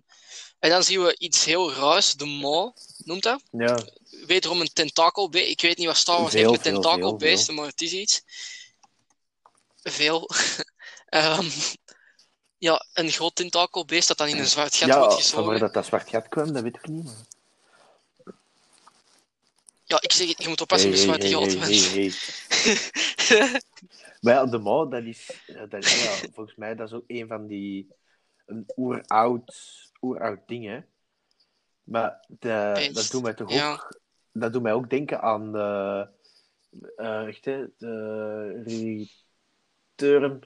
en 0.58 0.70
dan 0.70 0.84
zien 0.84 1.02
we 1.02 1.14
iets 1.18 1.44
heel 1.44 1.72
raars. 1.72 2.12
De 2.14 2.24
Maw, 2.24 2.70
noemt 3.04 3.22
dat? 3.22 3.40
Ja, 3.50 3.78
wederom 4.26 4.60
een 4.60 4.72
tentakelbeest. 4.72 5.50
Ik 5.50 5.60
weet 5.60 5.76
niet 5.78 5.86
wat 5.86 5.96
Star 5.96 6.20
Wars 6.20 6.32
heeft 6.32 6.50
met 6.50 6.62
tentakelbeesten, 6.62 7.54
maar 7.54 7.66
het 7.66 7.80
is 7.80 7.92
iets. 7.92 8.22
Veel. 9.90 10.28
Ehm, 11.08 11.46
ja, 12.58 12.86
een 12.92 13.10
groot 13.10 13.34
tentakelbeest 13.34 14.08
dat 14.08 14.16
dan 14.18 14.28
in 14.28 14.38
een 14.38 14.46
zwart 14.46 14.76
gat 14.76 14.88
ja 14.88 14.98
wordt 14.98 15.14
gezogen. 15.14 15.46
waar 15.46 15.58
dat, 15.58 15.74
dat 15.74 15.86
zwart 15.86 16.08
gat 16.08 16.28
kwam, 16.28 16.52
dat 16.52 16.62
weet 16.62 16.76
ik 16.76 16.88
niet. 16.88 17.04
Maar... 17.04 17.14
Ja, 19.84 19.98
ik 20.00 20.12
zeg 20.12 20.38
je 20.38 20.48
moet 20.48 20.60
oppassen 20.60 20.90
met 20.90 20.98
zwarte 20.98 21.28
gat. 21.28 21.54
Maar 24.20 24.34
ja, 24.34 24.46
de 24.46 24.58
mouw, 24.58 24.88
dat 24.88 25.02
is, 25.02 25.42
ja, 25.46 25.66
dat 25.66 25.84
is 25.84 26.04
ja, 26.04 26.28
volgens 26.32 26.56
mij 26.56 26.74
dat 26.74 26.86
is 26.86 26.94
ook 26.94 27.04
een 27.06 27.26
van 27.26 27.46
die 27.46 27.88
een 28.46 28.66
oeroud, 28.76 29.54
oeroud 30.00 30.38
ding, 30.46 30.66
hè. 30.66 30.80
Maar 31.82 32.24
de, 32.28 32.70
Beest, 32.74 32.94
dat 32.94 33.10
doet 33.10 33.22
mij 33.22 33.34
toch 33.34 33.52
ja. 33.52 33.72
ook, 33.72 34.00
dat 34.32 34.52
doet 34.52 34.62
mij 34.62 34.72
ook 34.72 34.90
denken 34.90 35.20
aan 35.20 35.52
de, 35.52 36.08
echt, 37.26 37.44
hè, 37.44 37.66
de 37.78 39.08
return. 40.02 40.42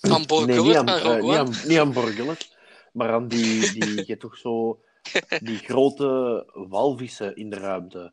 Aan 0.00 0.26
Borg 0.26 0.46
Nee, 0.46 0.60
niet 0.60 0.76
aan, 0.76 0.86
van 0.88 0.98
Rogue 0.98 1.22
niet 1.22 1.36
aan, 1.36 1.68
niet 1.68 1.78
aan 1.78 1.92
Borgullet, 1.92 2.56
maar 2.92 3.12
aan 3.12 3.28
die, 3.28 3.72
die, 3.72 4.06
je 4.06 4.16
toch 4.16 4.36
zo, 4.36 4.82
die 5.40 5.58
grote 5.58 6.06
walvissen 6.54 7.36
in 7.36 7.50
de 7.50 7.56
ruimte. 7.56 8.12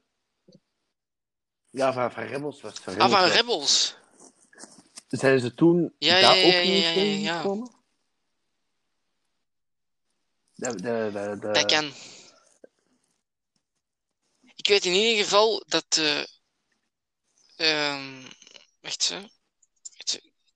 Ja, 1.69 1.93
van, 1.93 2.11
van 2.11 2.23
Rebels 2.23 2.61
was 2.61 2.73
het. 2.73 2.81
Van 2.83 2.93
Ah, 2.93 2.99
Rebels 2.99 3.19
van 3.19 3.29
was- 3.29 3.37
Rebels. 3.39 3.95
Zijn 5.07 5.39
ze 5.39 5.53
toen 5.53 5.93
Ja, 5.97 6.21
daar 6.21 6.37
ja, 6.37 6.45
ook 6.47 6.63
niet 6.63 6.83
ja, 6.83 6.89
ja, 6.89 6.93
tegengekomen? 6.93 7.71
De, 10.55 10.75
de, 10.75 11.09
de, 11.13 11.37
de... 11.39 11.51
Dat 11.51 11.65
kan. 11.65 11.91
Ik 14.55 14.67
weet 14.67 14.85
in 14.85 14.93
ieder 14.93 15.23
geval 15.23 15.63
dat. 15.67 15.85
eh 15.97 16.23
ehm 17.55 18.23
wacht 18.81 19.09
hè. 19.09 19.21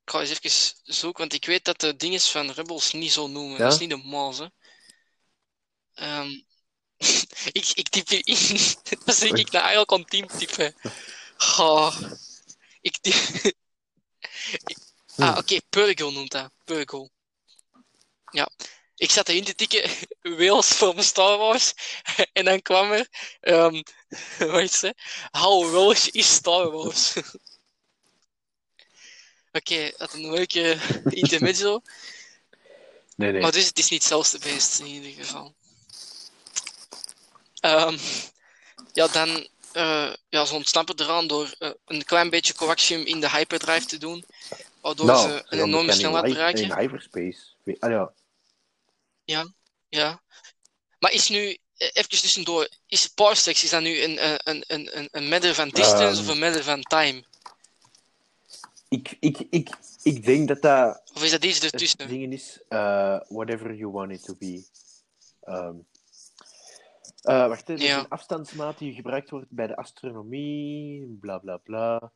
Ik 0.10 0.16
ga 0.16 0.22
eens 0.22 0.40
even 0.40 0.76
zoeken, 0.84 1.20
want 1.20 1.34
ik 1.34 1.46
weet 1.46 1.66
dat 1.66 1.80
de 1.80 1.96
dingen 1.96 2.22
van 2.22 2.52
Rebels 2.52 2.92
niet 2.92 3.12
zo 3.12 3.28
noemen. 3.28 3.58
Ja? 3.58 3.64
Dat 3.64 3.74
is 3.74 3.80
niet 3.80 3.90
de 3.90 4.36
hè. 4.38 4.48
Ehm, 5.94 6.30
ik, 7.60 7.72
ik 7.74 7.90
typ 7.90 8.08
hier 8.08 8.28
in. 8.28 8.60
Dan 9.06 9.16
zeg 9.16 9.32
ik 9.32 9.52
naar 9.52 9.62
eigenlijk 9.62 9.92
aan 9.92 10.06
team 10.06 10.28
typen. 10.28 10.76
Goh. 11.38 11.98
Ik 12.82 12.98
typ... 12.98 13.16
ah, 15.18 15.38
oké, 15.38 15.60
Purgle 15.70 16.12
noemt 16.12 16.32
dat. 16.32 16.52
Purgle. 16.64 17.10
Ja. 18.32 18.50
Ik 18.96 19.12
zat 19.12 19.30
erin 19.30 19.44
te 19.44 19.56
tikken, 19.56 19.92
Wales 20.22 20.68
van 20.68 21.04
Star 21.04 21.38
Wars. 21.38 21.74
En 22.34 22.46
dan 22.46 22.62
kwam 22.62 22.92
er, 22.92 23.08
ehm 23.40 23.82
wat 24.38 24.62
is 24.62 24.82
het? 24.82 25.02
How 25.32 25.72
Welsh 25.72 26.08
is 26.08 26.34
Star 26.34 26.72
Wars. 26.72 27.14
Oké, 29.60 29.92
dat 29.98 30.14
een 30.14 30.32
leuke 30.32 30.78
intermezzo. 31.10 31.82
Nee, 33.16 33.32
nee. 33.32 33.42
Maar 33.42 33.52
dus 33.52 33.66
het 33.66 33.80
is 33.80 33.90
niet 33.90 34.04
zelfs 34.04 34.32
de 34.32 34.40
beest 34.40 34.80
in 34.80 34.86
ieder 34.86 35.26
geval. 35.26 35.54
Ehm, 37.60 37.98
ja, 38.94 39.08
dan 39.08 39.48
eh, 39.72 40.14
ja, 40.30 40.46
ze 40.46 40.54
ontsnappen 40.56 41.00
eraan 41.00 41.28
door 41.28 41.56
eh, 41.60 41.70
een 41.86 42.04
klein 42.04 42.30
beetje 42.30 42.54
coaxium 42.54 43.06
in 43.06 43.20
de 43.20 43.30
hyperdrive 43.30 43.86
te 43.86 43.98
doen. 43.98 44.26
Waardoor 44.82 45.06
Nou, 45.06 45.30
ze 45.30 45.44
een 45.50 45.60
enorme 45.60 45.94
snelheid 45.94 46.24
bereiken. 46.34 46.64
In 46.64 46.78
hyperspace. 46.78 47.40
Ah 47.80 48.12
ja. 49.26 49.48
Ja. 49.90 50.22
Maar 51.00 51.12
is 51.12 51.28
nu, 51.28 51.58
eh, 51.78 51.90
even 51.94 52.10
tussendoor, 52.10 52.70
is 52.88 53.08
parsecs, 53.08 53.64
is 53.64 53.70
dat 53.70 53.82
nu 53.82 54.02
een, 54.02 54.18
eh, 54.18 54.34
een, 54.38 54.64
een, 54.68 54.98
een, 54.98 55.08
een 55.12 55.30
matter 55.30 55.54
van 55.56 55.70
distance 55.70 56.04
Ehm. 56.04 56.20
of 56.20 56.28
een 56.28 56.40
matter 56.40 56.64
van 56.64 56.82
time? 56.82 57.24
Ik, 58.90 59.18
ik, 59.20 59.38
ik, 59.50 59.70
ik 60.04 60.26
denk 60.26 60.48
dat 60.48 60.62
dat 60.62 61.02
Of 61.14 61.24
is 61.24 61.32
dat 61.32 61.44
iets 61.44 61.60
het 61.60 61.74
ertussen? 61.74 62.08
ding 62.08 62.34
is, 62.34 62.62
eh, 62.68 63.20
whatever 63.28 63.76
you 63.76 63.92
want 63.92 64.12
it 64.12 64.24
to 64.24 64.36
be. 64.36 64.64
Ehm 65.42 65.76
eh, 67.22 67.48
wacht, 67.48 67.70
is 67.70 67.82
Ja. 67.82 68.00
een 68.00 68.08
afstandsmaat 68.10 68.78
die 68.78 68.94
gebruikt 68.94 69.30
wordt 69.30 69.46
bij 69.50 69.68
de 69.68 69.76
astronomie, 69.76 71.18
bla 71.20 71.38
bla 71.38 71.58
bla. 71.58 72.12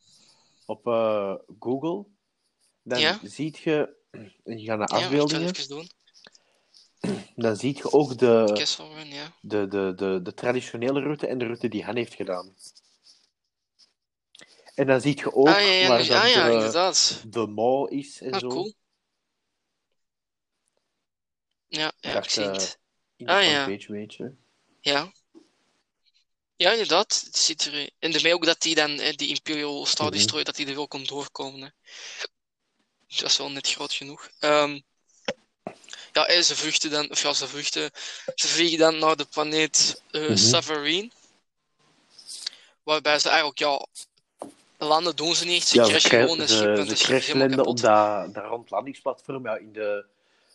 op 0.65 0.87
eh, 0.87 1.33
Google, 1.59 2.05
dan 2.83 2.99
Ja. 2.99 3.19
ziet 3.23 3.57
je, 3.57 3.95
en 4.43 4.59
je 4.59 4.65
gaat 4.65 4.77
naar 4.77 4.91
Ja, 4.99 5.03
afbeeldingen, 5.05 5.67
doen. 5.67 5.89
dan 7.35 7.55
zie 7.55 7.75
je 7.77 7.91
ook 7.91 8.17
de, 8.17 8.51
Kessel 8.53 8.93
Run, 8.93 9.07
ja. 9.07 9.33
de, 9.41 9.67
de, 9.67 9.93
de, 9.95 10.19
de 10.23 10.33
traditionele 10.33 10.99
route 11.01 11.27
en 11.27 11.37
de 11.37 11.45
route 11.45 11.67
die 11.67 11.83
Han 11.83 11.95
heeft 11.95 12.13
gedaan. 12.13 12.55
En 14.75 14.87
dan 14.87 15.01
zie 15.01 15.17
je 15.17 15.33
ook 15.33 15.47
ah 15.47 15.59
ja, 15.59 15.71
ja, 15.71 15.87
waar 15.87 15.99
ah, 15.99 16.29
ja 16.29 16.71
de, 16.71 17.29
de 17.29 17.47
mall 17.47 17.87
is 17.89 18.21
en 18.21 18.33
Ah, 18.33 18.39
zo. 18.39 18.47
cool. 18.47 18.73
Ja, 21.69 21.91
ja, 21.99 22.13
Dacht, 22.13 22.25
ik 22.25 22.31
zie 22.31 22.43
eh, 22.43 22.51
het. 22.51 22.79
In 23.17 23.27
Ah, 23.27 23.39
de 23.39 23.45
ja. 23.45 23.65
page, 23.65 23.91
weet 23.91 24.13
je. 24.13 24.31
Ja. 24.81 25.11
Ja, 26.55 26.71
inderdaad. 26.71 27.21
Het 27.25 27.37
zit 27.37 27.65
er. 27.65 27.89
En 27.99 28.11
daarmee 28.11 28.33
ook 28.33 28.45
dat 28.45 28.61
die 28.61 28.75
dan, 28.75 28.99
eh, 28.99 29.15
die 29.15 29.27
Imperial 29.27 29.85
Star. 29.85 30.11
Destroyer, 30.11 30.45
dat 30.45 30.55
die 30.55 30.67
er 30.67 30.75
wel 30.75 30.87
kon 30.87 31.03
doorkomen. 31.03 31.61
Hè. 31.61 31.67
Dat 33.07 33.29
is 33.29 33.37
wel 33.37 33.51
net 33.51 33.69
groot 33.71 33.93
genoeg. 33.93 34.29
Ehm, 34.39 34.79
ja, 36.13 36.27
en 36.27 36.43
ze 36.43 36.55
vluchten 36.55 36.89
dan, 36.89 37.09
of 37.09 37.21
ja, 37.21 37.33
ze 37.33 37.47
vluchten. 37.47 37.91
Ze 38.35 38.47
vliegen 38.47 38.77
dan 38.77 38.97
naar 38.99 39.15
de 39.15 39.25
planeet 39.25 40.01
eh. 40.11 40.35
Savareen. 40.35 41.11
Waarbij 42.83 43.19
ze 43.19 43.27
eigenlijk, 43.29 43.59
ja, 43.59 43.85
landen 44.77 45.15
doen 45.15 45.35
ze 45.35 45.45
niet. 45.45 45.63
Ze 45.63 45.75
Ja, 45.75 45.83
ze, 45.83 45.89
crashen 45.89 46.09
gewoon 46.09 46.39
een 46.39 46.47
schip 46.47 46.75
ze, 46.75 46.95
ze 46.97 47.05
helemaal 47.05 47.19
crashlanden 47.19 47.65
op 47.65 47.79
dat, 47.79 48.33
dat 48.33 48.45
rondlandingsplatform 48.45 49.45
ja, 49.45 49.57
in 49.57 49.73
de, 49.73 50.05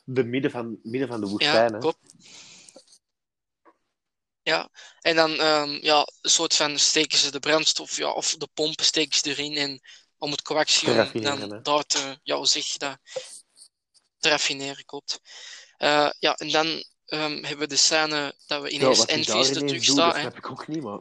de 0.04 0.24
midden, 0.24 0.50
van, 0.50 0.78
midden 0.82 1.08
van 1.08 1.20
de 1.20 1.26
woestijn. 1.26 1.68
Ja, 1.68 1.74
hè. 1.74 1.78
klopt. 1.78 1.98
Ja, 4.42 4.70
en 5.00 5.16
dan 5.16 5.38
ehm, 5.38 5.70
ja, 5.70 5.98
een 6.20 6.30
soort 6.30 6.54
van 6.54 6.78
steken 6.78 7.18
ze 7.18 7.30
de 7.30 7.40
brandstof, 7.40 7.96
ja, 7.96 8.12
of 8.12 8.36
de 8.36 8.48
pompen 8.54 8.84
steken 8.84 9.18
ze 9.18 9.28
erin 9.28 9.56
en 9.56 9.80
om 10.18 10.30
het 10.30 10.42
coaxium 10.42 11.22
dan 11.22 11.40
hè. 11.40 11.60
daar 11.60 11.84
te, 11.84 12.18
ja, 12.22 12.36
hoe 12.36 12.46
zeg 12.46 12.66
je 12.66 12.78
dat, 12.78 12.98
te 14.18 14.28
raffineren, 14.28 14.84
klopt. 14.84 15.20
Eh, 15.76 16.10
ja, 16.18 16.34
en 16.34 16.50
dan 16.50 16.84
ehm, 17.04 17.32
hebben 17.32 17.58
we 17.58 17.66
de 17.66 17.76
scène 17.76 18.34
dat 18.46 18.62
we 18.62 18.72
Ja, 18.72 18.74
ineens 18.74 19.26
daar 19.26 19.38
er 19.38 19.66
terug 19.66 19.84
staan. 19.84 19.96
dat 20.08 20.18
snap 20.18 20.36
ik 20.36 20.50
ook 20.50 20.68
niet, 20.68 20.82
maar... 20.82 21.00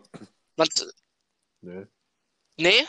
Want 0.53 0.93
Nee. 1.63 1.85
Nee. 2.55 2.87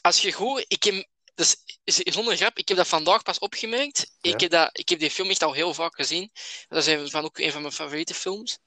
Als 0.00 0.20
je 0.20 0.32
goed... 0.32 0.64
Ik 0.68 0.82
heb, 0.82 1.08
dus, 1.34 1.56
zonder 1.84 2.36
grap, 2.36 2.58
ik 2.58 2.68
heb 2.68 2.76
dat 2.76 2.88
vandaag 2.88 3.22
pas 3.22 3.38
opgemerkt. 3.38 4.12
Ja. 4.20 4.32
Ik, 4.32 4.40
heb 4.40 4.50
dat, 4.50 4.78
ik 4.78 4.88
heb 4.88 4.98
die 4.98 5.10
film 5.10 5.30
echt 5.30 5.42
al 5.42 5.52
heel 5.52 5.74
vaak 5.74 5.94
gezien. 5.94 6.30
Dat 6.68 6.86
is 6.86 6.92
een 6.92 7.10
van, 7.10 7.24
ook 7.24 7.38
een 7.38 7.52
van 7.52 7.60
mijn 7.60 7.72
favoriete 7.74 8.14
films. 8.14 8.58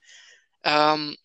Ehm, 0.62 1.16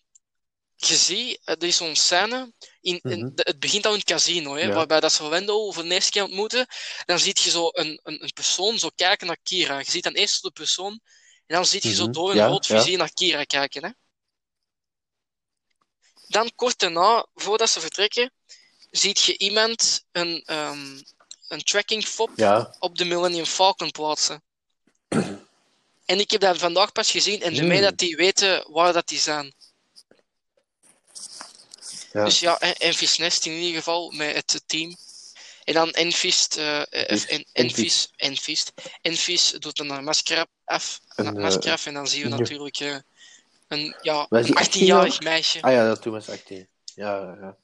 je 0.77 0.95
ziet, 0.97 1.41
eh, 1.45 1.55
er 1.55 1.65
is 1.65 1.77
zo'n 1.77 1.97
scène... 1.97 2.53
In, 2.81 3.01
in- 3.03 3.19
Mhm. 3.19 3.35
de- 3.35 3.43
het 3.47 3.59
begint 3.59 3.87
al 3.87 3.93
in 3.93 3.99
het 3.99 4.07
casino, 4.09 4.55
hè, 4.55 4.61
Ja. 4.61 4.73
waarbij 4.75 5.01
dat 5.01 5.13
ze 5.13 5.29
Wendell 5.29 5.73
voor 5.73 5.83
de 5.83 5.95
eerste 5.95 6.11
keer 6.11 6.23
ontmoeten. 6.23 6.67
Dan 7.05 7.19
zie 7.19 7.37
je 7.43 7.51
zo 7.51 7.69
een, 7.73 8.01
een, 8.03 8.23
een 8.23 8.33
persoon 8.33 8.79
zo 8.79 8.91
kijken 8.95 9.27
naar 9.27 9.39
Kira. 9.43 9.79
Je 9.79 9.91
ziet 9.91 10.03
dan 10.05 10.13
eerst 10.13 10.43
de 10.43 10.51
persoon, 10.51 10.93
en 11.47 11.57
dan 11.57 11.67
zie 11.67 11.89
je 11.89 11.95
zo 11.95 12.03
Mhm. 12.05 12.13
door 12.13 12.31
een 12.31 12.37
Ja, 12.37 12.47
rood 12.47 12.67
vizier 12.67 12.99
naar 12.99 13.13
Kira 13.13 13.45
kijken. 13.45 13.85
Hè. 13.85 13.91
Dan 16.29 16.53
kort 16.55 16.79
daarna, 16.79 17.27
voordat 17.35 17.71
ze 17.71 17.81
vertrekken, 17.81 18.33
ziet 18.91 19.21
je 19.23 19.39
iemand 19.39 20.05
een, 20.13 20.43
ehm, 20.45 21.01
een 21.53 21.63
tracking 21.63 22.09
Ja, 22.37 22.75
op 22.79 22.99
de 22.99 23.05
Millennium 23.05 23.47
Falcon 23.47 23.91
plaatsen. 23.91 24.43
En 26.05 26.19
ik 26.21 26.31
heb 26.31 26.41
dat 26.41 26.59
vandaag 26.59 26.93
pas 26.93 27.11
gezien 27.11 27.43
en 27.43 27.57
ermee 27.57 27.79
Hmm. 27.79 27.87
dat 27.87 27.99
die 27.99 28.17
weten 28.17 28.73
waar 28.73 28.93
dat 28.93 29.09
die 29.09 29.19
zijn. 29.19 29.55
ja. 32.13 32.25
Dus 32.25 32.41
ja, 32.41 32.59
en- 32.59 32.75
Envis 32.77 33.19
Nest 33.19 33.47
in 33.47 33.53
ieder 33.53 33.77
geval 33.77 34.11
met 34.11 34.53
het 34.53 34.63
team. 34.67 34.97
En 35.65 35.75
dan 35.75 35.91
Enfist, 35.91 36.57
eh 36.57 36.83
eh, 37.11 37.43
Enfist. 39.03 39.61
Doet 39.61 39.79
een 39.79 40.05
masker 40.05 40.47
af, 40.65 41.01
Een, 41.09 41.27
eh, 41.27 41.33
masker 41.33 41.73
af 41.73 41.87
en 41.87 41.95
dan 41.95 42.09
zien 42.09 42.23
we 42.23 42.29
natuurlijk 42.29 42.79
eh, 42.81 42.97
een, 43.69 43.97
ja, 44.03 44.27
Wij 44.29 44.43
zien 44.43 44.59
een 44.59 44.65
18-jarig 44.67 45.21
meisje. 45.21 45.63
Ah 45.63 45.73
ja, 45.73 45.87
dat 45.87 46.03
toen 46.03 46.13
was 46.13 46.29
18. 46.29 46.69
Ja, 46.95 47.37
ja. 47.41 47.57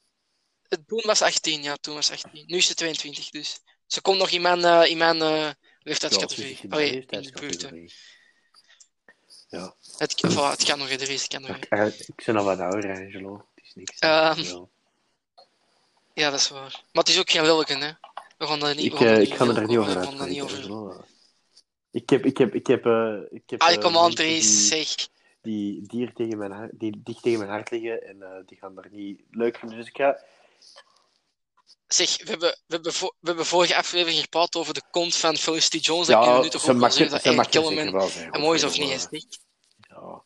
Het 0.67 0.87
toen 0.87 1.03
was 1.05 1.21
18, 1.21 1.63
ja, 1.63 1.75
toen 1.75 1.95
was 1.95 2.11
18. 2.11 2.43
Nu 2.47 2.57
is 2.57 2.65
ze 2.67 2.73
22, 2.73 3.29
dus. 3.29 3.59
Ze 3.89 4.01
komt 4.01 4.17
nog 4.17 4.29
in 4.29 4.41
mijn, 4.41 4.63
eh 4.63 4.89
in 4.89 4.97
mijn 4.97 5.21
eh 5.21 5.49
leeftijdscategorie. 5.79 6.59
Ja, 6.69 6.77
oh, 6.77 6.81
in 6.81 7.05
de 7.21 7.31
buurt. 7.39 7.69
Ja. 9.49 9.73
Het, 9.97 10.27
voilà, 10.27 10.49
het 10.51 10.63
kan 10.63 10.79
nog 10.79 10.89
in 10.89 10.97
deze 10.97 11.27
categorie. 11.27 11.55
Ik, 11.55 11.65
eh, 11.69 11.85
ik 11.87 12.23
ben 12.25 12.35
al 12.37 12.43
wat 12.43 12.59
ouder, 12.59 12.89
Angelo. 12.89 13.45
Het 13.55 13.63
is 13.65 13.73
niks. 13.75 13.99
Ehm, 13.99 14.65
Ja. 16.13 16.29
Dat 16.29 16.39
is 16.39 16.49
waar. 16.49 16.83
Maar 16.91 17.03
het 17.03 17.09
is 17.09 17.19
ook 17.19 17.29
geen 17.29 17.41
lelijke, 17.41 17.77
hè. 17.77 17.91
We 18.37 18.45
gaan 18.47 18.59
daar 18.59 18.75
niet, 18.75 18.85
Ik, 18.85 18.99
ik 18.99 19.33
ga 19.33 19.45
er 19.45 19.67
niet 19.67 19.77
over 19.77 20.27
niet. 20.27 20.41
Angelo. 20.41 21.03
Ik 21.91 22.09
heb, 22.09 22.25
ik 22.25 22.37
heb, 22.37 22.55
ik 22.55 22.67
heb, 22.67 22.85
eh, 22.85 23.17
ik 23.29 23.43
heb 23.45 23.61
Ah, 23.61 23.77
kom 23.77 23.95
aan, 23.97 24.01
mensen 24.01 24.15
Dries, 24.15 24.69
die, 24.69 24.85
zeg. 24.85 25.09
die 25.87 26.13
tegen 26.13 26.37
mijn 26.37 26.51
hart, 26.51 26.71
die 26.79 27.01
dicht 27.03 27.21
tegen 27.21 27.39
mijn 27.39 27.51
hart 27.51 27.71
liggen 27.71 28.07
en 28.07 28.43
die 28.45 28.57
gaan 28.57 28.75
daar 28.75 28.87
niet 28.91 29.21
leuk 29.31 29.57
vinden. 29.57 29.77
Dus 29.77 29.87
ik 29.87 29.95
ga, 29.95 30.23
Zeg, 31.89 32.17
we 32.17 32.29
hebben, 32.29 32.49
we, 32.49 32.73
hebben 32.75 32.91
we 32.91 33.13
hebben 33.21 33.45
vorige 33.45 33.75
aflevering 33.75 34.21
gepraat 34.21 34.55
over 34.55 34.73
de 34.73 34.81
kont 34.91 35.15
van 35.15 35.37
Felicity 35.37 35.77
Jones. 35.77 36.07
dat 36.07 36.23
ja, 36.23 36.35
je 36.35 36.41
nu 36.41 36.49
toch 36.49 36.61
ze 36.61 36.73
mag, 36.73 36.93
zeggen 36.93 37.11
dat 37.11 37.21
ze 37.23 37.31
mag 37.31 37.45
zeker 37.51 37.91
wel 37.91 38.09
zijn. 38.09 38.35
een 38.35 38.41
mooi 38.41 38.57
is 38.57 38.63
of 38.63 38.77
niet 38.77 38.89
is? 38.89 39.07
Ja. 39.79 40.23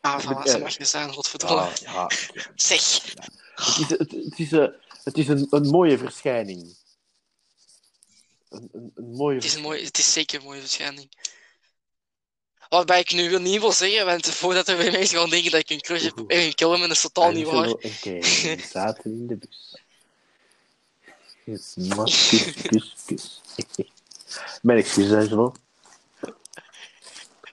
Ah, 0.00 0.22
Ik 0.22 0.24
voilà, 0.24 0.42
ze 0.50 0.56
eh, 0.56 0.62
mag 0.62 0.78
er 0.78 0.86
zijn, 0.86 1.12
godverdomme. 1.12 1.56
Ja, 1.56 1.70
ja. 1.80 2.10
Zeg. 2.54 3.02
Het 3.54 3.78
is, 3.78 3.88
het, 3.88 4.10
het 4.10 4.38
is, 4.38 4.52
eh, 4.52 4.66
het 5.04 5.18
is 5.18 5.28
een, 5.28 5.46
een 5.50 5.66
mooie 5.66 5.98
verschijning. 5.98 6.76
Een, 8.48 8.68
een, 8.72 8.92
een 8.94 9.10
mooie 9.10 9.34
Het 9.34 9.44
is, 9.44 9.54
een 9.54 9.62
mooi, 9.62 9.84
het 9.84 9.98
is 9.98 10.12
zeker 10.12 10.38
een 10.38 10.44
mooie 10.44 10.60
verschijning. 10.60 11.08
Waarbij 12.68 13.00
ik 13.00 13.12
nu 13.12 13.30
wil 13.30 13.40
niet 13.40 13.60
wil 13.60 13.72
zeggen, 13.72 14.06
want 14.06 14.26
voordat 14.26 14.68
er 14.68 14.76
weer 14.76 14.92
mensen 14.92 15.18
gaan 15.18 15.30
denken 15.30 15.50
dat 15.50 15.60
ik 15.60 15.70
een 15.70 15.80
crush 15.80 16.02
heb 16.02 16.18
op. 16.18 16.32
Ian 16.32 16.54
Killerman, 16.54 16.88
dat 16.88 16.96
is 16.96 17.02
totaal 17.02 17.30
niet 17.30 17.46
waar. 17.46 17.68
En 17.68 17.98
Kevin 18.00 18.60
zaten 18.60 19.04
in 19.04 19.26
de 19.26 19.36
bus. 19.36 19.73
Yes, 21.44 21.74
ma- 21.76 22.04
kus, 22.04 22.52
kus, 22.54 22.94
kus. 23.06 23.40
Mijn 24.62 24.78
excuses, 24.78 25.12
Angelo. 25.12 25.54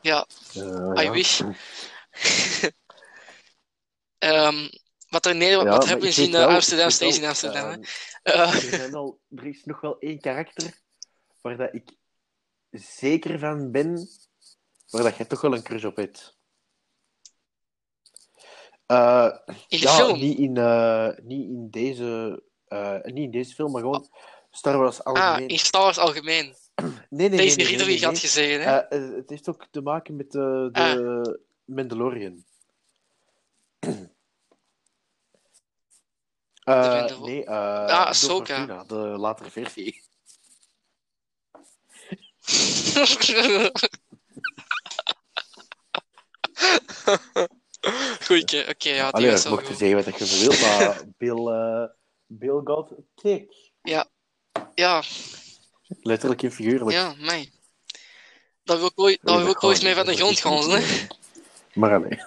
Ja, 0.02 0.26
Eh, 0.54 0.92
I 0.98 1.02
ja. 1.04 1.12
wish. 1.12 1.42
Ehm, 4.18 4.70
wat 5.10 5.26
er 5.26 5.32
in 5.32 5.38
Nederland, 5.38 5.68
Ja, 5.68 5.74
wat 5.76 5.88
hebben 5.88 6.10
we 6.10 6.30
wel- 6.32 6.48
eh, 6.50 6.56
Amsterdam, 6.56 6.90
steeds 6.90 7.16
in 7.16 7.22
wel, 7.22 7.30
Amsterdam. 7.30 7.84
Eh, 8.24 8.54
er, 8.56 8.62
zijn 8.62 8.94
al, 8.96 9.20
er 9.36 9.46
is 9.46 9.64
nog 9.64 9.82
wel 9.82 10.00
één 10.00 10.20
karakter 10.20 10.80
waar 11.42 11.58
dat 11.58 11.74
ik 11.74 11.90
zeker 12.72 13.40
van 13.40 13.72
ben, 13.72 14.10
waar 14.90 15.04
dat 15.04 15.16
jij 15.18 15.26
toch 15.26 15.42
wel 15.42 15.54
een 15.56 15.64
crush 15.64 15.84
op 15.84 15.96
hebt. 15.96 16.38
In 18.88 18.96
de 19.68 19.78
ja, 19.78 19.96
film. 19.96 20.20
Niet 20.20 20.38
in, 20.38 20.54
niet, 21.28 21.48
in 21.50 21.68
deze, 21.70 22.44
eh, 22.72 23.02
niet 23.04 23.24
in 23.24 23.32
deze 23.32 23.54
film, 23.54 23.72
maar 23.72 23.82
gewoon 23.82 24.10
Star 24.52 24.78
Wars 24.78 25.04
ah, 25.04 25.14
algemeen. 25.14 25.48
in 25.48 25.60
Star 25.60 25.82
Wars 25.82 25.98
algemeen. 25.98 26.46
nee, 26.76 26.92
nee, 27.10 27.30
nee, 27.30 27.38
Deze 27.38 27.56
nee, 27.56 27.66
Ridley 27.66 27.86
nee, 27.88 28.06
had 28.06 28.20
gezegd, 28.20 28.64
hè? 28.64 28.78
Eh, 28.78 29.16
het 29.16 29.30
heeft 29.30 29.50
ook 29.50 29.68
te 29.72 29.82
maken 29.82 30.16
met 30.16 30.32
de, 30.32 30.70
de 30.74 31.40
Mandalorian. 31.66 32.44
Eh, 36.64 37.20
nee, 37.22 37.46
eh 37.46 37.86
Ah. 37.86 38.14
Fortuna, 38.14 38.84
de 38.84 38.96
latere 38.96 39.50
versie. 39.50 40.04
Goeie, 48.26 48.70
oké, 48.70 48.90
ja, 48.90 49.06
die 49.06 49.14
Allee, 49.14 49.32
was 49.32 49.44
je 49.44 49.50
wel 49.50 49.58
mocht 49.58 49.68
goed. 49.68 49.78
zeggen 49.78 50.04
wat 50.04 50.30
je 50.30 50.40
wilt, 50.40 50.62
maar 50.62 51.02
Bill, 51.18 51.48
eh 51.48 52.01
Bill 52.40 52.62
got 52.64 52.92
kick. 53.16 53.54
Ja, 54.76 55.04
Letterlijk 56.02 56.44
en 56.44 56.52
figuurlijk. 56.52 56.92
ja, 56.92 57.14
mij. 57.18 57.52
Daar 58.64 58.78
wil 58.78 58.86
ik 58.88 59.00
ooit, 59.00 59.20
daar 59.22 59.38
wil 59.38 59.50
ik 59.50 59.64
ooit 59.64 59.82
mee 59.82 59.96
van 59.96 60.06
de 60.06 60.16
grond 60.16 60.40
gaan, 60.40 60.70
hè? 60.70 61.08
Maar 61.74 61.94
allee. 61.94 62.22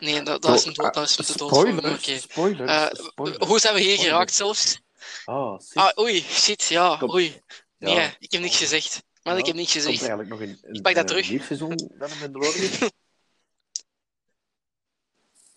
Nee, 0.00 0.22
dat, 0.22 0.42
dat 0.42 0.54
is 0.54 0.64
een 0.64 0.72
dood, 0.72 0.94
dat 0.94 1.08
is 1.08 1.16
met 1.16 1.26
de 1.26 1.36
dood 1.38 1.50
spoilers, 1.50 2.06
Eh, 2.08 2.16
spoilers. 2.18 3.46
Hoe 3.46 3.58
zijn 3.58 3.74
we 3.74 3.80
hier 3.80 3.90
Spoilers. 3.92 4.02
geraakt 4.02 4.34
zelfs? 4.34 4.80
Ah, 5.24 5.58
zie, 5.60 5.80
Ah, 5.80 5.98
oei, 5.98 6.20
shit, 6.22 6.62
ja, 6.64 6.96
Kom. 6.96 7.10
oei. 7.10 7.40
Nee, 7.78 7.94
Ja. 7.94 8.16
ik 8.18 8.32
heb 8.32 8.40
niks 8.40 8.56
gezegd. 8.56 9.02
Maar 9.22 9.32
Ja, 9.34 9.40
ik 9.40 9.46
heb 9.46 9.54
niks 9.56 9.72
gezegd. 9.72 9.98
eigenlijk 9.98 10.28
nog 10.28 10.40
een, 10.40 10.58
een, 10.62 10.82
pak 10.82 10.94
dat 10.94 11.02
een 11.02 11.06
terug. 11.06 11.30
nieuw 11.30 11.42
seizoen 11.42 11.76
dan 11.98 12.10
een 12.10 12.18
Mandalorian? 12.18 12.70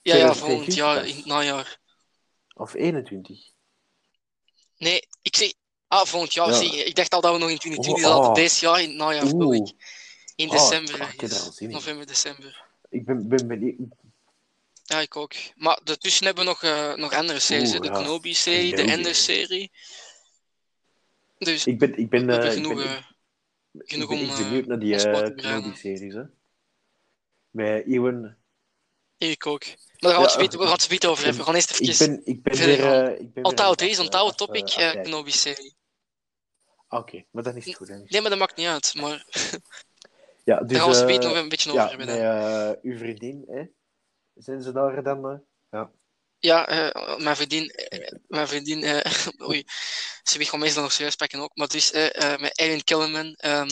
Ja, 0.02 0.16
ja, 0.16 0.32
2022 0.32 0.38
volgend 0.48 0.74
jaar, 0.76 1.08
in 1.08 1.16
het 1.16 1.26
najaar. 1.26 1.80
Of 2.60 2.74
21? 2.74 3.51
Nee, 4.78 5.07
ik 5.22 5.36
zeg... 5.36 5.53
Ah, 5.88 6.05
volgend 6.05 6.34
jaar, 6.34 6.47
Ja. 6.47 6.53
zie. 6.53 6.84
Ik 6.84 6.95
dacht 6.95 7.14
al 7.14 7.22
dat 7.22 7.34
we 7.34 7.39
nog 7.39 7.49
in 7.49 7.57
2020 7.57 8.05
Oh, 8.05 8.16
zaten. 8.16 8.30
oh. 8.30 8.36
Deze 8.36 8.66
jaar, 8.66 8.82
in 8.82 8.88
het 8.89 8.97
najaar, 8.97 9.26
bedoel 9.26 9.53
ik. 9.53 9.72
In 10.36 10.49
Oh, 10.49 10.53
december. 10.55 11.14
ik. 11.57 11.70
November, 11.72 12.05
december. 12.07 12.66
ik 12.89 13.05
ben, 13.05 13.28
ben 13.28 13.47
benieuwd. 13.47 13.78
Ja, 14.84 14.99
ik 14.99 15.16
ook. 15.16 15.34
Maar 15.55 15.80
daartussen 15.84 16.26
hebben 16.26 16.43
we 16.43 16.49
nog, 16.49 16.64
eh, 16.64 16.93
nog 16.95 17.14
andere 17.14 17.39
series. 17.39 17.72
Oeh, 17.72 17.82
de 17.82 17.88
ja. 17.88 17.93
Kenobi-serie, 17.93 18.76
de. 18.76 18.82
Ender-serie. 18.82 19.72
Dus 21.38 21.66
Ik 21.66 21.80
ben, 21.80 21.97
ik 21.97 22.10
ben, 22.10 22.26
we 22.26 22.34
eh, 22.38 22.45
ik 22.45 22.51
genoeg, 22.53 22.76
ben, 22.84 23.05
ik 23.84 23.91
genoeg 23.91 24.10
ben 24.10 24.18
om, 24.20 24.30
eh, 24.30 24.38
benieuwd 24.38 24.66
naar 24.66 24.80
die 24.80 24.95
uh, 24.95 25.01
breinen. 25.01 25.36
Kenobi-series. 25.36 26.14
hè. 26.14 26.24
Met 27.49 27.86
Ewan. 27.88 28.36
Ik 29.28 29.46
ook. 29.46 29.66
Maar 29.66 29.76
daar 30.00 30.12
gaan 30.12 30.22
we 30.22 30.28
het 30.28 30.34
Ja, 30.34 30.52
zo- 30.52 30.58
we 30.58 30.68
gaan 30.68 30.80
het 30.90 31.06
over 31.06 31.24
hebben. 31.24 31.40
We 31.40 31.46
gaan 31.48 31.56
eerst 31.56 31.80
Ik 31.80 31.88
even... 31.88 32.08
ben, 32.08 32.22
ik 32.26 32.44
ben 32.44 32.56
verder 32.56 32.78
weer... 32.78 33.04
eh, 33.14 33.20
ik 33.20 33.34
ben 33.34 33.44
Onthoud, 33.44 34.00
onthoud 34.00 34.38
topic. 34.38 34.66
Kenobi-serie. 35.04 35.76
Ah, 36.88 37.00
Oké, 37.00 37.26
maar 37.32 37.44
dan 37.44 37.56
is 37.56 37.66
het 37.66 37.76
goed. 37.76 37.90
Is 37.90 38.10
Nee, 38.10 38.22
maar 38.22 38.30
dat 38.30 38.40
maakt 38.40 38.56
niet 38.56 38.68
uit. 38.68 38.94
Maar 38.96 39.26
Ja, 40.44 40.60
dus, 40.64 40.78
daar 40.78 40.80
gaan 40.80 40.90
we 40.90 40.96
het 40.96 41.02
eh, 41.02 41.06
meteen 41.06 41.30
nog 41.30 41.38
een 41.38 41.50
beetje 41.50 41.70
over 41.72 41.82
ja, 41.84 41.90
hebben. 41.90 42.08
met 42.08 42.16
dan. 42.18 42.74
eh, 42.76 42.92
uw 42.92 42.98
vriendin, 42.98 43.44
hè? 43.48 43.64
Zijn 44.36 44.62
ze 44.62 44.72
daar 44.72 45.04
dan? 45.04 45.44
eh? 45.70 45.82
Ja, 46.40 46.68
eh, 46.68 47.18
mijn 47.18 47.36
vriendin, 47.36 47.74
mijn 48.28 48.48
vriendin, 48.48 48.84
oei, 49.50 49.64
ze 50.24 50.38
weet 50.38 50.46
gewoon 50.50 50.60
meestal 50.66 50.84
nog 50.84 50.92
serieus 50.92 51.16
pakken 51.16 51.40
ook, 51.40 51.56
maar 51.56 51.68
dus 51.68 51.92
met 52.40 52.58
Erin 52.60 52.84
Kellerman, 52.84 53.34
ehm, 53.34 53.70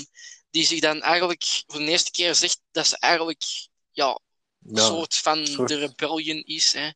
die 0.50 0.66
zich 0.66 0.80
dan 0.80 1.02
eigenlijk 1.02 1.44
voor 1.68 1.80
de 1.80 1.86
eerste 1.86 2.12
keer 2.12 2.36
zegt 2.36 2.62
dat 2.72 2.88
ze 2.88 2.98
eigenlijk, 3.00 3.44
ja, 3.92 4.20
Ja, 4.74 4.86
soort 4.86 5.16
van 5.16 5.44
de 5.44 5.78
rebellion 5.78 6.44
is, 6.46 6.74
hè. 6.74 6.90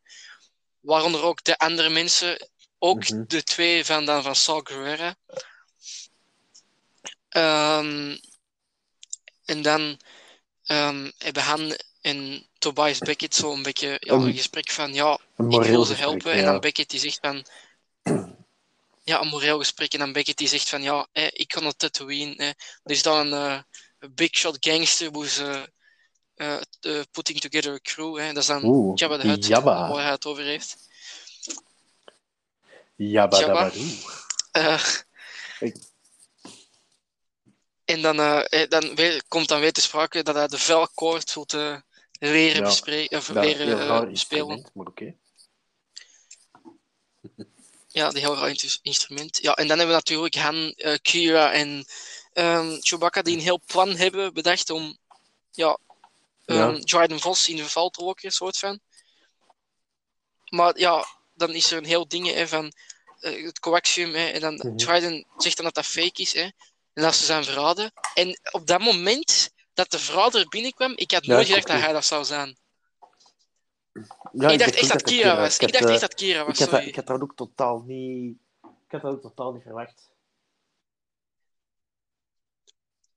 Waaronder 0.80 1.24
ook 1.24 1.44
de 1.44 1.58
andere 1.58 1.90
mensen, 1.90 2.50
ook 2.80 3.10
Mhm. 3.10 3.24
de 3.28 3.44
twee 3.44 3.86
van, 3.86 4.06
dan 4.06 4.24
van 4.24 4.36
Saw 4.36 4.68
Gerrera. 4.68 5.16
Ehm, 7.30 8.18
en 9.46 9.62
dan 9.62 10.00
ehm, 10.64 11.12
hebben 11.18 11.44
Han 11.44 11.78
en 12.02 12.48
Tobias 12.58 12.98
Beckett 12.98 13.36
zo 13.36 13.54
een 13.54 13.64
beetje 13.64 13.98
ja, 14.00 14.14
Een- 14.14 14.22
een 14.22 14.34
gesprek 14.34 14.72
van, 14.72 14.94
ja, 14.94 15.20
een 15.38 15.52
ik 15.52 15.62
wil 15.62 15.84
ze 15.86 15.94
gesprek, 15.96 15.98
helpen. 15.98 16.32
En 16.32 16.46
dan 16.46 16.60
Beckett 16.60 16.90
die 16.90 17.00
zegt 17.00 17.20
van... 17.22 17.46
Ja, 19.04 19.22
een 19.22 19.28
moreel 19.28 19.58
gesprek. 19.58 19.94
En 19.94 20.00
dan 20.00 20.12
Beckett 20.14 20.38
die 20.38 20.48
zegt 20.48 20.70
van... 20.70 20.82
Ja, 20.82 21.08
ik 21.14 21.48
kan 21.48 21.66
het 21.66 21.80
Tatooine. 21.80 22.34
Hè. 22.38 22.46
Er 22.84 22.92
is 22.92 23.02
dan 23.02 23.32
een, 23.32 23.64
eh, 24.00 24.10
Big 24.10 24.36
Shot 24.36 24.58
Gangster 24.60 25.12
uh, 25.16 25.38
uh, 25.40 25.64
Putting 27.12 27.40
Together 27.40 27.74
a 27.74 27.80
Crew. 27.82 28.18
Hè. 28.18 28.28
Dat 28.34 28.42
is 28.42 28.46
dan 28.48 28.64
Oeh, 28.64 28.92
Jabba 28.98 29.18
de 29.18 29.28
Hutt 29.28 29.46
Jabba. 29.46 29.90
waar 29.90 30.02
hij 30.02 30.12
het 30.12 30.26
over 30.26 30.44
heeft. 30.44 30.78
Jabba 32.96 33.40
Jabba. 33.40 33.72
Eh, 34.52 34.84
Ik- 35.60 35.90
en 37.86 38.02
dan, 38.02 38.20
eh, 38.20 38.62
eh, 38.62 38.70
dan 38.70 38.96
weer, 38.96 39.24
komt 39.28 39.48
dan 39.48 39.60
weer 39.60 39.72
te 39.72 39.82
sprake 39.82 40.24
dat 40.24 40.36
hij 40.36 40.48
de 40.48 40.58
velkoord 40.58 41.36
eh, 41.54 41.78
leren 42.20 42.64
bespreken, 42.64 43.18
of 43.18 43.28
Ja, 43.34 43.40
leren 43.42 43.80
eh, 43.80 44.10
spelen. 44.14 44.70
maar 44.74 44.88
oké. 44.88 45.16
Ja, 47.94 48.10
die 48.10 48.20
heel 48.20 48.36
raar 48.36 48.56
instrument. 48.82 49.38
Ja, 49.42 49.54
en 49.54 49.68
dan 49.68 49.78
hebben 49.78 49.96
we 49.96 50.02
natuurlijk 50.02 50.36
Han, 50.36 50.72
eh, 50.72 50.98
Kira 51.02 51.52
en 51.52 51.86
ehm, 52.34 52.78
Chewbacca 52.80 53.22
die 53.22 53.36
een 53.36 53.42
heel 53.44 53.62
plan 53.66 53.96
hebben 53.96 54.34
bedacht 54.34 54.70
om 54.70 54.98
ja, 55.52 55.78
ehm 56.52 56.76
Ja. 56.76 56.80
Dryden 56.80 57.20
Vos 57.20 57.48
in 57.48 57.56
de 57.56 57.70
val 57.70 57.90
te 57.90 58.04
lokken, 58.04 58.32
soort 58.32 58.58
van. 58.58 58.80
Maar 60.50 60.80
ja, 60.80 61.06
dan 61.34 61.50
is 61.50 61.72
er 61.72 61.78
een 61.78 61.86
heel 61.86 62.08
ding 62.08 62.28
hè, 62.28 62.48
van 62.48 62.72
eh, 63.20 63.46
het 63.46 63.60
coaxium 63.60 64.14
hè, 64.14 64.26
en 64.26 64.42
dan. 64.42 64.76
Dryden 64.76 65.26
zegt 65.38 65.56
dan 65.56 65.66
dat 65.66 65.76
dat 65.76 65.86
fake 65.86 66.22
is 66.22 66.34
hè, 66.34 66.42
en 66.94 67.04
dat 67.04 67.16
ze 67.16 67.26
zijn 67.26 67.44
verraden. 67.44 67.92
En 68.14 68.40
op 68.52 68.68
dat 68.68 68.80
moment 68.80 69.52
dat 69.74 69.92
de 69.92 70.00
verrader 70.00 70.48
binnenkwam, 70.48 70.94
ik 70.96 71.12
had 71.12 71.26
nooit 71.26 71.48
gedacht 71.48 71.66
ook 71.66 71.72
dat 71.72 71.82
hij 71.82 71.94
dat 71.94 72.06
zou 72.06 72.26
zijn. 72.26 72.58
Ja, 74.32 74.50
ik 74.50 74.60
dacht 74.60 74.72
ook 74.72 74.78
echt 74.78 74.90
dat 74.92 75.02
Kira 75.02 75.36
was. 75.36 75.58
Ik 75.58 75.72
dacht 75.72 75.86
echt 75.86 75.94
eh, 75.94 76.00
dat 76.00 76.14
Kira 76.14 76.46
was, 76.46 76.54
ik 76.54 76.60
had, 76.60 76.70
dat, 76.70 76.86
ik 76.86 76.96
had 76.96 77.08
dat 77.08 77.22
ook 77.22 77.36
totaal 77.36 77.84
niet... 77.86 78.38
Ik 78.62 78.92
had 78.92 79.02
dat 79.02 79.12
ook 79.12 79.22
totaal 79.22 79.54
niet 79.54 79.64
verwacht. 79.64 80.11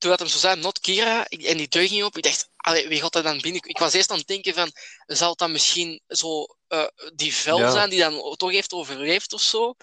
Toen 0.04 0.12
dat 0.12 0.22
hem 0.22 0.28
zo 0.28 0.38
zei, 0.38 0.60
not 0.60 0.78
Kira, 0.78 1.26
en 1.26 1.56
die 1.56 1.68
deur 1.68 1.88
ging 1.88 2.04
op, 2.04 2.16
ik 2.16 2.22
dacht, 2.22 2.48
allee, 2.56 2.88
wie 2.88 3.00
gaat 3.00 3.12
dat 3.12 3.24
dan 3.24 3.40
binnen? 3.40 3.62
Ik 3.64 3.78
was 3.78 3.92
eerst 3.92 4.10
aan 4.10 4.18
het 4.18 4.26
denken 4.26 4.54
van, 4.54 4.72
zal 5.06 5.30
het 5.30 5.38
dan 5.38 5.52
misschien 5.52 6.00
zo 6.06 6.46
eh, 6.68 6.86
die 7.14 7.34
vel 7.34 7.58
Ja. 7.58 7.70
zijn 7.70 7.90
die 7.90 7.98
dan 7.98 8.36
toch 8.36 8.50
heeft 8.50 8.72
overleefd 8.72 9.32
of 9.32 9.40
zo? 9.42 9.74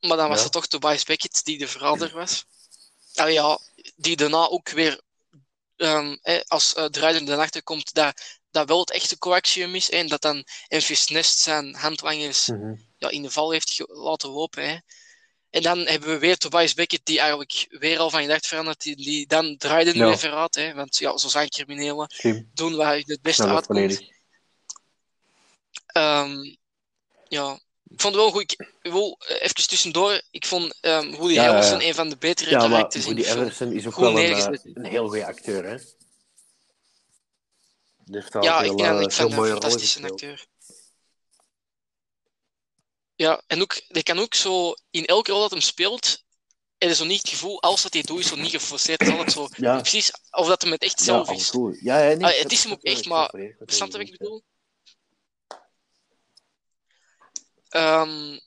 Maar 0.00 0.16
dan 0.16 0.28
was 0.28 0.36
Ja. 0.38 0.42
het 0.42 0.52
toch 0.52 0.66
Tobias 0.66 1.04
Beckett 1.04 1.44
die 1.44 1.58
de 1.58 1.68
verrader 1.68 2.12
was. 2.12 2.44
Allee, 3.14 3.32
ja, 3.32 3.58
die 3.96 4.16
daarna 4.16 4.48
ook 4.48 4.68
weer, 4.68 5.00
ehm, 5.76 6.16
eh, 6.22 6.40
als 6.46 6.74
uh, 6.76 6.84
Dryden 6.84 7.28
erachter 7.28 7.62
komt, 7.62 7.94
dat 7.94 8.20
dat 8.50 8.68
wel 8.68 8.80
het 8.80 8.90
echte 8.90 9.18
coaxium 9.18 9.74
is, 9.74 9.90
en 9.90 10.08
dat 10.08 10.22
dan 10.22 10.44
Enfys 10.68 11.06
Nest 11.06 11.38
zijn 11.38 11.74
handlangers 11.74 12.46
Mhm. 12.46 12.74
ja, 12.96 13.08
in 13.08 13.22
de 13.22 13.30
val 13.30 13.50
heeft 13.50 13.82
laten 13.86 14.28
lopen. 14.30 14.68
Hè. 14.68 14.78
En 15.50 15.62
dan 15.62 15.78
hebben 15.78 16.08
we 16.08 16.18
weer 16.18 16.36
Tobias 16.36 16.74
Beckett, 16.74 17.06
die 17.06 17.18
eigenlijk 17.18 17.66
weer 17.68 17.98
al 17.98 18.10
van 18.10 18.20
gedacht 18.20 18.46
verandert, 18.46 18.82
die, 18.82 18.96
die 18.96 19.26
dan 19.26 19.56
draaide 19.56 19.96
Ja. 19.98 20.06
weer 20.06 20.18
verraadt. 20.18 20.54
Hè. 20.54 20.74
Want 20.74 20.96
ja, 20.96 21.16
zo 21.16 21.28
zijn 21.28 21.48
criminelen, 21.48 22.06
doen 22.54 22.74
waar 22.76 22.96
je 22.96 23.02
het 23.06 23.22
beste 23.22 23.42
dat 23.42 23.50
uitkomt. 23.54 24.02
Ehm, 25.86 26.54
ja, 27.28 27.52
ik 27.88 28.00
vond 28.00 28.14
het 28.14 28.22
wel 28.22 28.30
goed. 28.30 28.42
Ik 28.42 28.90
wil 28.92 29.18
eh, 29.26 29.42
even 29.42 29.54
tussendoor, 29.54 30.22
ik 30.30 30.46
vond 30.46 30.78
ehm 30.80 31.10
Woody 31.10 31.34
Ja, 31.34 31.42
ja, 31.42 31.48
ja. 31.48 31.54
Harrelson 31.54 31.82
een 31.82 31.94
van 31.94 32.08
de 32.08 32.16
betere 32.16 32.50
Ja, 32.50 32.64
in 32.64 32.70
Woody 32.70 32.98
de 32.98 33.24
film. 33.24 33.40
Everson 33.40 33.72
is 33.72 33.86
ook 33.86 33.92
Goed 33.94 34.04
wel 34.04 34.18
een, 34.18 34.32
eh, 34.32 34.58
een 34.74 34.84
heel 34.84 35.08
goede 35.08 35.26
acteur, 35.26 35.64
hè? 35.64 35.76
Die 38.04 38.16
heeft 38.20 38.34
al 38.34 38.42
Ja, 38.42 38.60
veel, 38.62 38.72
ik, 38.72 38.78
ja, 38.80 38.90
eh, 38.92 38.98
vind 38.98 39.30
hem 39.30 39.38
een 39.38 39.50
fantastische 39.50 40.02
acteur. 40.02 40.46
Ja, 43.18 43.42
en 43.46 43.60
ook, 43.60 43.80
die 43.88 44.02
kan 44.02 44.18
ook 44.18 44.34
zo, 44.34 44.74
in 44.90 45.04
elke 45.04 45.30
rol 45.30 45.40
dat 45.40 45.50
hem 45.50 45.60
speelt, 45.60 46.24
er 46.78 46.90
is 46.90 46.96
zo 46.96 47.04
niet 47.04 47.20
het 47.20 47.30
gevoel, 47.30 47.62
als 47.62 47.82
dat 47.82 47.92
hij 47.92 48.02
doet, 48.02 48.18
is 48.18 48.28
zo 48.28 48.36
niet 48.36 48.50
geforceerd. 48.50 49.00
Het 49.00 49.08
is 49.08 49.14
altijd 49.14 49.32
zo, 49.32 49.48
Ja, 49.56 49.80
precies, 49.80 50.10
of 50.30 50.46
dat 50.46 50.62
hem 50.62 50.70
het 50.70 50.82
echt 50.82 50.98
ja, 50.98 51.04
zelf 51.04 51.28
af 51.28 51.36
is. 51.36 51.50
Ja, 51.80 51.98
ja, 51.98 52.16
nee, 52.16 52.38
het 52.38 52.52
is 52.52 52.62
hem 52.62 52.72
ook 52.72 52.82
echt, 52.82 53.04
maar 53.04 53.30
Snap 53.66 53.90
je 53.90 53.98
wat 53.98 54.06
ik 54.06 54.18
bedoel? 54.18 54.42
Ehm, 57.68 58.38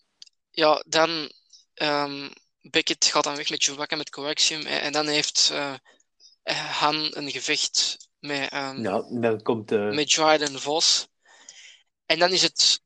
ja, 0.51 0.83
dan 0.87 1.31
ehm 1.73 2.29
Beckett 2.61 3.05
gaat 3.05 3.23
dan 3.23 3.35
weg 3.35 3.49
met 3.49 3.63
Chewbacca 3.63 3.95
met 3.95 4.09
Coaxium. 4.09 4.65
En 4.65 4.91
dan 4.91 5.07
heeft 5.07 5.49
eh, 5.51 5.73
eh, 6.43 6.79
Han 6.79 7.17
een 7.17 7.31
gevecht 7.31 8.07
met, 8.19 8.49
ehm 8.49 8.81
Ja, 8.81 9.05
dan 9.09 9.41
komt 9.41 9.71
eh 9.71 9.89
met 9.89 10.09
Dryden 10.09 10.59
Vos. 10.59 11.07
En 12.05 12.19
dan 12.19 12.31
is 12.31 12.41
het, 12.41 12.80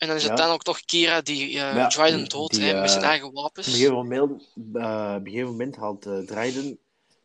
en 0.00 0.06
dan, 0.08 0.16
is 0.16 0.22
het 0.22 0.38
Ja. 0.38 0.44
dan 0.44 0.50
ook 0.54 0.64
nog 0.64 0.80
Kira 0.80 1.20
die 1.20 1.56
eh 1.58 1.62
Maar 1.62 1.76
ja, 1.76 1.86
Dryden 1.88 2.28
dood 2.28 2.52
hè, 2.52 2.80
met 2.80 2.90
zijn 2.90 3.02
eh, 3.02 3.08
eigen 3.08 3.26
op 3.28 3.36
een 3.36 3.42
wapens. 3.42 3.66
gegeven 3.66 3.94
moment, 3.94 4.30
eh, 4.56 5.14
op 5.16 5.26
een 5.26 5.30
gegeven 5.30 5.50
moment 5.50 5.76
haalt 5.76 6.06
eh 6.06 6.18
Dryden 6.18 6.78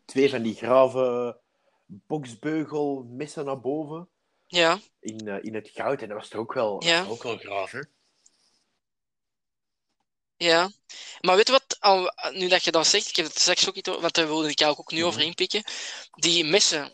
twee 0.05 0.29
van 0.29 0.41
die 0.41 0.55
grave 0.55 1.37
boksbeugel 1.85 3.05
messen 3.09 3.45
naar 3.45 3.59
boven 3.59 4.09
Ja, 4.47 4.79
in, 4.99 5.27
eh, 5.27 5.43
in 5.43 5.55
het 5.55 5.69
goud. 5.73 6.01
En 6.01 6.07
dat 6.07 6.17
was 6.17 6.27
toch 6.27 6.39
ook 6.41 6.53
wel, 6.53 6.83
Ja. 6.83 7.01
toch 7.03 7.11
ook 7.11 7.23
wel 7.23 7.37
graaf, 7.37 7.71
hè? 7.71 7.79
ja. 10.37 10.69
Maar 11.21 11.35
weet 11.35 11.47
je 11.47 11.51
wat, 11.51 11.77
al- 11.79 12.11
nu 12.33 12.47
dat 12.47 12.63
je 12.63 12.71
dat 12.71 12.87
zegt, 12.87 13.07
ik 13.09 13.15
heb 13.15 13.25
het 13.25 13.39
straks 13.39 13.67
ook 13.69 13.75
niet 13.75 13.89
over, 13.89 14.01
want 14.01 14.13
daar 14.13 14.27
wilde 14.27 14.49
ik 14.49 14.59
jou 14.59 14.77
ook 14.77 14.91
nu 14.91 14.97
Mhm. 14.99 15.07
over 15.07 15.21
inpikken. 15.21 15.63
Die 16.11 16.43
messen, 16.43 16.93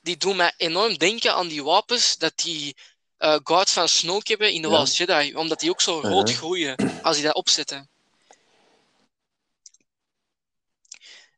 die 0.00 0.16
doen 0.16 0.36
mij 0.36 0.52
enorm 0.56 0.98
denken 0.98 1.34
aan 1.34 1.48
die 1.48 1.64
wapens 1.64 2.16
dat 2.16 2.32
die 2.38 2.76
eh 3.18 3.38
guards 3.44 3.72
van 3.72 3.88
Snoke 3.88 4.30
hebben 4.30 4.52
in 4.52 4.62
de 4.62 4.68
Ja. 4.68 4.74
Last 4.74 4.96
Jedi, 4.96 5.34
omdat 5.34 5.60
die 5.60 5.70
ook 5.70 5.80
zo 5.80 6.00
rood 6.00 6.32
groeien 6.32 6.76
als 7.02 7.16
die 7.16 7.24
dat 7.24 7.34
opzetten. 7.34 7.88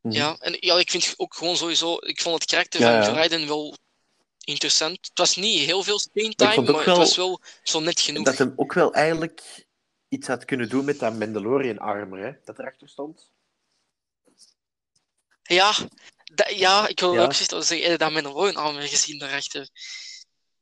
Mhm. 0.01 0.15
Ja, 0.15 0.37
en 0.41 0.57
ja, 0.61 0.79
ik 0.79 0.91
vind 0.91 1.15
ook 1.17 1.35
gewoon 1.35 1.57
sowieso, 1.57 1.97
ik 2.01 2.21
vond 2.21 2.35
het 2.35 2.51
karakter 2.51 2.81
Ja, 2.81 3.05
van. 3.05 3.15
Dryden 3.15 3.47
wel 3.49 3.77
interessant. 4.45 4.99
Het 5.09 5.19
was 5.19 5.37
niet 5.37 5.65
heel 5.65 5.83
veel 5.83 5.99
screen 5.99 6.35
time, 6.35 6.55
maar 6.63 6.65
wel 6.65 6.77
het 6.79 6.97
was 6.97 7.17
wel 7.17 7.41
zo 7.63 7.81
net 7.81 8.01
genoeg. 8.01 8.25
Dat 8.25 8.39
hem 8.39 8.53
ook 8.57 8.73
wel 8.73 8.95
eigenlijk 8.95 9.67
iets 10.09 10.27
had 10.27 10.45
kunnen 10.45 10.69
doen 10.69 10.85
met 10.85 10.99
dat 10.99 11.19
Mandalorian 11.19 11.79
armor, 11.79 12.19
hè? 12.19 12.33
Dat 12.45 12.59
erachter 12.59 12.89
stond. 12.89 13.31
Ja, 15.43 15.75
da- 16.35 16.49
ja, 16.49 16.89
ik 16.89 17.01
wil 17.01 17.15
Ja. 17.15 17.23
ook 17.23 17.33
zeggen, 17.33 17.77
je 17.77 17.97
dat 17.99 18.13
Mandalorian 18.13 18.57
armor 18.57 18.83
gezien 18.83 19.19
daarachter? 19.19 19.69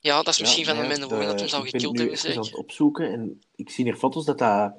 Ja, 0.00 0.16
dat 0.22 0.34
is 0.34 0.40
misschien 0.40 0.64
Ja, 0.64 0.70
van 0.70 0.76
de 0.78 0.82
ja, 0.82 0.88
Mandalorian 0.88 1.30
dat 1.30 1.40
hem 1.40 1.48
zou 1.48 1.66
ik 1.66 1.70
ben 1.72 1.80
gekild 1.80 1.96
nu 1.96 2.10
hebben, 2.10 2.18
even 2.18 2.36
aan 2.36 2.44
zeg. 2.44 2.52
het 2.52 2.60
opzoeken 2.60 3.12
en 3.12 3.42
ik 3.56 3.70
zie 3.70 3.84
hier 3.84 3.96
foto's 3.96 4.24
dat 4.24 4.38
dat 4.38 4.72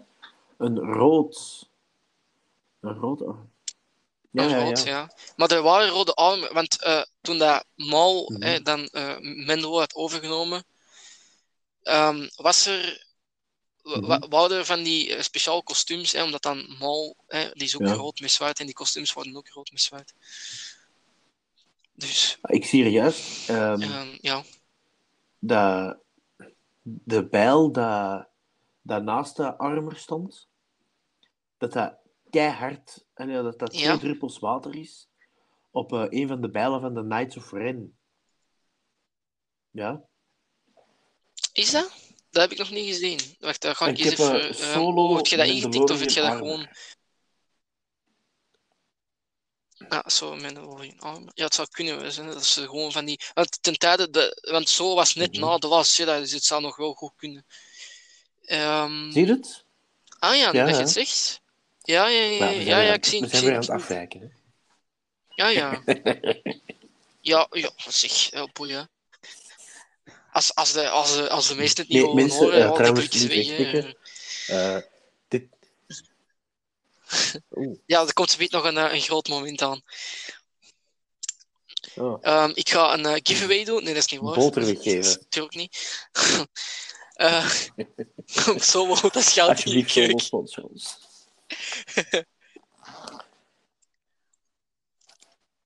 een 0.57 0.77
rood... 0.77 1.67
Een 2.79 2.93
rood... 2.93 3.19
Ja, 4.31 4.43
Een 4.43 4.63
rood, 4.63 4.83
ja. 4.83 4.85
ja. 4.85 5.11
Maar 5.35 5.51
er 5.51 5.61
waren 5.61 5.89
rode 5.89 6.13
armen, 6.13 6.53
want 6.53 6.81
eh, 6.83 7.01
toen 7.21 7.37
dat 7.37 7.65
Maul 7.75 8.29
Mhm. 8.29 8.41
eh, 8.43 8.63
dan 8.63 8.85
eh 8.87 9.17
Mendo 9.19 9.77
had 9.77 9.95
overgenomen, 9.95 10.65
ehm, 11.83 12.27
was 12.35 12.65
er, 12.65 13.05
wa- 13.81 14.17
Mhm. 14.17 14.51
er 14.51 14.65
van 14.65 14.83
die 14.83 15.15
eh, 15.15 15.21
speciale 15.21 15.63
kostuums, 15.63 16.11
hè, 16.11 16.23
omdat 16.23 16.41
dan 16.41 16.75
Maul, 16.79 17.15
hè, 17.27 17.49
die 17.53 17.63
is 17.63 17.75
ook 17.75 17.87
Ja. 17.87 17.93
rood 17.93 18.19
met 18.19 18.31
zwaard 18.31 18.59
en 18.59 18.65
die 18.65 18.75
kostuums 18.75 19.13
worden 19.13 19.35
ook 19.35 19.47
rood 19.47 19.71
met 19.71 19.81
zwaard. 19.81 20.13
Dus, 21.93 22.37
Ik 22.41 22.65
zie 22.65 22.83
hier 22.83 22.91
juist 22.91 23.49
ehm, 23.49 23.81
ehm, 23.81 24.17
ja. 24.21 24.43
Dat 25.39 25.97
de 26.81 27.27
bijl 27.27 27.71
dat, 27.71 28.27
dat 28.81 29.03
naast 29.03 29.35
de 29.35 29.57
armor 29.57 29.95
stond, 29.95 30.49
dat 31.57 31.73
dat 31.73 31.97
keihard, 32.29 33.05
en 33.13 33.29
ja, 33.29 33.41
dat 33.41 33.59
dat 33.59 33.71
twee 33.71 33.83
Ja. 33.83 33.97
druppels 33.97 34.39
water 34.39 34.75
is, 34.75 35.09
op 35.71 35.93
eh, 35.93 36.05
een 36.09 36.27
van 36.27 36.41
de 36.41 36.49
bijlen 36.49 36.81
van 36.81 36.93
de 36.93 37.01
Knights 37.01 37.37
of 37.37 37.51
Ren. 37.51 37.97
Ja? 39.71 40.03
Is 41.53 41.71
dat? 41.71 41.91
Dat 42.29 42.41
heb 42.41 42.51
ik 42.51 42.57
nog 42.57 42.71
niet 42.71 42.87
gezien. 42.87 43.19
Wacht, 43.39 43.61
daar 43.61 43.75
ga 43.75 43.87
ik, 43.87 43.97
Ik 43.97 44.05
eens 44.05 44.17
heb, 44.17 44.19
even... 44.19 44.39
eh, 44.39 44.75
eh, 44.75 45.15
heb 45.15 45.25
je 45.25 45.37
dat 45.37 45.47
ingetikt 45.47 45.89
of 45.89 45.99
heb 45.99 46.09
je 46.09 46.21
dat 46.21 46.35
gewoon... 46.35 46.67
Ja, 49.89 50.03
zo 50.07 50.35
Mandalorian 50.35 50.99
armor. 50.99 51.31
Ja, 51.33 51.43
het 51.45 51.53
zou 51.55 51.67
kunnen 51.71 51.99
hè, 51.99 52.25
Dat 52.33 52.45
ze 52.45 52.61
gewoon 52.67 52.91
van 52.91 53.05
die... 53.05 53.19
Want 53.33 53.57
ten 53.63 53.77
tijde... 53.77 54.09
De... 54.09 54.47
Want 54.51 54.69
zo 54.69 54.95
was 54.95 55.15
net 55.15 55.31
Mhm. 55.31 55.41
na 55.41 55.57
de 55.57 55.67
Last 55.67 55.97
Jedi, 55.97 56.19
dus 56.19 56.31
het 56.31 56.43
zou 56.43 56.61
nog 56.61 56.75
wel 56.75 56.93
goed 56.93 57.11
kunnen. 57.15 57.45
Ehm, 58.45 59.11
Zie 59.11 59.25
je 59.25 59.31
het? 59.31 59.63
Ah 60.19 60.35
ja, 60.35 60.51
dat 60.51 60.69
je 60.69 60.75
het 60.75 60.89
zegt. 60.89 61.41
Ja, 61.83 62.07
ja, 62.07 62.21
ja, 62.21 62.39
Nou, 62.39 62.51
ja, 62.51 62.57
we 62.57 62.63
zijn 62.63 62.85
ja, 62.85 62.93
ik 62.93 63.05
zie 63.05 63.19
We 63.19 63.25
ik 63.25 63.31
zijn 63.31 63.43
weer 63.43 63.53
aan 63.53 63.59
het 63.59 63.67
het. 63.69 63.81
afwijken. 63.81 64.19
Hè? 64.21 64.27
Ja, 65.43 65.47
ja. 65.47 65.83
Ja, 67.21 67.47
ja, 67.51 67.71
zeg, 67.87 68.33
oh 68.33 68.51
boy, 68.53 68.69
hè. 68.71 68.81
Als, 70.31 70.55
als, 70.55 70.71
de, 70.73 70.89
als, 70.89 71.13
de, 71.15 71.29
als 71.29 71.47
de 71.47 71.55
meesten 71.55 71.83
het 71.83 71.93
niet 71.93 72.03
Nee, 72.05 72.13
mensen, 72.13 72.39
horen, 72.39 72.59
dan 72.59 72.73
trouwens, 72.73 73.09
niet 73.13 73.27
weg. 73.27 73.93
Oeh, 77.51 77.77
Ja, 77.85 78.05
er 78.05 78.13
komt 78.13 78.29
zometeen 78.29 78.61
nog 78.61 78.69
een, 78.69 78.77
eh, 78.77 78.93
een 78.93 79.01
groot 79.01 79.27
moment 79.27 79.61
aan. 79.61 79.81
oh. 81.95 82.17
Ehm, 82.21 82.51
ik 82.53 82.69
ga 82.69 82.93
een 82.93 83.05
eh, 83.05 83.19
giveaway 83.23 83.63
doen. 83.63 83.83
Nee, 83.83 83.93
dat 83.93 84.03
is 84.03 84.11
niet 84.11 84.19
waar. 84.19 84.35
Boter 84.35 84.65
weggeven. 84.65 85.01
dat 85.01 85.05
is 85.05 85.17
Natuurlijk 85.17 85.55
niet. 85.55 85.77
Eh, 87.19 87.49
zo 88.71 88.87
wordt 88.87 89.01
dat 89.01 89.37
Alsjeblieft, 89.37 90.23
sponsor 90.23 90.63
ons. 90.63 90.97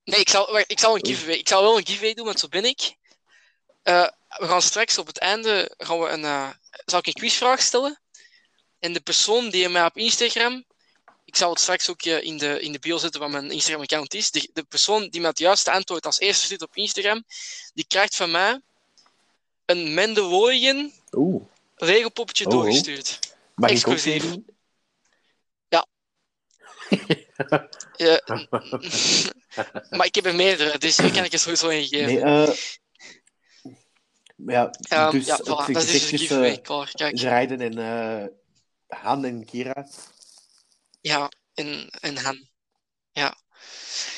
Nee, 0.04 0.20
ik 0.20 0.30
zal, 0.30 0.60
ik 0.60 0.80
zal 0.80 0.96
een 0.96 1.06
giveaway. 1.06 1.36
Ik 1.38 1.48
zal 1.48 1.62
wel 1.62 1.78
een 1.78 1.86
giveaway 1.86 2.14
doen, 2.14 2.26
want 2.26 2.40
zo 2.40 2.48
ben 2.48 2.66
ik. 2.66 2.96
We 3.84 4.12
gaan 4.48 4.62
straks 4.62 4.98
op 4.98 5.08
het 5.08 5.18
einde 5.18 5.74
gaan 5.78 6.00
we 6.00 6.08
een, 6.08 6.54
zal 6.86 7.00
ik 7.00 7.08
een 7.08 7.14
quizvraag 7.14 7.62
stellen. 7.62 8.02
En 8.80 8.94
de 8.94 9.02
persoon 9.02 9.50
die 9.50 9.70
mij 9.70 9.86
op 9.86 9.98
Instagram, 9.98 10.66
ik 11.34 11.40
zal 11.40 11.50
het 11.50 11.60
straks 11.60 11.90
ook 11.90 12.02
eh, 12.02 12.24
in, 12.24 12.38
de, 12.38 12.60
in 12.60 12.72
de 12.72 12.80
bio 12.80 12.98
zetten 12.98 13.20
wat 13.20 13.30
mijn 13.30 13.52
Instagram-account 13.52 14.14
is. 14.14 14.32
De, 14.32 14.50
de 14.54 14.64
persoon 14.64 15.10
die 15.10 15.22
me 15.22 15.28
het 15.28 15.40
juiste 15.40 15.72
antwoord 15.72 16.06
als 16.06 16.20
eerste 16.20 16.48
zit 16.48 16.62
op 16.62 16.76
Instagram, 16.76 17.24
die 17.74 17.86
krijgt 17.88 18.16
van 18.16 18.32
mij 18.32 18.62
een 19.66 19.94
Mandalorian 19.94 20.92
Oeh. 21.12 21.44
regelpoppetje 21.76 22.46
Oh, 22.46 22.52
doorgestuurd. 22.52 23.20
Mag 23.56 23.70
Exclusief. 23.70 24.24
meedoen? 24.24 24.46
Ja, 25.68 25.86
maar 29.98 30.06
ik 30.06 30.16
heb 30.16 30.26
er 30.26 30.36
meerdere, 30.36 30.78
dus 30.78 30.96
die 30.96 31.12
kan 31.12 31.24
ik 31.24 31.34
er 31.34 31.40
sowieso 31.40 31.68
in 31.70 31.88
geven. 31.88 32.06
Nee, 32.06 32.22
eh 32.22 32.56
ja, 34.46 34.70
dus 35.10 35.26
ja, 35.26 35.40
voilà, 35.40 35.46
dat 35.46 35.68
is 35.68 35.74
dus 35.76 35.92
tussen 35.92 36.18
giveaway. 36.18 36.62
Klaar, 36.62 36.92
kijk. 36.92 37.16
Dryden 37.16 37.62
en 37.62 37.78
eh 37.78 38.28
Han 38.88 39.26
en 39.26 39.46
Kira. 39.46 39.88
Ja, 41.04 41.32
en, 41.54 41.90
en 41.90 42.18
Han. 42.18 42.48
Ja. 43.12 43.38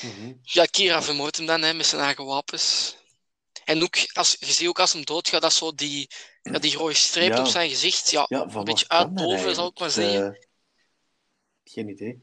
Mhm. 0.01 0.33
Ja, 0.43 0.65
Kira 0.65 1.01
vermoordt 1.01 1.37
hem 1.37 1.45
dan 1.45 1.61
hè, 1.61 1.73
met 1.73 1.85
zijn 1.85 2.01
eigen 2.01 2.25
wapens. 2.25 2.95
En 3.63 3.83
ook, 3.83 3.95
als, 4.13 4.35
je 4.39 4.51
ziet 4.53 4.67
ook 4.67 4.79
als 4.79 4.93
hem 4.93 5.05
doodgaat, 5.05 5.41
dat 5.41 5.53
zo 5.53 5.75
die, 5.75 6.09
ja, 6.43 6.59
die 6.59 6.75
rode 6.75 6.93
streep 6.93 7.31
Ja. 7.33 7.39
op 7.39 7.47
zijn 7.47 7.69
gezicht. 7.69 8.11
Ja, 8.11 8.25
een 8.29 8.63
beetje 8.63 8.87
uitdoven, 8.89 9.55
zal 9.55 9.67
ik 9.67 9.79
maar 9.79 9.89
zeggen. 9.91 10.33
Eh, 10.33 10.41
geen 11.63 11.89
idee. 11.89 12.19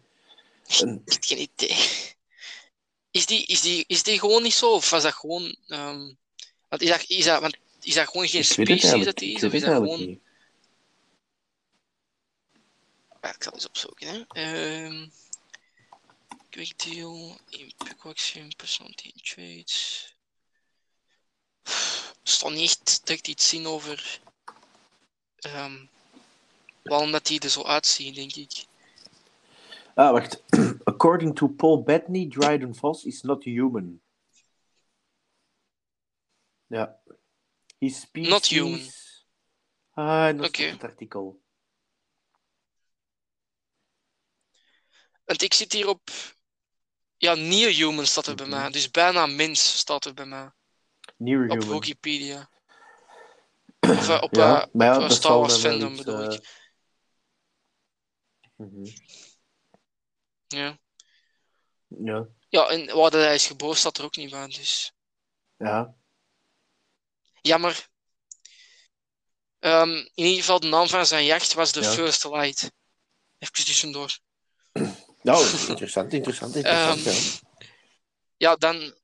Een- 0.66 1.02
Ik 1.04 1.12
heb 1.12 1.24
geen 1.24 1.38
idee. 1.38 1.76
Is 3.10 3.26
die, 3.26 3.46
is, 3.46 3.60
die, 3.60 3.84
is 3.86 4.02
die 4.02 4.18
gewoon 4.18 4.42
niet 4.42 4.54
zo? 4.54 4.72
Of 4.72 4.90
was 4.90 5.02
dat 5.02 5.14
gewoon... 5.14 5.56
ehm, 5.66 6.12
want 6.68 6.82
is 6.82 6.88
dat, 6.88 7.04
is 7.06 7.24
dat, 7.24 7.40
want 7.40 7.56
is 7.80 7.94
dat 7.94 8.08
gewoon 8.08 8.28
geen 8.28 8.42
eigenlijk, 8.66 9.04
dat 9.04 9.16
die 9.16 9.34
is? 9.36 9.42
Of 9.44 9.52
is 9.52 9.60
dat 9.60 9.74
gewoon... 9.74 10.06
niet. 10.06 10.20
Ik 13.22 13.42
zal 13.42 13.52
eens 13.52 13.66
opzoeken. 13.66 14.08
Hè. 14.08 14.22
Ehm 14.28 15.08
quick 16.50 16.78
deal, 16.78 17.36
impact 17.48 18.04
action, 18.04 18.52
personality 18.56 19.12
traits. 19.22 20.06
Er 21.62 22.30
staat 22.30 22.50
niet 22.50 22.62
echt 22.62 23.06
dat 23.06 23.18
ik 23.18 23.26
iets 23.26 23.48
zien 23.48 23.66
over 23.66 24.20
ehm 25.36 25.86
waarom 26.82 27.10
dat 27.10 27.26
die 27.26 27.40
er 27.40 27.48
zo 27.48 27.62
uitzien, 27.62 28.14
denk 28.14 28.34
ik. 28.34 28.66
Ah, 29.94 30.10
wacht. 30.12 30.42
According 30.84 31.34
to 31.36 31.48
Paul 31.48 31.82
Bettany, 31.82 32.28
Dryden 32.28 32.74
Voss 32.74 33.04
is 33.04 33.22
not 33.22 33.44
human. 33.44 34.00
Ja. 36.66 37.00
His 37.78 38.00
species... 38.00 38.30
Not 38.30 38.46
human. 38.46 38.90
Ah, 39.90 40.38
dat 40.38 40.58
is 40.58 40.70
het 40.70 40.84
artikel. 40.84 41.41
Want 45.24 45.42
ik 45.42 45.54
zit 45.54 45.72
hier 45.72 45.88
op. 45.88 46.10
Ja, 47.16 47.34
near 47.34 47.70
human 47.70 48.06
staat 48.06 48.26
er 48.26 48.34
bij 48.34 48.46
Mhm. 48.46 48.54
mij. 48.58 48.70
Dus 48.70 48.90
bijna 48.90 49.26
mens 49.26 49.78
staat 49.78 50.04
er 50.04 50.14
bij 50.14 50.26
mij. 50.26 50.50
Near 51.16 51.48
Op 51.48 51.60
human. 51.60 51.68
Wikipedia. 51.80 52.50
Of 53.98 54.08
eh, 54.08 54.22
op, 54.22 54.34
Ja, 54.34 54.62
eh, 54.62 54.68
ja, 54.72 54.96
op 54.96 55.02
eh, 55.02 55.10
Star 55.10 55.38
Wars 55.38 55.56
fandom 55.58 55.92
iets, 55.92 56.04
bedoel 56.04 56.32
ik. 56.32 56.48
mhm. 58.56 58.86
Ja. 60.46 60.78
Ja. 61.86 62.26
ja, 62.48 62.68
en 62.68 62.86
waar 62.86 63.10
dat 63.10 63.20
hij 63.20 63.34
is 63.34 63.46
geboren 63.46 63.76
staat 63.76 63.98
er 63.98 64.04
ook 64.04 64.16
niet 64.16 64.30
bij. 64.30 64.46
Dus 64.46 64.92
Ja. 65.56 65.94
jammer. 67.40 67.88
Ehm, 69.58 69.90
in 69.90 70.24
ieder 70.24 70.38
geval, 70.40 70.60
de 70.60 70.66
naam 70.68 70.88
van 70.88 71.06
zijn 71.06 71.24
jacht 71.24 71.52
was 71.52 71.72
de 71.72 71.80
Ja. 71.80 71.90
First 71.90 72.24
Light. 72.24 72.72
Even 73.38 73.64
tussendoor. 73.64 74.18
Nou, 75.22 75.44
interessant, 75.68 76.12
interessant, 76.12 76.54
interessant. 76.56 77.06
Ehm, 77.06 77.14
ja. 77.14 77.20
Ja, 78.36 78.56
dan. 78.56 78.94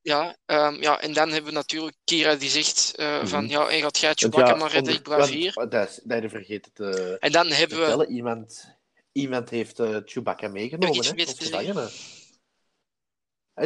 Ja, 0.00 0.36
ehm, 0.46 0.82
ja, 0.82 1.00
en 1.00 1.12
dan 1.12 1.28
hebben 1.30 1.50
we 1.50 1.56
natuurlijk 1.56 1.96
Kira 2.04 2.34
die 2.34 2.50
zegt 2.50 2.92
eh, 2.96 3.16
Mhm. 3.16 3.26
van 3.26 3.48
ja, 3.48 3.68
en 3.68 3.80
gaat 3.80 4.00
Want 4.00 4.18
Chewbacca 4.18 4.48
ja, 4.48 4.54
maar 4.56 4.70
redden, 4.70 4.94
ik 4.94 5.02
blijf 5.02 5.28
hier. 5.30 5.52
Dat 5.68 5.88
is, 5.88 6.00
dat 6.04 6.22
je 6.22 6.28
vergeten 6.28 6.72
te 6.72 7.16
En 7.20 7.32
dan 7.32 7.46
hebben 7.50 7.98
we. 7.98 8.06
Iemand, 8.06 8.64
iemand 9.12 9.50
heeft 9.50 9.80
eh 9.80 9.96
Chewbacca 10.04 10.48
meegenomen, 10.48 10.96
hè? 11.04 11.08
Heb 11.08 11.18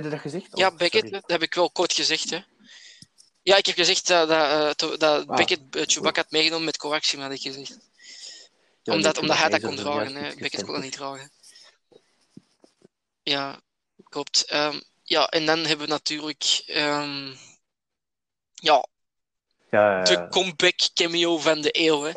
je 0.04 0.10
dat 0.10 0.18
gezegd? 0.20 0.46
Ja, 0.52 0.68
Oh, 0.68 0.76
Beckett, 0.76 1.10
dat 1.10 1.22
heb 1.26 1.42
ik 1.42 1.54
wel 1.54 1.70
kort 1.70 1.92
gezegd, 1.92 2.30
hè. 2.30 2.38
Ja, 3.42 3.56
ik 3.56 3.66
heb 3.66 3.76
gezegd 3.76 4.06
dat, 4.06 4.28
dat, 4.28 4.50
eh, 4.50 4.70
to- 4.70 4.96
dat 4.96 5.28
Ah. 5.28 5.36
Beckett 5.36 5.76
eh, 5.76 5.82
Chewbacca 5.86 6.20
had 6.20 6.30
meegenomen 6.30 6.64
met 6.64 6.76
coaxium, 6.76 7.22
had 7.22 7.32
ik 7.32 7.40
gezegd. 7.40 7.78
Ja, 8.82 8.92
omdat, 8.92 9.18
omdat 9.18 9.36
hij 9.36 9.48
dat 9.48 9.60
kon 9.60 9.76
dragen, 9.76 10.14
hè. 10.14 10.34
Beckett 10.34 10.64
kon 10.64 10.74
dat 10.74 10.82
niet 10.82 10.92
dragen. 10.92 11.30
Ja, 13.22 13.60
klopt. 14.08 14.44
Ehm, 14.44 14.80
ja, 15.02 15.26
en 15.28 15.46
dan 15.46 15.58
hebben 15.58 15.86
we 15.86 15.92
natuurlijk... 15.92 16.62
ehm, 16.66 17.34
ja, 18.54 18.86
Ja, 19.70 19.98
ja, 19.98 20.02
de 20.02 20.28
comeback 20.28 20.78
cameo 20.94 21.38
van 21.38 21.60
de 21.60 21.68
eeuw, 21.72 22.02
hè. 22.02 22.12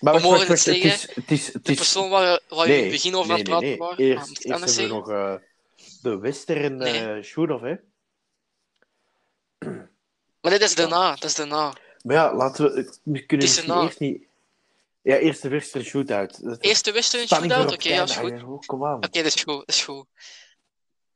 Maar 0.00 0.12
wacht, 0.12 0.24
mogen 0.24 0.48
wacht, 0.48 0.64
het 0.64 0.74
het 0.74 0.84
is... 0.84 1.14
Het 1.14 1.30
is, 1.30 1.52
het 1.52 1.64
De 1.64 1.70
is 1.72 1.76
persoon 1.76 2.10
waar, 2.10 2.40
waar 2.48 2.66
we 2.66 2.74
in 2.74 2.82
het 2.82 2.90
begin 2.90 3.14
over 3.14 3.32
aan 3.32 3.42
nee, 3.42 3.44
het 3.44 3.48
praten 3.48 3.68
nee, 3.68 3.76
waren. 3.78 3.96
nee. 3.98 4.08
Eerst, 4.14 4.28
het 4.28 4.42
hebben 4.42 4.60
we 4.66 4.72
zeggen? 4.72 4.94
nog 4.94 5.10
eh, 5.10 5.34
de 6.02 6.18
western 6.18 6.76
Nee. 6.76 7.00
eh 7.16 7.22
shoot-off, 7.22 7.62
hè. 7.62 7.74
Maar 10.40 10.50
nee, 10.50 10.58
dat 10.58 10.68
is 10.68 10.74
daarna, 10.74 11.10
dat 11.14 11.24
is 11.24 11.34
daarna. 11.34 11.72
Maar 12.02 12.16
ja, 12.16 12.34
laten 12.34 12.64
we... 12.64 12.98
We 13.02 13.26
kunnen 13.26 13.46
misschien 13.46 13.68
erna. 13.70 13.82
eerst 13.82 13.98
niet... 14.00 14.26
Ja, 15.02 15.16
eerst 15.16 15.42
de 15.42 15.48
western 15.48 15.84
shootout. 15.84 16.42
Dat- 16.44 16.62
Eerste 16.62 16.92
western 16.92 17.26
shootout? 17.26 17.72
Oké, 17.72 17.88
ja, 17.88 18.02
is 18.02 18.16
goed. 18.16 18.30
Ja, 18.30 18.58
Kom 18.66 18.84
aan. 18.84 18.96
Oké, 18.96 19.22
dat 19.22 19.34
is 19.34 19.42
goed, 19.42 19.46
dat 19.66 19.68
is 19.68 19.82
goed. 19.82 20.06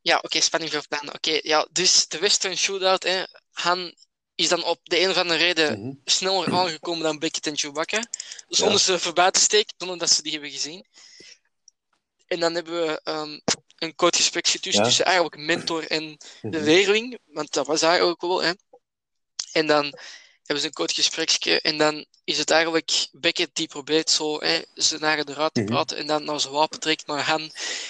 Ja, 0.01 0.19
oké, 0.23 0.41
spanning 0.41 0.73
voor. 0.73 0.85
Oké, 1.15 1.39
ja, 1.43 1.67
dus 1.73 2.09
de 2.09 2.19
Western 2.19 2.57
Shootout, 2.57 3.03
hè. 3.03 3.23
Han 3.53 3.95
is 4.35 4.49
dan 4.49 4.65
op 4.65 4.79
de 4.83 5.01
een 5.01 5.11
of 5.11 5.17
andere 5.17 5.39
reden 5.39 5.81
Mhm. 5.81 5.93
sneller 6.05 6.53
aangekomen 6.55 7.03
dan 7.03 7.19
Beckett 7.19 7.47
en 7.47 7.57
Chewbacca. 7.59 8.07
Zonder 8.49 8.77
Ja. 8.79 8.83
ze 8.85 8.99
voorbij 8.99 9.31
te 9.31 9.41
steken, 9.41 9.75
zonder 9.79 9.99
dat 9.99 10.11
ze 10.11 10.23
die 10.23 10.33
hebben 10.33 10.51
gezien. 10.51 10.87
En 12.27 12.41
dan 12.41 12.55
hebben 12.55 12.87
we 12.87 13.01
ehm, 13.03 13.39
een 13.79 13.95
kort 13.95 14.17
gesprekje 14.17 14.59
tussen, 14.59 14.83
Ja. 14.83 14.89
tussen 14.89 15.05
eigenlijk 15.05 15.37
mentor 15.37 15.87
en 15.91 16.17
de 16.41 16.49
Mhm. 16.49 16.65
leerling, 16.65 17.19
want 17.25 17.53
dat 17.53 17.67
was 17.67 17.83
eigenlijk 17.83 18.21
wel, 18.21 18.43
hè. 18.43 18.53
En 19.53 19.67
dan 19.67 19.99
hebben 20.47 20.61
ze 20.61 20.67
een 20.67 20.73
kort 20.73 20.93
gespreksje 20.93 21.61
en 21.61 21.79
dan 21.79 22.07
is 22.25 22.39
het 22.39 22.51
eigenlijk 22.51 23.09
Beckett 23.13 23.55
die 23.55 23.69
probeert 23.69 24.11
zo 24.11 24.41
hè, 24.41 24.63
zijn 24.75 25.01
eigen 25.01 25.29
eruit 25.29 25.55
te 25.55 25.61
Mhm. 25.61 25.71
praten 25.71 25.97
en 25.97 26.07
dan 26.07 26.25
naar 26.25 26.41
zijn 26.41 26.53
wapen 26.53 26.81
trekt, 26.81 27.07
maar 27.07 27.21
Han 27.23 27.41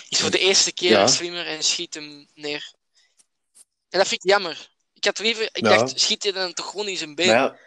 is 0.09 0.21
voor 0.21 0.31
de 0.31 0.39
eerste 0.39 0.73
keer 0.73 0.91
Ja. 0.91 1.07
slimmer 1.07 1.47
en 1.47 1.63
schiet 1.65 1.95
hem 1.95 2.27
neer. 2.35 2.75
En 3.89 3.99
dat 3.99 4.09
vind 4.09 4.25
ik 4.25 4.31
jammer. 4.31 4.75
Ik 4.93 5.05
had 5.05 5.19
liever, 5.19 5.45
ik 5.45 5.67
Ja. 5.67 5.77
dacht, 5.77 6.01
schiet 6.01 6.23
hij 6.23 6.33
dan 6.33 6.53
toch 6.53 6.71
gewoon 6.71 6.89
in 6.89 6.97
zijn 6.97 7.15
been? 7.15 7.27
Ja, 7.27 7.59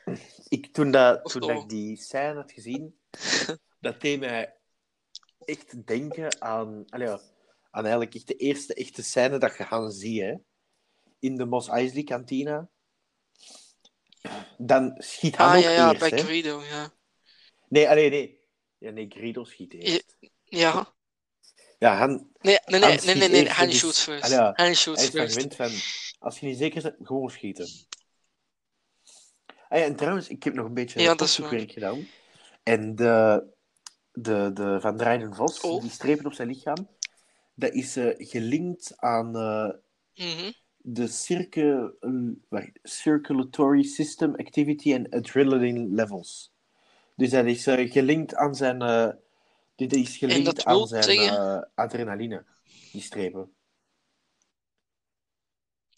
ik, 0.48 0.74
toen, 0.74 0.92
dat, 0.92 1.24
Of 1.26 1.32
toen 1.32 1.42
dat 1.42 1.64
ik 1.64 1.70
die 1.70 1.98
scène 1.98 2.34
had 2.36 2.52
gezien, 2.52 3.00
dat 3.80 4.02
deed 4.02 4.20
mij 4.20 4.56
echt 5.46 5.88
denken 5.88 6.42
aan, 6.42 6.86
allee, 6.90 7.08
aan 7.72 7.82
eigenlijk 7.84 8.16
echt 8.16 8.28
de 8.28 8.36
eerste 8.36 8.74
echte 8.74 9.04
scène 9.04 9.38
dat 9.38 9.58
je 9.58 9.64
gaan 9.64 9.92
zien, 9.92 10.24
hè. 10.24 10.34
In 11.20 11.36
de 11.36 11.46
Mos 11.46 11.68
Eisley 11.68 12.04
kantine. 12.04 12.70
Dan 14.58 14.96
schiet 14.98 15.38
hij 15.38 15.46
ah 15.46 15.56
ook 15.58 15.64
ja, 15.64 15.70
ja, 15.72 15.88
eerst, 15.88 16.00
bij 16.00 16.42
hè. 16.42 16.76
Ja. 16.76 16.92
Nee, 17.68 17.90
allee, 17.90 18.10
nee. 18.10 18.40
Ja, 18.78 18.92
nee, 18.92 19.06
Greedo 19.10 19.44
schiet 19.44 19.74
eerst. 19.74 20.16
Ja. 20.44 20.94
Ja, 21.80 21.98
Han, 21.98 22.30
Nee, 22.40 22.58
nee, 22.66 22.80
nee, 22.80 22.90
Han 22.90 23.06
nee, 23.06 23.16
nee, 23.16 23.30
nee, 23.30 23.42
eerst, 23.42 23.56
Han 23.56 23.72
shoots 23.72 24.04
first. 24.04 24.30
Ja, 24.32 24.52
Han 24.56 24.76
shoots 24.76 25.02
hij 25.02 25.10
first. 25.12 25.34
gewend 25.34 25.56
van, 25.56 25.72
als 26.20 26.40
je 26.40 26.46
niet 26.46 26.58
zeker 26.58 26.82
bent, 26.82 26.96
gewoon 27.08 27.30
schieten. 27.30 27.68
Ah 29.70 29.78
ja, 29.80 29.86
en 29.86 29.96
trouwens, 29.96 30.28
ik 30.28 30.44
heb 30.44 30.54
nog 30.54 30.66
een 30.66 30.74
beetje 30.74 31.02
Ja, 31.02 31.12
onderzoekwerk 31.12 31.72
gedaan. 31.72 32.08
En 32.64 32.96
de, 32.96 33.48
de, 34.12 34.52
de 34.54 34.78
Van 34.82 34.98
Drijden 34.98 35.36
Vos, 35.36 35.60
Oh. 35.60 35.82
die 35.82 35.92
strepen 35.92 36.26
op 36.26 36.34
zijn 36.34 36.48
lichaam, 36.48 36.90
dat 37.56 37.74
is 37.74 37.96
eh, 37.96 38.14
gelinkt 38.18 38.94
aan 38.96 39.36
eh, 39.36 39.70
Mhm. 40.26 40.52
De 40.82 41.08
circu 41.08 41.94
circulatory 42.84 43.84
system 43.84 44.36
activity 44.36 44.94
en 44.94 45.10
adrenaline 45.10 45.88
levels. 45.90 46.52
Dus 47.16 47.30
dat 47.30 47.46
is 47.46 47.68
eh, 47.68 47.92
gelinkt 47.92 48.36
aan 48.36 48.56
zijn... 48.56 48.82
eh, 48.82 49.10
dit 49.76 49.94
is 49.94 50.18
gelinkt 50.18 50.46
dat 50.46 50.66
aan 50.66 50.88
zijn 50.88 51.20
eh, 51.20 51.62
adrenaline, 51.76 52.46
die 52.92 53.02
strepen. 53.02 53.54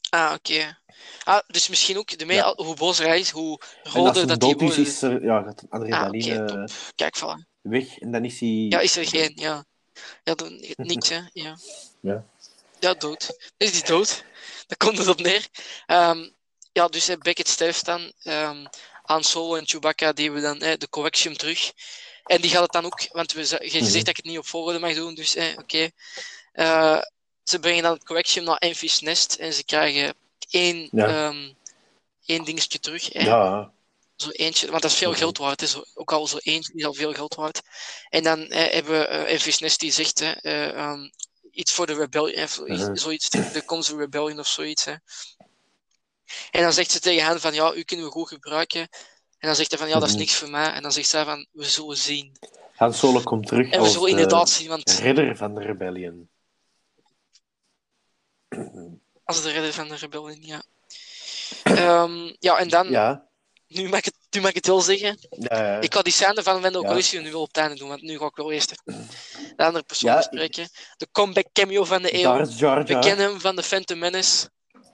Ah, 0.09 0.33
oké. 0.35 0.77
Ah, 1.23 1.39
dus 1.47 1.69
misschien 1.69 1.97
ook, 1.97 2.17
de 2.17 2.25
Ja. 2.25 2.53
hoe 2.55 2.75
bozer 2.75 3.07
hij 3.07 3.19
is, 3.19 3.29
hoe 3.29 3.59
roder 3.83 4.15
hij 4.15 4.25
dat 4.25 4.39
die 4.39 4.57
dood 4.57 4.69
is, 4.71 4.77
is 4.77 5.01
er, 5.01 5.23
ja, 5.23 5.41
gaat 5.41 5.63
Ah, 5.69 5.79
adrenaline. 5.79 6.69
Kijk, 6.95 7.17
voilà. 7.17 7.47
weg 7.61 7.99
en 7.99 8.11
dan 8.11 8.25
is 8.25 8.39
hij... 8.39 8.49
Ja, 8.49 8.79
is 8.79 8.97
er 8.97 9.07
geen, 9.07 9.31
ja. 9.35 9.65
Ja, 10.23 10.35
dan, 10.35 10.65
niks, 10.75 11.09
hè. 11.09 11.19
Ja. 11.33 11.55
Ja, 12.79 12.93
dood. 12.93 13.27
Dus 13.57 13.71
die 13.71 13.81
is 13.81 13.83
dood. 13.83 14.25
Daar 14.77 14.77
komt 14.77 14.98
het 14.98 15.07
op 15.07 15.22
neer. 15.22 15.48
Ehm, 15.85 16.30
ja, 16.72 16.88
dus 16.88 17.07
eh, 17.07 17.18
Beckett 17.18 17.48
sterft 17.49 17.85
dan. 17.85 18.14
Han 19.02 19.23
Solo 19.23 19.56
en 19.56 19.68
Chewbacca 19.68 20.14
die 20.14 20.26
hebben 20.26 20.43
dan 20.43 20.60
eh, 20.61 20.77
de 20.77 20.89
Coaxium 20.89 21.38
terug. 21.38 21.72
En 22.26 22.41
die 22.41 22.49
gaat 22.49 22.61
het 22.61 22.72
dan 22.72 22.85
ook, 22.85 23.07
want 23.11 23.31
we, 23.31 23.41
je 23.41 23.81
Mhm. 23.81 23.89
zegt 23.89 24.06
dat 24.06 24.07
ik 24.07 24.15
het 24.15 24.26
niet 24.26 24.38
op 24.38 24.48
volgorde 24.48 24.80
mag 24.80 24.93
doen, 24.93 25.15
dus 25.15 25.35
oké. 25.57 25.89
Eh, 26.52 27.02
ze 27.43 27.60
brengen 27.60 27.84
dan 27.84 27.93
het 27.93 28.03
Coaxium 28.03 28.43
naar 28.45 28.57
Enfys 28.57 28.99
Nest 28.99 29.34
en 29.34 29.53
ze 29.53 29.64
krijgen 29.64 30.15
één, 30.49 30.89
Ja. 30.91 31.07
ehm, 31.07 31.53
één 32.26 32.43
dingetje 32.43 32.80
terug. 32.80 33.14
Ja, 33.14 33.72
Zo 34.15 34.30
eentje, 34.30 34.69
want 34.69 34.81
dat 34.81 34.91
is 34.91 34.98
veel 34.98 35.10
Mhm. 35.10 35.19
geld 35.19 35.38
waard. 35.38 35.61
Is 35.61 35.95
ook 35.95 36.11
al 36.11 36.27
zo 36.27 36.38
eentje 36.41 36.73
is 36.76 36.85
al 36.85 36.93
veel 36.93 37.14
geld 37.14 37.35
waard. 37.35 37.61
En 38.10 38.23
dan 38.23 38.48
eh, 38.48 38.72
hebben 38.73 38.99
we 38.99 39.06
Enfys 39.07 39.60
Nest 39.60 39.80
die 39.80 39.91
zegt 39.91 40.22
eh, 40.22 41.03
iets 41.51 41.71
voor 41.71 41.85
de 41.87 41.93
rebellion, 41.93 42.35
eh, 42.35 42.47
zo- 42.47 42.63
Mhm. 42.65 42.95
zoiets, 42.95 43.29
de 43.29 43.63
Comms 43.65 43.89
Rebellion 43.89 44.39
of 44.39 44.47
zoiets. 44.47 44.85
Hè. 44.85 44.91
En 46.51 46.61
dan 46.61 46.73
zegt 46.73 46.91
ze 46.91 46.99
tegen 46.99 47.25
hen 47.25 47.39
van 47.39 47.53
ja, 47.53 47.73
u 47.73 47.83
kunnen 47.83 48.05
we 48.05 48.11
goed 48.11 48.27
gebruiken. 48.27 48.81
En 48.81 49.47
dan 49.47 49.55
zegt 49.55 49.69
hij 49.69 49.79
van 49.79 49.87
ja, 49.89 49.93
dat 49.93 50.03
is 50.03 50.09
Mhm. 50.09 50.19
niks 50.19 50.35
voor 50.35 50.49
mij. 50.49 50.71
En 50.71 50.81
dan 50.81 50.91
zegt 50.91 51.07
zij 51.09 51.25
van 51.25 51.47
we 51.51 51.63
zullen 51.63 51.97
zien. 51.97 52.35
Han 52.75 52.93
Solo 52.93 53.21
komt 53.21 53.47
terug 53.47 53.65
En 53.65 53.71
we 53.71 53.77
als 53.77 53.91
zullen 53.91 54.05
de 54.05 54.11
inderdaad 54.11 54.49
zien, 54.49 54.67
want 54.67 54.89
redder 54.91 55.37
van 55.37 55.55
de 55.55 55.61
rebellion. 55.61 56.29
als 59.23 59.41
de 59.43 59.51
redder 59.51 59.73
van 59.73 59.87
de 59.87 59.95
rebellion, 59.95 60.41
ja. 60.41 60.63
Ehm, 61.63 62.33
ja, 62.39 62.57
en 62.57 62.67
dan, 62.67 62.89
Ja, 62.89 63.27
nu, 63.73 63.89
mag 63.89 63.99
ik 63.99 64.06
het, 64.06 64.15
nu 64.30 64.41
mag 64.41 64.49
ik 64.49 64.56
het 64.56 64.68
wel 64.68 64.81
zeggen. 64.81 65.18
Ik 65.81 65.93
ga 65.93 66.02
die 66.02 66.14
scène 66.14 66.43
van 66.43 66.61
Wendell 66.61 66.81
Ja. 66.81 66.88
Calrissian 66.88 67.23
nu 67.23 67.31
wel 67.31 67.41
op 67.41 67.48
het 67.48 67.57
einde 67.57 67.76
doen, 67.76 67.89
want 67.89 68.02
nu 68.02 68.18
ga 68.18 68.26
ik 68.26 68.35
wel 68.35 68.52
eerst 68.52 68.72
even 68.72 69.10
de 69.56 69.64
andere 69.64 69.84
persoon 69.84 70.11
Ja, 70.11 70.18
bespreken. 70.18 70.69
De 70.98 71.07
comeback 71.11 71.45
cameo 71.53 71.84
van 71.84 72.02
de 72.02 72.14
eeuw. 72.14 72.45
Jar 72.45 72.85
We 72.85 72.99
kennen 72.99 73.30
hem 73.30 73.39
van 73.39 73.56
de 73.56 73.64
Phantom 73.64 73.99
Menace. 73.99 74.49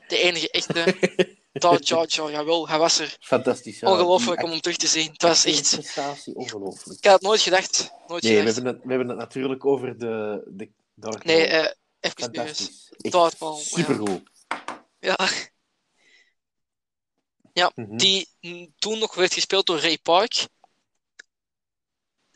De 0.08 0.18
enige 0.18 0.52
echte. 0.52 0.96
Darth 1.52 1.88
Jar 1.88 2.08
Jar, 2.08 2.32
jawel, 2.32 2.68
hij 2.68 2.78
was 2.78 3.00
er. 3.00 3.18
Fantastisch. 3.20 3.80
ja. 3.80 3.92
Ongelooflijk 3.92 4.44
om 4.44 4.50
hem 4.50 4.62
terug 4.62 4.78
te 4.78 4.88
zien. 4.88 5.12
Het 5.12 5.22
was 5.22 5.46
echt... 5.46 5.70
prestatie, 5.70 6.36
ongelooflijk. 6.36 6.98
Ik 7.00 7.06
had 7.06 7.14
het 7.14 7.22
nooit 7.22 7.42
gedacht. 7.42 7.92
Nooit 8.08 8.24
Nee, 8.24 8.44
we 8.44 8.52
hebben, 8.52 8.66
het, 8.66 8.80
we 8.84 8.90
hebben 8.90 9.08
het 9.08 9.18
natuurlijk 9.18 9.66
over 9.66 9.98
de, 9.98 10.44
de 10.46 10.70
Nee, 11.24 11.46
eh 11.46 11.72
even. 12.00 12.22
Fantastisch. 12.22 12.92
Darth 12.98 13.40
Maul, 13.40 13.58
ja. 13.58 13.64
Supergoed. 13.64 14.22
Ja, 15.00 15.18
ja 17.58 17.72
Mhm. 17.76 17.98
die 17.98 18.28
mm, 18.42 18.74
toen 18.80 19.00
nog 19.00 19.16
werd 19.16 19.34
gespeeld 19.34 19.66
door 19.66 19.80
Ray 19.80 19.98
Park. 19.98 20.48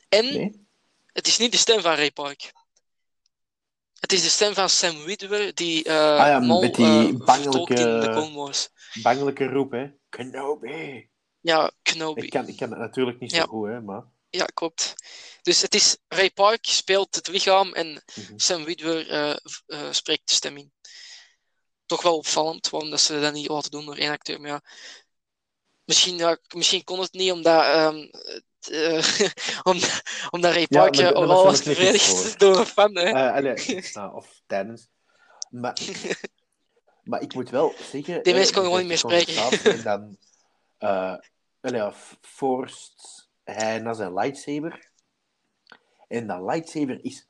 En 0.10 0.26
Nee? 0.26 0.68
het 1.06 1.28
is 1.28 1.38
niet 1.38 1.52
de 1.52 1.58
stem 1.58 1.82
van 1.82 1.96
Ray 1.96 2.12
Park. 2.12 2.52
Het 4.00 4.12
is 4.14 4.22
de 4.22 4.30
stem 4.30 4.54
van 4.54 4.70
Sam 4.70 5.04
Witwer, 5.04 5.54
die 5.56 5.84
eh 5.84 5.94
Ah 6.20 6.28
ja, 6.28 6.40
met 6.40 6.76
die 6.76 6.86
eh, 6.86 7.26
bangelijke- 7.26 7.74
in 7.74 8.00
de. 8.00 8.70
Bangelijke 9.02 9.46
roep, 9.46 9.72
hè. 9.72 9.88
Kenobi. 10.10 11.10
Ja, 11.42 11.72
Kenobi. 11.82 12.22
Ik 12.22 12.30
kan, 12.30 12.48
ik 12.48 12.58
kan 12.58 12.70
het 12.70 12.80
natuurlijk 12.80 13.20
niet 13.20 13.32
zo 13.32 13.46
goed, 13.46 13.68
hè, 13.68 13.82
maar... 13.82 14.04
Ja, 14.30 14.46
klopt. 14.46 14.94
Dus 15.42 15.62
het 15.62 15.76
is 15.76 15.98
Ray 16.08 16.32
Park 16.32 16.66
speelt 16.66 17.16
het 17.16 17.28
lichaam 17.28 17.74
en 17.74 18.04
Mhm. 18.16 18.34
Sam 18.38 18.64
Witwer 18.64 19.06
v- 19.44 19.60
eh, 19.68 19.92
spreekt 19.92 20.28
de 20.28 20.34
stem 20.34 20.58
in. 20.58 20.74
Toch 21.86 22.02
wel 22.02 22.18
opvallend, 22.18 22.70
waarom 22.70 22.90
dat 22.90 23.02
ze 23.02 23.20
dat 23.20 23.34
niet 23.34 23.48
laten 23.48 23.72
doen 23.72 23.86
door 23.86 23.96
één 23.98 24.12
acteur. 24.12 24.42
Maar 24.42 24.50
ja, 24.50 24.62
misschien, 25.86 26.16
ja, 26.18 26.38
misschien 26.56 26.84
kon 26.84 27.00
het 27.00 27.14
niet 27.14 27.32
omdat, 27.32 27.64
ehm, 27.64 28.08
eh, 28.72 29.06
omdat, 29.64 30.02
omdat 30.30 30.52
Ray 30.54 30.66
Ja, 30.70 30.80
Park 30.80 30.96
maar 30.96 31.06
eh, 31.06 31.12
dat- 31.12 31.14
dat 31.14 31.16
overal 31.16 31.44
was 31.44 31.58
een 31.60 31.64
bevredigd 31.64 32.40
door 32.40 32.58
een 32.58 32.66
fan. 32.66 32.96
Hè? 32.96 33.04
Eh, 33.04 33.34
allee, 33.34 33.84
nou, 33.94 34.16
of 34.16 34.42
tijdens. 34.46 34.88
Maar, 35.50 35.78
maar 37.04 37.22
ik 37.22 37.34
moet 37.34 37.50
wel 37.50 37.74
zeggen... 37.92 38.24
Die 38.24 38.34
mensen 38.34 38.56
je 38.56 38.62
gewoon 38.62 38.80
niet 38.80 38.88
meer 38.88 38.98
spreken. 38.98 39.36
En 39.64 39.84
dan... 39.84 40.18
eh 40.78 41.16
allee, 41.62 41.80
ja, 41.80 41.94
forst 42.22 43.30
hij 43.44 43.80
naar 43.80 43.96
zijn 43.96 44.14
lightsaber. 44.14 44.90
En 46.08 46.28
dat 46.28 46.42
lightsaber 46.42 47.04
is 47.04 47.28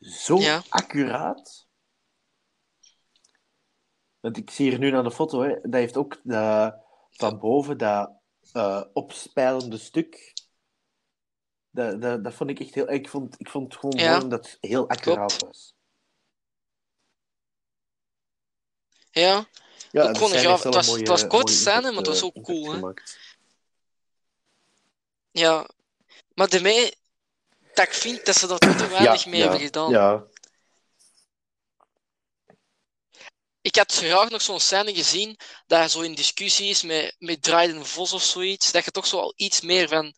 zo 0.00 0.38
Ja. 0.38 0.62
accuraat. 0.68 1.66
Want 4.20 4.36
ik 4.36 4.50
zie 4.50 4.68
hier 4.70 4.78
nu 4.78 4.90
naar 4.90 5.02
de 5.02 5.10
foto, 5.10 5.42
hè, 5.42 5.54
dat 5.62 5.72
heeft 5.72 5.96
ook 5.96 6.20
de, 6.22 6.74
van 7.16 7.38
boven 7.38 7.78
dat 7.78 8.10
eh 8.52 8.82
opspijlende 8.92 9.78
stuk. 9.78 10.32
Dat, 11.70 12.00
dat, 12.00 12.24
dat 12.24 12.34
vond 12.34 12.50
ik 12.50 12.60
echt 12.60 12.74
heel... 12.74 12.90
Ik 12.90 13.08
vond, 13.08 13.34
ik 13.40 13.48
vond 13.48 13.72
het 13.72 13.80
gewoon 13.80 13.98
Ja. 13.98 14.20
omdat 14.22 14.44
het 14.46 14.58
heel 14.70 14.88
accuraat 14.88 15.38
was. 15.38 15.74
Ja, 19.10 19.46
Ja, 19.90 20.02
de 20.02 20.08
het 20.08 20.18
was- 20.18 20.30
mooie- 20.86 20.98
het 20.98 21.08
was 21.08 21.26
korte 21.26 21.36
mooie 21.36 21.48
scène, 21.56 21.80
maar 21.88 21.94
het 21.96 22.06
was 22.06 22.18
eh, 22.20 22.24
ook 22.24 22.34
impact 22.34 22.58
cool, 22.58 22.72
hè. 22.72 22.92
ja. 25.30 25.68
Maar 26.34 26.48
daarmee 26.48 26.94
dat 27.74 27.86
ik 27.86 27.92
vind 27.92 28.26
dat 28.26 28.34
ze 28.36 28.46
dat 28.46 28.60
te 28.60 28.88
weinig 28.88 29.26
mee 29.26 29.40
hebben 29.40 29.60
gedaan. 29.60 29.90
Ja, 29.90 30.24
Ik 33.66 33.76
had 33.76 33.92
graag 33.92 34.30
nog 34.30 34.42
zo'n 34.42 34.60
scène 34.60 34.94
gezien 34.94 35.36
dat 35.66 35.78
hij 35.78 35.88
zo 35.88 36.00
in 36.00 36.14
discussie 36.14 36.68
is 36.68 36.82
met, 36.82 37.16
met 37.18 37.42
Dryden 37.42 37.86
Vos 37.86 38.12
of 38.12 38.22
zoiets. 38.22 38.72
Dat 38.72 38.84
je 38.84 38.90
toch 38.90 39.06
zo 39.06 39.18
al 39.18 39.32
iets 39.36 39.60
meer 39.60 39.88
van 39.88 40.14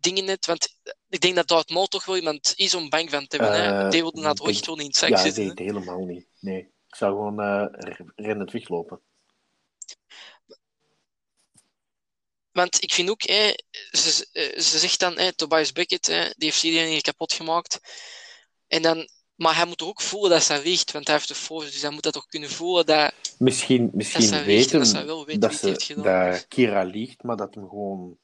dingen 0.00 0.26
hebt. 0.26 0.46
Want 0.46 0.76
ik 1.08 1.20
denk 1.20 1.34
dat 1.34 1.48
Darth 1.48 1.70
Maul 1.70 1.86
toch 1.86 2.04
wel 2.04 2.16
iemand 2.16 2.52
is 2.56 2.74
om 2.74 2.88
bang 2.88 3.10
van 3.10 3.26
te 3.26 3.36
hebben. 3.36 3.62
hè? 3.62 3.84
Eh, 3.84 3.90
Die 3.90 4.00
wilde 4.02 4.22
dat 4.22 4.40
ooit 4.40 4.64
gewoon 4.64 4.80
in 4.80 4.86
het 4.86 4.96
zak 4.96 5.08
ja 5.08 5.16
zitten. 5.16 5.44
nee, 5.44 5.66
helemaal 5.66 6.04
niet. 6.04 6.26
Nee, 6.40 6.58
ik 6.88 6.94
zou 6.94 7.12
gewoon 7.12 7.40
eh 7.40 7.96
rennend 8.16 8.52
weglopen. 8.52 9.00
Want 12.52 12.82
ik 12.82 12.92
vind 12.92 13.10
ook, 13.10 13.22
hè, 13.22 13.54
ze, 13.90 14.28
eh, 14.32 14.60
ze 14.60 14.78
zegt 14.78 15.00
dan, 15.00 15.18
hè, 15.18 15.32
Tobias 15.32 15.72
Beckett, 15.72 16.06
hè, 16.06 16.22
die 16.22 16.48
heeft 16.48 16.62
iedereen 16.62 16.90
hier 16.90 17.02
kapot 17.02 17.32
gemaakt. 17.32 17.80
En 18.66 18.82
dan, 18.82 19.08
maar 19.44 19.56
hij 19.56 19.66
moet 19.66 19.78
toch 19.78 19.88
ook 19.88 20.00
voelen 20.00 20.30
dat 20.30 20.42
ze 20.42 20.62
liegt, 20.62 20.92
want 20.92 21.06
hij 21.06 21.16
heeft 21.16 21.28
de 21.28 21.34
force, 21.34 21.70
dus 21.70 21.82
hij 21.82 21.90
moet 21.90 22.02
dat 22.02 22.12
toch 22.12 22.26
kunnen 22.26 22.50
voelen 22.50 22.86
dat, 22.86 23.12
Misschien, 23.38 23.90
misschien 23.92 24.22
ze 24.22 24.42
liegt 24.44 24.72
en 24.72 24.78
dat 24.78 24.86
ze 24.88 24.92
weten 24.94 25.06
wel 25.06 25.24
weet 25.26 25.40
dat, 25.40 25.60
heeft 25.60 25.82
ze, 25.82 25.94
gedaan. 25.94 26.30
dat 26.30 26.46
Kira 26.48 26.82
liegt, 26.82 27.22
maar 27.22 27.36
dat 27.36 27.54
hem 27.54 27.68
gewoon... 27.68 28.18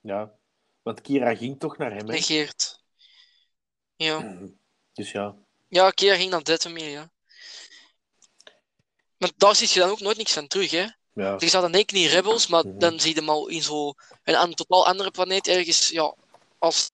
Ja, 0.00 0.32
want 0.82 1.00
Kira 1.00 1.34
ging 1.36 1.58
toch 1.60 1.76
naar 1.76 1.90
hem, 1.90 2.06
hè? 2.06 2.12
Negeert. 2.12 2.82
Ja. 3.96 4.38
Dus 4.92 5.10
ja. 5.12 5.34
Ja, 5.68 5.90
Kira 5.90 6.14
ging 6.16 6.30
naar 6.30 6.42
Dathomir, 6.42 6.88
ja. 6.88 7.10
Maar 9.16 9.30
daar 9.36 9.54
zie 9.56 9.68
je 9.72 9.78
dan 9.80 9.90
ook 9.90 10.00
nooit 10.00 10.16
niks 10.16 10.32
van 10.32 10.46
terug, 10.46 10.70
hè. 10.70 10.86
ja. 11.12 11.38
Er 11.38 11.48
staat 11.48 11.62
dan 11.62 11.72
denk 11.72 11.90
ik 11.90 11.96
niet 11.96 12.10
Rebels, 12.10 12.46
maar 12.46 12.66
Mhm. 12.66 12.78
dan 12.78 13.00
zie 13.00 13.14
je 13.14 13.20
hem 13.20 13.28
al 13.28 13.48
in 13.48 13.62
zo'n 13.62 13.94
een, 14.24 14.34
an- 14.36 14.54
totaal 14.54 14.86
andere 14.86 15.10
planeet 15.10 15.46
ergens, 15.48 15.88
ja, 15.88 16.14
als, 16.58 16.90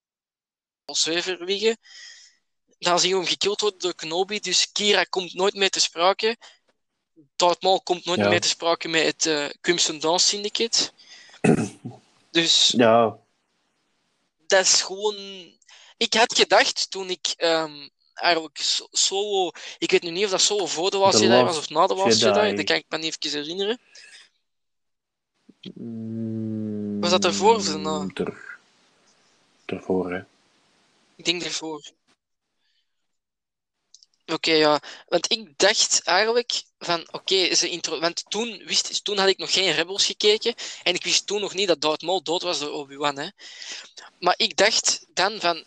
liggen. 1.38 1.76
Dan 2.78 3.00
zien 3.00 3.10
we 3.10 3.16
hem 3.16 3.26
gekild 3.26 3.60
worden 3.60 3.80
door 3.80 3.94
Kenobi, 3.94 4.40
dus 4.40 4.72
Kira 4.72 5.04
komt 5.04 5.34
nooit 5.34 5.54
meer 5.54 5.70
te 5.70 5.80
sprake. 5.80 6.36
Darth 7.36 7.62
Maul 7.62 7.82
komt 7.82 8.04
nooit 8.04 8.18
Ja. 8.18 8.28
meer 8.28 8.40
te 8.40 8.48
sprake 8.48 8.88
met 8.88 9.04
het 9.04 9.26
eh, 9.26 9.48
Crimson 9.60 9.98
Dawn 9.98 10.18
Syndicate. 10.18 10.90
dus 12.30 12.68
Ja, 12.76 13.18
dat 14.46 14.64
is 14.64 14.82
gewoon... 14.82 15.16
Ik 15.96 16.14
had 16.14 16.34
gedacht 16.34 16.90
toen 16.90 17.10
ik 17.10 17.34
ehm, 17.36 17.88
eigenlijk 18.14 18.58
so- 18.58 18.88
solo... 18.90 19.50
Ik 19.78 19.90
weet 19.90 20.02
nu 20.02 20.10
niet 20.10 20.24
of 20.24 20.30
dat 20.30 20.40
solo 20.40 20.66
voor 20.66 20.90
de 20.90 21.08
The 21.10 21.18
Jedi 21.18 21.42
was 21.42 21.56
of 21.58 21.68
na 21.68 21.86
de 21.86 21.94
Last 21.94 22.20
Jedi. 22.20 22.54
Dat 22.54 22.64
kan 22.64 22.76
ik 22.76 22.84
me 22.88 22.98
niet 22.98 23.16
even 23.24 23.38
herinneren. 23.40 23.80
Mm, 25.74 27.00
Was 27.00 27.10
dat 27.10 27.24
ervoor 27.24 27.54
of 27.54 27.68
erna? 27.68 28.06
Er, 28.14 28.58
ervoor, 29.64 30.12
hè. 30.12 30.22
Ik 31.16 31.24
denk 31.24 31.42
ervoor. 31.42 31.90
Oké, 34.26 34.52
ja. 34.52 34.80
Want 35.08 35.30
ik 35.32 35.58
dacht 35.58 36.02
eigenlijk 36.02 36.62
van, 36.78 37.08
oké, 37.12 37.54
ze 37.54 37.70
intro... 37.70 38.00
Want 38.00 38.30
toen, 38.30 38.62
wist, 38.64 39.04
toen 39.04 39.18
had 39.18 39.28
ik 39.28 39.38
nog 39.38 39.52
geen 39.52 39.72
Rebels 39.72 40.06
gekeken. 40.06 40.54
En 40.82 40.94
ik 40.94 41.04
wist 41.04 41.26
toen 41.26 41.40
nog 41.40 41.54
niet 41.54 41.68
dat 41.68 41.80
Darth 41.80 42.02
Maul 42.02 42.22
dood 42.22 42.42
was 42.42 42.58
door 42.58 42.70
Obi-Wan, 42.70 43.18
hè. 43.18 43.28
Maar 44.18 44.34
ik 44.36 44.56
dacht 44.56 45.06
dan 45.14 45.40
van... 45.40 45.64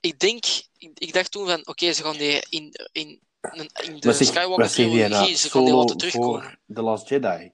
Ik 0.00 0.20
denk... 0.20 0.44
Ik, 0.78 0.90
ik 0.98 1.12
dacht 1.12 1.30
toen 1.30 1.46
van, 1.46 1.66
oké, 1.66 1.92
ze 1.92 2.02
gaan 2.02 2.16
die 2.16 2.46
in, 2.48 2.74
in, 2.92 3.20
in 3.52 4.00
de 4.00 4.08
Wat 4.08 4.16
zeg, 4.16 4.26
Skywalker 4.26 4.64
wat 4.64 4.72
zeg 4.72 4.86
je 4.86 4.92
nou? 4.92 5.08
trilogie, 5.08 5.36
ze 5.36 5.50
gaan 5.50 5.64
die 5.64 5.74
laten 5.74 5.96
terugkomen. 5.96 6.60
The 6.74 6.82
Last 6.82 7.08
Jedi? 7.08 7.52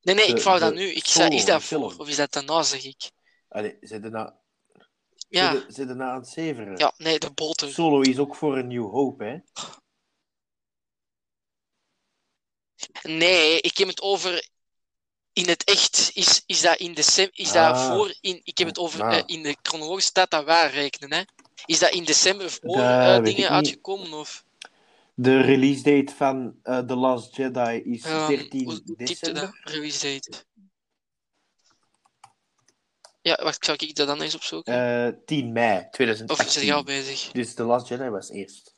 Nee, 0.00 0.14
nee, 0.14 0.26
ik 0.26 0.34
de- 0.34 0.40
vraag 0.40 0.60
dat 0.60 0.72
de 0.72 0.78
nu. 0.78 0.92
Ik 0.92 1.06
zei, 1.06 1.34
is 1.34 1.44
dat 1.44 1.62
voor 1.62 1.94
of 1.98 2.08
is 2.08 2.16
dat 2.16 2.32
daarna, 2.32 2.62
zeg 2.62 2.84
ik. 2.84 3.10
Allee, 3.54 3.76
zitten 3.80 4.10
na, 4.10 4.36
Ja, 5.28 5.52
zitten, 5.52 5.72
zitten 5.72 5.96
na 5.96 6.10
aan 6.10 6.18
het 6.20 6.28
zeveren. 6.28 6.76
ja 6.76 6.92
nee, 6.96 7.18
de 7.18 7.30
bolter. 7.30 7.72
Solo 7.72 8.00
is 8.00 8.18
ook 8.18 8.36
voor 8.36 8.58
een 8.58 8.66
New 8.66 8.90
Hope, 8.90 9.24
hè? 9.24 9.38
Nee, 13.02 13.60
ik 13.60 13.76
heb 13.78 13.88
het 13.88 14.00
over 14.02 14.48
in 15.32 15.48
het 15.48 15.64
echt. 15.64 16.10
Is, 16.14 16.42
is 16.46 16.60
dat 16.60 16.76
in 16.78 16.94
de 16.94 17.02
sem- 17.02 17.30
is 17.32 17.52
dat 17.52 17.74
Ah. 17.74 17.86
voor 17.96 18.14
in, 18.20 18.40
ik 18.44 18.58
heb 18.58 18.66
het 18.68 18.78
over 18.78 19.02
Ah. 19.02 19.16
eh, 19.16 19.22
in 19.26 19.42
de 19.42 19.56
chronologische 19.62 20.12
tijd 20.12 20.30
dat 20.30 20.44
wij 20.44 20.70
rekenen. 20.70 21.12
Hè? 21.18 21.22
Is 21.66 21.78
dat 21.78 21.90
in 21.92 22.04
december 22.04 22.50
voor 22.50 22.78
ik 23.16 23.24
dingen 23.24 23.50
uitgekomen? 23.50 24.12
Of? 24.12 24.44
De 25.14 25.40
release 25.40 25.82
date 25.82 26.14
van 26.14 26.58
eh, 26.62 26.78
The 26.78 26.94
Last 26.96 27.36
Jedi 27.36 27.82
is 27.84 28.02
Ehm, 28.04 28.26
13 28.26 28.64
hoe 28.64 28.82
typte 28.82 29.04
december. 29.04 29.60
Release 29.64 30.12
date. 30.12 30.44
Ja, 33.24 33.42
wacht, 33.42 33.64
zal 33.64 33.74
ik 33.78 33.94
dat 33.94 34.06
dan 34.06 34.22
eens 34.22 34.34
opzoeken? 34.34 35.06
Eh 35.06 35.12
10 35.26 35.52
mei 35.52 35.78
of 35.78 35.90
2018. 35.90 36.46
is 36.46 36.54
hij 36.54 36.74
al 36.74 36.84
bezig? 36.84 37.30
Dus 37.32 37.54
The 37.54 37.62
Last 37.64 37.88
Jedi 37.88 38.08
was 38.08 38.30
eerst. 38.30 38.74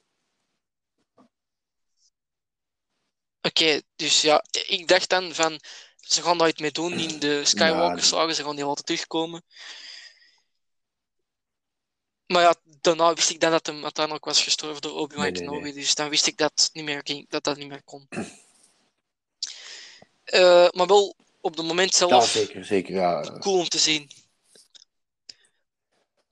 Oké, 3.40 3.80
dus 3.96 4.20
ja, 4.20 4.44
ik 4.66 4.88
dacht 4.88 5.08
dan 5.08 5.34
van, 5.34 5.60
ze 5.96 6.22
gaan 6.22 6.38
daar 6.38 6.48
iets 6.48 6.60
mee 6.60 6.70
doen 6.72 6.92
in 6.92 7.18
de 7.18 7.44
Skywalker 7.44 7.96
Ja. 7.98 8.02
saga, 8.04 8.32
ze 8.32 8.42
gaan 8.42 8.56
die 8.56 8.64
laten 8.66 8.84
terugkomen. 8.84 9.44
Maar 12.26 12.42
ja, 12.42 12.54
daarna 12.80 13.14
wist 13.14 13.30
ik 13.30 13.40
dan 13.40 13.50
dat 13.50 13.66
hem 13.66 13.82
uiteindelijk 13.82 14.24
was 14.24 14.42
gestorven 14.42 14.82
door 14.82 14.92
Obi-Wan 14.96 15.22
Nee, 15.24 15.32
Kenobi, 15.32 15.60
nee. 15.62 15.72
dus 15.72 15.94
dan 15.94 16.08
wist 16.08 16.26
ik 16.26 16.36
dat 16.36 16.70
niet 16.72 16.84
meer 16.84 17.00
ging, 17.04 17.28
dat 17.28 17.44
dat 17.44 17.56
niet 17.56 17.68
meer 17.68 17.82
kon. 17.84 18.06
Eh, 20.26 20.68
maar 20.70 20.86
wel 20.86 21.16
op 21.40 21.56
het 21.56 21.66
moment 21.66 21.94
zelf 21.94 22.10
Ja, 22.10 22.20
zeker, 22.20 22.64
zeker. 22.64 22.94
Ja. 22.94 23.38
cool 23.38 23.58
om 23.58 23.68
te 23.68 23.78
zien. 23.78 24.10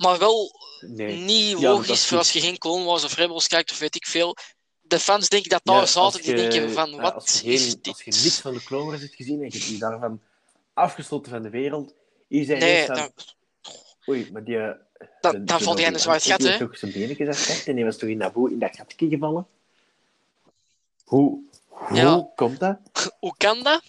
Maar 0.05 0.19
wel 0.19 0.51
Nee. 0.81 1.17
niet 1.17 1.59
Ja, 1.59 1.71
logisch 1.71 1.91
is 1.91 2.07
voor 2.07 2.19
als 2.19 2.31
je 2.33 2.41
geen 2.41 2.59
Clone 2.59 2.85
Wars 2.85 3.05
of 3.05 3.15
Rebels 3.15 3.47
kijkt 3.47 3.71
of 3.71 3.79
weet 3.79 3.95
ik 3.95 4.07
veel. 4.07 4.37
De 4.81 4.99
fans 4.99 5.29
denken 5.29 5.51
dat 5.51 5.61
daar 5.65 5.77
Ja, 5.77 5.87
zaten, 5.87 6.23
die 6.23 6.31
je- 6.31 6.37
denken 6.49 6.73
van, 6.73 7.01
wat 7.01 7.15
als 7.15 7.41
je, 7.41 7.53
is 7.53 7.63
geen, 7.69 7.79
dit? 7.83 7.93
als 7.93 8.03
je 8.03 8.11
niks 8.11 8.41
van 8.41 8.55
de 8.55 8.63
Clone 8.63 8.85
Wars 8.91 9.01
hebt 9.01 9.15
gezien 9.15 9.43
en 9.43 9.49
je 9.53 9.73
je 9.73 9.79
daarvan 9.79 10.21
afgesloten 10.75 11.31
van 11.31 11.43
de 11.43 11.51
wereld, 11.51 11.95
is 12.29 12.47
hij 12.49 12.59
Nee, 12.59 12.87
dan, 12.87 13.13
oei, 14.09 14.29
maar 14.33 14.45
die... 14.45 14.59
eh, 14.59 14.71
dan, 15.21 15.45
dan 15.45 15.61
valt 15.61 15.79
hij 15.79 15.87
in 15.87 15.95
een 15.95 16.01
zwart 16.01 16.23
gat, 16.23 16.39
die 16.39 16.49
hè? 16.49 16.57
heeft 16.57 16.71
toch 16.71 16.79
zijn 16.79 16.93
benen 16.93 17.29
afgepakt 17.29 17.67
en 17.67 17.75
die 17.75 17.85
was 17.85 17.97
toch 17.99 18.09
in 18.09 18.17
Naboo 18.17 18.47
in 18.47 18.59
dat 18.59 18.77
gatje 18.77 19.09
gevallen? 19.09 19.47
Hoe, 21.05 21.39
hoe 21.69 21.97
Ja. 21.97 22.29
komt 22.35 22.61
dat? 22.61 22.79
Hoe 23.21 23.35
kan 23.37 23.63
dat? 23.63 23.83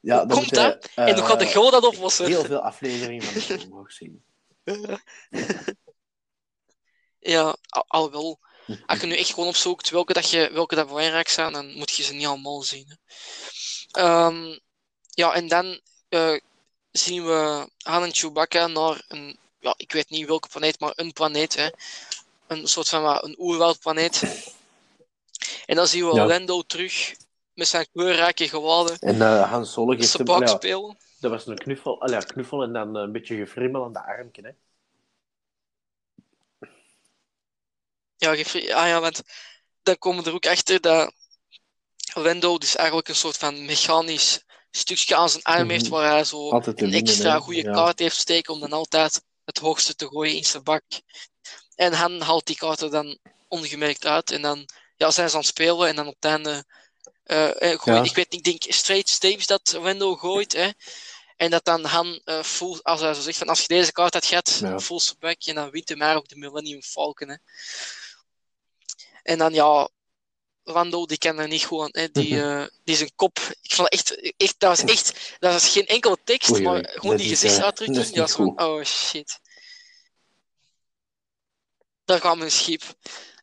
Ja, 0.00 0.18
Hoe 0.26 0.34
komt 0.34 0.54
dat? 0.54 0.88
en 0.94 1.14
hoe 1.14 1.24
gaat 1.24 1.38
de 1.38 1.44
eh, 1.44 1.52
goal 1.52 1.70
dat 1.70 1.84
oplossen? 1.84 2.26
Heel 2.26 2.44
veel 2.44 2.60
afleveringen 2.60 3.22
van 3.24 3.34
de 3.34 3.44
Clone 3.46 3.68
Wars 3.74 3.96
zien. 3.96 4.22
Ja, 7.20 7.56
al, 7.68 7.84
al 7.86 8.10
wel. 8.10 8.38
Als 8.86 9.00
je 9.00 9.06
nu 9.06 9.16
echt 9.16 9.30
gewoon 9.34 9.48
opzoekt 9.48 9.90
welke 9.90 10.12
dat, 10.12 10.30
je, 10.30 10.50
welke 10.52 10.74
dat 10.74 10.86
belangrijk 10.86 11.28
zijn, 11.28 11.52
dan 11.52 11.74
moet 11.74 11.90
je 11.90 12.02
ze 12.02 12.12
niet 12.12 12.26
allemaal 12.26 12.62
zien. 12.62 12.86
Hè. 12.88 12.96
Ehm, 14.02 14.58
ja, 15.10 15.32
en 15.32 15.48
dan 15.48 15.80
eh, 16.08 16.36
zien 16.90 17.26
we 17.26 17.68
Han 17.78 18.02
en 18.02 18.14
Chewbacca 18.14 18.66
naar 18.66 19.02
een, 19.08 19.38
ja, 19.58 19.74
ik 19.76 19.92
weet 19.92 20.10
niet 20.10 20.26
welke 20.26 20.48
planeet, 20.48 20.80
maar 20.80 20.92
een 20.96 21.12
planeet. 21.12 21.54
Hè. 21.54 21.68
Een 22.46 22.68
soort 22.68 22.88
van 22.88 23.02
wat, 23.02 23.24
een 23.24 23.36
oerwoudplaneet. 23.38 24.22
En 25.66 25.76
dan 25.76 25.86
zien 25.86 26.08
we 26.08 26.14
Ja. 26.14 26.26
Lando 26.26 26.62
terug 26.62 27.14
met 27.54 27.68
zijn 27.68 27.88
kleurrijke 27.92 28.48
gewaden. 28.48 28.98
En 28.98 29.22
eh 29.22 29.50
Han 29.50 29.66
Solo 29.66 29.96
geeft 29.96 30.12
hem... 30.12 30.26
ja. 30.28 30.94
Dat 31.20 31.30
was 31.30 31.46
een 31.46 31.58
knuffel, 31.58 32.00
allee, 32.00 32.24
knuffel 32.24 32.62
en 32.62 32.72
dan 32.72 32.94
een 32.94 33.12
beetje 33.12 33.36
gefrimmel 33.36 33.84
aan 33.84 33.92
de 33.92 34.04
armje. 34.04 34.42
Hè. 34.42 34.50
Ja, 38.16 38.30
ah 38.30 38.86
ja, 38.88 39.00
want 39.00 39.22
dan 39.82 39.98
komen 39.98 40.22
we 40.22 40.28
er 40.28 40.34
ook 40.36 40.46
achter 40.46 40.80
dat 40.80 41.12
Lando 42.14 42.58
dus 42.58 42.76
eigenlijk 42.76 43.08
een 43.08 43.14
soort 43.14 43.36
van 43.36 43.64
mechanisch 43.64 44.44
stukje 44.70 45.16
aan 45.16 45.28
zijn 45.28 45.42
arm 45.42 45.70
heeft 45.70 45.84
Mhm. 45.84 45.92
waar 45.92 46.10
hij 46.10 46.24
zo 46.24 46.50
Altijd 46.50 46.82
een 46.82 46.92
extra 46.92 47.38
goede 47.38 47.62
Ja. 47.62 47.72
kaart 47.72 47.98
heeft 47.98 48.16
steken 48.16 48.54
om 48.54 48.60
dan 48.60 48.72
altijd 48.72 49.22
het 49.44 49.58
hoogste 49.58 49.94
te 49.94 50.06
gooien 50.06 50.36
in 50.36 50.44
zijn 50.44 50.62
bak. 50.62 50.82
En 51.74 51.92
Han 51.92 52.20
haalt 52.20 52.46
die 52.46 52.56
kaart 52.56 52.80
er 52.80 52.90
dan 52.90 53.18
ongemerkt 53.48 54.06
uit 54.06 54.30
en 54.30 54.42
dan 54.42 54.68
ja, 54.96 55.10
zijn 55.10 55.28
ze 55.28 55.34
aan 55.34 55.40
het 55.40 55.50
spelen 55.50 55.88
en 55.88 55.96
dan 55.96 56.06
op 56.06 56.14
het 56.14 56.24
einde 56.24 56.64
eh, 57.30 57.72
eh, 57.72 57.78
Ja. 57.84 58.02
ik 58.02 58.14
weet 58.14 58.30
niet, 58.30 58.46
ik 58.46 58.60
denk 58.60 58.74
straight 58.74 59.08
staves 59.08 59.46
dat 59.46 59.72
Lando 59.72 60.16
gooit 60.16 60.52
hè. 60.52 60.70
En 61.36 61.50
dat 61.50 61.64
dan 61.64 61.84
Han 61.84 62.20
full, 62.44 62.78
als 62.82 63.00
hij 63.00 63.14
zo 63.14 63.20
zegt 63.20 63.38
van 63.38 63.48
als 63.48 63.60
je 63.60 63.66
deze 63.68 63.92
kaart 63.92 64.14
had 64.14 64.24
gehad, 64.26 64.58
Ja. 64.60 64.80
full 64.80 65.00
back 65.18 65.42
en 65.44 65.54
dan 65.54 65.70
wint 65.70 65.88
hij 65.88 65.96
maar 65.96 66.16
ook 66.16 66.28
de 66.28 66.36
Millennium 66.36 66.82
Falcon 66.82 67.28
hè. 67.28 67.36
En 69.22 69.38
dan 69.38 69.52
ja, 69.52 69.88
Lando 70.62 71.06
die 71.06 71.18
kan 71.18 71.38
er 71.38 71.48
niet 71.48 71.66
gewoon, 71.66 71.88
hè, 71.92 72.10
die, 72.10 72.42
eh, 72.42 72.66
die 72.84 72.96
zijn 72.96 73.12
kop. 73.14 73.38
Ik 73.62 73.74
vond 73.74 73.88
echt, 73.88 74.34
echt, 74.36 74.54
dat 74.58 74.78
was 74.78 74.90
echt, 74.90 75.36
dat 75.38 75.52
was 75.52 75.68
geen 75.68 75.86
enkele 75.86 76.16
tekst, 76.24 76.50
Oei, 76.50 76.66
oei, 76.66 76.80
maar 76.80 76.90
gewoon 76.90 77.10
dat 77.10 77.18
die 77.18 77.28
gezichtsuitdrukking. 77.28 77.96
dat 78.06 78.14
niet 78.14 78.30
zo 78.30 78.36
van, 78.36 78.44
goed. 78.46 78.60
oh 78.60 78.84
shit. 78.84 79.40
Daar 82.04 82.20
we 82.38 82.44
een 82.44 82.50
schip. 82.50 82.82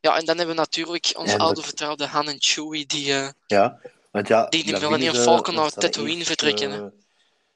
Ja, 0.07 0.17
en 0.17 0.25
dan 0.25 0.38
hebben 0.38 0.55
we 0.55 0.61
natuurlijk 0.61 1.13
onze 1.17 1.38
oude 1.38 1.55
dat- 1.55 1.65
vertrouwde 1.65 2.05
Han 2.05 2.27
en 2.27 2.35
Chewie, 2.39 2.85
die, 2.85 3.13
eh, 3.13 3.29
Ja, 3.47 3.79
want 4.11 4.27
ja... 4.27 4.47
Die 4.47 4.63
de 4.63 4.71
dan 4.71 4.79
Millennium 4.81 4.99
winnen 5.11 5.23
ze- 5.23 5.29
Falcon 5.29 5.55
naar 5.55 5.69
Tatooine 5.71 6.13
eerst, 6.15 6.27
vertrekken, 6.27 6.71
eh. 6.71 6.77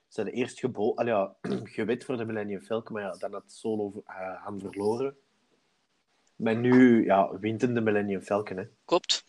Ze 0.08 0.22
hadden 0.22 0.34
eerst 0.34 0.60
gebo 0.60 0.94
Allee, 0.96 1.14
ja, 1.14 1.36
gewet 1.64 2.06
voor 2.06 2.18
de 2.18 2.26
Millennium 2.26 2.62
Falcon, 2.62 2.94
maar 2.94 3.04
ja, 3.04 3.16
dan 3.20 3.34
had 3.34 3.44
Solo 3.48 4.04
uh, 4.08 4.44
Han 4.44 4.60
verloren. 4.60 5.16
Maar 6.36 6.56
nu 6.56 7.06
ja, 7.06 7.40
wint 7.40 7.62
hem 7.62 7.74
de 7.74 7.82
Millennium 7.82 8.22
Falcon. 8.22 8.58
Hè. 8.58 8.64
klopt. 8.86 9.24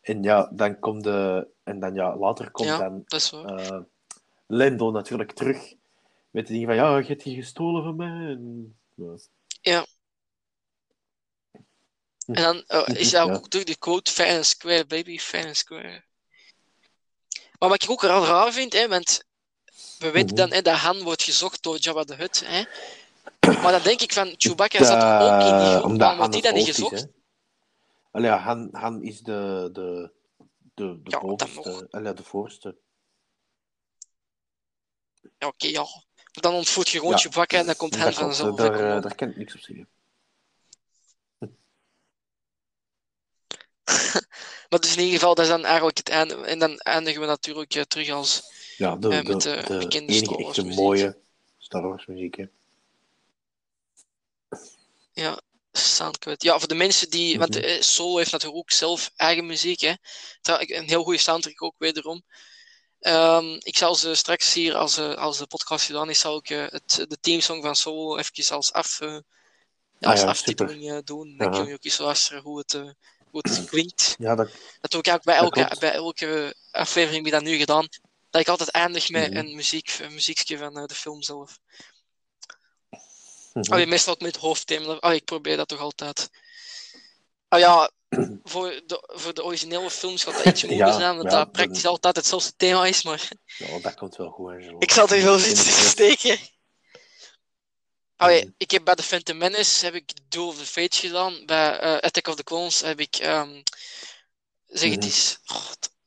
En 0.00 0.22
ja, 0.22 0.50
dan 0.54 0.78
komt 0.78 1.04
de... 1.04 1.48
En 1.62 1.80
dan 1.80 1.94
ja, 1.94 2.16
later 2.16 2.50
komt 2.50 2.68
Ja. 2.68 2.78
dan 2.78 3.04
eh, 3.46 3.78
Lando 4.46 4.90
natuurlijk 4.90 5.32
terug. 5.32 5.74
Met 6.30 6.46
de 6.46 6.52
ding 6.52 6.66
van, 6.66 6.74
ja, 6.74 6.98
je 6.98 7.04
hebt 7.06 7.22
die 7.24 7.36
gestolen 7.36 7.82
van 7.82 7.96
mij. 7.96 8.30
En, 8.30 8.76
ja. 9.60 9.86
En 12.34 12.42
dan 12.42 12.62
eh, 12.66 12.96
is 13.00 13.10
dat 13.10 13.26
Ja. 13.26 13.32
ook 13.34 13.48
terug 13.48 13.64
de 13.66 13.76
quote 13.78 14.12
fair 14.12 14.36
and 14.36 14.46
square, 14.46 14.86
baby, 14.86 15.18
fair 15.18 15.46
and 15.46 15.56
square. 15.56 16.04
Maar 17.58 17.68
wat 17.68 17.82
ik 17.82 17.90
ook 17.90 18.02
raar, 18.02 18.22
raar 18.22 18.52
vind, 18.52 18.72
hè, 18.72 18.88
want 18.88 19.24
we 19.98 20.10
weten 20.10 20.26
Mhm. 20.26 20.36
dan 20.36 20.52
hè, 20.52 20.62
dat 20.62 20.76
Han 20.76 21.02
wordt 21.02 21.22
gezocht 21.22 21.62
door 21.62 21.76
Jabba 21.76 22.04
the 22.04 22.14
Hutt. 22.14 22.42
Hè. 22.46 22.64
Maar 23.62 23.72
dan 23.72 23.82
denk 23.82 24.00
ik 24.00 24.12
van, 24.12 24.34
Chewbacca 24.36 24.84
zat 24.84 25.02
ook 25.02 25.40
in 25.40 25.58
die 25.58 25.78
groep, 25.78 25.82
waarom 25.82 26.00
Han 26.00 26.16
wordt 26.16 26.32
die 26.32 26.42
dan 26.42 26.54
niet 26.54 26.68
is, 26.68 26.74
gezocht? 26.74 27.06
Allee, 28.10 28.30
Han, 28.30 28.68
Han 28.72 29.02
is 29.02 29.20
de, 29.20 29.68
de, 29.72 30.12
de, 30.74 31.00
de 31.02 31.10
Ja, 31.10 31.20
bovenste. 31.20 31.86
Allee, 31.90 32.12
de 32.12 32.22
voorste. 32.24 32.76
Ja, 35.38 35.46
oké, 35.46 35.66
ja. 35.66 35.86
Dan 36.32 36.54
ontvoert 36.54 36.88
je 36.88 36.98
gewoon 36.98 37.12
Ja. 37.12 37.18
Chewbacca 37.18 37.58
en 37.58 37.66
dan 37.66 37.76
komt 37.76 37.94
Han 37.96 38.02
klopt, 38.02 38.18
vanzelf. 38.18 38.56
daar, 38.56 38.96
eh, 38.96 39.02
daar 39.02 39.14
kan 39.14 39.28
ik 39.28 39.36
niks 39.36 39.54
op 39.54 39.60
zeggen. 39.60 39.88
Maar 44.68 44.80
dus 44.80 44.96
in 44.96 45.02
ieder 45.02 45.18
geval, 45.18 45.34
dat 45.34 45.44
is 45.44 45.50
dan 45.50 45.64
eigenlijk 45.64 45.96
het 45.96 46.08
einde. 46.08 46.34
En 46.34 46.58
dan 46.58 46.78
eindigen 46.78 47.20
we 47.20 47.26
natuurlijk 47.26 47.74
eh, 47.74 47.82
terug 47.82 48.10
als 48.10 48.42
Ja, 48.76 48.96
de, 48.96 49.08
Eh, 49.08 49.24
de, 49.24 49.24
met 49.24 49.42
de 49.42 49.88
enige 49.88 50.36
echte 50.36 50.64
mooie 50.64 51.18
Star 51.58 51.82
Wars 51.82 52.06
muziek. 52.06 52.36
Hè. 52.36 52.44
Ja, 55.12 55.40
soundcut. 55.72 56.42
Ja, 56.42 56.58
voor 56.58 56.68
de 56.68 56.74
mensen 56.74 57.10
die. 57.10 57.38
Want 57.38 57.54
Mhm. 57.54 57.64
eh, 57.64 57.80
Solo 57.80 58.16
heeft 58.16 58.32
natuurlijk 58.32 58.60
ook 58.60 58.70
zelf 58.70 59.10
eigen 59.16 59.46
muziek. 59.46 59.80
Hè. 59.80 59.94
Een 60.42 60.88
heel 60.88 61.02
goede 61.02 61.18
soundtrack 61.18 61.62
ook 61.62 61.74
wederom. 61.78 62.22
Ehm, 63.00 63.54
ik 63.58 63.76
zal 63.76 63.94
ze 63.94 64.14
straks 64.14 64.54
hier, 64.54 64.74
als, 64.74 64.98
als 64.98 65.38
de 65.38 65.46
podcast 65.46 65.86
gedaan 65.86 66.10
is, 66.10 66.20
zal 66.20 66.36
ik 66.36 66.48
het, 66.48 67.04
de 67.08 67.18
teamsong 67.20 67.62
van 67.62 67.76
Solo 67.76 68.16
even 68.16 68.56
als, 68.56 68.72
af, 68.72 69.00
eh, 69.00 69.08
ja, 69.08 69.20
Ah 70.00 70.10
als 70.10 70.20
ja, 70.20 70.26
aftiteling 70.26 71.04
doen. 71.04 71.36
Dan 71.36 71.50
kun 71.50 71.66
je 71.66 71.72
ook 71.74 71.84
eens 71.84 71.98
luisteren 71.98 72.42
hoe 72.42 72.58
het, 72.58 72.94
hoe 73.30 73.40
het 73.42 73.64
klinkt. 73.64 74.14
Ja, 74.18 74.34
dat, 74.34 74.48
Dat 74.80 74.90
doe 74.90 75.00
ik 75.02 75.12
ook 75.12 75.22
bij 75.22 75.36
elke, 75.36 75.76
bij 75.78 75.92
elke 75.92 76.54
aflevering 76.70 77.22
die 77.22 77.32
dat 77.32 77.42
nu 77.42 77.56
gedaan. 77.56 77.88
Dat 78.30 78.40
ik 78.40 78.48
altijd 78.48 78.70
eindig 78.70 79.08
met 79.10 79.30
Mhm. 79.30 79.38
een, 79.38 79.54
muziek, 79.54 79.98
een 80.00 80.14
muziekje 80.14 80.58
van 80.58 80.76
eh, 80.78 80.84
de 80.84 80.94
film 80.94 81.22
zelf. 81.22 81.58
mhm. 83.52 83.72
Allee, 83.72 83.86
meestal 83.86 84.12
ook 84.14 84.20
met 84.20 84.32
het 84.32 84.40
hoofdthema. 84.44 84.92
Allee, 84.94 85.16
ik 85.16 85.24
probeer 85.24 85.56
dat 85.56 85.68
toch 85.68 85.80
altijd. 85.80 86.30
Ah 87.48 87.58
ja, 87.60 87.90
voor 88.44 88.80
de, 88.86 89.02
voor 89.06 89.34
de 89.34 89.44
originele 89.44 89.90
films 89.90 90.22
gaat 90.24 90.36
dat 90.36 90.44
iets 90.44 90.62
moeilijker 90.64 90.92
Ja, 90.94 90.98
zijn, 91.00 91.16
want 91.16 91.30
ja, 91.30 91.38
dat 91.38 91.52
praktisch 91.52 91.86
altijd 91.86 92.16
hetzelfde 92.16 92.52
thema 92.56 92.86
is, 92.86 93.02
maar 93.02 93.28
ja, 93.56 93.78
dat 93.78 93.94
komt 93.94 94.16
wel 94.16 94.30
goed, 94.30 94.50
Angelo. 94.52 94.76
ik 94.78 94.90
zal 94.90 95.08
er 95.08 95.22
wel 95.22 95.38
iets 95.38 95.48
in 95.48 95.88
steken. 95.88 96.38
Allee, 98.20 98.40
Mhm. 98.44 98.50
ik 98.56 98.70
heb 98.70 98.84
bij 98.84 98.94
The 98.94 99.02
Phantom 99.02 99.36
Menace 99.36 99.84
heb 99.84 99.94
ik 99.94 100.12
Duel 100.28 100.46
of 100.46 100.56
the 100.58 100.66
Fates 100.66 100.98
gedaan. 100.98 101.42
Bij 101.46 101.78
eh, 101.78 101.92
Attack 101.92 102.26
of 102.26 102.34
the 102.34 102.44
Clones 102.44 102.80
heb 102.80 103.00
ik, 103.00 103.14
ehm, 103.16 103.62
zeg 104.66 104.90
het 104.90 104.98
Mhm. 104.98 105.06
eens, 105.08 105.38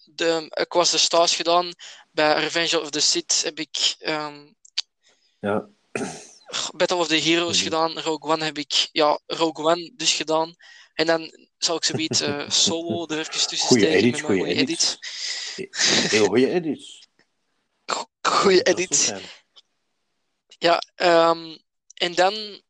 de, 0.03 0.47
ik 0.53 0.73
was 0.73 0.91
de 0.91 0.97
Stars 0.97 1.35
gedaan. 1.35 1.71
Bij 2.11 2.39
Revenge 2.39 2.81
of 2.81 2.89
the 2.89 2.99
Sith 2.99 3.41
heb 3.43 3.59
ik 3.59 3.95
ehm, 3.99 4.45
Ja. 5.39 5.67
Battle 6.75 6.97
of 6.97 7.07
the 7.07 7.15
Heroes 7.19 7.55
Mhm. 7.55 7.63
gedaan. 7.63 7.99
Rogue 7.99 8.31
One 8.31 8.43
heb 8.45 8.57
ik, 8.57 8.89
ja, 8.91 9.19
Rogue 9.25 9.65
One 9.65 9.91
dus 9.95 10.13
gedaan. 10.13 10.55
En 10.93 11.05
dan 11.05 11.47
zal 11.57 11.75
ik 11.75 11.83
zoiets 11.83 12.19
eh 12.21 12.49
solo 12.67 13.07
er 13.07 13.19
even 13.19 13.31
tussen 13.47 13.57
Goeie 13.57 13.83
steken 13.83 13.99
edits, 13.99 14.21
met 14.21 14.27
mijn 14.29 14.39
goeie 14.39 14.55
edits. 14.55 14.97
edits. 15.55 16.11
Heel 16.11 16.25
goede 16.25 16.49
edits. 16.51 17.07
Go- 17.85 18.09
Goeie 18.21 18.61
edits. 18.63 19.11
Ja, 20.59 20.81
ehm, 20.95 21.57
en 21.93 22.15
dan 22.15 22.61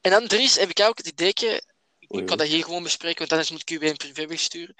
en 0.00 0.10
dan 0.10 0.26
Dries, 0.26 0.56
heb 0.56 0.68
ik 0.70 0.80
ook 0.80 0.96
het 0.98 1.06
ideetje. 1.06 1.62
Ik 1.98 2.26
kan 2.26 2.38
dat 2.38 2.46
hier 2.46 2.64
gewoon 2.64 2.82
bespreken, 2.82 3.18
want 3.18 3.30
anders 3.32 3.50
moet 3.50 3.60
ik 3.60 3.70
u 3.70 3.78
weer 3.78 3.90
een 3.90 3.96
privébericht 3.96 4.42
sturen. 4.42 4.74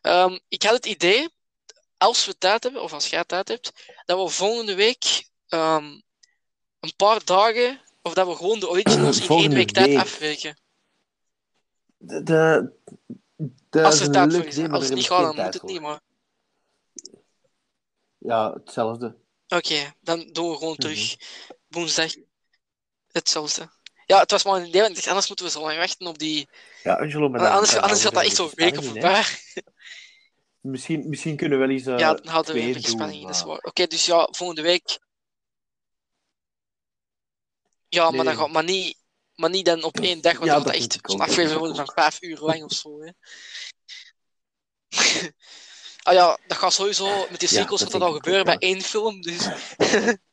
Ehm, 0.00 0.38
ik 0.48 0.62
had 0.62 0.72
het 0.72 0.86
idee, 0.86 1.28
als 1.96 2.26
we 2.26 2.38
tijd 2.38 2.62
hebben, 2.62 2.82
of 2.82 2.92
als 2.92 3.10
jij 3.10 3.24
tijd 3.24 3.48
hebt, 3.48 3.72
dat 4.04 4.22
we 4.22 4.28
volgende 4.28 4.74
week 4.74 5.28
ehm, 5.48 6.00
een 6.80 6.96
paar 6.96 7.24
dagen, 7.24 7.80
of 8.02 8.14
dat 8.14 8.26
we 8.26 8.36
gewoon 8.36 8.60
de 8.60 8.68
originals 8.68 9.20
in 9.20 9.36
één 9.36 9.54
week 9.54 9.70
tijd 9.70 9.96
afwerken. 9.96 10.60
De, 11.96 12.22
de, 13.70 13.82
Als 13.82 14.00
er 14.00 14.06
een 14.06 14.12
tijd 14.12 14.34
voor 14.34 14.44
is. 14.44 14.54
idee, 14.54 14.68
maar 14.68 14.78
Als 14.78 14.84
het 14.84 14.94
niet 14.94 15.06
gaat, 15.06 15.36
dan 15.36 15.44
moet 15.44 15.54
het 15.54 15.62
niet, 15.62 15.80
maar... 15.80 16.00
Ja, 18.18 18.52
hetzelfde. 18.52 19.16
Oké, 19.48 19.92
dan 20.00 20.32
doen 20.32 20.50
we 20.50 20.56
gewoon 20.56 20.72
Mhm. 20.72 20.80
terug 20.80 21.16
woensdag 21.68 22.12
hetzelfde. 23.12 23.70
Ja, 24.06 24.18
het 24.20 24.30
was 24.30 24.44
maar 24.44 24.54
een 24.60 24.66
idee, 24.66 24.80
want 24.80 24.90
ik 24.90 24.96
dacht, 24.96 25.08
anders 25.08 25.28
moeten 25.28 25.44
we 25.46 25.50
zo 25.52 25.60
lang 25.60 25.78
wachten 25.78 26.06
op 26.06 26.18
die... 26.18 26.48
Ja, 26.82 26.94
Angelo, 26.94 27.28
maar 27.28 27.40
dan- 27.40 27.50
anders 27.52 27.76
anders 27.76 28.02
gaat 28.02 28.14
dat 28.14 28.22
echt 28.24 28.36
zo 28.36 28.44
een 28.44 28.50
beetje 28.54 28.64
weken 28.64 28.82
spanning 28.82 29.04
in, 29.04 29.12
voorbij. 29.14 29.38
hè. 29.54 29.60
Misschien, 30.60 31.08
misschien 31.08 31.36
kunnen 31.36 31.58
we 31.58 31.66
wel 31.66 31.74
eens 31.76 31.86
eh, 31.86 31.98
ja, 31.98 32.14
dan 32.14 32.26
houden 32.26 32.54
we 32.54 32.60
een 32.60 32.72
doen, 32.72 32.82
spanning 32.82 33.20
in, 33.20 33.26
dat 33.26 33.34
is 33.34 33.40
maar- 33.40 33.48
waar. 33.50 33.58
Oké, 33.62 33.86
dus 33.86 34.06
ja, 34.06 34.28
volgende 34.30 34.62
week... 34.62 34.98
Ja, 37.88 38.10
maar, 38.10 38.24
dan 38.24 38.36
gaat, 38.36 38.50
maar, 38.50 38.64
niet, 38.64 38.96
maar 39.34 39.50
niet 39.50 39.64
dan 39.64 39.82
op 39.82 39.98
één 40.00 40.20
dag, 40.20 40.32
want 40.32 40.44
Ja, 40.46 40.54
dan 40.54 40.62
dat 40.62 40.74
echt 40.74 40.98
zo'n 41.02 41.20
aflevering 41.20 41.58
worden 41.58 41.76
van 41.76 41.92
vijf 41.94 42.22
uur 42.22 42.38
lang 42.38 42.64
of 42.64 42.72
zo. 42.72 43.00
Hè. 43.02 43.10
ah 46.02 46.14
ja, 46.14 46.38
dat 46.46 46.56
gaat 46.58 46.72
sowieso 46.72 47.26
met 47.30 47.40
die 47.40 47.48
Ja, 47.54 47.60
sequels 47.60 47.80
dat 47.80 47.90
gaat 47.90 48.00
dat 48.00 48.08
al 48.08 48.14
gebeuren 48.14 48.44
bij 48.44 48.56
één 48.58 48.80
film, 48.82 49.20
dus... 49.20 49.46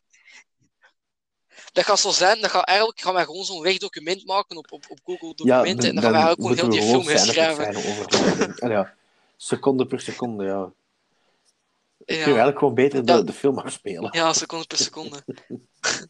dat 1.72 1.86
gaat 1.86 2.00
zo 2.00 2.10
zijn, 2.12 2.42
dat 2.42 2.50
gaat 2.52 2.66
eigenlijk 2.66 3.02
gaan 3.02 3.14
wij 3.14 3.26
gewoon 3.26 3.44
zo'n 3.46 3.62
wegdocument 3.62 4.26
maken 4.26 4.58
op, 4.58 4.72
op, 4.72 4.86
op 4.90 5.00
Google 5.04 5.34
Documenten 5.36 5.90
en 5.90 5.96
dan 5.96 6.04
gaan 6.04 6.12
wij 6.14 6.22
eigenlijk 6.22 6.58
gewoon 6.60 6.72
heel 6.74 6.80
die 6.82 6.90
film 6.90 7.08
herschrijven. 7.08 8.70
ja, 8.70 8.94
seconde 9.38 9.86
per 9.86 10.02
seconde, 10.02 10.46
ja. 10.46 10.72
Ik 12.06 12.16
Ja. 12.16 12.16
kun 12.16 12.26
eigenlijk 12.26 12.58
gewoon 12.60 12.74
beter 12.74 13.06
de, 13.06 13.12
Ja. 13.12 13.22
de 13.22 13.34
film 13.34 13.58
afspelen. 13.60 14.10
Ja, 14.12 14.34
seconde 14.34 14.66
per 14.68 14.78
seconde. 14.78 15.24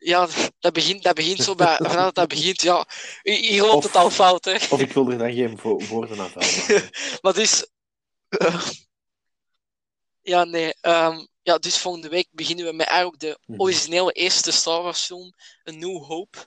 Ja, 0.00 0.28
dat 0.60 0.72
begint, 0.72 1.02
dat 1.02 1.14
begint 1.14 1.38
zo 1.42 1.54
bij. 1.54 1.76
Vanaf 1.76 1.94
dat 1.94 2.14
dat 2.14 2.28
begint, 2.28 2.60
ja. 2.62 2.86
Hier 3.22 3.62
loopt 3.62 3.74
Of- 3.74 3.82
het 3.84 3.96
al 3.96 4.10
fout, 4.10 4.44
hè. 4.44 4.54
Of 4.54 4.80
ik 4.80 4.92
wil 4.92 5.10
er 5.10 5.18
dan 5.18 5.32
geen 5.32 5.58
woorden 5.88 6.20
aan 6.20 6.28
vuil 6.30 6.46
maken. 6.68 6.90
Maar 7.22 7.32
dus. 7.34 7.66
ja, 10.20 10.44
nee. 10.44 10.74
ehm, 10.80 11.24
ja, 11.48 11.58
dus 11.58 11.78
volgende 11.78 12.08
week 12.08 12.26
beginnen 12.30 12.64
we 12.66 12.72
met 12.72 12.86
eigenlijk 12.86 13.20
de 13.20 13.38
Mhm. 13.46 13.60
originele 13.60 14.12
eerste 14.12 14.50
Star 14.50 14.82
Wars 14.82 15.00
film, 15.04 15.32
A 15.68 15.70
New 15.70 16.02
Hope. 16.04 16.38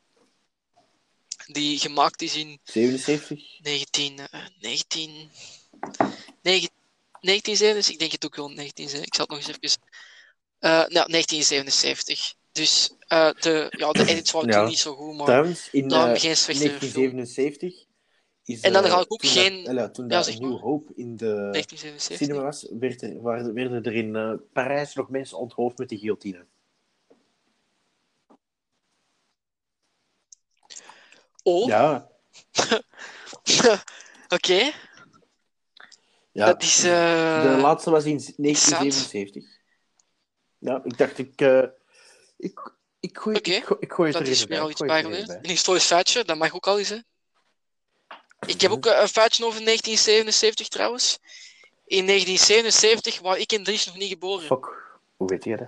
Die 1.48 1.80
gemaakt 1.80 2.22
is 2.22 2.36
in 2.36 2.60
77? 2.64 3.60
19. 3.62 4.20
eh, 4.20 4.46
19. 4.60 5.32
9 6.42 6.70
1977, 7.22 7.94
ik 7.94 8.00
denk 8.00 8.12
het 8.12 8.26
ook 8.26 8.36
wel 8.36 8.50
1977. 8.54 9.06
Ik 9.06 9.16
zal 9.16 9.26
het 9.26 9.34
nog 9.36 9.40
eens 9.48 9.58
even. 9.58 9.82
eh 10.60 10.70
nou, 10.70 11.08
1977. 11.12 12.34
Dus 12.52 12.90
eh, 13.08 13.32
de, 13.40 13.68
ja, 13.78 13.92
de 13.92 14.06
edits 14.06 14.32
waren 14.32 14.50
Ja. 14.50 14.60
toen 14.60 14.70
niet 14.70 14.80
zo 14.80 14.96
goed, 14.96 15.16
maar 15.16 15.28
in 15.72 15.88
daarom 15.88 16.18
geen 16.18 16.38
slechte 16.38 16.80
film. 16.80 16.80
1977 16.80 17.86
is... 18.52 18.62
En 18.62 18.74
dan 18.74 18.84
eh, 18.84 18.92
ga 18.92 19.00
ik 19.02 19.12
ook 19.12 19.20
toen 19.20 19.30
geen- 19.30 19.64
Dat, 19.64 19.76
eh, 19.78 19.84
toen 19.86 20.10
Ja, 20.10 20.24
dat 20.24 20.40
maar. 20.40 20.50
Hope 20.52 20.92
in 20.96 21.16
de 21.18 21.26
1977. 21.26 22.18
cinema 22.18 22.42
was, 22.44 22.68
werd 22.80 23.02
er, 23.02 23.22
waren- 23.22 23.54
werden 23.54 23.84
er 23.84 23.94
in 23.94 24.16
eh, 24.16 24.34
Parijs 24.54 24.94
nog 24.96 25.10
mensen 25.10 25.38
onthoofd 25.38 25.78
met 25.78 25.90
de 25.90 25.98
guillotine. 25.98 26.46
Oh, 31.44 31.68
Ja, 31.68 32.10
oké. 34.36 34.72
ja. 36.32 36.46
Dat 36.46 36.62
is. 36.64 36.84
eh, 36.84 37.42
de 37.42 37.58
laatste 37.62 37.90
was 37.90 38.04
in 38.06 38.18
1977. 38.38 39.44
Ja, 40.58 40.82
ik 40.84 40.98
dacht, 40.98 41.18
ik... 41.18 41.42
eh, 41.42 41.64
ik, 42.38 42.74
ik, 43.00 43.18
gooi, 43.18 43.38
Oké, 43.38 43.52
ik, 43.52 43.64
gooi- 43.64 43.80
ik 43.80 43.92
gooi 43.94 44.10
het 44.10 44.18
dat 44.18 44.28
er 44.28 44.34
is 44.34 44.38
even 44.38 44.50
weer 44.50 44.60
al 44.60 44.70
iets 44.70 44.82
er 44.82 44.88
bijgeleerd. 44.88 45.30
Een 45.30 45.50
historisch 45.50 45.86
feitje, 45.86 46.24
dat 46.24 46.38
mag 46.38 46.54
ook 46.56 46.68
al 46.68 46.80
eens, 46.80 46.90
hè. 46.90 46.98
Ik 48.46 48.62
heb 48.62 48.72
ook 48.72 48.86
eh, 48.86 49.02
een 49.02 49.08
feitje 49.08 49.46
over 49.46 49.64
1977 49.66 50.68
trouwens. 50.68 51.18
In 51.86 52.06
1977 52.08 53.20
was 53.20 53.38
ik 53.38 53.52
en 53.52 53.64
Dries 53.64 53.86
nog 53.86 53.96
niet 53.96 54.10
geboren. 54.10 54.46
Fuck, 54.46 54.66
hoe 55.18 55.28
weet 55.28 55.44
je 55.44 55.58
dat? 55.58 55.68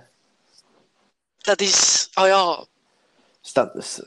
Dat 1.38 1.60
is. 1.60 2.08
Oh 2.14 2.26
ja, 2.26 2.66
Staat, 3.40 3.74
is- 3.74 4.00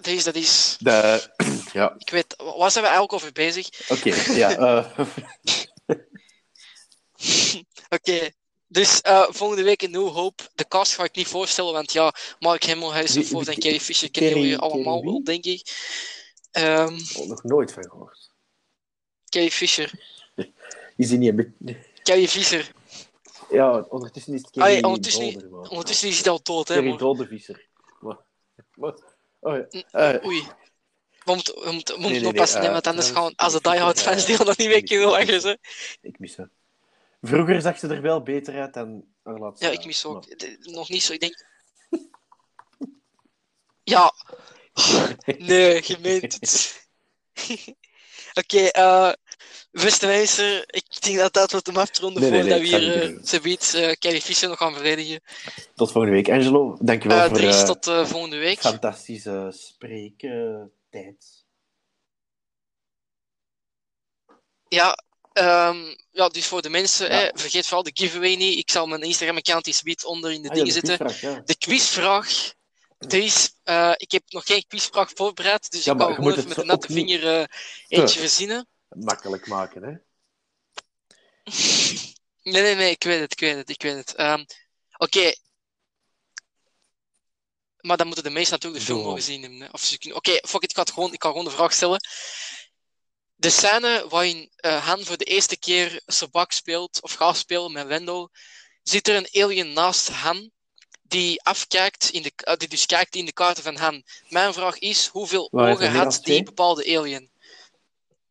Dries, 0.00 0.24
dat 0.24 0.34
is. 0.34 0.76
de, 0.80 1.28
ja, 1.72 1.94
Ik 1.98 2.10
weet, 2.10 2.34
waar 2.36 2.70
zijn 2.70 2.84
we 2.84 2.90
eigenlijk 2.90 3.12
over 3.12 3.32
bezig? 3.32 3.68
oké, 3.88 4.14
ja. 4.32 4.56
eh, 4.56 4.98
Oké, 7.88 8.30
dus 8.66 9.00
eh, 9.00 9.26
volgende 9.28 9.62
week 9.62 9.82
in 9.82 9.90
New 9.90 10.08
Hope. 10.08 10.42
De 10.54 10.68
cast 10.68 10.94
ga 10.94 11.04
ik 11.04 11.14
niet 11.16 11.26
voorstellen, 11.28 11.72
want 11.72 11.92
ja, 11.92 12.14
Mark 12.38 12.66
Hamill, 12.66 12.88
Harrison 12.88 13.24
Ford 13.24 13.48
en 13.48 13.58
Carrie 13.58 13.80
Fisher 13.80 14.10
kennen 14.10 14.40
jullie 14.40 14.56
allemaal 14.58 15.04
wel, 15.04 15.24
denk 15.24 15.44
ik. 15.44 15.90
Ehm 16.52 16.98
oh, 17.16 17.26
nog 17.26 17.42
nooit 17.42 17.72
van 17.72 17.90
gehoord. 17.90 18.30
Carrie 19.28 19.50
Fisher. 19.50 19.92
Is 20.96 21.08
die 21.08 21.18
niet 21.18 21.38
een. 21.38 21.76
Carrie 22.02 22.28
Fisher. 22.28 22.72
Ja, 23.50 23.80
ondertussen 23.88 24.34
is 24.34 24.42
het 24.42 24.54
ja, 24.54 24.64
Kerry 24.64 24.82
ondertussen, 24.82 25.32
Dolder, 25.32 25.50
maar- 25.50 25.68
ondertussen 25.68 26.08
is 26.08 26.20
hij 26.20 26.30
al 26.32 26.42
dood, 26.42 26.68
hè? 26.68 26.82
Maar... 26.82 26.98
Doldervisser. 26.98 27.68
Maar, 28.00 28.18
maar, 28.74 28.94
oh, 29.40 29.56
ja. 29.70 29.82
Eh, 29.90 30.26
Oei. 30.26 30.46
We 31.24 31.34
moeten, 31.34 31.54
we 31.54 31.72
moeten, 31.72 31.94
we 31.94 32.00
moeten 32.00 32.10
nee, 32.10 32.20
nee, 32.20 32.28
oppassen, 32.28 32.60
hè, 32.60 32.66
eh, 32.66 32.72
want 32.72 32.86
anders 32.86 33.06
gaan 33.10 33.14
trouwens, 33.14 33.36
als 33.36 33.52
de 33.52 33.60
diehard 33.60 33.96
Fisher, 33.96 34.12
fans 34.12 34.22
eh, 34.22 34.36
die 34.36 34.46
dat 34.46 34.56
niet 34.56 34.68
meer 34.68 34.82
kunnen 34.82 35.08
lachen, 35.08 35.58
ik 36.00 36.18
mis 36.18 36.36
haar. 36.36 36.50
Vroeger 37.22 37.60
zag 37.60 37.78
ze 37.78 37.88
er 37.88 38.02
wel 38.02 38.22
beter 38.22 38.60
uit 38.60 38.74
dan. 38.74 39.04
Ja, 39.58 39.70
ik 39.70 39.84
mis 39.84 40.04
ook. 40.04 40.24
Nog 40.60 40.88
niet 40.88 41.02
zo, 41.02 41.12
ik 41.12 41.20
denk... 41.20 41.44
Ja. 43.84 44.12
Nee, 45.38 45.82
je 45.84 45.98
meent 46.00 46.22
het. 46.40 46.80
Oké, 48.34 48.58
eh 48.66 49.12
beste 49.70 50.06
mensen, 50.06 50.64
ik 50.66 51.02
denk 51.02 51.16
dat 51.18 51.32
dat 51.32 51.52
wat 51.52 51.66
hem 51.66 51.76
afronden 51.76 52.22
Nee, 52.22 52.30
nee, 52.30 52.40
voordat 52.40 52.60
nee, 52.60 52.70
we 52.70 52.76
ik 52.76 52.90
ga 52.90 52.98
hier 53.00 53.10
niet 53.10 53.18
uh, 53.18 53.24
zoiets 53.40 53.74
uh, 53.74 53.92
Carrie 53.92 54.20
Fisher 54.22 54.48
nog 54.48 54.58
gaan 54.58 54.74
verdedigen. 54.74 55.20
Tot 55.74 55.92
volgende 55.92 56.16
week. 56.16 56.28
Angelo, 56.30 56.78
dankjewel 56.80 57.18
Uh, 57.18 57.24
voor 57.26 57.36
Dries, 57.36 57.60
eh 57.60 57.64
tot 57.64 57.84
volgende 58.08 58.36
week. 58.36 58.58
fantastische 58.58 59.48
spreektijd. 59.56 61.44
Ja, 64.68 64.98
um, 65.32 65.96
ja, 66.10 66.28
dus 66.28 66.46
voor 66.46 66.62
de 66.62 66.70
mensen, 66.70 67.06
Ja. 67.12 67.18
hè, 67.18 67.28
vergeet 67.34 67.64
vooral 67.66 67.82
de 67.82 67.90
giveaway 67.94 68.34
niet. 68.34 68.58
Ik 68.58 68.70
zal 68.70 68.86
mijn 68.86 69.02
Instagram-account 69.02 69.80
wit 69.82 70.04
onder 70.04 70.32
in 70.32 70.42
de 70.42 70.48
Ah, 70.50 70.56
ja, 70.56 70.62
dingen 70.64 70.80
de 70.80 70.86
zetten. 70.86 71.06
quizvraag, 71.06 71.34
ja. 71.34 71.42
De 71.44 71.56
quizvraag. 71.56 72.52
Uh, 73.64 73.92
ik 73.96 74.10
heb 74.10 74.22
nog 74.28 74.46
geen 74.46 74.66
quizvraag 74.66 75.10
voorbereid, 75.14 75.70
dus 75.70 75.84
Ja, 75.84 75.92
ik 75.92 75.98
kan 75.98 76.14
gewoon 76.14 76.32
even 76.32 76.48
met 76.48 76.56
de 76.56 76.64
natte 76.64 76.92
vinger 76.92 77.22
uh, 77.22 77.44
eentje 77.88 78.20
verzinnen. 78.20 78.68
Makkelijk 78.88 79.46
maken, 79.46 79.82
hè? 79.82 79.90
Nee, 82.42 82.62
nee, 82.62 82.74
nee, 82.74 82.90
ik 82.90 83.02
weet 83.02 83.20
het, 83.20 83.32
ik 83.32 83.40
weet 83.40 83.56
het, 83.56 83.70
ik 83.70 83.82
weet 83.82 83.96
het. 83.96 84.20
Um, 84.20 84.46
Oké. 84.96 85.18
Okay. 85.18 85.36
Maar 87.80 87.96
dan 87.96 88.06
moeten 88.06 88.24
de 88.24 88.30
meesten 88.30 88.52
natuurlijk 88.52 88.80
de 88.80 88.86
film 88.86 89.02
Doe 89.02 89.08
nog 89.08 89.18
gezien 89.18 89.42
hebben. 89.42 89.60
hè. 89.60 89.68
Of 89.72 89.82
ze 89.82 89.98
kunnen... 89.98 90.18
Oké, 90.18 90.30
okay, 90.30 90.42
fuck 90.48 90.62
it, 90.62 90.70
ik, 90.70 90.76
het 90.76 90.90
gewoon, 90.90 91.12
ik 91.12 91.22
ga 91.22 91.28
gewoon 91.28 91.44
de 91.44 91.50
vraag 91.50 91.72
stellen. 91.72 92.00
De 93.34 93.50
scène 93.50 94.08
waarin 94.08 94.52
uh, 94.60 94.86
Han 94.86 95.04
voor 95.04 95.16
de 95.16 95.24
eerste 95.24 95.56
keer 95.56 96.02
Sabak 96.06 96.52
speelt, 96.52 97.02
of 97.02 97.12
gaat 97.12 97.36
spelen 97.36 97.72
met 97.72 97.86
Wendell, 97.86 98.28
zit 98.82 99.08
er 99.08 99.16
een 99.16 99.42
alien 99.42 99.72
naast 99.72 100.08
Han, 100.08 100.50
die 101.12 101.42
afkijkt, 101.42 102.10
in 102.10 102.22
de, 102.22 102.32
uh, 102.48 102.56
die 102.56 102.68
dus 102.68 102.86
kijkt 102.86 103.14
in 103.14 103.24
de 103.24 103.32
kaarten 103.32 103.62
van 103.62 103.76
Han. 103.76 104.02
Mijn 104.28 104.52
vraag 104.52 104.78
is, 104.78 105.06
hoeveel 105.06 105.48
Waar 105.50 105.70
ogen 105.70 105.90
had 105.90 106.20
die 106.22 106.42
bepaalde 106.42 106.98
alien? 106.98 107.30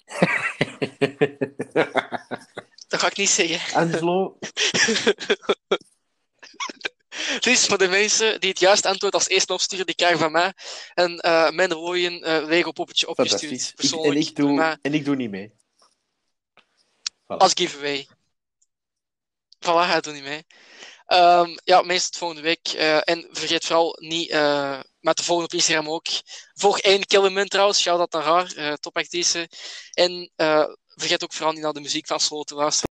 Dat 2.88 3.00
ga 3.00 3.08
ik 3.08 3.18
niet 3.18 3.30
zeggen. 3.30 3.80
Angelo. 3.80 4.38
dus 7.40 7.66
voor 7.66 7.78
de 7.78 7.88
mensen 7.88 8.40
die 8.40 8.50
het 8.50 8.60
juiste 8.60 8.88
antwoord 8.88 9.14
als 9.14 9.28
eerste 9.28 9.54
opsturen, 9.54 9.86
die 9.86 9.96
krijgen 9.96 10.20
van 10.20 10.32
mij 10.32 10.54
een 10.94 11.24
uh, 11.26 11.50
Mandalorian 11.50 12.14
uh, 12.14 12.46
Lego 12.46 12.72
poppetje 12.72 13.08
opgestuurd. 13.08 13.74
Ik, 13.78 13.92
en, 13.92 14.18
ik 14.18 14.36
doe, 14.36 14.78
en 14.82 14.94
ik 14.94 15.06
doe 15.06 15.16
niet 15.16 15.32
mee. 15.32 15.52
Voilà. 17.24 17.38
Als 17.38 17.52
giveaway. 17.56 18.08
Voilà, 19.60 19.90
hij 19.90 20.02
doet 20.02 20.14
niet 20.14 20.24
mee. 20.24 20.46
Um, 21.12 21.58
ja, 21.64 21.82
meestal 21.82 22.20
volgende 22.20 22.42
week. 22.42 22.74
Uh, 22.74 23.10
en 23.10 23.28
vergeet 23.32 23.66
vooral 23.66 23.98
niet 24.00 24.30
uh, 24.30 24.80
met 25.00 25.16
te 25.16 25.24
volgen 25.24 25.46
op 25.46 25.54
Instagram 25.54 25.90
ook. 25.90 26.08
Volg 26.54 26.80
één 26.80 27.06
Killerman 27.06 27.48
trouwens, 27.48 27.82
shout 27.82 28.00
out 28.00 28.12
naar 28.12 28.24
haar, 28.24 28.54
uh, 28.58 28.74
topactrice. 28.74 29.50
En 29.94 30.32
vergeet 30.96 31.24
ook 31.24 31.34
vooral 31.34 31.54
niet 31.54 31.62
naar 31.62 31.74
de 31.74 31.80
muziek 31.80 32.08
van 32.08 32.20
Slow 32.20 32.44
te 32.44 32.56
luisteren. 32.56 32.91